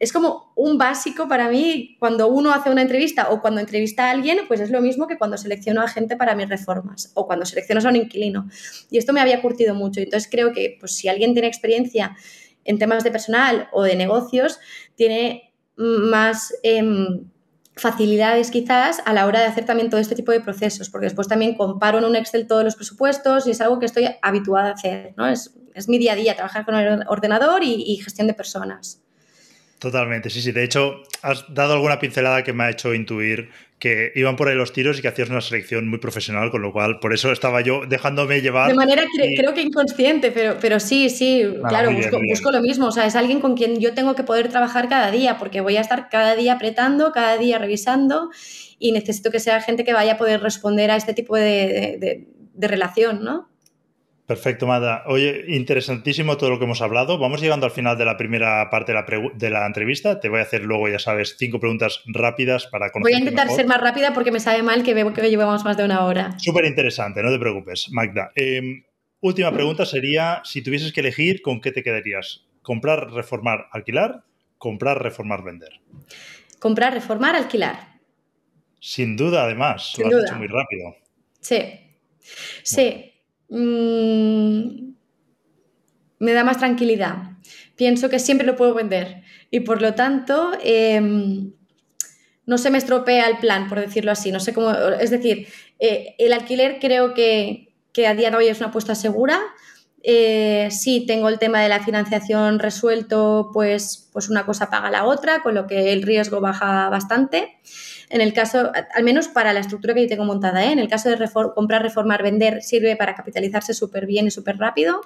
es 0.00 0.12
como 0.12 0.52
un 0.56 0.78
básico 0.78 1.28
para 1.28 1.48
mí 1.48 1.96
cuando 2.00 2.28
uno 2.28 2.52
hace 2.52 2.70
una 2.70 2.82
entrevista 2.82 3.30
o 3.30 3.40
cuando 3.40 3.60
entrevista 3.60 4.06
a 4.06 4.10
alguien, 4.10 4.40
pues 4.48 4.60
es 4.60 4.70
lo 4.70 4.80
mismo 4.80 5.06
que 5.06 5.18
cuando 5.18 5.36
selecciono 5.36 5.80
a 5.80 5.88
gente 5.88 6.16
para 6.16 6.34
mis 6.34 6.48
reformas 6.48 7.12
o 7.14 7.26
cuando 7.26 7.46
selecciono 7.46 7.80
a 7.84 7.90
un 7.90 7.96
inquilino. 7.96 8.48
Y 8.90 8.98
esto 8.98 9.12
me 9.12 9.20
había 9.20 9.40
curtido 9.40 9.74
mucho. 9.74 10.00
Entonces 10.00 10.28
creo 10.30 10.52
que 10.52 10.76
pues, 10.80 10.96
si 10.96 11.08
alguien 11.08 11.34
tiene 11.34 11.46
experiencia 11.46 12.16
en 12.64 12.78
temas 12.78 13.04
de 13.04 13.12
personal 13.12 13.68
o 13.72 13.82
de 13.84 13.96
negocios, 13.96 14.58
tiene 14.96 15.52
más... 15.76 16.52
Em, 16.62 17.28
facilidades 17.76 18.50
quizás 18.50 19.02
a 19.04 19.12
la 19.12 19.26
hora 19.26 19.40
de 19.40 19.46
hacer 19.46 19.64
también 19.66 19.90
todo 19.90 20.00
este 20.00 20.14
tipo 20.14 20.32
de 20.32 20.40
procesos, 20.40 20.88
porque 20.88 21.06
después 21.06 21.28
también 21.28 21.54
comparo 21.54 21.98
en 21.98 22.04
un 22.04 22.16
Excel 22.16 22.46
todos 22.46 22.64
los 22.64 22.74
presupuestos 22.74 23.46
y 23.46 23.50
es 23.50 23.60
algo 23.60 23.78
que 23.78 23.86
estoy 23.86 24.08
habituada 24.22 24.70
a 24.70 24.72
hacer, 24.72 25.14
¿no? 25.16 25.28
Es, 25.28 25.52
mi 25.88 25.98
día 25.98 26.12
a 26.12 26.16
día, 26.16 26.34
trabajar 26.34 26.64
con 26.64 26.74
el 26.74 27.04
ordenador 27.06 27.62
y 27.62 27.96
gestión 27.96 28.26
de 28.26 28.32
personas. 28.32 29.05
Totalmente, 29.78 30.30
sí, 30.30 30.40
sí. 30.40 30.52
De 30.52 30.64
hecho, 30.64 31.02
has 31.22 31.52
dado 31.52 31.74
alguna 31.74 31.98
pincelada 31.98 32.42
que 32.42 32.52
me 32.52 32.64
ha 32.64 32.70
hecho 32.70 32.94
intuir 32.94 33.50
que 33.78 34.10
iban 34.14 34.36
por 34.36 34.48
ahí 34.48 34.54
los 34.54 34.72
tiros 34.72 34.98
y 34.98 35.02
que 35.02 35.08
hacías 35.08 35.28
una 35.28 35.42
selección 35.42 35.86
muy 35.88 35.98
profesional, 35.98 36.50
con 36.50 36.62
lo 36.62 36.72
cual 36.72 36.98
por 36.98 37.12
eso 37.12 37.30
estaba 37.30 37.60
yo 37.60 37.82
dejándome 37.86 38.40
llevar. 38.40 38.70
De 38.70 38.74
manera 38.74 39.04
creo 39.36 39.52
que 39.52 39.60
inconsciente, 39.60 40.30
pero, 40.30 40.56
pero 40.58 40.80
sí, 40.80 41.10
sí, 41.10 41.44
claro, 41.68 41.90
busco, 41.92 42.50
lo 42.50 42.62
mismo. 42.62 42.86
O 42.86 42.90
sea, 42.90 43.04
es 43.04 43.16
alguien 43.16 43.40
con 43.40 43.54
quien 43.54 43.78
yo 43.78 43.92
tengo 43.92 44.14
que 44.14 44.22
poder 44.22 44.48
trabajar 44.48 44.88
cada 44.88 45.10
día, 45.10 45.36
porque 45.36 45.60
voy 45.60 45.76
a 45.76 45.82
estar 45.82 46.08
cada 46.08 46.34
día 46.36 46.54
apretando, 46.54 47.12
cada 47.12 47.36
día 47.36 47.58
revisando 47.58 48.30
y 48.78 48.92
necesito 48.92 49.30
que 49.30 49.40
sea 49.40 49.60
gente 49.60 49.84
que 49.84 49.92
vaya 49.92 50.14
a 50.14 50.16
poder 50.16 50.40
responder 50.40 50.90
a 50.90 50.96
este 50.96 51.12
tipo 51.12 51.36
de, 51.36 52.26
de 52.54 52.68
relación, 52.68 53.22
¿no? 53.22 53.50
Perfecto, 54.26 54.66
Mada. 54.66 55.04
Oye, 55.06 55.44
interesantísimo 55.46 56.36
todo 56.36 56.50
lo 56.50 56.58
que 56.58 56.64
hemos 56.64 56.82
hablado. 56.82 57.16
Vamos 57.16 57.40
llegando 57.40 57.64
al 57.64 57.70
final 57.70 57.96
de 57.96 58.04
la 58.04 58.16
primera 58.16 58.68
parte 58.70 58.92
de 58.92 59.50
la, 59.50 59.66
entrevista. 59.66 60.18
Te 60.18 60.28
voy 60.28 60.40
a 60.40 60.42
hacer 60.42 60.64
luego, 60.64 60.88
ya 60.88 60.98
sabes, 60.98 61.36
cinco 61.38 61.60
preguntas 61.60 62.02
rápidas 62.06 62.66
para 62.66 62.90
conocer. 62.90 63.12
Voy 63.12 63.14
a 63.14 63.18
intentar 63.20 63.48
ser 63.50 63.66
más 63.66 63.80
rápida 63.80 64.12
porque 64.12 64.32
me 64.32 64.40
sabe 64.40 64.64
mal 64.64 64.82
que 64.82 64.94
veo 64.94 65.12
que 65.12 65.30
llevamos 65.30 65.64
más 65.64 65.76
de 65.76 65.84
una 65.84 66.04
hora. 66.04 66.36
Súper 66.40 66.64
interesante, 66.64 67.22
no 67.22 67.30
te 67.30 67.38
preocupes, 67.38 67.88
Magda. 67.92 68.32
Em, 68.34 68.82
última 69.20 69.52
pregunta 69.52 69.86
sería, 69.86 70.42
si 70.44 70.60
tuvieses 70.60 70.92
que 70.92 71.00
elegir, 71.00 71.40
¿con 71.40 71.60
qué 71.60 71.70
te 71.70 71.84
quedarías? 71.84 72.46
¿Comprar, 72.62 73.12
reformar, 73.12 73.68
alquilar? 73.70 74.24
¿Comprar, 74.58 75.00
reformar, 75.00 75.44
vender? 75.44 75.80
Comprar, 76.58 76.94
reformar, 76.94 77.36
alquilar. 77.36 78.00
Sin 78.80 79.16
duda, 79.16 79.44
además. 79.44 79.94
lo 79.98 80.08
has 80.08 80.24
dicho 80.24 80.34
muy 80.34 80.48
rápido. 80.48 80.96
Sí. 81.40 81.62
Sí. 82.64 83.12
Mm, 83.48 84.94
me 86.18 86.32
da 86.32 86.44
más 86.44 86.58
tranquilidad. 86.58 87.32
Pienso 87.76 88.08
que 88.08 88.18
siempre 88.18 88.46
lo 88.46 88.56
puedo 88.56 88.74
vender 88.74 89.22
y 89.50 89.60
por 89.60 89.82
lo 89.82 89.94
tanto 89.94 90.52
em, 90.62 91.52
no 92.46 92.58
se 92.58 92.70
me 92.70 92.78
estropea 92.78 93.28
el 93.28 93.38
plan, 93.38 93.68
por 93.68 93.80
decirlo 93.80 94.12
así. 94.12 94.32
No 94.32 94.40
sé 94.40 94.54
cómo, 94.54 94.70
es 94.70 95.10
decir, 95.10 95.48
eh, 95.78 96.14
el 96.18 96.32
alquiler 96.32 96.78
creo 96.80 97.14
que, 97.14 97.72
a 98.06 98.14
día 98.14 98.30
de 98.30 98.36
hoy 98.36 98.48
es 98.48 98.58
una 98.58 98.68
apuesta 98.68 98.94
segura. 98.94 99.40
Eh, 100.02 100.68
si 100.70 101.04
tengo 101.06 101.28
el 101.28 101.38
tema 101.38 101.60
de 101.60 101.68
la 101.68 101.82
financiación 101.82 102.60
resuelto, 102.60 103.50
pues, 103.52 104.08
pues 104.12 104.28
una 104.28 104.46
cosa 104.46 104.70
paga 104.70 104.90
la 104.90 105.04
otra, 105.04 105.42
con 105.42 105.54
lo 105.54 105.66
que 105.66 105.92
el 105.92 106.02
riesgo 106.02 106.40
baja 106.40 106.88
bastante. 106.88 107.58
En 108.08 108.20
el 108.20 108.32
caso, 108.32 108.70
al 108.94 109.04
menos 109.04 109.28
para 109.28 109.52
la 109.52 109.60
estructura 109.60 109.94
que 109.94 110.02
yo 110.02 110.08
tengo 110.08 110.24
montada, 110.24 110.64
¿eh? 110.64 110.72
en 110.72 110.78
el 110.78 110.88
caso 110.88 111.10
de 111.10 111.16
comprar, 111.54 111.82
reformar, 111.82 112.22
vender, 112.22 112.62
sirve 112.62 112.96
para 112.96 113.14
capitalizarse 113.14 113.74
súper 113.74 114.06
bien 114.06 114.28
y 114.28 114.30
súper 114.30 114.58
rápido, 114.58 115.00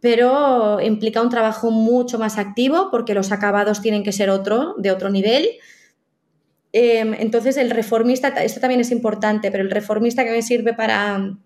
pero 0.00 0.80
implica 0.80 1.20
un 1.20 1.28
trabajo 1.28 1.70
mucho 1.70 2.18
más 2.18 2.38
activo 2.38 2.90
porque 2.90 3.14
los 3.14 3.32
acabados 3.32 3.82
tienen 3.82 4.02
que 4.02 4.12
ser 4.12 4.30
otro, 4.30 4.74
de 4.78 4.90
otro 4.90 5.10
nivel. 5.10 5.48
Em, 6.72 7.14
entonces, 7.14 7.56
el 7.56 7.70
reformista, 7.70 8.28
esto 8.28 8.60
también 8.60 8.80
es 8.80 8.90
importante, 8.90 9.50
pero 9.50 9.62
el 9.62 9.70
reformista 9.70 10.24
que 10.24 10.30
me 10.30 10.42
sirve 10.42 10.74
para 10.74 11.36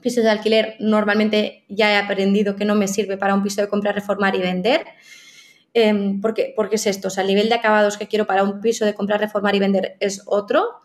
pisos 0.00 0.24
de 0.24 0.30
alquiler, 0.30 0.76
normalmente 0.80 1.64
ya 1.68 1.92
he 1.92 1.96
aprendido 1.96 2.56
que 2.56 2.64
no 2.64 2.74
me 2.74 2.88
sirve 2.88 3.16
para 3.16 3.34
un 3.34 3.42
piso 3.42 3.60
de 3.60 3.68
comprar, 3.68 3.94
reformar 3.94 4.34
y 4.34 4.40
vender. 4.40 4.84
Em, 5.72 6.20
porque, 6.20 6.52
porque 6.56 6.76
es 6.76 6.86
esto, 6.86 7.08
o 7.08 7.10
sea, 7.10 7.22
el 7.22 7.28
nivel 7.28 7.48
de 7.48 7.54
acabados 7.54 7.96
que 7.96 8.08
quiero 8.08 8.26
para 8.26 8.42
un 8.42 8.60
piso 8.60 8.84
de 8.84 8.94
comprar, 8.94 9.20
reformar 9.20 9.54
y 9.54 9.60
vender 9.60 9.96
es 10.00 10.22
otro. 10.26 10.80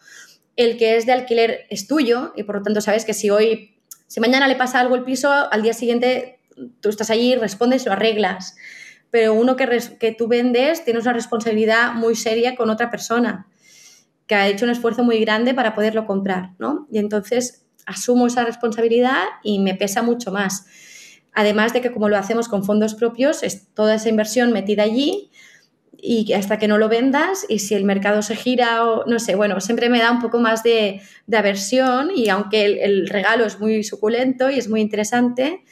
El 0.56 0.78
que 0.78 0.96
es 0.96 1.06
de 1.06 1.14
alquiler 1.14 1.66
es 1.70 1.88
tuyo 1.88 2.34
y 2.36 2.44
por 2.44 2.56
lo 2.56 2.64
tanto 2.64 2.82
sabes 2.82 3.04
que 3.04 3.14
si 3.14 3.30
hoy, 3.30 3.78
si 4.08 4.20
mañana 4.20 4.48
le 4.48 4.56
pasa 4.56 4.80
algo 4.80 4.96
el 4.96 5.04
piso, 5.04 5.32
al 5.32 5.64
día 5.64 5.74
siguiente 5.74 6.40
tú 6.82 6.90
estás 6.90 7.10
allí, 7.10 7.36
respondes, 7.36 7.86
lo 7.86 7.92
arreglas. 7.92 8.56
Pero 9.10 9.34
uno 9.34 9.56
que, 9.56 9.82
que 10.00 10.12
tú 10.12 10.28
vendes 10.28 10.84
tienes 10.84 11.04
una 11.04 11.14
responsabilidad 11.14 11.94
muy 11.94 12.16
seria 12.16 12.56
con 12.56 12.70
otra 12.70 12.90
persona 12.92 13.48
que 14.28 14.36
ha 14.36 14.48
hecho 14.48 14.66
un 14.66 14.72
esfuerzo 14.72 15.04
muy 15.04 15.20
grande 15.20 15.54
para 15.54 15.76
poderlo 15.76 16.06
comprar, 16.06 16.52
¿no? 16.58 16.88
Y 16.92 16.98
entonces 16.98 17.66
asumo 17.86 18.28
esa 18.28 18.44
responsabilidad 18.44 19.24
y 19.44 19.60
me 19.60 19.76
pesa 19.76 20.02
mucho 20.02 20.32
más. 20.32 20.66
Además 21.36 21.74
de 21.74 21.82
que 21.82 21.92
como 21.92 22.10
lo 22.10 22.18
hacemos 22.18 22.48
con 22.48 22.64
fondos 22.64 22.96
propios, 22.96 23.44
es 23.44 23.68
toda 23.74 23.96
esa 23.96 24.10
inversión 24.10 24.54
metida 24.54 24.84
allí 24.84 25.30
y 25.98 26.32
hasta 26.34 26.58
que 26.58 26.68
no 26.68 26.78
lo 26.78 26.88
vendas 26.88 27.46
y 27.50 27.60
si 27.60 27.76
el 27.76 27.84
mercado 27.84 28.22
se 28.22 28.36
gira 28.36 28.86
o 28.88 29.06
no 29.06 29.20
sé, 29.20 29.36
bueno, 29.36 29.60
siempre 29.60 29.90
me 29.90 30.00
da 30.00 30.12
un 30.12 30.22
poco 30.22 30.40
más 30.40 30.64
de, 30.64 31.02
aversión 31.34 32.10
y 32.16 32.30
aunque 32.30 32.66
el, 32.66 33.10
regalo 33.10 33.46
es 33.46 33.60
muy 33.60 33.84
suculento 33.84 34.50
y 34.50 34.60
es 34.60 34.70
muy 34.70 34.80
interesante, 34.80 35.64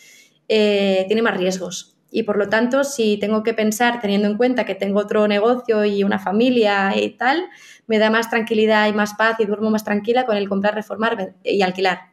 eh, 0.50 1.06
tiene 1.08 1.22
más 1.22 1.38
riesgos. 1.38 1.96
Y 2.12 2.24
por 2.24 2.38
lo 2.38 2.50
tanto, 2.50 2.84
si 2.84 3.18
tengo 3.18 3.42
que 3.42 3.54
pensar, 3.54 4.02
teniendo 4.02 4.28
en 4.28 4.38
cuenta 4.38 4.66
que 4.66 4.76
tengo 4.76 5.00
otro 5.00 5.28
negocio 5.28 5.86
y 5.86 6.04
una 6.04 6.20
familia 6.20 6.94
y 6.96 7.12
tal, 7.12 7.46
me 7.88 7.98
da 7.98 8.10
más 8.10 8.30
tranquilidad 8.30 8.88
y 8.88 8.94
más 8.94 9.16
paz 9.16 9.38
y 9.40 9.46
duermo 9.46 9.72
más 9.72 9.84
tranquila 9.84 10.26
con 10.26 10.38
el 10.38 10.50
comprar, 10.50 10.76
reformar 10.76 11.36
y 11.44 11.62
alquilar. 11.62 12.13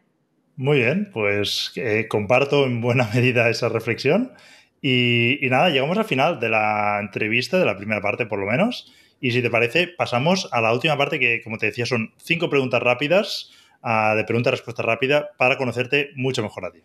Muy 0.61 0.81
bien, 0.81 1.09
pues 1.11 1.73
eh, 1.77 2.07
comparto 2.07 2.67
en 2.67 2.83
buena 2.83 3.09
medida 3.15 3.49
esa 3.49 3.71
reflexión. 3.71 4.35
Y, 4.83 5.39
nada, 5.45 5.71
llegamos 5.71 5.97
al 5.97 6.05
final 6.05 6.39
de 6.39 6.51
la 6.51 6.99
entrevista, 7.01 7.59
de 7.59 7.65
la 7.65 7.79
primera 7.79 8.03
parte 8.03 8.27
por 8.27 8.39
lo 8.39 8.45
menos. 8.45 8.93
Y 9.23 9.31
si 9.31 9.41
te 9.41 9.49
parece, 9.49 9.89
pasamos 9.89 10.51
a 10.53 10.61
la 10.61 10.75
última 10.75 10.99
parte 10.99 11.19
que, 11.19 11.41
como 11.43 11.57
te 11.57 11.65
decía, 11.65 11.87
son 11.87 12.13
cinco 12.19 12.51
preguntas 12.51 12.83
rápidas, 12.83 13.51
uh, 13.83 14.15
de 14.15 14.25
pregunta-respuesta 14.25 14.83
rápida, 14.83 15.31
para 15.39 15.57
conocerte 15.57 16.11
mucho 16.15 16.43
mejor 16.43 16.67
a 16.67 16.73
ti. 16.73 16.81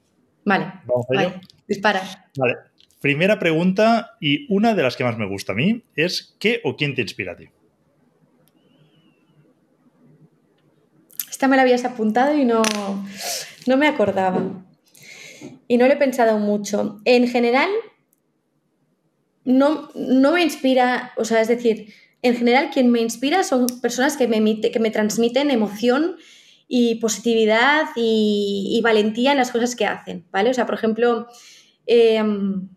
Vale, 0.46 0.72
vale. 1.10 1.42
dispara. 1.68 2.02
Vale. 2.38 2.56
Primera 3.02 3.40
pregunta 3.40 4.12
y 4.22 4.46
una 4.54 4.74
de 4.74 4.84
las 4.84 4.96
que 4.96 5.04
más 5.04 5.18
me 5.18 5.28
gusta 5.28 5.52
a 5.52 5.56
mí 5.56 5.84
es 5.98 6.38
¿qué 6.40 6.62
o 6.64 6.78
quién 6.78 6.96
te 6.96 7.02
inspira 7.02 7.34
a 7.34 7.36
ti? 7.36 7.50
esta 11.36 11.50
me 11.50 11.58
la 11.58 11.64
habías 11.64 11.84
apuntado 11.84 12.34
y 12.34 12.46
no, 12.46 12.64
no 13.66 13.78
me 13.78 13.88
acordaba. 13.88 14.66
Y 15.68 15.78
no 15.78 15.88
lo 15.88 15.94
he 15.94 15.98
pensado 15.98 16.38
mucho. 16.40 17.02
En 17.06 17.28
general, 17.28 17.70
no, 19.44 19.90
no 19.94 20.32
me 20.32 20.44
inspira, 20.44 21.14
o 21.18 21.26
sea, 21.26 21.42
es 21.42 21.48
decir, 21.48 21.94
en 22.22 22.36
general 22.36 22.72
quien 22.74 22.92
me 22.92 23.02
inspira 23.02 23.44
son 23.44 23.68
personas 23.82 24.18
que 24.18 24.28
me, 24.28 24.60
que 24.60 24.80
me 24.80 24.90
transmiten 24.90 25.52
emoción 25.52 26.16
y 26.68 26.96
positividad 26.96 27.86
y, 27.96 28.82
valentía 28.84 29.32
en 29.32 29.38
las 29.38 29.52
cosas 29.52 29.76
que 29.76 29.86
hacen, 29.86 30.26
¿vale? 30.32 30.50
O 30.50 30.54
sea, 30.54 30.66
por 30.66 30.76
ejemplo, 30.76 31.28
em, 31.86 32.68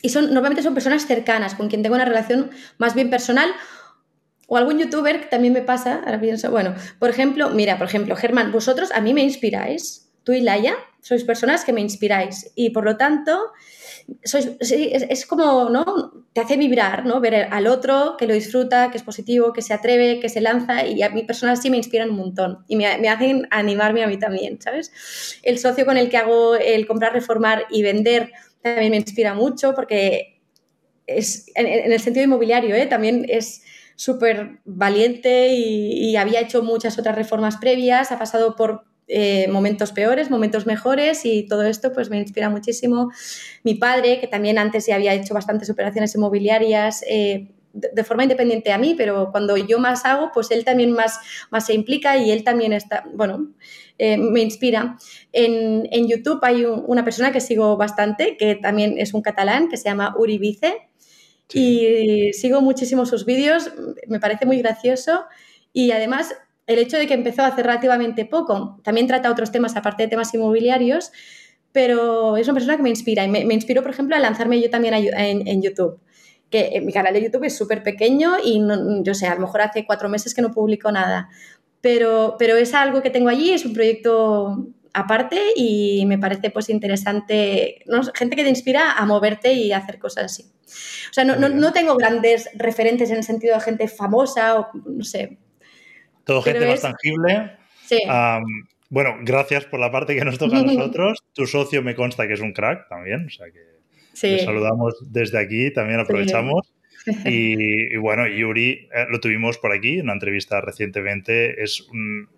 y 0.00 0.08
son, 0.08 0.32
normalmente 0.32 0.62
son 0.62 0.74
personas 0.74 1.06
cercanas, 1.06 1.54
con 1.54 1.68
quien 1.68 1.82
tengo 1.82 1.94
una 1.94 2.04
relación 2.04 2.50
más 2.78 2.94
bien 2.94 3.10
personal, 3.10 3.50
o 4.46 4.56
algún 4.56 4.78
youtuber 4.78 5.20
que 5.20 5.26
también 5.26 5.52
me 5.52 5.62
pasa, 5.62 6.02
ahora 6.04 6.20
pienso, 6.20 6.50
bueno, 6.50 6.74
por 6.98 7.10
ejemplo, 7.10 7.50
mira, 7.50 7.78
por 7.78 7.86
ejemplo, 7.86 8.16
Germán, 8.16 8.52
vosotros 8.52 8.90
a 8.92 9.00
mí 9.00 9.12
me 9.12 9.22
inspiráis, 9.22 10.10
tú 10.24 10.32
y 10.32 10.40
Laia, 10.40 10.76
sois 11.00 11.24
personas 11.24 11.64
que 11.64 11.72
me 11.72 11.80
inspiráis, 11.80 12.52
y 12.54 12.70
por 12.70 12.84
lo 12.84 12.96
tanto, 12.96 13.52
es, 14.22 15.26
como, 15.26 15.68
¿no? 15.68 16.12
Te 16.32 16.40
hace 16.40 16.56
vibrar, 16.56 17.06
¿no? 17.06 17.20
Ver 17.20 17.48
al 17.50 17.66
otro 17.66 18.16
que 18.16 18.26
lo 18.26 18.34
disfruta, 18.34 18.90
que 18.90 18.98
es 18.98 19.02
positivo, 19.02 19.52
que 19.52 19.62
se 19.62 19.74
atreve, 19.74 20.20
que 20.20 20.28
se 20.28 20.40
lanza 20.40 20.86
y 20.86 21.02
a 21.02 21.10
mí 21.10 21.24
personas 21.24 21.60
sí 21.60 21.70
me 21.70 21.76
inspiran 21.76 22.10
un 22.10 22.16
montón 22.16 22.64
y 22.68 22.76
me, 22.76 22.86
hacen 22.86 23.48
animarme 23.50 24.04
a 24.04 24.06
mí 24.06 24.18
también, 24.18 24.60
¿sabes? 24.60 24.92
El 25.42 25.58
socio 25.58 25.84
con 25.84 25.96
el 25.96 26.08
que 26.08 26.18
hago 26.18 26.54
el 26.54 26.86
comprar, 26.86 27.12
reformar 27.12 27.66
y 27.70 27.82
vender 27.82 28.32
también 28.62 28.90
me 28.90 28.96
inspira 28.96 29.34
mucho 29.34 29.74
porque 29.74 30.40
es, 31.06 31.50
en, 31.54 31.92
el 31.92 32.00
sentido 32.00 32.24
inmobiliario, 32.24 32.74
¿eh? 32.74 32.86
También 32.86 33.26
es 33.28 33.62
súper 33.96 34.60
valiente 34.64 35.54
y, 35.54 36.14
había 36.16 36.40
hecho 36.40 36.62
muchas 36.62 36.98
otras 36.98 37.16
reformas 37.16 37.56
previas, 37.56 38.12
ha 38.12 38.18
pasado 38.18 38.56
por 38.56 38.84
eh, 39.08 39.48
momentos 39.48 39.92
peores, 39.92 40.30
momentos 40.30 40.66
mejores 40.66 41.24
y 41.24 41.46
todo 41.46 41.62
esto 41.64 41.92
pues 41.92 42.08
me 42.10 42.18
inspira 42.18 42.48
muchísimo. 42.48 43.10
Mi 43.64 43.74
padre, 43.74 44.20
que 44.20 44.28
también 44.28 44.58
antes 44.58 44.86
ya 44.86 44.94
había 44.94 45.14
hecho 45.14 45.34
bastantes 45.34 45.68
operaciones 45.70 46.14
inmobiliarias, 46.14 47.02
eh, 47.08 47.48
de, 47.76 48.04
forma 48.04 48.22
independiente 48.22 48.72
a 48.72 48.78
mí, 48.78 48.94
pero 48.96 49.30
cuando 49.30 49.56
yo 49.56 49.78
más 49.78 50.06
hago, 50.06 50.30
pues 50.32 50.50
él 50.50 50.64
también 50.64 50.92
más, 50.92 51.18
más 51.50 51.66
se 51.66 51.74
implica 51.74 52.16
y 52.16 52.30
él 52.30 52.42
también 52.42 52.72
está, 52.72 53.04
bueno, 53.12 53.50
eh, 53.98 54.16
me 54.16 54.40
inspira. 54.40 54.96
En, 55.32 55.86
en 55.90 56.08
YouTube 56.08 56.38
hay 56.42 56.64
una 56.64 57.04
persona 57.04 57.32
que 57.32 57.40
sigo 57.40 57.76
bastante, 57.76 58.36
que 58.38 58.54
también 58.54 58.96
es 58.98 59.12
un 59.12 59.20
catalán, 59.20 59.68
que 59.68 59.76
se 59.76 59.84
llama 59.84 60.14
Uri 60.18 60.38
Vice, 60.38 60.88
y 61.52 62.32
sigo 62.32 62.60
muchísimo 62.60 63.06
sus 63.06 63.24
vídeos, 63.24 63.72
me 64.08 64.20
parece 64.20 64.46
muy 64.46 64.58
gracioso 64.58 65.24
y 65.72 65.90
además 65.92 66.34
el 66.66 66.78
hecho 66.78 66.96
de 66.96 67.06
que 67.06 67.14
empezó 67.14 67.42
hace 67.42 67.62
relativamente 67.62 68.24
poco, 68.24 68.80
también 68.82 69.06
trata 69.06 69.30
otros 69.30 69.52
temas 69.52 69.76
aparte 69.76 70.02
de 70.02 70.08
temas 70.08 70.34
inmobiliarios, 70.34 71.12
pero 71.72 72.36
es 72.36 72.46
una 72.48 72.54
persona 72.54 72.76
que 72.76 72.82
me 72.82 72.88
inspira 72.88 73.24
y 73.24 73.28
me, 73.28 73.40
inspiró, 73.54 73.82
por 73.82 73.90
ejemplo, 73.90 74.16
a 74.16 74.18
lanzarme 74.18 74.60
yo 74.60 74.70
también 74.70 74.94
en, 74.94 75.62
YouTube. 75.62 76.00
Que 76.50 76.80
mi 76.80 76.92
canal 76.92 77.12
de 77.12 77.22
YouTube 77.22 77.44
es 77.44 77.56
súper 77.56 77.82
pequeño 77.82 78.36
y 78.42 78.60
yo 79.02 79.14
sé, 79.14 79.26
a 79.26 79.34
lo 79.34 79.42
mejor 79.42 79.60
hace 79.60 79.84
cuatro 79.84 80.08
meses 80.08 80.32
que 80.32 80.42
no 80.42 80.52
publico 80.52 80.90
nada, 80.90 81.28
pero, 81.80 82.36
pero 82.38 82.56
es 82.56 82.72
algo 82.74 83.02
que 83.02 83.10
tengo 83.10 83.28
allí, 83.28 83.50
es 83.52 83.64
un 83.64 83.74
proyecto 83.74 84.66
aparte 84.94 85.38
y 85.54 86.04
me 86.06 86.18
parece 86.18 86.50
pues 86.50 86.70
interesante, 86.70 87.84
gente 88.14 88.36
que 88.36 88.42
te 88.42 88.48
inspira 88.48 88.92
a 88.92 89.04
moverte 89.04 89.52
y 89.52 89.72
a 89.72 89.78
hacer 89.78 89.98
cosas 89.98 90.24
así. 90.24 90.55
O 91.10 91.12
sea, 91.12 91.24
no, 91.24 91.36
no, 91.36 91.72
tengo 91.72 91.96
grandes 91.96 92.50
referentes 92.54 93.10
en 93.10 93.18
el 93.18 93.24
sentido 93.24 93.54
de 93.54 93.60
gente 93.60 93.88
famosa 93.88 94.58
o 94.58 94.68
no 94.84 95.04
sé, 95.04 95.38
todo 96.24 96.42
gente 96.42 96.66
más 96.66 96.82
tangible. 96.82 97.52
Sí. 97.84 98.02
bueno, 98.90 99.16
gracias 99.22 99.64
por 99.64 99.78
la 99.78 99.92
parte 99.92 100.16
que 100.16 100.24
nos 100.24 100.38
toca 100.38 100.58
a 100.58 100.62
nosotros. 100.64 101.18
Tu 101.32 101.46
socio 101.46 101.82
me 101.82 101.94
consta 101.94 102.26
que 102.26 102.34
es 102.34 102.40
un 102.40 102.52
crack 102.52 102.88
también, 102.88 103.26
o 103.26 103.30
sea 103.30 103.46
que 103.46 103.60
sí. 104.12 104.40
saludamos 104.40 104.94
desde 105.10 105.38
aquí, 105.38 105.72
también 105.72 106.00
aprovechamos. 106.00 106.72
Y, 107.24 107.96
bueno, 107.98 108.26
Yuri 108.26 108.88
eh, 108.92 109.06
lo 109.08 109.20
tuvimos 109.20 109.58
por 109.58 109.70
aquí 109.70 110.00
en 110.00 110.06
una 110.06 110.14
entrevista 110.14 110.60
recientemente. 110.60 111.62
Es 111.62 111.82
un 111.82 112.28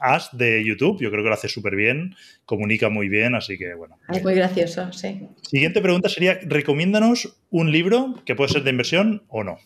as 0.00 0.36
de 0.36 0.64
YouTube, 0.64 1.00
yo 1.00 1.10
creo 1.10 1.22
que 1.22 1.28
lo 1.28 1.34
hace 1.34 1.48
súper 1.48 1.76
bien, 1.76 2.14
comunica 2.44 2.88
muy 2.88 3.08
bien, 3.08 3.34
así 3.34 3.58
que 3.58 3.74
bueno. 3.74 3.98
Es 4.08 4.22
muy 4.22 4.34
gracioso, 4.34 4.92
sí. 4.92 5.28
Siguiente 5.42 5.80
pregunta 5.80 6.08
sería, 6.08 6.38
recomiéndanos 6.42 7.36
un 7.50 7.70
libro 7.70 8.14
que 8.24 8.34
puede 8.34 8.52
ser 8.52 8.64
de 8.64 8.70
inversión 8.70 9.22
o 9.28 9.44
no. 9.44 9.58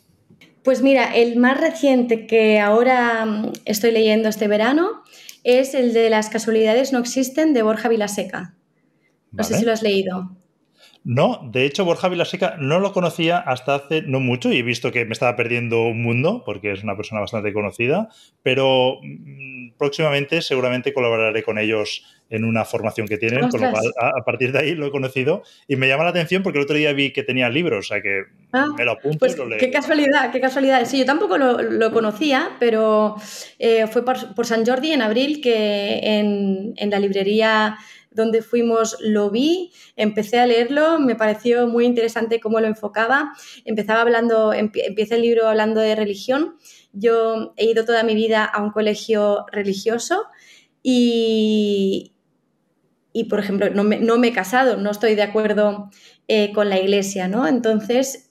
Pues 0.63 0.83
mira, 0.83 1.15
el 1.15 1.37
más 1.37 1.61
reciente 1.61 2.27
que 2.27 2.59
ahora 2.59 3.25
mm, 3.25 3.53
estoy 3.65 3.93
leyendo 3.93 4.29
este 4.29 4.49
verano 4.49 5.03
es 5.45 5.75
el 5.75 5.93
de 5.93 6.11
Las 6.11 6.31
casualidades 6.31 6.93
no 6.93 6.99
existen 6.99 7.53
de 7.53 7.63
Borja 7.63 7.89
Vilaseca. 7.89 8.55
No 9.31 9.45
sé 9.45 9.59
si 9.59 9.65
lo 9.65 9.73
has 9.73 9.83
leído. 9.83 10.37
No, 11.05 11.51
de 11.53 11.67
hecho 11.67 11.85
Borja 11.85 12.09
Vilaseca 12.09 12.57
no 12.59 12.81
lo 12.81 12.95
conocía 12.95 13.37
hasta 13.39 13.75
hace 13.75 14.01
no 14.01 14.21
mucho 14.21 14.51
y 14.51 14.59
he 14.59 14.63
visto 14.63 14.91
que 14.91 15.05
me 15.05 15.13
estaba 15.13 15.37
perdiendo 15.37 15.83
un 15.83 16.03
mundo 16.03 16.43
porque 16.47 16.73
es 16.73 16.83
una 16.83 16.97
persona 16.97 17.21
bastante 17.21 17.53
conocida, 17.53 18.09
pero 18.43 19.01
mm, 19.03 19.77
próximamente 19.77 20.41
seguramente 20.41 20.95
colaboraré 20.95 21.43
con 21.43 21.59
ellos 21.59 22.07
en 22.31 22.47
una 22.47 22.65
formación 22.65 23.07
que 23.07 23.19
tienen, 23.19 23.51
con 23.51 23.61
lo 23.61 23.71
cual 23.71 23.85
a, 24.01 24.25
partir 24.25 24.51
de 24.51 24.61
ahí 24.61 24.75
lo 24.75 24.87
he 24.87 24.91
conocido 24.91 25.43
y 25.69 25.77
me 25.77 25.89
llama 25.89 26.05
la 26.05 26.11
atención 26.11 26.43
porque 26.43 26.59
el 26.59 26.65
otro 26.65 26.77
día 26.77 26.95
vi 26.95 27.13
que 27.13 27.23
tenía 27.23 27.51
libros, 27.51 27.85
o 27.85 27.89
sea 27.89 28.01
que 28.01 28.23
ah, 28.55 28.69
me 28.77 28.87
lo 28.87 28.93
apunto 28.93 29.19
pues 29.19 29.35
y 29.35 29.37
lo 29.37 29.47
leo. 29.47 29.59
Qué 29.59 29.71
casualidad, 29.71 30.33
qué 30.33 30.41
casualidad. 30.41 30.87
Sí, 30.87 30.99
yo 30.99 31.05
tampoco 31.05 31.37
lo, 31.37 31.93
conocía, 31.93 32.57
pero 32.59 33.17
eh, 33.59 33.87
fue 33.89 34.07
por, 34.07 34.47
San 34.47 34.65
Jordi 34.65 34.93
en 34.93 35.03
abril 35.03 35.43
que 35.43 36.01
en, 36.03 36.73
en 36.77 36.91
la 36.91 36.99
librería 36.99 37.77
donde 38.15 38.43
fuimos 38.43 38.97
lo 39.01 39.31
vi, 39.31 39.73
empecé 39.97 40.39
a 40.39 40.47
leerlo, 40.47 40.99
me 41.01 41.17
pareció 41.17 41.67
muy 41.67 41.85
interesante 41.85 42.41
cómo 42.41 42.61
lo 42.61 42.69
enfocaba. 42.69 43.33
Empezaba 43.65 44.01
hablando, 44.01 44.53
empieza 44.53 45.17
el 45.17 45.23
libro 45.23 45.49
hablando 45.49 45.81
de 45.81 45.97
religión. 45.97 46.57
Yo 46.93 47.53
he 47.57 47.67
ido 47.67 47.85
toda 47.85 48.05
mi 48.05 48.15
vida 48.15 48.45
a 48.45 48.63
un 48.63 48.71
colegio 48.71 49.45
religioso 49.51 50.27
y, 50.83 52.15
y 53.13 53.25
por 53.25 53.41
ejemplo, 53.41 53.69
no 53.71 53.83
me, 53.85 54.29
he 54.29 54.33
casado, 54.33 54.77
no 54.77 54.91
estoy 54.93 55.17
de 55.17 55.23
acuerdo 55.23 55.91
eh, 56.29 56.53
con 56.53 56.71
la 56.71 56.79
iglesia, 56.79 57.27
¿no? 57.27 57.49
Entonces, 57.49 58.31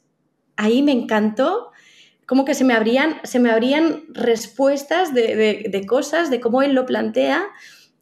ahí 0.55 0.81
me 0.81 0.93
encantó 0.93 1.71
como 2.25 2.45
que 2.45 2.53
se 2.53 2.63
me 2.63 2.73
abrían, 2.73 3.17
se 3.23 3.37
me 3.39 3.51
abrían 3.51 4.03
respuestas 4.13 5.13
de, 5.13 5.67
de 5.69 5.85
cosas, 5.85 6.29
de 6.29 6.39
cómo 6.39 6.61
él 6.61 6.71
lo 6.71 6.85
plantea 6.85 7.49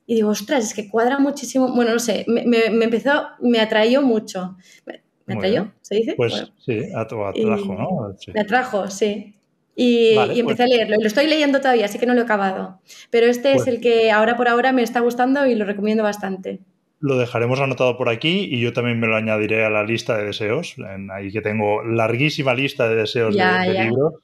y 0.06 0.15
digo, 0.15 0.30
ostras, 0.30 0.65
es 0.65 0.73
que 0.73 0.90
cuadra 0.90 1.19
muchísimo. 1.19 1.73
Bueno, 1.73 1.94
no 1.94 1.99
sé, 1.99 2.26
me, 2.28 2.44
me, 2.45 2.65
empezó, 2.84 3.28
me 3.40 3.60
atrajo 3.60 4.02
mucho. 4.02 4.57
¿Me, 4.86 5.36
atrajo? 5.36 5.72
¿Se 5.82 5.95
dice? 5.95 6.14
Pues 6.18 6.52
sí, 6.57 6.82
atrajo, 6.95 7.76
¿no? 7.76 8.15
Me 8.34 8.41
atrajo, 8.41 8.90
sí. 8.90 9.36
Y, 9.76 10.15
empecé 10.18 10.44
pues 10.44 10.60
a 10.60 10.65
leerlo. 10.65 10.95
Y 10.98 11.02
lo 11.02 11.07
estoy 11.07 11.28
leyendo 11.28 11.60
todavía, 11.60 11.86
así 11.86 11.98
que 11.98 12.06
no 12.06 12.14
lo 12.14 12.22
he 12.22 12.23
acabado. 12.23 12.82
Pero 13.10 13.28
este 13.28 13.52
es 13.52 13.64
pues 13.64 13.68
el 13.68 13.82
que 13.82 14.11
ahora 14.11 14.36
por 14.36 14.48
ahora 14.48 14.72
me 14.72 14.84
está 14.84 14.99
gustando 14.99 15.45
y 15.45 15.56
lo 15.56 15.65
recomiendo 15.65 16.03
bastante. 16.03 16.60
Lo 16.99 17.18
dejaremos 17.18 17.60
anotado 17.60 17.98
por 17.98 18.10
aquí 18.10 18.48
y 18.52 18.60
yo 18.60 18.73
también 18.73 18.99
me 18.99 19.07
lo 19.07 19.15
añadiré 19.15 19.65
a 19.65 19.69
la 19.69 19.84
lista 19.84 20.18
de 20.18 20.26
deseos. 20.26 20.76
ahí 21.11 21.32
que 21.32 21.41
tengo 21.41 21.84
larguísima 21.84 22.53
lista 22.53 22.88
de 22.88 22.95
deseos 22.95 23.36
de, 23.36 23.86
libros. 23.86 24.15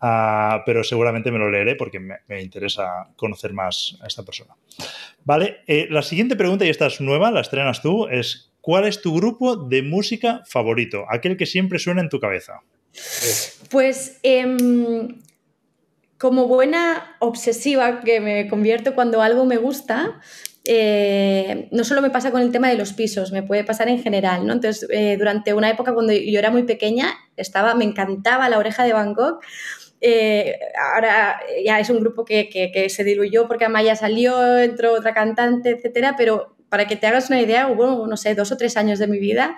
Ah, 0.00 0.62
pero 0.66 0.84
seguramente 0.84 1.30
me 1.30 1.38
lo 1.38 1.50
leeré 1.50 1.74
porque 1.74 1.98
me, 1.98 2.42
interesa 2.42 3.08
conocer 3.16 3.52
más 3.52 3.96
a 4.02 4.06
esta 4.06 4.22
persona. 4.24 4.54
Vale, 5.24 5.58
eh, 5.66 5.86
la 5.90 6.02
siguiente 6.02 6.36
pregunta, 6.36 6.66
y 6.66 6.68
esta 6.68 6.86
es 6.86 7.00
nueva, 7.00 7.30
la 7.30 7.40
estrenas 7.40 7.80
tú, 7.80 8.06
es 8.08 8.52
¿cuál 8.60 8.86
es 8.86 9.00
tu 9.00 9.14
grupo 9.14 9.56
de 9.56 9.82
música 9.82 10.42
favorito? 10.46 11.06
Aquel 11.08 11.36
que 11.36 11.46
siempre 11.46 11.78
suena 11.78 12.02
en 12.02 12.08
tu 12.08 12.20
cabeza. 12.20 12.60
Pues 13.70 14.18
em, 14.22 15.20
como 16.18 16.46
buena 16.46 17.16
obsesiva 17.20 18.00
que 18.00 18.20
me 18.20 18.48
convierto 18.48 18.94
cuando 18.94 19.22
algo 19.22 19.44
me 19.44 19.56
gusta, 19.56 20.20
eh, 20.66 21.68
no 21.70 21.84
solo 21.84 22.02
me 22.02 22.10
pasa 22.10 22.30
con 22.30 22.42
el 22.42 22.50
tema 22.50 22.68
de 22.68 22.76
los 22.76 22.92
pisos, 22.92 23.32
me 23.32 23.42
puede 23.42 23.64
pasar 23.64 23.88
en 23.88 24.02
general, 24.02 24.46
¿no? 24.46 24.52
Entonces, 24.52 24.88
eh, 24.90 25.16
durante 25.16 25.54
una 25.54 25.70
época 25.70 25.94
cuando 25.94 26.12
yo 26.12 26.38
era 26.38 26.50
muy 26.50 26.64
pequeña, 26.64 27.14
estaba, 27.36 27.74
me 27.74 27.84
encantaba 27.84 28.48
la 28.48 28.58
oreja 28.58 28.84
de 28.84 28.92
Gogh 28.92 29.40
eh, 30.00 30.58
ahora 30.92 31.40
ya 31.64 31.80
es 31.80 31.88
un 31.88 32.00
grupo 32.00 32.24
que, 32.24 32.86
se 32.90 33.04
diluyó 33.04 33.48
porque 33.48 33.64
Amaya 33.64 33.96
salió, 33.96 34.58
entró 34.58 34.92
otra 34.92 35.14
cantante, 35.14 35.70
etcétera, 35.70 36.14
pero 36.16 36.54
para 36.68 36.86
que 36.86 36.96
te 36.96 37.06
hagas 37.06 37.30
una 37.30 37.40
idea, 37.40 37.68
hubo, 37.68 38.06
no 38.06 38.16
sé, 38.16 38.34
dos 38.34 38.52
o 38.52 38.56
tres 38.56 38.76
años 38.76 38.98
de 38.98 39.06
mi 39.06 39.18
vida 39.18 39.56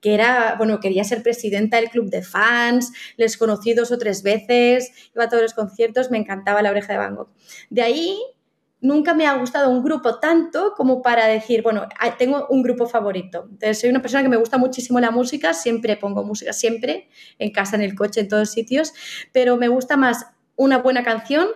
que 0.00 0.12
era, 0.12 0.56
bueno, 0.58 0.80
quería 0.80 1.02
ser 1.02 1.22
presidenta 1.22 1.78
del 1.78 1.88
club 1.88 2.10
de 2.10 2.20
fans, 2.20 2.92
les 3.16 3.38
conocí 3.38 3.72
dos 3.72 3.90
o 3.90 3.96
tres 3.96 4.22
veces, 4.22 4.92
iba 5.14 5.24
a 5.24 5.28
todos 5.30 5.42
los 5.42 5.54
conciertos, 5.54 6.10
me 6.10 6.18
encantaba 6.18 6.60
la 6.60 6.70
oreja 6.70 6.92
de 6.92 6.98
Van 6.98 7.16
Gogh. 7.16 7.30
De 7.70 7.80
ahí 7.80 8.18
nunca 8.84 9.14
me 9.14 9.26
ha 9.26 9.34
gustado 9.38 9.70
un 9.70 9.82
grupo 9.82 10.18
tanto 10.18 10.74
como 10.76 11.00
para 11.00 11.26
decir, 11.26 11.62
bueno, 11.62 11.88
ah, 11.98 12.16
tengo 12.18 12.46
un 12.50 12.62
grupo 12.62 12.86
favorito. 12.86 13.46
Entonces, 13.50 13.80
soy 13.80 13.88
una 13.88 14.02
persona 14.02 14.22
que 14.22 14.28
me 14.28 14.36
gusta 14.36 14.58
muchísimo 14.58 15.00
la 15.00 15.10
música, 15.10 15.54
siempre 15.54 15.96
pongo 15.96 16.22
música, 16.22 16.52
siempre, 16.52 17.08
en 17.38 17.50
casa, 17.50 17.76
en 17.76 17.82
el 17.82 17.94
coche, 17.94 18.20
en 18.20 18.28
todos 18.28 18.52
sitios, 18.52 18.92
pero 19.32 19.56
me 19.56 19.68
gusta 19.68 19.96
más 19.96 20.26
una 20.56 20.78
buena 20.78 21.02
canción 21.02 21.48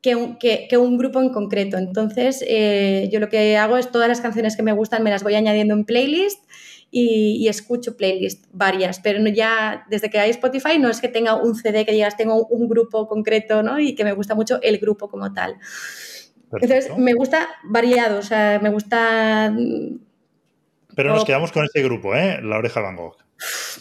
que 0.00 0.14
un, 0.14 0.38
que, 0.38 0.68
un 0.78 0.96
grupo 0.96 1.20
en 1.20 1.30
concreto. 1.30 1.76
Entonces, 1.76 2.44
eh, 2.46 3.08
yo 3.12 3.18
lo 3.18 3.28
que 3.28 3.56
hago 3.56 3.76
es 3.78 3.90
todas 3.90 4.08
las 4.08 4.20
canciones 4.20 4.56
que 4.56 4.62
me 4.62 4.72
gustan 4.72 5.02
me 5.02 5.10
las 5.10 5.24
voy 5.24 5.34
añadiendo 5.34 5.74
en 5.74 5.84
playlist 5.84 6.44
y, 6.92 7.48
escucho 7.48 7.96
playlist 7.96 8.46
varias, 8.52 9.00
pero 9.00 9.18
ya 9.28 9.84
desde 9.90 10.08
que 10.08 10.20
hay 10.20 10.30
Spotify 10.30 10.78
no 10.78 10.88
es 10.88 11.00
que 11.00 11.08
tenga 11.08 11.34
un 11.34 11.56
CD 11.56 11.84
que 11.84 11.92
digas 11.92 12.16
tengo 12.16 12.46
un 12.46 12.68
grupo 12.68 13.08
concreto 13.08 13.62
¿no? 13.64 13.80
y 13.80 13.94
que 13.96 14.04
me 14.04 14.12
gusta 14.12 14.36
mucho 14.36 14.60
el 14.62 14.78
grupo 14.78 15.08
como 15.08 15.32
tal. 15.32 15.56
Entonces, 16.52 16.96
me 16.96 17.14
gusta 17.14 17.48
variado, 17.64 18.18
o 18.18 18.22
sea, 18.22 18.60
me 18.62 18.70
gusta... 18.70 19.54
Pero 20.94 21.14
nos 21.14 21.24
quedamos 21.24 21.52
con 21.52 21.64
este 21.64 21.82
grupo, 21.82 22.14
¿eh? 22.14 22.40
La 22.42 22.56
oreja 22.56 22.80
Van 22.80 22.96
Gogh. 22.96 23.16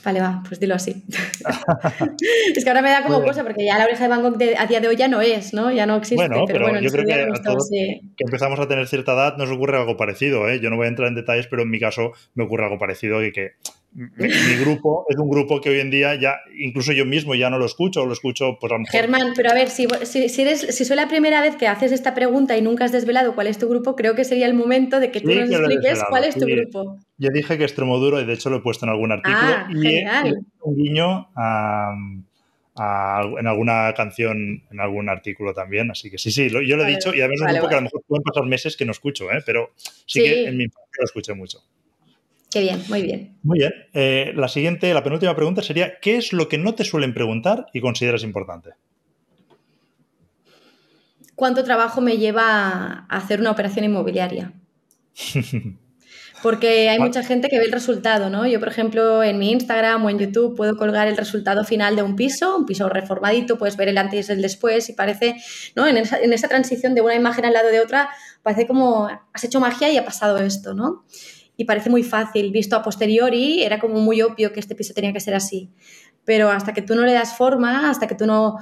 Vale, 0.04 0.20
va, 0.20 0.44
pues 0.48 0.60
dilo 0.60 0.76
así. 0.76 1.04
es 2.56 2.64
que 2.64 2.70
ahora 2.70 2.82
me 2.82 2.90
da 2.90 3.04
como 3.04 3.24
cosa, 3.24 3.44
porque 3.44 3.66
ya 3.66 3.78
la 3.78 3.86
oreja 3.86 4.04
de 4.04 4.10
Van 4.10 4.22
Gogh 4.22 4.38
a 4.58 4.66
día 4.66 4.82
de 4.82 4.88
hoy 4.88 4.96
ya 4.96 5.08
no 5.08 5.22
es, 5.22 5.54
¿no? 5.54 5.72
Ya 5.72 5.86
no 5.86 5.96
existe. 5.96 6.28
Bueno, 6.28 6.44
pero, 6.46 6.66
bueno, 6.66 6.82
yo 6.82 6.92
creo 6.92 7.06
que 7.06 7.14
a 7.14 7.42
todos 7.42 7.70
que 7.70 8.02
empezamos 8.18 8.60
a 8.60 8.68
tener 8.68 8.88
cierta 8.88 9.14
edad 9.14 9.38
nos 9.38 9.50
ocurre 9.50 9.78
algo 9.78 9.96
parecido, 9.96 10.50
¿eh? 10.50 10.60
Yo 10.60 10.70
no 10.70 10.76
voy 10.76 10.86
a 10.86 10.90
entrar 10.90 11.08
en 11.08 11.16
detalles, 11.16 11.48
pero 11.48 11.64
en 11.64 11.70
mi 11.70 11.80
caso 11.80 12.12
me 12.34 12.44
ocurre 12.44 12.66
algo 12.66 12.78
parecido 12.78 13.24
y 13.24 13.32
que 13.32 13.54
mi, 13.96 14.56
grupo 14.60 15.06
es 15.08 15.16
un 15.16 15.30
grupo 15.30 15.62
que 15.62 15.70
hoy 15.70 15.80
en 15.80 15.90
día 15.90 16.16
ya, 16.16 16.36
incluso 16.58 16.92
yo 16.92 17.06
mismo 17.06 17.34
ya 17.34 17.50
no 17.50 17.58
lo 17.58 17.66
escucho, 17.66 18.06
lo 18.06 18.12
escucho 18.12 18.58
pues 18.60 18.70
a 18.72 18.76
lo 18.76 18.80
mejor. 18.80 18.92
Germán, 18.92 19.32
pero 19.36 19.52
a 19.52 19.54
ver, 19.54 19.70
si, 19.70 19.88
si, 20.04 20.42
eres, 20.42 20.76
si 20.76 20.84
soy 20.84 20.98
la 20.98 21.08
primera 21.08 21.42
vez 21.42 21.56
que 21.56 21.68
haces 21.68 21.94
esta 21.94 22.14
pregunta 22.14 22.58
y 22.58 22.62
nunca 22.62 22.84
has 22.84 22.92
desvelado 22.92 23.36
cuál 23.36 23.48
es 23.48 23.58
tu 23.58 23.70
grupo, 23.70 23.96
creo 23.96 24.14
que 24.14 24.26
sería 24.26 24.48
el 24.48 24.54
momento 24.54 25.00
de 25.00 25.12
que 25.12 25.22
tú 25.22 25.30
nos 25.34 25.50
expliques 25.50 26.04
cuál 26.10 26.26
es 26.26 26.36
tu 26.36 26.46
grupo. 26.46 27.00
Yo 27.18 27.30
dije 27.34 27.58
que 27.58 27.64
Extremoduro 27.64 28.20
y 28.20 28.26
de 28.26 28.34
hecho 28.34 28.50
lo 28.50 28.58
he 28.58 28.62
puesto 28.62 28.86
en 28.86 28.92
algún 28.92 29.14
artículo 29.14 29.38
ah, 29.40 29.70
y 29.74 30.34
un 30.62 30.76
guiño 30.76 31.30
en 32.78 33.48
alguna 33.48 33.94
canción, 33.96 34.62
en 34.70 34.80
algún 34.82 35.08
artículo 35.08 35.54
también, 35.54 35.90
así 35.90 36.12
que 36.12 36.18
sí, 36.18 36.32
sí, 36.32 36.50
yo 36.50 36.76
lo 36.76 36.84
he 36.84 36.88
dicho 36.88 37.16
y 37.16 37.22
además 37.22 37.40
es 37.40 37.42
un 37.42 37.54
grupo 37.54 37.70
que 37.70 37.76
a 37.76 37.78
lo 37.78 37.84
mejor 37.84 38.04
pueden 38.06 38.24
pasar 38.24 38.46
meses 38.46 38.76
que 38.76 38.84
no 38.84 38.92
escucho, 38.92 39.32
¿eh? 39.32 39.42
pero 39.46 39.72
sí, 40.06 40.22
que 40.22 40.48
en 40.48 40.58
mi 40.58 40.66
infancia 40.66 41.00
lo 41.00 41.06
escuché 41.06 41.34
mucho. 41.34 41.60
Qué 42.56 42.62
bien, 42.62 42.82
muy 42.88 43.02
bien. 43.02 43.38
Muy 43.44 43.60
bien. 43.60 43.74
Eh, 43.94 44.32
la 44.34 44.48
siguiente, 44.48 44.94
la 44.94 45.04
penúltima 45.04 45.36
pregunta 45.36 45.62
sería, 45.62 46.00
¿qué 46.00 46.16
es 46.16 46.32
lo 46.32 46.48
que 46.48 46.58
no 46.58 46.74
te 46.74 46.86
suelen 46.86 47.14
preguntar 47.14 47.66
y 47.74 47.82
consideras 47.82 48.24
importante? 48.24 48.70
¿Cuánto 51.36 51.66
trabajo 51.66 52.00
me 52.00 52.18
lleva 52.18 53.06
a 53.10 53.18
hacer 53.18 53.42
una 53.42 53.52
operación 53.52 53.84
inmobiliaria? 53.84 54.54
Porque 56.42 56.88
hay 56.88 56.98
mucha 56.98 57.24
gente 57.24 57.50
que 57.50 57.60
ve 57.60 57.66
el 57.66 57.74
resultado, 57.74 58.30
¿no? 58.30 58.48
Yo, 58.48 58.60
por 58.60 58.70
ejemplo, 58.70 59.22
en 59.22 59.38
mi 59.38 59.52
Instagram 59.52 60.06
o 60.06 60.10
en 60.10 60.20
YouTube 60.20 60.56
puedo 60.56 60.78
colgar 60.78 61.10
el 61.10 61.18
resultado 61.18 61.66
final 61.66 61.98
de 61.98 62.04
un 62.04 62.16
piso, 62.16 62.56
un 62.56 62.66
piso 62.66 62.88
reformadito, 62.88 63.58
puedes 63.58 63.76
ver 63.76 63.90
el 63.90 63.98
antes 63.98 64.30
y 64.30 64.32
el 64.32 64.42
después 64.42 64.88
y 64.88 64.94
parece, 64.94 65.36
¿no? 65.76 65.88
En 65.88 65.98
esa, 65.98 66.20
en 66.20 66.32
esa 66.32 66.48
transición 66.48 66.96
de 66.96 67.02
una 67.02 67.16
imagen 67.16 67.44
al 67.44 67.54
lado 67.54 67.70
de 67.70 67.82
otra, 67.82 68.10
parece 68.44 68.66
como 68.66 69.10
has 69.34 69.44
hecho 69.44 69.60
magia 69.60 69.92
y 69.92 69.98
ha 69.98 70.06
pasado 70.06 70.38
esto, 70.38 70.74
¿no? 70.74 71.04
Y 71.58 71.66
parece 71.66 71.90
muy 71.90 72.04
fácil. 72.04 72.52
Visto 72.52 72.76
a 72.76 72.84
posteriori, 72.84 73.64
era 73.64 73.80
como 73.80 73.96
muy 73.96 74.22
obvio 74.22 74.52
que 74.52 74.60
este 74.60 74.76
piso 74.76 74.94
tenía 74.94 75.14
que 75.14 75.20
ser 75.20 75.36
así. 75.36 75.70
Pero 76.24 76.50
hasta 76.50 76.74
que 76.74 76.82
tú 76.82 76.96
no 76.96 77.04
le 77.04 77.14
das 77.14 77.38
forma, 77.38 77.90
hasta 77.90 78.08
que 78.08 78.16
tú 78.16 78.26
no... 78.26 78.58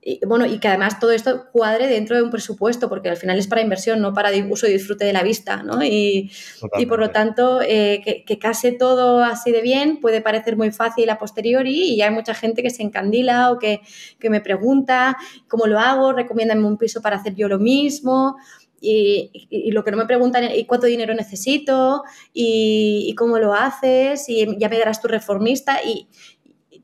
Y, 0.00 0.24
bueno, 0.24 0.46
y 0.46 0.60
que 0.60 0.68
además 0.68 1.00
todo 1.00 1.10
esto 1.10 1.46
cuadre 1.52 1.88
dentro 1.88 2.16
de 2.16 2.22
un 2.22 2.30
presupuesto, 2.30 2.88
porque 2.88 3.08
al 3.10 3.16
final 3.16 3.36
es 3.36 3.48
para 3.48 3.60
inversión, 3.60 4.00
no 4.00 4.14
para 4.14 4.30
uso 4.48 4.66
y 4.66 4.72
disfrute 4.72 5.04
de 5.04 5.12
la 5.12 5.22
vista, 5.22 5.62
¿no? 5.64 5.82
Y, 5.82 6.30
y 6.78 6.86
por 6.86 7.00
lo 7.00 7.10
tanto, 7.10 7.60
eh, 7.62 8.00
que, 8.04 8.24
que, 8.24 8.38
case 8.38 8.72
todo 8.72 9.24
así 9.24 9.50
de 9.50 9.60
bien 9.60 9.98
puede 10.00 10.22
parecer 10.22 10.56
muy 10.56 10.70
fácil 10.70 11.10
a 11.10 11.18
posteriori 11.18 11.94
y 11.94 12.00
hay 12.00 12.10
mucha 12.10 12.32
gente 12.32 12.62
que 12.62 12.70
se 12.70 12.84
encandila 12.84 13.50
o 13.50 13.58
que, 13.58 13.80
que 14.20 14.30
me 14.30 14.40
pregunta 14.40 15.16
cómo 15.48 15.66
lo 15.66 15.80
hago, 15.80 16.12
recomiéndame 16.12 16.64
un 16.64 16.78
piso 16.78 17.02
para 17.02 17.16
hacer 17.16 17.34
yo 17.34 17.48
lo 17.48 17.58
mismo 17.58 18.36
y, 18.80 19.70
lo 19.72 19.84
que 19.84 19.90
no 19.90 19.96
me 19.96 20.06
preguntan 20.06 20.44
es 20.44 20.66
cuánto 20.66 20.86
dinero 20.86 21.14
necesito 21.14 22.02
y, 22.32 23.14
cómo 23.16 23.38
lo 23.38 23.54
haces 23.54 24.28
y 24.28 24.46
ya 24.58 24.68
me 24.68 24.78
darás 24.78 25.00
tu 25.00 25.08
reformista 25.08 25.80
y, 25.84 26.08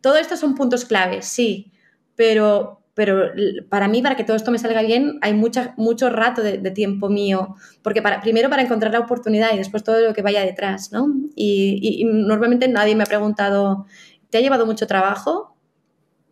todo 0.00 0.16
esto 0.16 0.36
son 0.36 0.54
puntos 0.54 0.84
claves, 0.84 1.24
sí, 1.24 1.72
pero, 2.14 2.82
pero 2.92 3.30
para 3.70 3.88
mí, 3.88 4.02
para 4.02 4.16
que 4.16 4.24
todo 4.24 4.36
esto 4.36 4.50
me 4.50 4.58
salga 4.58 4.82
bien, 4.82 5.18
hay 5.22 5.32
mucha, 5.32 5.72
mucho 5.78 6.10
rato 6.10 6.42
de, 6.42 6.58
tiempo 6.72 7.08
mío, 7.08 7.56
porque 7.82 8.02
para, 8.02 8.20
primero 8.20 8.50
para 8.50 8.60
encontrar 8.60 8.92
la 8.92 9.00
oportunidad 9.00 9.54
y 9.54 9.56
después 9.56 9.82
todo 9.82 10.00
lo 10.00 10.12
que 10.12 10.20
vaya 10.20 10.42
detrás, 10.42 10.92
¿no? 10.92 11.06
Y, 11.34 12.04
normalmente 12.04 12.68
nadie 12.68 12.94
me 12.94 13.04
ha 13.04 13.06
preguntado, 13.06 13.86
¿te 14.28 14.36
ha 14.36 14.40
llevado 14.42 14.66
mucho 14.66 14.86
trabajo? 14.86 15.56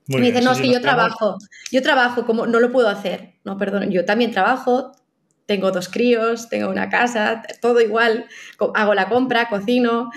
y 0.07 0.17
me 0.19 0.27
dice, 0.27 0.43
no, 0.43 0.53
es 0.53 0.61
que 0.61 0.71
yo 0.71 0.83
trabajo, 0.83 1.39
yo 1.71 1.81
trabajo, 1.81 2.27
como 2.27 2.47
no 2.47 2.61
lo 2.61 2.73
puedo 2.73 2.89
hacer. 2.89 3.37
No, 3.45 3.57
perdón, 3.57 3.91
yo 3.91 4.05
también 4.05 4.33
trabajo, 4.33 4.93
tengo 5.47 5.71
dos 5.71 5.89
críos, 5.89 6.49
tengo 6.49 6.71
una 6.71 6.89
casa, 6.89 7.43
todo 7.61 7.81
igual, 7.81 8.27
hago 8.75 8.95
la 8.95 9.09
compra, 9.09 9.49
cocino. 9.49 10.11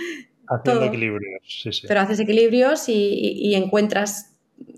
Haciendo 0.48 0.86
equilibrios, 0.86 1.42
sí, 1.44 1.72
sí. 1.74 1.88
Pero 1.88 2.02
haces 2.02 2.20
equilibrios 2.20 2.88
y, 2.88 3.54
encuentras 3.56 4.32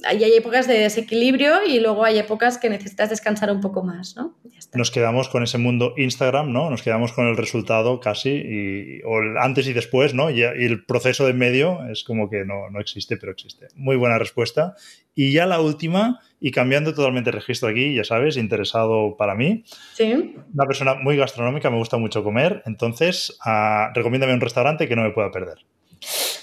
hay 0.06 0.24
épocas 0.34 0.68
de 0.68 0.74
desequilibrio 0.80 1.64
y 1.65 1.80
luego 1.80 2.03
hay 2.03 2.18
épocas 2.18 2.57
que 2.57 2.69
necesitas 2.69 3.11
descansar 3.11 3.52
un 3.52 3.61
poco 3.61 3.84
más, 3.84 4.15
¿no? 4.15 4.36
Nos 4.74 4.90
quedamos 4.90 5.30
con 5.30 5.44
ese 5.44 5.60
mundo 5.60 5.94
Instagram, 5.98 6.52
¿no? 6.52 6.69
Nos 6.69 6.82
quedamos 6.82 7.14
con 7.14 7.28
el 7.28 7.38
resultado 7.38 7.99
casi, 7.99 8.30
y, 8.30 9.02
o 9.06 9.19
el 9.19 9.38
antes 9.38 9.68
y 9.68 9.74
después, 9.74 10.14
¿no? 10.14 10.32
Y, 10.32 10.41
el 10.41 10.84
proceso 10.86 11.28
de 11.28 11.34
medio 11.34 11.88
es 11.90 12.03
como 12.03 12.30
que 12.30 12.44
no, 12.44 12.69
no, 12.72 12.80
existe, 12.80 13.18
pero 13.18 13.32
existe. 13.32 13.68
Muy 13.76 13.95
buena 13.95 14.18
respuesta. 14.18 14.76
Y 15.19 15.31
ya 15.31 15.48
la 15.48 15.60
última, 15.60 16.19
y 16.39 16.52
cambiando 16.52 16.94
totalmente 16.94 17.31
el 17.31 17.38
registro 17.38 17.69
aquí, 17.69 17.95
ya 17.95 18.03
sabes, 18.03 18.38
interesado 18.38 19.18
para 19.18 19.34
mí. 19.34 19.64
Sí. 19.95 20.35
Una 20.53 20.65
persona 20.68 20.94
muy 20.94 21.18
gastronómica, 21.18 21.72
me 21.72 21.77
gusta 21.77 21.98
mucho 21.98 22.23
comer, 22.23 22.61
entonces 22.68 23.35
uh, 23.44 23.91
recomiéndame 23.95 24.35
un 24.35 24.41
restaurante 24.41 24.88
que 24.88 24.95
no 24.95 25.02
me 25.02 25.10
pueda 25.10 25.31
perder. 25.31 25.57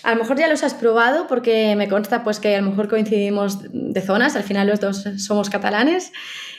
A 0.03 0.11
lo 0.13 0.21
mejor 0.21 0.37
ya 0.37 0.49
los 0.49 0.65
has 0.65 0.75
probado 0.75 1.29
porque 1.29 1.77
me 1.77 1.89
consta 1.89 2.25
pues 2.25 2.41
que 2.41 2.57
a 2.57 2.61
lo 2.61 2.71
mejor 2.71 2.89
coincidimos 2.89 3.61
de 3.73 4.01
zonas, 4.01 4.35
al 4.35 4.43
final 4.43 4.67
los 4.67 4.81
dos 4.81 5.05
somos 5.19 5.51
catalanes, 5.51 6.11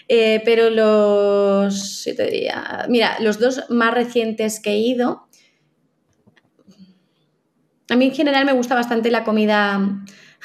eh, 0.08 0.42
pero 0.46 0.70
los, 0.70 2.10
te 2.16 2.32
diría, 2.32 2.86
mira, 2.88 3.18
los 3.20 3.40
dos 3.42 3.70
más 3.70 3.94
recientes 3.94 4.62
que 4.62 4.70
he 4.70 4.78
ido, 4.78 5.28
a 7.90 7.96
mí 7.98 8.06
en 8.06 8.16
general 8.16 8.46
me 8.46 8.54
gusta 8.54 8.74
bastante 8.74 9.12
la 9.12 9.26
comida 9.26 9.82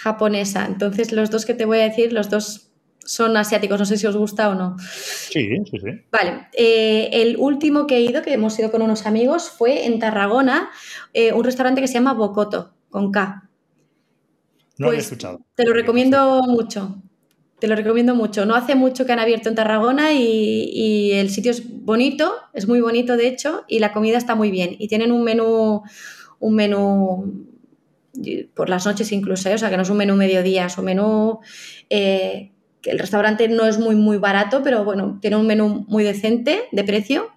japonesa, 0.03 0.65
entonces 0.67 1.13
los 1.13 1.31
dos 1.31 1.45
que 1.45 1.53
te 1.53 1.67
voy 1.67 1.79
a 1.79 1.83
decir, 1.83 2.13
los 2.13 2.31
dos 2.31 2.71
son 3.05 3.37
asiáticos, 3.37 3.79
no 3.79 3.85
sé 3.85 3.99
si 3.99 4.07
os 4.07 4.17
gusta 4.17 4.49
o 4.49 4.55
no. 4.55 4.77
Sí, 4.79 5.57
sí, 5.71 5.79
sí. 5.79 5.91
Vale, 6.11 6.47
eh, 6.55 7.11
el 7.13 7.37
último 7.39 7.87
que 7.87 7.97
he 7.97 8.01
ido, 8.01 8.23
que 8.23 8.33
hemos 8.33 8.59
ido 8.59 8.71
con 8.71 8.83
unos 8.83 9.05
amigos, 9.05 9.51
fue 9.51 9.87
en 9.87 9.99
Tarragona, 9.99 10.71
eh, 11.13 11.33
un 11.33 11.45
restaurante 11.45 11.81
que 11.81 11.89
se 11.89 11.95
llama 11.95 12.15
Bocoto, 12.15 12.73
con 12.89 13.11
K. 13.11 13.51
No 14.79 14.87
lo 14.87 14.93
he 14.93 14.97
pues, 14.97 15.07
escuchado. 15.07 15.41
Te 15.55 15.67
lo 15.67 15.75
recomiendo 15.75 16.41
mucho. 16.47 17.03
Te 17.59 17.67
lo 17.67 17.77
recomiendo 17.77 18.15
mucho. 18.15 18.47
No 18.47 18.55
hace 18.55 18.75
mucho 18.75 19.05
que 19.05 19.13
han 19.13 19.19
abierto 19.19 19.51
en 19.51 19.55
Tarragona 19.55 20.15
y, 20.15 20.71
y, 20.73 21.13
el 21.13 21.29
sitio 21.29 21.51
es 21.51 21.63
bonito, 21.85 22.33
es 22.55 22.67
muy 22.67 22.81
bonito 22.81 23.19
de 23.19 23.29
hecho, 23.29 23.65
y 23.69 23.81
la 23.81 23.93
comida 23.93 24.17
está 24.17 24.35
muy 24.35 24.51
bien. 24.51 24.77
Y 24.79 24.89
tienen 24.89 25.13
un 25.13 25.25
menú, 25.25 25.83
un 26.39 26.55
menú 26.55 27.50
por 28.55 28.69
las 28.69 28.87
noches 28.87 29.13
incluso, 29.13 29.49
¿eh? 29.49 29.55
o 29.55 29.59
sea 29.59 29.71
que 29.71 29.77
no 29.77 29.83
es 29.83 29.91
un 29.91 29.97
menú 29.97 30.17
mediodía, 30.17 30.67
es 30.67 30.77
un 30.79 30.85
menú 30.85 31.41
el 32.85 32.99
restaurante 32.99 33.49
no 33.49 33.67
es 33.67 33.79
muy, 33.79 33.95
muy 33.95 34.19
barato, 34.19 34.63
pero 34.63 34.85
bueno, 34.85 35.19
tiene 35.21 35.37
un 35.37 35.47
menú 35.47 35.85
muy 35.89 36.05
decente 36.05 36.63
de 36.73 36.85
precio 36.85 37.29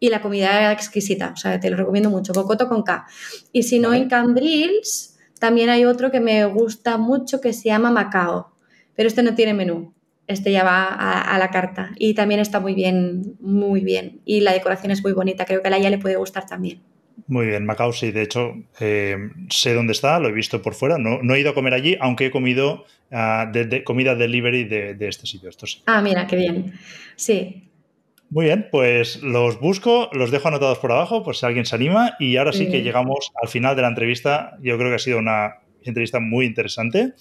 y 0.00 0.08
la 0.08 0.20
comida 0.20 0.72
exquisita. 0.72 1.32
O 1.34 1.36
sea, 1.36 1.60
te 1.60 1.70
lo 1.70 1.76
recomiendo 1.76 2.10
mucho. 2.10 2.32
Cocoto 2.32 2.68
con 2.68 2.82
K. 2.82 3.06
Y 3.52 3.62
si 3.62 3.78
no, 3.78 3.94
en 3.94 4.08
Cambrils 4.08 5.16
también 5.38 5.70
hay 5.70 5.84
otro 5.84 6.10
que 6.10 6.20
me 6.20 6.44
gusta 6.46 6.98
mucho 6.98 7.40
que 7.40 7.52
se 7.52 7.64
llama 7.64 7.90
Macao, 7.90 8.52
pero 8.94 9.08
este 9.08 9.22
no 9.22 9.34
tiene 9.34 9.54
menú. 9.54 9.92
Este 10.28 10.52
ya 10.52 10.62
va 10.62 10.84
a, 10.84 11.36
la 11.38 11.50
carta 11.50 11.90
y 11.96 12.14
también 12.14 12.40
está 12.40 12.60
muy 12.60 12.74
bien, 12.74 13.36
muy 13.40 13.80
bien. 13.80 14.20
Y 14.24 14.40
la 14.40 14.52
decoración 14.52 14.92
es 14.92 15.02
muy 15.02 15.12
bonita. 15.12 15.44
Creo 15.44 15.60
que 15.60 15.68
a 15.68 15.70
la 15.70 15.78
ya 15.78 15.90
le 15.90 15.98
puede 15.98 16.16
gustar 16.16 16.46
también. 16.46 16.80
Muy 17.26 17.46
bien, 17.46 17.64
Macao 17.64 17.92
sí, 17.92 18.10
de 18.10 18.22
hecho 18.22 18.54
eh, 18.80 19.16
sé 19.48 19.74
dónde 19.74 19.92
está, 19.92 20.18
lo 20.18 20.28
he 20.28 20.32
visto 20.32 20.60
por 20.62 20.74
fuera, 20.74 20.98
no, 20.98 21.22
no 21.22 21.34
he 21.34 21.40
ido 21.40 21.50
a 21.50 21.54
comer 21.54 21.74
allí, 21.74 21.96
aunque 22.00 22.26
he 22.26 22.30
comido 22.30 22.84
uh, 23.10 23.50
de, 23.52 23.84
comida 23.84 24.14
delivery 24.14 24.64
de, 24.64 24.94
de 24.94 25.08
este 25.08 25.26
sitio. 25.26 25.48
Esto 25.48 25.66
sí. 25.66 25.82
Ah, 25.86 26.02
mira, 26.02 26.26
qué 26.26 26.36
bien. 26.36 26.74
Sí. 27.16 27.68
Muy 28.30 28.46
bien, 28.46 28.68
pues 28.70 29.22
los 29.22 29.60
busco, 29.60 30.08
los 30.12 30.30
dejo 30.30 30.48
anotados 30.48 30.78
por 30.78 30.90
abajo 30.90 31.22
por 31.22 31.36
si 31.36 31.44
alguien 31.44 31.66
se 31.66 31.76
anima 31.76 32.16
y 32.18 32.36
ahora 32.36 32.52
sí 32.52 32.70
que 32.70 32.82
llegamos 32.82 33.30
al 33.40 33.48
final 33.48 33.76
de 33.76 33.82
la 33.82 33.88
entrevista. 33.88 34.56
Yo 34.62 34.78
creo 34.78 34.88
que 34.88 34.96
ha 34.96 34.98
sido 34.98 35.18
una 35.18 35.58
entrevista 35.82 36.18
muy 36.18 36.46
interesante 36.46 37.12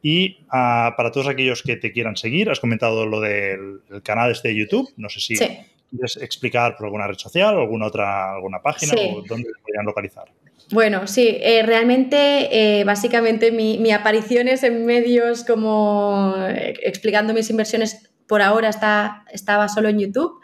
y 0.00 0.38
uh, 0.46 0.94
para 0.96 1.10
todos 1.10 1.26
aquellos 1.26 1.62
que 1.62 1.76
te 1.76 1.92
quieran 1.92 2.16
seguir, 2.16 2.50
has 2.50 2.60
comentado 2.60 3.04
lo 3.04 3.20
del 3.20 3.80
canal 4.04 4.30
este 4.30 4.48
de 4.48 4.56
YouTube, 4.56 4.88
no 4.96 5.08
sé 5.08 5.20
si 5.20 5.36
sí. 5.36 5.44
¿Quieres 5.90 6.16
explicar 6.18 6.76
por 6.76 6.86
alguna 6.86 7.06
red 7.06 7.16
social 7.16 7.56
o 7.56 7.60
alguna 7.60 7.86
otra 7.86 8.34
alguna 8.34 8.62
página 8.62 8.94
o 8.94 9.22
dónde 9.22 9.50
podrían 9.62 9.84
localizar? 9.84 10.30
Bueno, 10.72 11.06
sí, 11.08 11.36
eh, 11.40 11.62
realmente, 11.64 12.80
eh, 12.80 12.84
básicamente 12.84 13.50
mi, 13.50 13.78
mi, 13.78 13.90
aparición 13.90 14.46
es 14.46 14.62
en 14.62 14.86
medios 14.86 15.42
como 15.42 16.34
eh, 16.38 16.74
explicando 16.84 17.34
mis 17.34 17.50
inversiones 17.50 18.12
por 18.28 18.40
ahora 18.40 18.68
está, 18.68 19.24
estaba 19.32 19.68
solo 19.68 19.88
en 19.88 19.98
YouTube. 19.98 20.40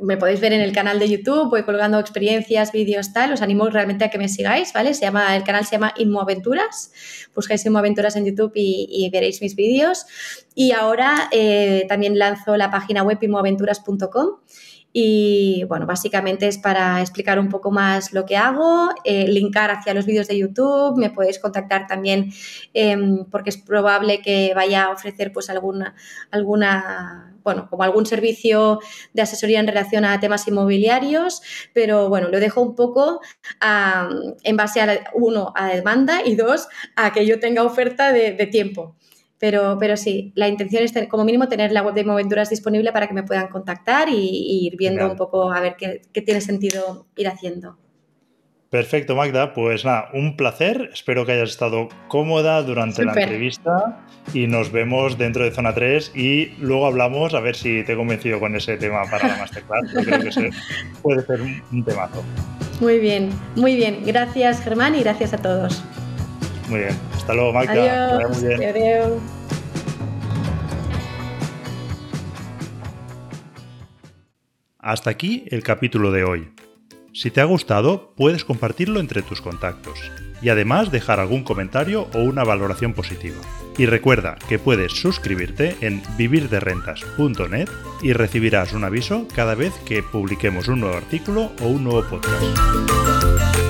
Me 0.00 0.16
podéis 0.16 0.40
ver 0.40 0.52
en 0.52 0.60
el 0.60 0.72
canal 0.72 0.98
de 0.98 1.08
YouTube, 1.08 1.50
voy 1.50 1.64
colgando 1.64 1.98
experiencias, 1.98 2.72
vídeos, 2.72 3.12
tal. 3.12 3.32
Os 3.32 3.42
animo 3.42 3.68
realmente 3.68 4.04
a 4.04 4.10
que 4.10 4.18
me 4.18 4.28
sigáis, 4.28 4.72
¿vale? 4.72 4.94
Se 4.94 5.02
llama, 5.02 5.36
el 5.36 5.44
canal 5.44 5.64
se 5.64 5.72
llama 5.72 5.92
Inmoaventuras. 5.98 6.92
Buscáis 7.34 7.64
Inmoaventuras 7.66 8.16
en 8.16 8.24
YouTube 8.24 8.52
y, 8.54 9.08
veréis 9.12 9.42
mis 9.42 9.56
vídeos. 9.56 10.06
Y 10.54 10.72
ahora 10.72 11.28
eh, 11.32 11.84
también 11.88 12.18
lanzo 12.18 12.56
la 12.56 12.70
página 12.70 13.02
web 13.02 13.18
inmoaventuras.com. 13.20 14.38
Y 14.92 15.64
bueno, 15.68 15.86
básicamente 15.86 16.48
es 16.48 16.58
para 16.58 17.00
explicar 17.00 17.38
un 17.38 17.48
poco 17.48 17.70
más 17.70 18.12
lo 18.12 18.24
que 18.24 18.36
hago, 18.36 18.88
eh, 19.04 19.28
linkar 19.28 19.70
hacia 19.70 19.94
los 19.94 20.04
vídeos 20.04 20.26
de 20.26 20.36
YouTube, 20.36 20.98
me 20.98 21.10
podéis 21.10 21.38
contactar 21.38 21.86
también 21.86 22.32
em, 22.74 23.24
porque 23.30 23.50
es 23.50 23.56
probable 23.56 24.20
que 24.20 24.52
vaya 24.52 24.84
a 24.84 24.90
ofrecer 24.90 25.32
pues 25.32 25.48
alguna, 25.48 25.94
alguna 26.32 27.29
bueno, 27.42 27.68
como 27.68 27.82
algún 27.82 28.06
servicio 28.06 28.80
de 29.12 29.22
asesoría 29.22 29.60
en 29.60 29.66
relación 29.66 30.04
a 30.04 30.20
temas 30.20 30.46
inmobiliarios, 30.48 31.42
pero 31.72 32.08
bueno, 32.08 32.28
lo 32.28 32.40
dejo 32.40 32.62
un 32.62 32.74
poco 32.74 33.20
en 34.42 34.56
base 34.56 34.80
a, 34.80 35.04
uno, 35.14 35.52
a 35.56 35.68
demanda 35.68 36.20
y 36.24 36.34
dos, 36.34 36.68
a 36.96 37.12
que 37.12 37.26
yo 37.26 37.40
tenga 37.40 37.62
oferta 37.64 38.12
de, 38.12 38.46
tiempo. 38.50 38.96
Pero, 39.38 39.78
pero, 39.78 39.96
sí, 39.96 40.32
la 40.34 40.48
intención 40.48 40.82
es 40.82 40.92
como 41.08 41.24
mínimo 41.24 41.48
tener 41.48 41.72
la 41.72 41.82
web 41.82 41.94
de 41.94 42.04
Moventuras 42.04 42.50
disponible 42.50 42.92
para 42.92 43.06
que 43.06 43.14
me 43.14 43.22
puedan 43.22 43.48
contactar 43.48 44.08
y, 44.08 44.66
ir 44.66 44.76
viendo 44.76 45.06
un 45.06 45.16
poco 45.16 45.52
a 45.52 45.60
ver 45.60 45.76
qué, 45.78 46.02
qué 46.12 46.20
tiene 46.20 46.40
sentido 46.40 47.06
ir 47.16 47.28
haciendo. 47.28 47.78
Perfecto, 48.70 49.16
Magda. 49.16 49.52
Pues 49.52 49.84
nada, 49.84 50.10
un 50.14 50.36
placer. 50.36 50.90
Espero 50.92 51.26
que 51.26 51.32
hayas 51.32 51.50
estado 51.50 51.88
cómoda 52.06 52.62
durante 52.62 53.04
la 53.04 53.12
entrevista 53.12 54.06
y 54.32 54.46
nos 54.46 54.70
vemos 54.70 55.18
dentro 55.18 55.42
de 55.42 55.50
Zona 55.50 55.74
3 55.74 56.12
y 56.14 56.54
luego 56.60 56.86
hablamos 56.86 57.34
a 57.34 57.40
ver 57.40 57.56
si 57.56 57.82
te 57.82 57.94
he 57.94 57.96
convencido 57.96 58.38
con 58.38 58.54
ese 58.54 58.76
tema 58.76 59.02
para 59.10 59.26
la 59.26 59.38
Masterclass. 59.38 59.92
Yo 59.92 60.02
creo 60.02 60.20
que 60.20 60.50
puede 61.02 61.26
ser 61.26 61.40
un, 61.40 61.84
temazo. 61.84 62.22
Muy 62.80 63.00
bien, 63.00 63.30
muy 63.56 63.74
bien. 63.74 64.04
Gracias, 64.06 64.62
Germán, 64.62 64.94
y 64.94 65.00
gracias 65.00 65.34
a 65.34 65.38
todos. 65.38 65.82
Muy 66.68 66.78
bien. 66.78 66.96
Hasta 67.16 67.34
luego, 67.34 67.52
Magda. 67.52 67.72
Adiós. 67.72 68.44
Adiós. 68.44 69.12
Hasta 74.78 75.10
aquí 75.10 75.44
el 75.50 75.64
capítulo 75.64 76.12
de 76.12 76.22
hoy. 76.22 76.48
Si 77.12 77.30
te 77.30 77.40
ha 77.40 77.44
gustado, 77.44 78.12
puedes 78.16 78.44
compartirlo 78.44 79.00
entre 79.00 79.22
tus 79.22 79.40
contactos 79.40 79.98
y 80.42 80.48
además 80.48 80.90
dejar 80.90 81.20
algún 81.20 81.42
comentario 81.42 82.08
o 82.14 82.20
una 82.20 82.44
valoración 82.44 82.94
positiva. 82.94 83.40
Y 83.76 83.86
recuerda 83.86 84.36
que 84.48 84.58
puedes 84.58 84.92
suscribirte 84.92 85.76
en 85.80 86.02
vivirderrentas.net 86.16 87.68
y 88.02 88.12
recibirás 88.12 88.72
un 88.72 88.84
aviso 88.84 89.26
cada 89.34 89.54
vez 89.54 89.72
que 89.84 90.02
publiquemos 90.02 90.68
un 90.68 90.80
nuevo 90.80 90.96
artículo 90.96 91.50
o 91.60 91.66
un 91.66 91.84
nuevo 91.84 92.04
podcast. 92.04 93.69